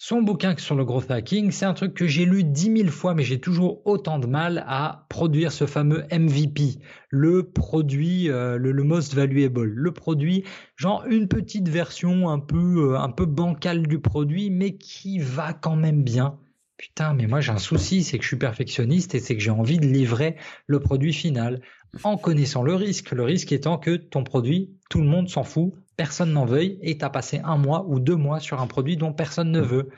Son 0.02 0.22
bouquin 0.22 0.54
sur 0.56 0.76
le 0.76 0.84
growth 0.84 1.10
hacking, 1.10 1.50
c'est 1.50 1.66
un 1.66 1.74
truc 1.74 1.92
que 1.92 2.06
j'ai 2.06 2.24
lu 2.24 2.42
dix 2.42 2.70
mille 2.70 2.90
fois, 2.90 3.14
mais 3.14 3.22
j'ai 3.22 3.38
toujours 3.38 3.86
autant 3.86 4.18
de 4.18 4.26
mal 4.26 4.64
à 4.66 5.04
produire 5.10 5.52
ce 5.52 5.66
fameux 5.66 6.04
MVP, 6.10 6.78
le 7.10 7.42
produit, 7.42 8.28
le, 8.28 8.82
most 8.82 9.12
valuable, 9.12 9.62
le 9.62 9.92
produit, 9.92 10.44
genre 10.76 11.04
une 11.06 11.28
petite 11.28 11.68
version 11.68 12.30
un 12.30 12.38
peu, 12.38 12.96
un 12.96 13.10
peu 13.10 13.26
bancale 13.26 13.86
du 13.86 14.00
produit, 14.00 14.48
mais 14.48 14.78
qui 14.78 15.18
va 15.18 15.52
quand 15.52 15.76
même 15.76 16.02
bien 16.02 16.38
putain, 16.80 17.12
mais 17.12 17.26
moi 17.26 17.42
j'ai 17.42 17.52
un 17.52 17.58
souci, 17.58 18.02
c'est 18.02 18.16
que 18.16 18.22
je 18.22 18.28
suis 18.28 18.38
perfectionniste 18.38 19.14
et 19.14 19.20
c'est 19.20 19.36
que 19.36 19.42
j'ai 19.42 19.50
envie 19.50 19.78
de 19.78 19.86
livrer 19.86 20.36
le 20.66 20.80
produit 20.80 21.12
final 21.12 21.60
en 22.04 22.16
connaissant 22.16 22.62
le 22.62 22.74
risque. 22.74 23.10
Le 23.10 23.22
risque 23.22 23.52
étant 23.52 23.76
que 23.76 23.96
ton 23.96 24.24
produit, 24.24 24.70
tout 24.88 25.00
le 25.00 25.06
monde 25.06 25.28
s'en 25.28 25.44
fout, 25.44 25.74
personne 25.98 26.32
n'en 26.32 26.46
veuille 26.46 26.78
et 26.80 26.96
tu 26.96 27.04
as 27.04 27.10
passé 27.10 27.42
un 27.44 27.58
mois 27.58 27.84
ou 27.86 28.00
deux 28.00 28.16
mois 28.16 28.40
sur 28.40 28.62
un 28.62 28.66
produit 28.66 28.96
dont 28.96 29.12
personne 29.12 29.50
ne 29.50 29.60
veut. 29.60 29.90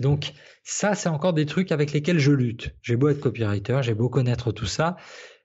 Donc 0.00 0.32
ça, 0.62 0.94
c'est 0.94 1.10
encore 1.10 1.34
des 1.34 1.44
trucs 1.44 1.72
avec 1.72 1.92
lesquels 1.92 2.18
je 2.18 2.32
lutte. 2.32 2.74
J'ai 2.80 2.96
beau 2.96 3.08
être 3.08 3.20
copywriter, 3.20 3.80
j'ai 3.82 3.94
beau 3.94 4.08
connaître 4.08 4.50
tout 4.50 4.64
ça. 4.64 4.96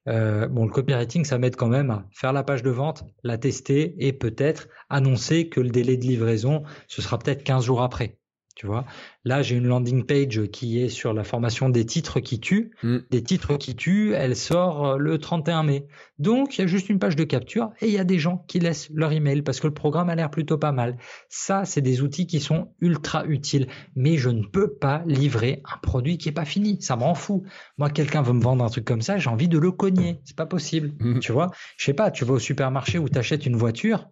Euh, 0.08 0.48
bon, 0.48 0.64
le 0.64 0.72
copywriting, 0.72 1.26
ça 1.26 1.38
m'aide 1.38 1.58
quand 1.58 1.68
même 1.68 1.92
à 1.92 2.06
faire 2.14 2.32
la 2.32 2.44
page 2.44 2.64
de 2.64 2.70
vente, 2.70 3.04
la 3.24 3.38
tester 3.38 3.96
et 4.00 4.14
peut-être 4.14 4.70
annoncer 4.90 5.50
que 5.50 5.60
le 5.60 5.72
délai 5.72 5.98
de 5.98 6.04
livraison, 6.04 6.64
ce 6.88 7.02
sera 7.02 7.20
peut-être 7.20 7.44
15 7.44 7.66
jours 7.66 7.82
après. 7.82 8.19
Tu 8.60 8.68
vois, 8.68 8.84
là 9.24 9.42
j'ai 9.42 9.56
une 9.56 9.68
landing 9.68 10.04
page 10.04 10.48
qui 10.52 10.82
est 10.82 10.90
sur 10.90 11.14
la 11.14 11.24
formation 11.24 11.70
des 11.70 11.86
titres 11.86 12.20
qui 12.20 12.42
tuent. 12.42 12.72
Mm. 12.84 12.98
Des 13.10 13.24
titres 13.24 13.56
qui 13.56 13.74
tuent, 13.74 14.12
elle 14.12 14.36
sort 14.36 14.86
euh, 14.86 14.98
le 14.98 15.18
31 15.18 15.64
mai. 15.64 15.88
Donc 16.18 16.58
il 16.58 16.62
y 16.62 16.64
a 16.66 16.68
juste 16.68 16.90
une 16.90 17.00
page 17.00 17.16
de 17.16 17.24
capture 17.24 17.72
et 17.80 17.88
il 17.88 17.94
y 17.94 18.00
a 18.00 18.04
des 18.04 18.20
gens 18.20 18.44
qui 18.50 18.60
laissent 18.60 18.90
leur 18.94 19.14
email 19.14 19.44
parce 19.44 19.62
que 19.62 19.68
le 19.68 19.74
programme 19.74 20.10
a 20.10 20.16
l'air 20.16 20.30
plutôt 20.30 20.58
pas 20.58 20.74
mal. 20.74 20.98
Ça, 21.30 21.64
c'est 21.64 21.80
des 21.80 22.02
outils 22.02 22.28
qui 22.28 22.42
sont 22.42 22.74
ultra 22.82 23.26
utiles. 23.26 23.68
Mais 23.96 24.18
je 24.18 24.30
ne 24.30 24.44
peux 24.44 24.74
pas 24.74 25.04
livrer 25.06 25.62
un 25.64 25.78
produit 25.78 26.18
qui 26.18 26.28
est 26.28 26.34
pas 26.34 26.44
fini. 26.44 26.82
Ça 26.82 26.98
m'en 26.98 27.16
fout. 27.16 27.44
Moi, 27.78 27.90
quelqu'un 27.90 28.24
veut 28.24 28.34
me 28.34 28.44
vendre 28.44 28.66
un 28.66 28.70
truc 28.70 28.84
comme 28.84 29.02
ça, 29.02 29.18
j'ai 29.18 29.30
envie 29.30 29.48
de 29.48 29.58
le 29.58 29.72
cogner. 29.72 30.20
C'est 30.26 30.36
pas 30.36 30.46
possible. 30.46 30.92
Mm. 31.00 31.20
Tu 31.20 31.32
vois, 31.32 31.50
je 31.78 31.86
sais 31.86 31.94
pas. 31.94 32.12
Tu 32.12 32.26
vas 32.26 32.34
au 32.34 32.40
supermarché 32.40 33.00
où 33.00 33.08
tu 33.08 33.18
achètes 33.18 33.46
une 33.46 33.56
voiture 33.56 34.10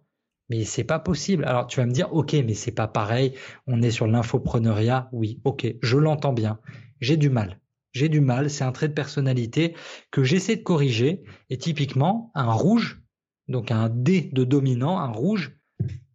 mais 0.48 0.64
c'est 0.64 0.84
pas 0.84 0.98
possible. 0.98 1.44
Alors 1.44 1.66
tu 1.66 1.80
vas 1.80 1.86
me 1.86 1.92
dire, 1.92 2.12
ok, 2.12 2.32
mais 2.32 2.54
c'est 2.54 2.72
pas 2.72 2.88
pareil. 2.88 3.34
On 3.66 3.82
est 3.82 3.90
sur 3.90 4.06
l'infopreneuriat. 4.06 5.08
Oui, 5.12 5.40
ok, 5.44 5.66
je 5.82 5.98
l'entends 5.98 6.32
bien. 6.32 6.58
J'ai 7.00 7.16
du 7.16 7.30
mal. 7.30 7.60
J'ai 7.92 8.08
du 8.08 8.20
mal. 8.20 8.50
C'est 8.50 8.64
un 8.64 8.72
trait 8.72 8.88
de 8.88 8.94
personnalité 8.94 9.74
que 10.10 10.24
j'essaie 10.24 10.56
de 10.56 10.62
corriger. 10.62 11.22
Et 11.50 11.58
typiquement, 11.58 12.30
un 12.34 12.52
rouge, 12.52 13.02
donc 13.48 13.70
un 13.70 13.88
D 13.88 14.30
de 14.32 14.44
dominant, 14.44 14.98
un 14.98 15.12
rouge. 15.12 15.58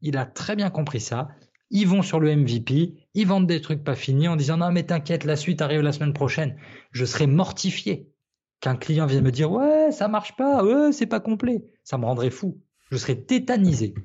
Il 0.02 0.18
a 0.18 0.26
très 0.26 0.56
bien 0.56 0.70
compris 0.70 1.00
ça. 1.00 1.30
Ils 1.70 1.88
vont 1.88 2.04
sur 2.04 2.20
le 2.20 2.36
MVP, 2.36 2.94
ils 3.16 3.26
vendent 3.26 3.48
des 3.48 3.60
trucs 3.60 3.84
pas 3.84 3.96
finis 3.96 4.28
en 4.28 4.36
disant 4.36 4.58
non 4.58 4.72
mais 4.72 4.84
t'inquiète, 4.84 5.24
la 5.24 5.36
suite 5.36 5.60
arrive 5.60 5.82
la 5.82 5.92
semaine 5.92 6.14
prochaine. 6.14 6.56
Je 6.92 7.04
serais 7.04 7.26
mortifié 7.26 8.12
qu'un 8.60 8.76
client 8.76 9.08
vienne 9.08 9.24
me 9.24 9.32
dire 9.32 9.52
ouais 9.52 9.92
ça 9.92 10.08
marche 10.08 10.36
pas, 10.36 10.64
ouais 10.64 10.92
c'est 10.92 11.08
pas 11.08 11.20
complet. 11.20 11.66
Ça 11.84 11.98
me 11.98 12.06
rendrait 12.06 12.30
fou. 12.30 12.62
Je 12.92 12.98
serais 12.98 13.16
tétanisé. 13.16 13.96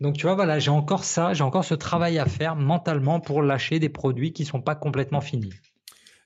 Donc 0.00 0.16
tu 0.16 0.22
vois 0.22 0.34
voilà 0.34 0.58
j'ai 0.58 0.70
encore 0.70 1.04
ça, 1.04 1.34
j'ai 1.34 1.44
encore 1.44 1.64
ce 1.64 1.74
travail 1.74 2.18
à 2.18 2.26
faire 2.26 2.56
mentalement 2.56 3.20
pour 3.20 3.42
lâcher 3.42 3.78
des 3.78 3.88
produits 3.88 4.32
qui 4.32 4.44
sont 4.44 4.60
pas 4.60 4.74
complètement 4.74 5.20
finis. 5.20 5.52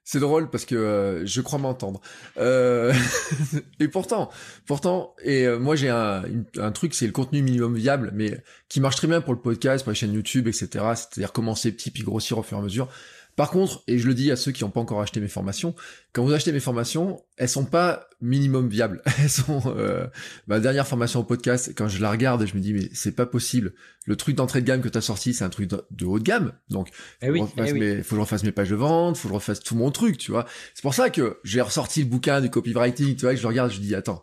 C'est 0.07 0.21
drôle 0.21 0.51
parce 0.51 0.67
que 0.67 0.75
euh, 0.75 1.25
je 1.25 1.41
crois 1.41 1.59
m'entendre. 1.59 2.03
Euh... 2.37 2.93
et 3.81 3.89
pourtant, 3.89 4.31
pourtant, 4.67 5.15
et 5.23 5.47
euh, 5.47 5.59
moi 5.59 5.77
j'ai 5.77 5.89
un, 5.89 6.25
un 6.59 6.73
truc, 6.73 6.93
c'est 6.93 7.07
le 7.07 7.13
contenu 7.13 7.41
minimum 7.41 7.75
viable, 7.75 8.11
mais 8.15 8.39
qui 8.69 8.81
marche 8.81 8.97
très 8.97 9.09
bien 9.09 9.23
pour 9.23 9.33
le 9.33 9.41
podcast, 9.41 9.83
pour 9.83 9.93
les 9.93 9.97
chaînes 9.97 10.13
YouTube, 10.13 10.47
etc. 10.47 10.69
C'est-à-dire 10.95 11.33
commencer 11.33 11.73
petit 11.73 11.91
puis 11.91 12.03
grossir 12.03 12.37
au 12.37 12.43
fur 12.43 12.59
et 12.59 12.61
à 12.61 12.65
mesure. 12.65 12.89
Par 13.37 13.51
contre, 13.51 13.83
et 13.89 13.99
je 13.99 14.07
le 14.07 14.15
dis 14.15 14.31
à 14.31 14.37
ceux 14.37 14.53
qui 14.53 14.63
n'ont 14.63 14.71
pas 14.71 14.81
encore 14.81 15.01
acheté 15.01 15.21
mes 15.21 15.29
formations, 15.29 15.75
quand 16.13 16.25
vous 16.25 16.33
achetez 16.33 16.53
mes 16.53 16.61
formations, 16.61 17.21
elles 17.37 17.49
sont 17.49 17.65
pas 17.65 18.09
minimum 18.21 18.69
viables. 18.69 19.03
Elles 19.19 19.29
sont 19.29 19.61
euh, 19.67 20.07
ma 20.47 20.61
dernière 20.61 20.87
formation 20.87 21.21
au 21.21 21.25
podcast. 21.25 21.73
Quand 21.77 21.89
je 21.89 22.01
la 22.01 22.11
regarde, 22.11 22.47
je 22.47 22.55
me 22.55 22.61
dis 22.61 22.73
mais 22.73 22.89
c'est 22.93 23.15
pas 23.15 23.27
possible. 23.27 23.75
Le 24.07 24.17
truc 24.17 24.37
d'entrée 24.37 24.61
de 24.61 24.67
gamme 24.67 24.81
que 24.81 24.89
tu 24.89 24.99
as 24.99 25.03
sorti, 25.03 25.35
c'est 25.35 25.45
un 25.45 25.51
truc 25.51 25.69
de, 25.69 26.05
haut 26.05 26.19
de 26.19 26.25
gamme. 26.25 26.53
Donc, 26.71 26.91
eh 27.23 27.31
oui, 27.31 27.43
eh 27.57 27.73
oui. 27.73 28.03
faut 28.03 28.11
que 28.11 28.17
je 28.17 28.21
refasse 28.21 28.45
mes 28.45 28.53
pages 28.53 28.71
de 28.71 28.77
vente, 28.77 29.17
faut 29.17 29.29
que 29.29 29.33
je 29.33 29.35
refasse 29.35 29.61
tout 29.61 29.75
mon 29.75 29.91
truc, 29.91 30.17
tu 30.17 30.31
vois. 30.31 30.47
C'est 30.75 30.83
pour 30.83 30.95
ça 30.95 31.11
que 31.11 31.39
j'ai 31.43 31.61
ressorti 31.61 32.01
le 32.01 32.09
bouquin 32.09 32.41
du 32.41 32.51
copywriting, 32.51 33.17
tu 33.17 33.23
vois, 33.23 33.33
et 33.33 33.37
je 33.37 33.43
le 33.43 33.49
regarde, 33.49 33.73
je 33.73 33.81
dis 33.81 33.95
attends, 33.95 34.23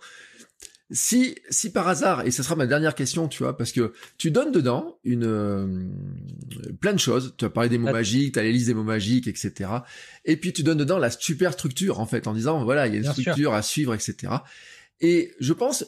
si, 0.91 1.35
si 1.49 1.71
par 1.71 1.87
hasard, 1.87 2.25
et 2.25 2.31
ce 2.31 2.43
sera 2.43 2.55
ma 2.55 2.67
dernière 2.67 2.95
question, 2.95 3.27
tu 3.29 3.43
vois, 3.43 3.55
parce 3.55 3.71
que 3.71 3.93
tu 4.17 4.29
donnes 4.29 4.51
dedans 4.51 4.99
une 5.05 5.25
euh, 5.25 5.87
plein 6.81 6.93
de 6.93 6.99
choses. 6.99 7.33
Tu 7.37 7.45
as 7.45 7.49
parlé 7.49 7.69
des 7.69 7.77
mots 7.77 7.91
magiques, 7.91 8.33
tu 8.33 8.39
as 8.39 8.43
les 8.43 8.51
listes 8.51 8.67
des 8.67 8.73
mots 8.73 8.83
magiques, 8.83 9.27
etc. 9.27 9.69
Et 10.25 10.35
puis 10.35 10.51
tu 10.51 10.63
donnes 10.63 10.77
dedans 10.77 10.97
la 10.97 11.09
super 11.09 11.53
structure, 11.53 11.99
en 11.99 12.05
fait, 12.05 12.27
en 12.27 12.33
disant 12.33 12.63
voilà, 12.65 12.87
il 12.87 12.93
y 12.93 12.97
a 12.97 12.99
une 12.99 13.11
structure 13.11 13.53
à 13.53 13.61
suivre, 13.61 13.93
etc. 13.93 14.33
Et 14.99 15.31
je 15.39 15.53
pense, 15.53 15.85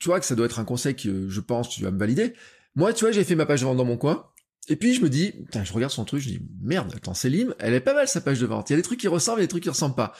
tu 0.00 0.08
vois, 0.08 0.18
que 0.18 0.26
ça 0.26 0.34
doit 0.34 0.46
être 0.46 0.58
un 0.58 0.64
conseil 0.64 0.96
que 0.96 1.28
je 1.28 1.40
pense 1.40 1.68
tu 1.68 1.82
vas 1.82 1.92
me 1.92 1.98
valider. 1.98 2.34
Moi, 2.74 2.92
tu 2.92 3.04
vois, 3.04 3.12
j'ai 3.12 3.24
fait 3.24 3.36
ma 3.36 3.46
page 3.46 3.60
de 3.60 3.66
vente 3.66 3.76
dans 3.76 3.84
mon 3.84 3.96
coin. 3.96 4.26
Et 4.68 4.76
puis 4.76 4.94
je 4.94 5.00
me 5.00 5.08
dis, 5.08 5.32
je 5.64 5.72
regarde 5.72 5.92
son 5.92 6.04
truc, 6.04 6.20
je 6.20 6.28
dis 6.28 6.40
merde, 6.60 6.92
attends, 6.94 7.14
Céline, 7.14 7.54
elle 7.58 7.72
est 7.72 7.80
pas 7.80 7.94
mal 7.94 8.06
sa 8.06 8.20
page 8.20 8.40
de 8.40 8.46
vente. 8.46 8.68
Il 8.68 8.72
y 8.72 8.74
a 8.74 8.76
des 8.76 8.82
trucs 8.82 9.00
qui 9.00 9.08
ressemblent 9.08 9.40
et 9.40 9.44
des 9.44 9.48
trucs 9.48 9.62
qui 9.62 9.70
ressemblent 9.70 9.94
pas. 9.94 10.12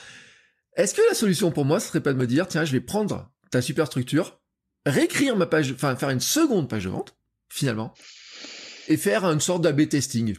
Est-ce 0.76 0.94
que 0.94 1.02
la 1.08 1.14
solution 1.14 1.50
pour 1.50 1.64
moi, 1.64 1.80
ce 1.80 1.88
serait 1.88 2.00
pas 2.00 2.12
de 2.12 2.18
me 2.18 2.26
dire, 2.26 2.46
tiens, 2.46 2.64
je 2.64 2.72
vais 2.72 2.80
prendre 2.80 3.30
ta 3.50 3.62
super 3.62 3.86
structure, 3.86 4.40
réécrire 4.86 5.36
ma 5.36 5.46
page, 5.46 5.72
enfin 5.72 5.96
faire 5.96 6.10
une 6.10 6.20
seconde 6.20 6.68
page 6.68 6.84
de 6.84 6.90
vente, 6.90 7.16
finalement, 7.48 7.94
et 8.88 8.96
faire 8.96 9.24
une 9.24 9.40
sorte 9.40 9.62
d'AB 9.62 9.88
testing. 9.88 10.36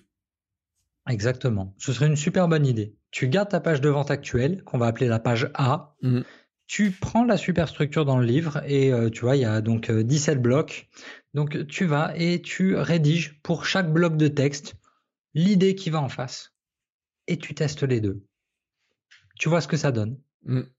Exactement. 1.07 1.73
Ce 1.77 1.91
serait 1.91 2.07
une 2.07 2.15
super 2.15 2.47
bonne 2.47 2.65
idée. 2.65 2.95
Tu 3.11 3.27
gardes 3.27 3.49
ta 3.49 3.59
page 3.59 3.81
de 3.81 3.89
vente 3.89 4.11
actuelle, 4.11 4.63
qu'on 4.63 4.77
va 4.77 4.87
appeler 4.87 5.07
la 5.07 5.19
page 5.19 5.49
A. 5.55 5.95
Mhm. 6.01 6.23
Tu 6.67 6.91
prends 6.91 7.25
la 7.25 7.37
superstructure 7.37 8.05
dans 8.05 8.19
le 8.19 8.25
livre 8.25 8.61
et 8.67 8.93
euh, 8.93 9.09
tu 9.09 9.21
vois, 9.21 9.35
il 9.35 9.41
y 9.41 9.45
a 9.45 9.61
donc 9.61 9.89
17 9.89 10.37
euh, 10.37 10.39
blocs. 10.39 10.87
Donc 11.33 11.65
tu 11.67 11.85
vas 11.85 12.13
et 12.15 12.41
tu 12.41 12.75
rédiges 12.75 13.41
pour 13.41 13.65
chaque 13.65 13.91
bloc 13.91 14.17
de 14.17 14.27
texte 14.27 14.75
l'idée 15.33 15.73
qui 15.73 15.89
va 15.89 15.99
en 15.99 16.09
face. 16.09 16.53
Et 17.27 17.37
tu 17.37 17.55
testes 17.55 17.83
les 17.83 18.01
deux. 18.01 18.23
Tu 19.39 19.49
vois 19.49 19.61
ce 19.61 19.67
que 19.67 19.77
ça 19.77 19.91
donne. 19.91 20.19
Mhm. 20.43 20.69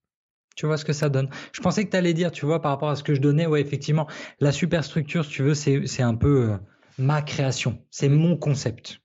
Tu 0.60 0.66
vois 0.66 0.76
ce 0.76 0.84
que 0.84 0.92
ça 0.92 1.08
donne. 1.08 1.30
Je 1.52 1.62
pensais 1.62 1.86
que 1.86 1.90
tu 1.90 1.96
allais 1.96 2.12
dire, 2.12 2.30
tu 2.30 2.44
vois, 2.44 2.60
par 2.60 2.72
rapport 2.72 2.90
à 2.90 2.94
ce 2.94 3.02
que 3.02 3.14
je 3.14 3.20
donnais, 3.22 3.46
ouais, 3.46 3.62
effectivement, 3.62 4.06
la 4.40 4.52
superstructure, 4.52 5.24
si 5.24 5.30
tu 5.30 5.42
veux, 5.42 5.54
c'est 5.54 6.02
un 6.02 6.14
peu 6.14 6.50
euh, 6.50 6.56
ma 6.98 7.22
création. 7.22 7.78
C'est 7.90 8.10
mon 8.10 8.36
concept. 8.36 9.00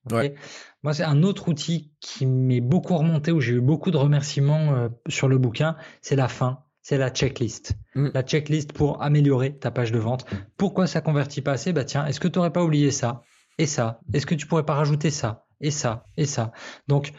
Moi, 0.83 0.93
c'est 0.93 1.05
un 1.05 1.23
autre 1.23 1.47
outil 1.47 1.93
qui 2.01 2.25
m'est 2.25 2.59
beaucoup 2.59 2.97
remonté, 2.97 3.31
où 3.31 3.39
j'ai 3.39 3.53
eu 3.53 3.61
beaucoup 3.61 3.89
de 3.89 3.95
remerciements 3.95 4.73
euh, 4.73 4.89
sur 5.07 5.29
le 5.29 5.37
bouquin, 5.37 5.77
c'est 6.01 6.17
la 6.17 6.27
fin. 6.27 6.59
C'est 6.81 6.97
la 6.97 7.09
checklist. 7.09 7.71
Mm. 7.95 8.09
La 8.13 8.21
checklist 8.21 8.73
pour 8.73 9.01
améliorer 9.01 9.57
ta 9.57 9.71
page 9.71 9.93
de 9.93 9.97
vente. 9.97 10.25
Pourquoi 10.57 10.87
ça 10.87 10.99
convertit 10.99 11.41
pas 11.41 11.53
assez? 11.53 11.71
Bah 11.71 11.85
tiens, 11.85 12.05
est-ce 12.05 12.19
que 12.19 12.27
tu 12.27 12.37
n'aurais 12.37 12.51
pas 12.51 12.65
oublié 12.65 12.91
ça? 12.91 13.21
Et 13.59 13.65
ça? 13.65 14.01
Est-ce 14.11 14.25
que 14.25 14.35
tu 14.35 14.45
pourrais 14.45 14.65
pas 14.65 14.75
rajouter 14.75 15.09
ça? 15.09 15.45
Et 15.61 15.71
ça? 15.71 16.03
Et 16.17 16.25
ça? 16.25 16.51
Donc, 16.89 17.13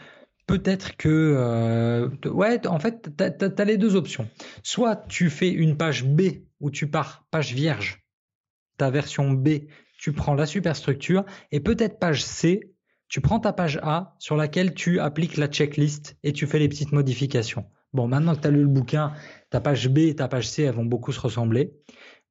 peut-être 0.47 0.95
que 0.95 1.09
euh, 1.37 2.09
ouais 2.25 2.65
en 2.65 2.79
fait 2.79 3.09
tu 3.15 3.23
as, 3.23 3.65
les 3.65 3.77
deux 3.77 3.95
options. 3.95 4.27
Soit 4.63 4.95
tu 5.07 5.29
fais 5.29 5.51
une 5.51 5.77
page 5.77 6.05
B 6.05 6.21
où 6.59 6.71
tu 6.71 6.89
pars 6.89 7.25
page 7.29 7.53
vierge 7.53 8.03
ta 8.77 8.89
version 8.89 9.31
B 9.31 9.49
tu 9.99 10.13
prends 10.13 10.35
la 10.35 10.45
superstructure 10.45 11.25
et 11.51 11.59
peut-être 11.59 11.99
page 11.99 12.23
C 12.23 12.73
tu 13.09 13.21
prends 13.21 13.39
ta 13.39 13.53
page 13.53 13.79
A 13.83 14.15
sur 14.19 14.35
laquelle 14.35 14.73
tu 14.73 14.99
appliques 14.99 15.37
la 15.37 15.47
checklist 15.47 16.17
et 16.23 16.33
tu 16.33 16.45
fais 16.45 16.59
les 16.59 16.67
petites 16.67 16.91
modifications. 16.91 17.65
Bon 17.93 18.07
maintenant 18.07 18.35
que 18.35 18.41
tu 18.41 18.47
as 18.47 18.51
lu 18.51 18.61
le 18.61 18.67
bouquin 18.67 19.13
ta 19.49 19.59
page 19.59 19.89
B 19.89 19.99
et 19.99 20.15
ta 20.15 20.27
page 20.27 20.47
C 20.47 20.63
elles 20.63 20.75
vont 20.75 20.85
beaucoup 20.85 21.11
se 21.11 21.19
ressembler 21.19 21.73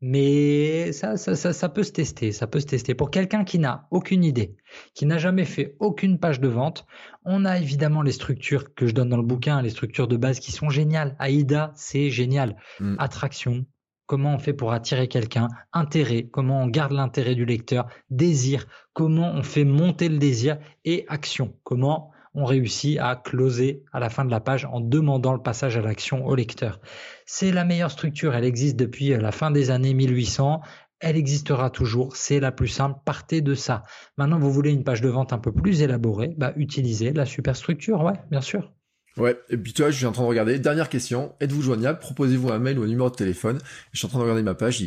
mais 0.01 0.92
ça, 0.92 1.16
ça, 1.16 1.34
ça, 1.34 1.68
peut 1.68 1.82
se 1.82 1.92
tester, 1.92 2.32
ça 2.32 2.47
peut 2.47 2.61
se 2.61 2.66
tester. 2.66 2.94
Pour 2.94 3.11
quelqu'un 3.11 3.44
qui 3.44 3.59
n'a 3.59 3.88
aucune 3.90 4.24
idée, 4.24 4.57
qui 4.94 5.07
n'a 5.07 5.18
jamais 5.18 5.44
fait 5.44 5.74
aucune 5.80 6.18
page 6.18 6.40
de 6.40 6.49
vente, 6.49 6.86
on 7.24 7.44
a 7.44 7.59
évidemment 7.59 8.03
les 8.03 8.12
structures 8.12 8.74
que 8.74 8.86
je 8.86 8.92
donne 8.92 9.09
dans 9.09 9.16
le 9.16 9.22
bouquin, 9.22 9.62
les 9.62 9.70
structures 9.70 10.09
de 10.09 10.16
base 10.16 10.38
qui 10.38 10.53
sont 10.53 10.68
géniales. 10.68 11.16
AIDA, 11.18 11.72
c'est 11.74 12.11
génial. 12.11 12.57
Mm. 12.78 12.97
Attraction, 12.99 13.66
comment 14.07 14.34
on 14.34 14.38
fait 14.38 14.53
pour 14.53 14.72
attirer 14.72 15.09
quelqu'un, 15.09 15.49
intérêt, 15.72 16.28
comment 16.30 16.62
on 16.62 16.68
garde 16.68 16.92
l'intérêt 16.92 17.34
du 17.34 17.44
lecteur, 17.44 17.86
désir, 18.11 18.66
comment 18.92 19.32
on 19.32 19.42
fait 19.42 19.64
monter 19.64 20.09
le 20.09 20.18
désir 20.18 20.59
et 20.84 21.05
action, 21.09 21.55
comment 21.64 22.12
on 22.37 22.45
réussit 22.45 22.99
à 22.99 23.16
closer 23.16 23.82
à 23.93 23.99
la 23.99 24.11
fin 24.11 24.24
de 24.24 24.30
la 24.30 24.41
page 24.41 24.66
en 24.66 24.80
demandant 24.80 25.32
le 25.32 25.43
passage 25.43 25.76
à 25.76 25.80
l'action 25.80 26.24
au 26.26 26.34
lecteur. 26.34 26.80
C'est 27.24 27.51
la 27.51 27.64
meilleure 27.64 27.91
structure, 27.91 28.34
elle 28.34 28.45
existe 28.45 28.76
depuis 28.76 29.09
la 29.09 29.32
fin 29.32 29.51
des 29.51 29.70
années 29.70 29.95
1800, 29.95 30.61
elle 31.01 31.16
existera 31.16 31.70
toujours, 31.70 32.14
c'est 32.14 32.39
la 32.39 32.53
plus 32.53 32.68
simple, 32.68 33.01
partez 33.05 33.41
de 33.41 33.55
ça. 33.55 33.82
Maintenant, 34.16 34.39
vous 34.39 34.53
voulez 34.53 34.70
une 34.70 34.84
page 34.84 35.01
de 35.01 35.09
vente 35.09 35.32
un 35.32 35.39
peu 35.39 35.51
plus 35.51 35.82
élaborée, 35.82 36.34
bah, 36.37 36.53
utilisez 36.57 37.12
la 37.12 37.26
superstructure, 37.26 38.03
ouais, 38.03 38.20
bien 38.30 38.43
sûr. 38.43 38.70
Ouais, 39.16 39.39
et 39.49 39.57
puis 39.57 39.72
tu 39.72 39.80
vois, 39.80 39.91
je 39.91 39.97
suis 39.97 40.05
en 40.05 40.12
train 40.12 40.24
de 40.24 40.28
regarder. 40.28 40.59
Dernière 40.59 40.91
question, 40.91 41.32
êtes-vous 41.41 41.62
joignable? 41.62 41.99
Proposez-vous 42.01 42.53
un 42.53 42.59
mail 42.59 42.78
ou 42.78 42.82
un 42.82 42.87
numéro 42.87 43.09
de 43.09 43.14
téléphone. 43.14 43.59
Je 43.93 43.99
suis 43.99 44.07
en 44.07 44.11
train 44.11 44.18
de 44.18 44.24
regarder 44.24 44.43
ma 44.43 44.55
page, 44.55 44.82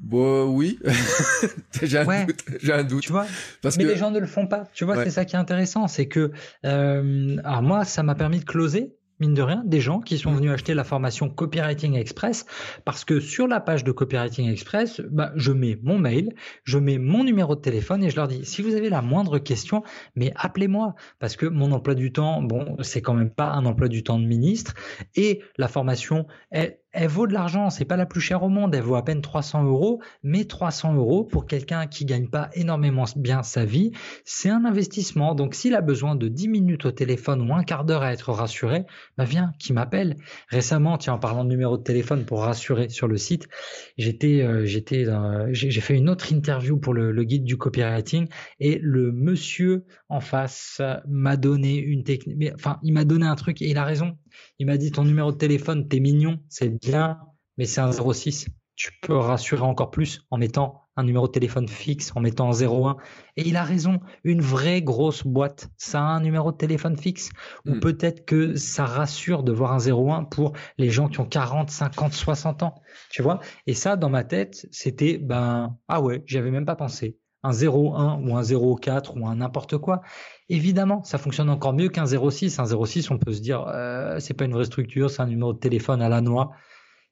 Bon, 0.00 0.46
oui. 0.46 0.78
j'ai 1.82 1.98
un 1.98 2.08
un 2.08 2.84
doute. 2.84 3.02
Tu 3.02 3.12
vois. 3.12 3.26
Parce 3.62 3.76
mais 3.76 3.84
les 3.84 3.96
gens 3.96 4.10
ne 4.10 4.18
le 4.18 4.26
font 4.26 4.46
pas. 4.46 4.66
Tu 4.72 4.84
vois, 4.84 5.04
c'est 5.04 5.10
ça 5.10 5.24
qui 5.24 5.36
est 5.36 5.38
intéressant, 5.38 5.88
c'est 5.88 6.08
que, 6.08 6.32
euh, 6.64 7.36
alors 7.44 7.62
moi, 7.62 7.84
ça 7.84 8.02
m'a 8.02 8.14
permis 8.14 8.40
de 8.40 8.44
closer 8.44 8.96
mine 9.20 9.34
de 9.34 9.42
rien, 9.42 9.62
des 9.64 9.80
gens 9.80 10.00
qui 10.00 10.18
sont 10.18 10.32
venus 10.32 10.50
acheter 10.50 10.74
la 10.74 10.82
formation 10.82 11.28
Copywriting 11.28 11.94
Express 11.94 12.46
parce 12.84 13.04
que 13.04 13.20
sur 13.20 13.46
la 13.46 13.60
page 13.60 13.84
de 13.84 13.92
Copywriting 13.92 14.50
Express, 14.50 15.00
bah, 15.10 15.32
je 15.36 15.52
mets 15.52 15.78
mon 15.82 15.98
mail, 15.98 16.34
je 16.64 16.78
mets 16.78 16.98
mon 16.98 17.22
numéro 17.22 17.54
de 17.54 17.60
téléphone 17.60 18.02
et 18.02 18.10
je 18.10 18.16
leur 18.16 18.28
dis 18.28 18.44
si 18.44 18.62
vous 18.62 18.74
avez 18.74 18.88
la 18.88 19.02
moindre 19.02 19.38
question, 19.38 19.82
mais 20.16 20.32
appelez-moi 20.36 20.94
parce 21.18 21.36
que 21.36 21.46
mon 21.46 21.70
emploi 21.72 21.94
du 21.94 22.12
temps, 22.12 22.42
bon, 22.42 22.76
c'est 22.80 23.02
quand 23.02 23.14
même 23.14 23.30
pas 23.30 23.50
un 23.50 23.66
emploi 23.66 23.88
du 23.88 24.02
temps 24.02 24.18
de 24.18 24.26
ministre 24.26 24.74
et 25.14 25.42
la 25.58 25.68
formation, 25.68 26.26
elle, 26.50 26.78
elle 26.92 27.08
vaut 27.08 27.26
de 27.26 27.32
l'argent, 27.32 27.70
c'est 27.70 27.84
pas 27.84 27.96
la 27.96 28.06
plus 28.06 28.20
chère 28.20 28.42
au 28.42 28.48
monde, 28.48 28.74
elle 28.74 28.82
vaut 28.82 28.96
à 28.96 29.04
peine 29.04 29.22
300 29.22 29.64
euros, 29.64 30.00
mais 30.22 30.44
300 30.44 30.94
euros 30.94 31.24
pour 31.24 31.46
quelqu'un 31.46 31.86
qui 31.86 32.04
gagne 32.04 32.28
pas 32.28 32.50
énormément 32.54 33.04
bien 33.16 33.42
sa 33.42 33.64
vie, 33.64 33.92
c'est 34.24 34.48
un 34.48 34.64
investissement. 34.64 35.34
Donc 35.34 35.54
s'il 35.54 35.74
a 35.74 35.80
besoin 35.80 36.16
de 36.16 36.28
10 36.28 36.48
minutes 36.48 36.86
au 36.86 36.90
téléphone 36.90 37.48
ou 37.48 37.54
un 37.54 37.62
quart 37.62 37.84
d'heure 37.84 38.02
à 38.02 38.12
être 38.12 38.32
rassuré, 38.32 38.86
bah 39.16 39.24
viens, 39.24 39.52
qui 39.58 39.72
m'appelle. 39.72 40.16
Récemment, 40.48 40.98
tiens, 40.98 41.14
en 41.14 41.18
parlant 41.18 41.44
de 41.44 41.50
numéro 41.50 41.78
de 41.78 41.82
téléphone 41.82 42.24
pour 42.24 42.42
rassurer 42.42 42.88
sur 42.88 43.06
le 43.06 43.16
site, 43.16 43.48
j'étais, 43.96 44.42
euh, 44.42 44.64
j'étais, 44.64 45.06
j'ai 45.52 45.80
fait 45.80 45.96
une 45.96 46.08
autre 46.08 46.32
interview 46.32 46.76
pour 46.76 46.94
le, 46.94 47.12
le, 47.12 47.24
guide 47.24 47.44
du 47.44 47.56
copywriting 47.56 48.26
et 48.58 48.78
le 48.82 49.12
monsieur 49.12 49.84
en 50.08 50.20
face 50.20 50.82
m'a 51.06 51.36
donné 51.36 51.76
une 51.76 52.02
technique, 52.02 52.52
enfin, 52.54 52.78
il 52.82 52.92
m'a 52.92 53.04
donné 53.04 53.26
un 53.26 53.36
truc 53.36 53.62
et 53.62 53.70
il 53.70 53.78
a 53.78 53.84
raison. 53.84 54.16
Il 54.58 54.66
m'a 54.66 54.76
dit 54.76 54.92
ton 54.92 55.04
numéro 55.04 55.32
de 55.32 55.36
téléphone, 55.36 55.88
t'es 55.88 56.00
mignon, 56.00 56.38
c'est 56.48 56.68
bien, 56.68 57.18
mais 57.56 57.64
c'est 57.64 57.80
un 57.80 57.92
06. 57.92 58.48
Tu 58.76 58.92
peux 59.02 59.16
rassurer 59.16 59.62
encore 59.62 59.90
plus 59.90 60.26
en 60.30 60.38
mettant 60.38 60.80
un 60.96 61.04
numéro 61.04 61.26
de 61.26 61.32
téléphone 61.32 61.68
fixe, 61.68 62.12
en 62.14 62.20
mettant 62.20 62.50
un 62.50 62.62
01. 62.62 62.96
Et 63.36 63.46
il 63.46 63.56
a 63.56 63.64
raison, 63.64 64.00
une 64.24 64.40
vraie 64.40 64.80
grosse 64.80 65.26
boîte, 65.26 65.68
ça 65.76 66.00
a 66.00 66.04
un 66.04 66.20
numéro 66.20 66.52
de 66.52 66.56
téléphone 66.56 66.96
fixe. 66.96 67.30
Ou 67.66 67.72
hmm. 67.72 67.80
peut-être 67.80 68.24
que 68.24 68.54
ça 68.56 68.86
rassure 68.86 69.42
de 69.42 69.52
voir 69.52 69.72
un 69.72 69.78
01 69.78 70.24
pour 70.24 70.54
les 70.78 70.90
gens 70.90 71.08
qui 71.08 71.20
ont 71.20 71.26
40, 71.26 71.70
50, 71.70 72.12
60 72.12 72.62
ans. 72.62 72.74
Tu 73.10 73.22
vois 73.22 73.40
Et 73.66 73.74
ça, 73.74 73.96
dans 73.96 74.10
ma 74.10 74.24
tête, 74.24 74.66
c'était, 74.70 75.18
ben, 75.18 75.76
ah 75.88 76.00
ouais, 76.00 76.22
j'y 76.26 76.38
avais 76.38 76.50
même 76.50 76.66
pas 76.66 76.76
pensé 76.76 77.18
un 77.42 77.50
0,1 77.50 78.28
ou 78.28 78.36
un 78.36 78.42
0,4 78.42 79.18
ou 79.18 79.26
un 79.26 79.36
n'importe 79.36 79.78
quoi. 79.78 80.02
Évidemment, 80.48 81.02
ça 81.04 81.18
fonctionne 81.18 81.48
encore 81.50 81.72
mieux 81.72 81.88
qu'un 81.88 82.04
0,6. 82.04 82.60
Un 82.60 82.64
0,6, 82.64 83.12
on 83.12 83.18
peut 83.18 83.32
se 83.32 83.40
dire, 83.40 83.64
euh, 83.68 84.18
c'est 84.20 84.34
pas 84.34 84.44
une 84.44 84.52
vraie 84.52 84.64
structure, 84.64 85.10
c'est 85.10 85.22
un 85.22 85.26
numéro 85.26 85.52
de 85.52 85.58
téléphone 85.58 86.02
à 86.02 86.08
la 86.08 86.20
noix. 86.20 86.52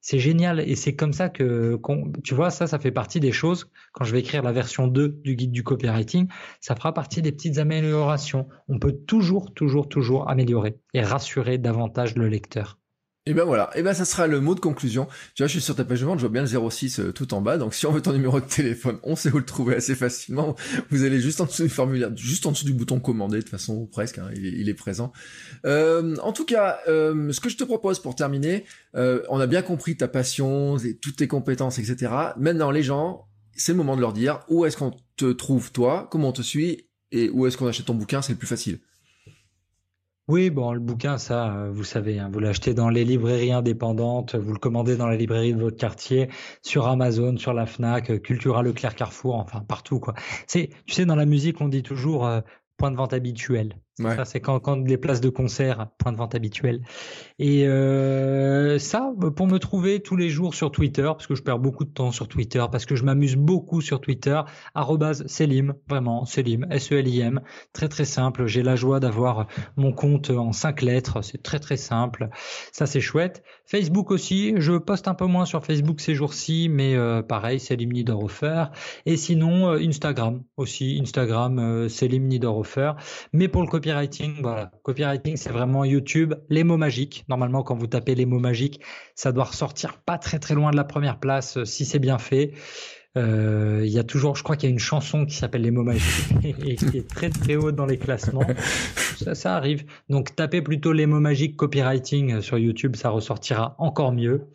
c'est 0.01 0.19
génial 0.19 0.61
et 0.61 0.77
c'est 0.77 0.95
comme 0.97 1.13
ça 1.13 1.29
que, 1.29 1.81
tu 2.25 2.35
vois, 2.35 2.51
ça, 2.51 2.67
ça 2.67 2.79
fait 2.79 2.93
partie 2.93 3.21
des 3.21 3.33
choses. 3.33 3.71
Quand 3.93 4.05
je 4.05 4.13
vais 4.13 4.21
écrire 4.21 4.43
la 4.43 4.53
version 4.53 4.87
2 4.87 5.21
du 5.25 5.37
guide 5.37 5.53
du 5.53 5.65
copywriting, 5.65 6.29
ça 6.61 6.77
fera 6.77 6.95
partie 6.95 7.23
des 7.23 7.33
petites 7.33 7.59
améliorations. 7.59 8.49
On 8.69 8.79
peut 8.79 8.93
toujours, 8.93 9.53
toujours, 9.55 9.89
toujours 9.89 10.31
améliorer 10.31 10.79
et 10.95 11.03
rassurer 11.03 11.59
davantage 11.59 12.15
le 12.17 12.29
lecteur. 12.29 12.79
Et 13.29 13.35
ben 13.35 13.45
voilà, 13.45 13.69
et 13.75 13.83
ben 13.83 13.93
ça 13.93 14.07
sera 14.07 14.27
le 14.27 14.41
mot 14.41 14.55
de 14.55 14.61
conclusion. 14.61 15.07
Tu 15.35 15.43
vois, 15.43 15.49
je 15.49 15.53
suis 15.53 15.61
sur 15.61 15.77
ta 15.77 15.85
page 15.85 16.01
de 16.01 16.07
vente, 16.07 16.19
je 16.19 16.23
vois 16.27 16.33
bien 16.33 16.41
le 16.41 16.71
06 16.71 16.99
euh, 16.99 17.13
tout 17.13 17.35
en 17.35 17.43
bas. 17.43 17.59
Donc 17.59 17.75
si 17.75 17.85
on 17.85 17.93
veut 17.93 18.01
ton 18.01 18.15
numéro 18.15 18.41
de 18.41 18.47
téléphone, 18.47 18.99
on 19.03 19.17
sait 19.17 19.31
où 19.31 19.37
le 19.37 19.45
trouver 19.45 19.77
assez 19.77 19.95
facilement. 19.95 20.57
Vous 20.89 21.05
allez 21.05 21.21
juste 21.21 21.43
en 21.43 21.45
dessous 21.45 21.65
du 21.65 21.69
formulaire, 21.69 22.11
juste 22.17 22.47
en 22.47 22.53
dessous 22.53 22.65
du 22.65 22.73
bouton 22.73 23.01
commander, 23.01 23.41
de 23.41 23.49
façon 23.51 23.85
presque, 23.85 24.17
hein, 24.17 24.31
il, 24.35 24.67
est 24.67 24.75
présent. 24.75 25.13
Euh, 25.67 26.17
en 26.23 26.33
tout 26.33 26.47
cas, 26.47 26.79
euh, 26.89 27.31
ce 27.31 27.41
que 27.41 27.51
je 27.51 27.59
te 27.59 27.65
propose 27.65 27.99
pour 27.99 28.15
terminer, 28.15 28.65
on 28.95 29.41
a 29.41 29.47
bien 29.47 29.61
compris 29.61 29.99
ta 29.99 30.09
passion, 30.09 30.79
et 30.79 30.97
toutes 30.97 31.17
tes 31.17 31.29
compétences, 31.29 31.79
etc. 31.79 32.11
Maintenant, 32.39 32.71
les 32.71 32.83
gens, 32.83 33.29
c'est 33.53 33.73
le 33.73 33.77
moment 33.77 33.95
de 33.95 34.01
leur 34.01 34.15
dire 34.15 34.41
où 34.49 34.65
est-ce 34.65 34.79
qu'on 34.79 34.95
te 35.17 35.33
trouve 35.33 35.71
toi, 35.71 36.09
comment 36.11 36.29
on 36.31 36.33
te 36.33 36.41
suit? 36.41 36.89
Et 37.13 37.29
où 37.29 37.47
est-ce 37.47 37.59
qu'on 37.59 37.67
achète 37.67 37.87
ton 37.87 37.95
bouquin, 37.95 38.23
c'est 38.23 38.33
le 38.33 38.39
plus 38.39 38.49
facile. 38.49 38.79
Oui, 40.29 40.51
bon, 40.51 40.73
le 40.75 40.81
bouquin, 40.81 41.17
ça, 41.19 41.55
euh, 41.57 41.71
vous 41.71 41.85
savez, 41.85 42.19
hein, 42.19 42.29
vous 42.31 42.39
l'achetez 42.39 42.75
dans 42.75 42.91
les 42.91 43.05
librairies 43.05 43.51
indépendantes, 43.53 44.35
vous 44.35 44.53
le 44.53 44.59
commandez 44.59 44.97
dans 44.97 45.07
la 45.07 45.17
librairie 45.17 45.55
de 45.55 45.61
votre 45.61 45.77
quartier, 45.79 46.29
sur 46.63 46.87
Amazon, 46.87 47.37
sur 47.39 47.55
la 47.55 47.65
Fnac, 47.67 48.21
Cultura, 48.23 48.63
Leclerc, 48.63 48.95
Carrefour, 48.95 49.37
enfin 49.37 49.61
partout, 49.63 50.01
quoi. 50.01 50.15
C'est, 50.47 50.69
tu 50.87 50.95
sais, 50.95 51.07
dans 51.07 51.17
la 51.17 51.25
musique, 51.27 51.61
on 51.63 51.69
dit 51.69 51.83
toujours 51.83 52.27
euh, 52.27 52.41
point 52.77 52.91
de 52.91 52.97
vente 52.97 53.15
habituel. 53.15 53.75
Ça, 53.99 54.25
c'est 54.25 54.41
quand, 54.41 54.61
quand 54.61 54.77
les 54.87 54.97
places 54.97 55.21
de 55.21 55.29
concert, 55.29 55.89
point 55.99 56.13
de 56.13 56.17
vente 56.17 56.35
habituel. 56.35 56.83
Et 57.39 57.67
euh, 57.67 58.79
ça, 58.79 59.13
pour 59.35 59.47
me 59.47 59.59
trouver 59.59 60.01
tous 60.01 60.17
les 60.17 60.31
jours 60.31 60.55
sur 60.55 60.71
Twitter, 60.71 61.03
parce 61.03 61.27
que 61.27 61.35
je 61.35 61.43
perds 61.43 61.59
beaucoup 61.59 61.85
de 61.85 61.91
temps 61.91 62.13
sur 62.13 62.29
Twitter, 62.29 62.65
parce 62.71 62.87
que 62.87 62.95
je 62.95 63.05
m'amuse 63.05 63.37
beaucoup 63.37 63.81
sur 63.81 64.01
Twitter, 64.01 64.41
Selim, 65.27 65.75
vraiment, 65.89 66.25
Selim, 66.25 66.67
S-E-L-I-M, 66.71 67.41
très 67.73 67.89
très 67.89 68.05
simple. 68.05 68.47
J'ai 68.47 68.63
la 68.63 68.77
joie 68.77 69.01
d'avoir 69.01 69.47
mon 69.77 69.93
compte 69.93 70.31
en 70.31 70.53
cinq 70.53 70.83
lettres, 70.83 71.23
c'est 71.23 71.43
très 71.43 71.59
très 71.59 71.77
simple. 71.77 72.29
Ça, 72.73 72.87
c'est 72.87 73.01
chouette. 73.01 73.43
Facebook 73.67 74.11
aussi, 74.11 74.55
je 74.57 74.73
poste 74.79 75.09
un 75.09 75.15
peu 75.15 75.27
moins 75.27 75.45
sur 75.45 75.65
Facebook 75.65 76.01
ces 76.01 76.15
jours-ci, 76.15 76.69
mais 76.71 76.95
euh, 76.95 77.23
pareil, 77.23 77.61
Selim 77.61 77.93
Niederhofer. 77.93 78.67
Et 79.07 79.17
sinon, 79.17 79.71
euh, 79.71 79.79
Instagram 79.79 80.43
aussi, 80.57 80.99
Instagram, 81.03 81.59
euh, 81.59 81.89
Selim 81.89 82.27
Niederhofer. 82.29 82.93
Mais 83.33 83.49
pour 83.49 83.63
le 83.63 83.69
copy 83.69 83.88
copywriting, 83.89 84.43
voilà. 84.43 84.71
Copywriting, 84.83 85.37
c'est 85.37 85.51
vraiment 85.51 85.85
YouTube, 85.85 86.35
les 86.51 86.65
mots 86.65 86.77
magiques. 86.77 87.25
Normalement, 87.29 87.63
quand 87.63 87.75
vous 87.75 87.87
tapez 87.87 88.15
les 88.15 88.27
mots 88.27 88.39
magiques, 88.39 88.81
ça 89.15 89.33
doit 89.33 89.45
ressortir 89.45 89.99
pas 89.99 90.19
très 90.19 90.39
très 90.39 90.55
loin 90.55 90.71
de 90.71 90.77
la 90.77 90.85
première 90.85 91.19
place 91.19 91.57
euh, 91.57 91.65
si 91.65 91.85
c'est 91.85 91.99
bien 91.99 92.19
fait. 92.19 92.53
Euh, 93.17 93.83
il 93.85 93.91
y 93.91 93.99
a 93.99 94.05
toujours, 94.05 94.37
je 94.37 94.43
crois 94.43 94.57
qu'il 94.57 94.69
y 94.69 94.71
a 94.71 94.73
une 94.73 94.79
chanson 94.79 95.25
qui 95.25 95.35
s'appelle 95.35 95.63
Les 95.63 95.71
mots 95.71 95.83
magiques 95.83 96.05
et 96.45 96.77
qui 96.77 96.99
est 96.99 97.09
très 97.09 97.31
très 97.31 97.57
haut 97.57 97.73
dans 97.73 97.87
les 97.87 97.99
classements. 97.99 98.47
Ça, 99.17 99.35
ça 99.35 99.57
arrive. 99.57 99.85
Donc 100.09 100.37
tapez 100.37 100.63
plutôt 100.63 100.93
les 100.93 101.07
mots 101.07 101.21
magiques 101.21 101.57
copywriting 101.57 102.35
euh, 102.35 102.41
sur 102.43 102.59
YouTube, 102.59 102.95
ça 102.95 103.09
ressortira 103.11 103.75
encore 103.79 104.13
mieux. 104.13 104.49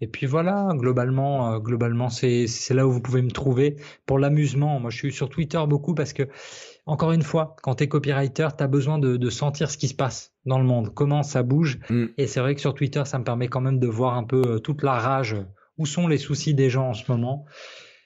Et 0.00 0.08
puis 0.08 0.26
voilà, 0.26 0.68
globalement, 0.72 1.60
globalement, 1.60 2.08
c'est 2.10 2.48
là 2.70 2.88
où 2.88 2.90
vous 2.90 3.00
pouvez 3.00 3.22
me 3.22 3.30
trouver 3.30 3.76
pour 4.04 4.18
l'amusement. 4.18 4.80
Moi, 4.80 4.90
je 4.90 4.96
suis 4.96 5.12
sur 5.12 5.28
Twitter 5.28 5.60
beaucoup 5.68 5.94
parce 5.94 6.12
que 6.12 6.24
encore 6.86 7.12
une 7.12 7.22
fois, 7.22 7.56
quand 7.62 7.76
tu 7.76 7.84
es 7.84 7.88
copywriter, 7.88 8.48
tu 8.56 8.64
as 8.64 8.68
besoin 8.68 8.98
de, 8.98 9.30
sentir 9.30 9.70
ce 9.70 9.78
qui 9.78 9.88
se 9.88 9.94
passe 9.94 10.32
dans 10.44 10.58
le 10.58 10.64
monde, 10.64 10.92
comment 10.94 11.22
ça 11.22 11.42
bouge. 11.42 11.78
Mm. 11.90 12.06
Et 12.18 12.26
c'est 12.26 12.40
vrai 12.40 12.54
que 12.54 12.60
sur 12.60 12.74
Twitter, 12.74 13.02
ça 13.04 13.18
me 13.18 13.24
permet 13.24 13.48
quand 13.48 13.60
même 13.60 13.78
de 13.78 13.86
voir 13.86 14.16
un 14.16 14.24
peu 14.24 14.42
euh, 14.46 14.58
toute 14.58 14.82
la 14.82 14.94
rage, 14.94 15.36
où 15.78 15.86
sont 15.86 16.08
les 16.08 16.18
soucis 16.18 16.54
des 16.54 16.70
gens 16.70 16.88
en 16.88 16.94
ce 16.94 17.10
moment. 17.10 17.46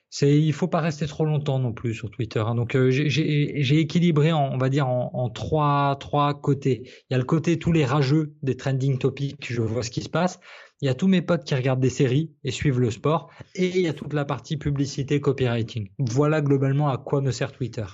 C'est, 0.09 0.41
il 0.41 0.53
faut 0.53 0.69
pas 0.69 0.81
rester 0.81 1.07
trop 1.07 1.25
longtemps 1.25 1.59
non 1.59 1.73
plus 1.73 1.93
sur 1.93 2.11
Twitter. 2.11 2.39
Hein. 2.39 2.55
Donc 2.55 2.77
euh, 2.77 2.91
j'ai 2.91 3.81
équilibré, 3.81 4.33
on 4.33 4.57
va 4.57 4.69
dire 4.69 4.87
en, 4.89 5.29
trois 5.31 5.97
trois 5.99 6.33
côtés. 6.41 6.83
Il 7.11 7.13
y 7.13 7.17
a 7.17 7.19
le 7.19 7.25
côté 7.25 7.59
tous 7.59 7.73
les 7.73 7.85
rageux 7.85 8.35
des 8.43 8.57
trending 8.57 8.99
topics, 8.99 9.53
je 9.53 9.63
vois 9.63 9.83
ce 9.83 9.91
qui 9.91 10.03
se 10.03 10.09
passe. 10.09 10.39
Il 10.81 10.87
y 10.87 10.89
a 10.89 10.95
tous 10.95 11.09
mes 11.09 11.23
potes 11.23 11.45
qui 11.45 11.55
regardent 11.55 11.81
des 11.81 11.91
séries 11.91 12.33
et 12.45 12.51
suivent 12.51 12.81
le 12.81 12.91
sport, 12.91 13.31
et 13.55 13.67
il 13.67 13.81
y 13.81 13.89
a 13.89 13.95
toute 13.95 14.13
la 14.13 14.25
partie 14.25 14.59
publicité 14.59 15.21
copywriting. 15.21 15.89
Voilà 15.99 16.41
globalement 16.41 16.89
à 16.89 16.99
quoi 16.99 17.21
me 17.21 17.31
sert 17.31 17.51
Twitter. 17.53 17.87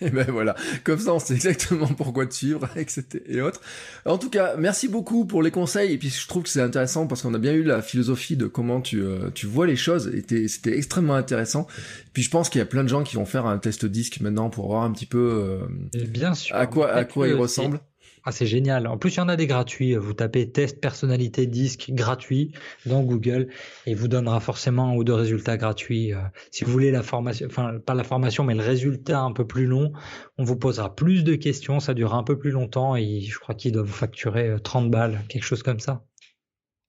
Et 0.00 0.10
ben 0.10 0.26
voilà, 0.30 0.56
comme 0.82 0.98
ça 0.98 1.14
on 1.14 1.18
sait 1.18 1.34
exactement 1.34 1.86
pourquoi 1.86 2.26
te 2.26 2.34
suivre, 2.34 2.68
etc. 2.76 3.04
et 3.26 3.40
autres. 3.40 3.60
En 4.04 4.18
tout 4.18 4.28
cas, 4.28 4.56
merci 4.56 4.88
beaucoup 4.88 5.24
pour 5.24 5.42
les 5.42 5.50
conseils. 5.50 5.92
Et 5.92 5.98
puis 5.98 6.10
je 6.10 6.26
trouve 6.26 6.42
que 6.42 6.48
c'est 6.48 6.60
intéressant 6.60 7.06
parce 7.06 7.22
qu'on 7.22 7.34
a 7.34 7.38
bien 7.38 7.52
eu 7.52 7.62
la 7.62 7.80
philosophie 7.80 8.36
de 8.36 8.46
comment 8.46 8.80
tu, 8.80 9.00
euh, 9.00 9.30
tu 9.34 9.46
vois 9.46 9.66
les 9.66 9.76
choses. 9.76 10.08
Et 10.08 10.48
c'était 10.48 10.76
extrêmement 10.76 11.14
intéressant. 11.14 11.66
puis 12.12 12.22
je 12.22 12.30
pense 12.30 12.48
qu'il 12.50 12.58
y 12.58 12.62
a 12.62 12.66
plein 12.66 12.82
de 12.82 12.88
gens 12.88 13.04
qui 13.04 13.16
vont 13.16 13.26
faire 13.26 13.46
un 13.46 13.58
test 13.58 13.86
disque 13.86 14.20
maintenant 14.20 14.50
pour 14.50 14.66
voir 14.66 14.82
un 14.82 14.92
petit 14.92 15.06
peu 15.06 15.18
euh, 15.18 16.06
bien 16.08 16.34
sûr, 16.34 16.54
à 16.54 16.66
quoi, 16.66 16.92
à 16.92 17.04
quoi 17.04 17.28
il 17.28 17.34
ressemble. 17.34 17.80
Ah, 18.26 18.32
c'est 18.32 18.46
génial. 18.46 18.86
En 18.86 18.96
plus, 18.96 19.16
il 19.16 19.18
y 19.18 19.20
en 19.20 19.28
a 19.28 19.36
des 19.36 19.46
gratuits. 19.46 19.94
Vous 19.96 20.14
tapez 20.14 20.50
test 20.50 20.80
personnalité 20.80 21.46
disque 21.46 21.90
gratuit 21.90 22.52
dans 22.86 23.02
Google 23.02 23.48
et 23.84 23.94
vous 23.94 24.08
donnera 24.08 24.40
forcément 24.40 24.88
un 24.88 24.94
ou 24.96 25.04
deux 25.04 25.12
résultats 25.12 25.58
gratuits. 25.58 26.14
Euh, 26.14 26.20
si 26.50 26.64
vous 26.64 26.72
voulez 26.72 26.90
la 26.90 27.02
formation, 27.02 27.46
enfin, 27.46 27.78
pas 27.84 27.92
la 27.92 28.02
formation, 28.02 28.42
mais 28.42 28.54
le 28.54 28.62
résultat 28.62 29.20
un 29.20 29.32
peu 29.32 29.46
plus 29.46 29.66
long, 29.66 29.92
on 30.38 30.44
vous 30.44 30.56
posera 30.56 30.94
plus 30.94 31.22
de 31.22 31.34
questions. 31.34 31.80
Ça 31.80 31.92
durera 31.92 32.16
un 32.16 32.22
peu 32.24 32.38
plus 32.38 32.50
longtemps 32.50 32.96
et 32.96 33.20
je 33.20 33.38
crois 33.38 33.54
qu'ils 33.54 33.72
doivent 33.72 33.86
vous 33.86 33.92
facturer 33.92 34.56
30 34.62 34.86
euh, 34.86 34.88
balles, 34.88 35.20
quelque 35.28 35.44
chose 35.44 35.62
comme 35.62 35.80
ça. 35.80 36.02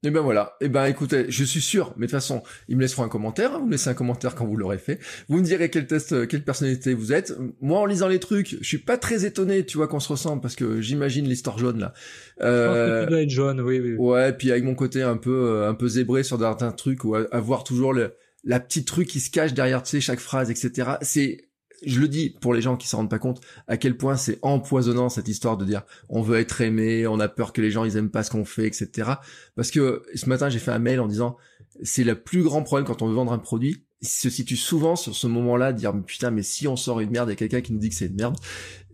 Et 0.03 0.11
ben 0.11 0.21
voilà. 0.21 0.55
Et 0.61 0.69
ben 0.69 0.85
écoutez, 0.85 1.25
je 1.29 1.43
suis 1.43 1.61
sûr, 1.61 1.93
mais 1.97 2.05
de 2.05 2.11
toute 2.11 2.19
façon, 2.19 2.43
ils 2.67 2.75
me 2.75 2.81
laisseront 2.81 3.03
un 3.03 3.09
commentaire. 3.09 3.53
Hein, 3.53 3.59
vous 3.59 3.65
me 3.65 3.71
laissez 3.71 3.89
un 3.89 3.95
commentaire 3.95 4.35
quand 4.35 4.45
vous 4.45 4.55
l'aurez 4.55 4.77
fait. 4.77 4.99
Vous 5.29 5.39
me 5.39 5.43
direz 5.43 5.69
quel 5.69 5.87
test, 5.87 6.13
euh, 6.13 6.25
quelle 6.27 6.43
personnalité 6.43 6.93
vous 6.93 7.11
êtes. 7.11 7.33
Moi, 7.59 7.79
en 7.79 7.85
lisant 7.85 8.07
les 8.07 8.19
trucs, 8.19 8.57
je 8.61 8.67
suis 8.67 8.77
pas 8.77 8.97
très 8.97 9.25
étonné, 9.25 9.65
tu 9.65 9.77
vois, 9.77 9.87
qu'on 9.87 9.99
se 9.99 10.09
ressemble 10.09 10.41
parce 10.41 10.55
que 10.55 10.79
j'imagine 10.79 11.27
l'histoire 11.27 11.57
jaune 11.57 11.79
là. 11.79 11.93
Euh, 12.41 12.65
je 12.65 12.67
pense 12.67 12.99
que 12.99 13.03
tu 13.03 13.09
dois 13.09 13.21
être 13.21 13.29
jaune, 13.29 13.61
oui, 13.61 13.79
oui. 13.79 13.95
Ouais, 13.95 14.33
puis 14.33 14.51
avec 14.51 14.63
mon 14.63 14.75
côté 14.75 15.01
un 15.01 15.17
peu, 15.17 15.47
euh, 15.47 15.69
un 15.69 15.73
peu 15.73 15.87
zébré 15.87 16.23
sur 16.23 16.39
certains 16.39 16.71
trucs 16.71 17.03
ou 17.03 17.15
avoir 17.15 17.63
toujours 17.63 17.93
le, 17.93 18.13
la 18.43 18.59
petite 18.59 18.87
truc 18.87 19.07
qui 19.07 19.19
se 19.19 19.31
cache 19.31 19.53
derrière, 19.53 19.81
tu 19.81 19.89
sais, 19.89 20.01
chaque 20.01 20.19
phrase, 20.19 20.51
etc. 20.51 20.91
C'est 21.01 21.44
je 21.85 21.99
le 21.99 22.07
dis 22.07 22.35
pour 22.41 22.53
les 22.53 22.61
gens 22.61 22.77
qui 22.77 22.87
s'en 22.87 22.97
rendent 22.97 23.09
pas 23.09 23.19
compte 23.19 23.41
à 23.67 23.77
quel 23.77 23.97
point 23.97 24.17
c'est 24.17 24.39
empoisonnant 24.41 25.09
cette 25.09 25.27
histoire 25.27 25.57
de 25.57 25.65
dire 25.65 25.83
on 26.09 26.21
veut 26.21 26.39
être 26.39 26.61
aimé, 26.61 27.07
on 27.07 27.19
a 27.19 27.27
peur 27.27 27.53
que 27.53 27.61
les 27.61 27.71
gens 27.71 27.85
ils 27.85 27.97
aiment 27.97 28.11
pas 28.11 28.23
ce 28.23 28.31
qu'on 28.31 28.45
fait, 28.45 28.67
etc. 28.67 29.11
Parce 29.55 29.71
que 29.71 30.03
ce 30.13 30.27
matin 30.29 30.49
j'ai 30.49 30.59
fait 30.59 30.71
un 30.71 30.79
mail 30.79 30.99
en 30.99 31.07
disant 31.07 31.37
c'est 31.83 32.03
le 32.03 32.15
plus 32.15 32.43
grand 32.43 32.63
problème 32.63 32.85
quand 32.85 33.01
on 33.01 33.07
veut 33.07 33.15
vendre 33.15 33.33
un 33.33 33.39
produit, 33.39 33.84
il 34.05 34.09
se 34.09 34.29
situe 34.29 34.57
souvent 34.57 34.95
sur 34.95 35.15
ce 35.15 35.27
moment-là, 35.27 35.73
de 35.73 35.77
dire 35.77 35.93
putain 36.05 36.31
mais 36.31 36.43
si 36.43 36.67
on 36.67 36.75
sort 36.75 36.99
une 36.99 37.09
merde 37.09 37.29
et 37.29 37.35
quelqu'un 37.35 37.61
qui 37.61 37.73
nous 37.73 37.79
dit 37.79 37.89
que 37.89 37.95
c'est 37.95 38.07
une 38.07 38.15
merde, 38.15 38.35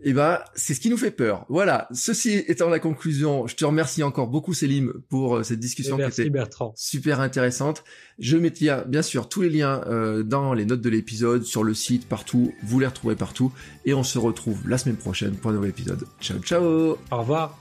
et 0.03 0.09
eh 0.09 0.13
ben, 0.13 0.39
c'est 0.55 0.73
ce 0.73 0.79
qui 0.79 0.89
nous 0.89 0.97
fait 0.97 1.11
peur. 1.11 1.45
Voilà. 1.47 1.87
Ceci 1.93 2.43
étant 2.47 2.69
la 2.69 2.79
conclusion, 2.79 3.45
je 3.45 3.55
te 3.55 3.63
remercie 3.63 4.01
encore 4.01 4.29
beaucoup, 4.29 4.55
Célim, 4.55 4.93
pour 5.09 5.37
euh, 5.37 5.43
cette 5.43 5.59
discussion 5.59 5.95
qui 5.95 6.03
était 6.03 6.31
super 6.73 7.19
intéressante. 7.19 7.83
Je 8.17 8.35
mettrai 8.35 8.69
bien 8.87 9.03
sûr 9.03 9.29
tous 9.29 9.41
les 9.41 9.51
liens 9.51 9.83
euh, 9.85 10.23
dans 10.23 10.55
les 10.55 10.65
notes 10.65 10.81
de 10.81 10.89
l'épisode, 10.89 11.43
sur 11.43 11.63
le 11.63 11.75
site, 11.75 12.09
partout. 12.09 12.51
Vous 12.63 12.79
les 12.79 12.87
retrouverez 12.87 13.15
partout. 13.15 13.51
Et 13.85 13.93
on 13.93 14.03
se 14.03 14.17
retrouve 14.17 14.67
la 14.67 14.79
semaine 14.79 14.97
prochaine 14.97 15.35
pour 15.35 15.51
un 15.51 15.53
nouvel 15.53 15.69
épisode. 15.69 16.03
Ciao, 16.19 16.39
ciao. 16.39 16.97
Au 17.11 17.17
revoir. 17.19 17.60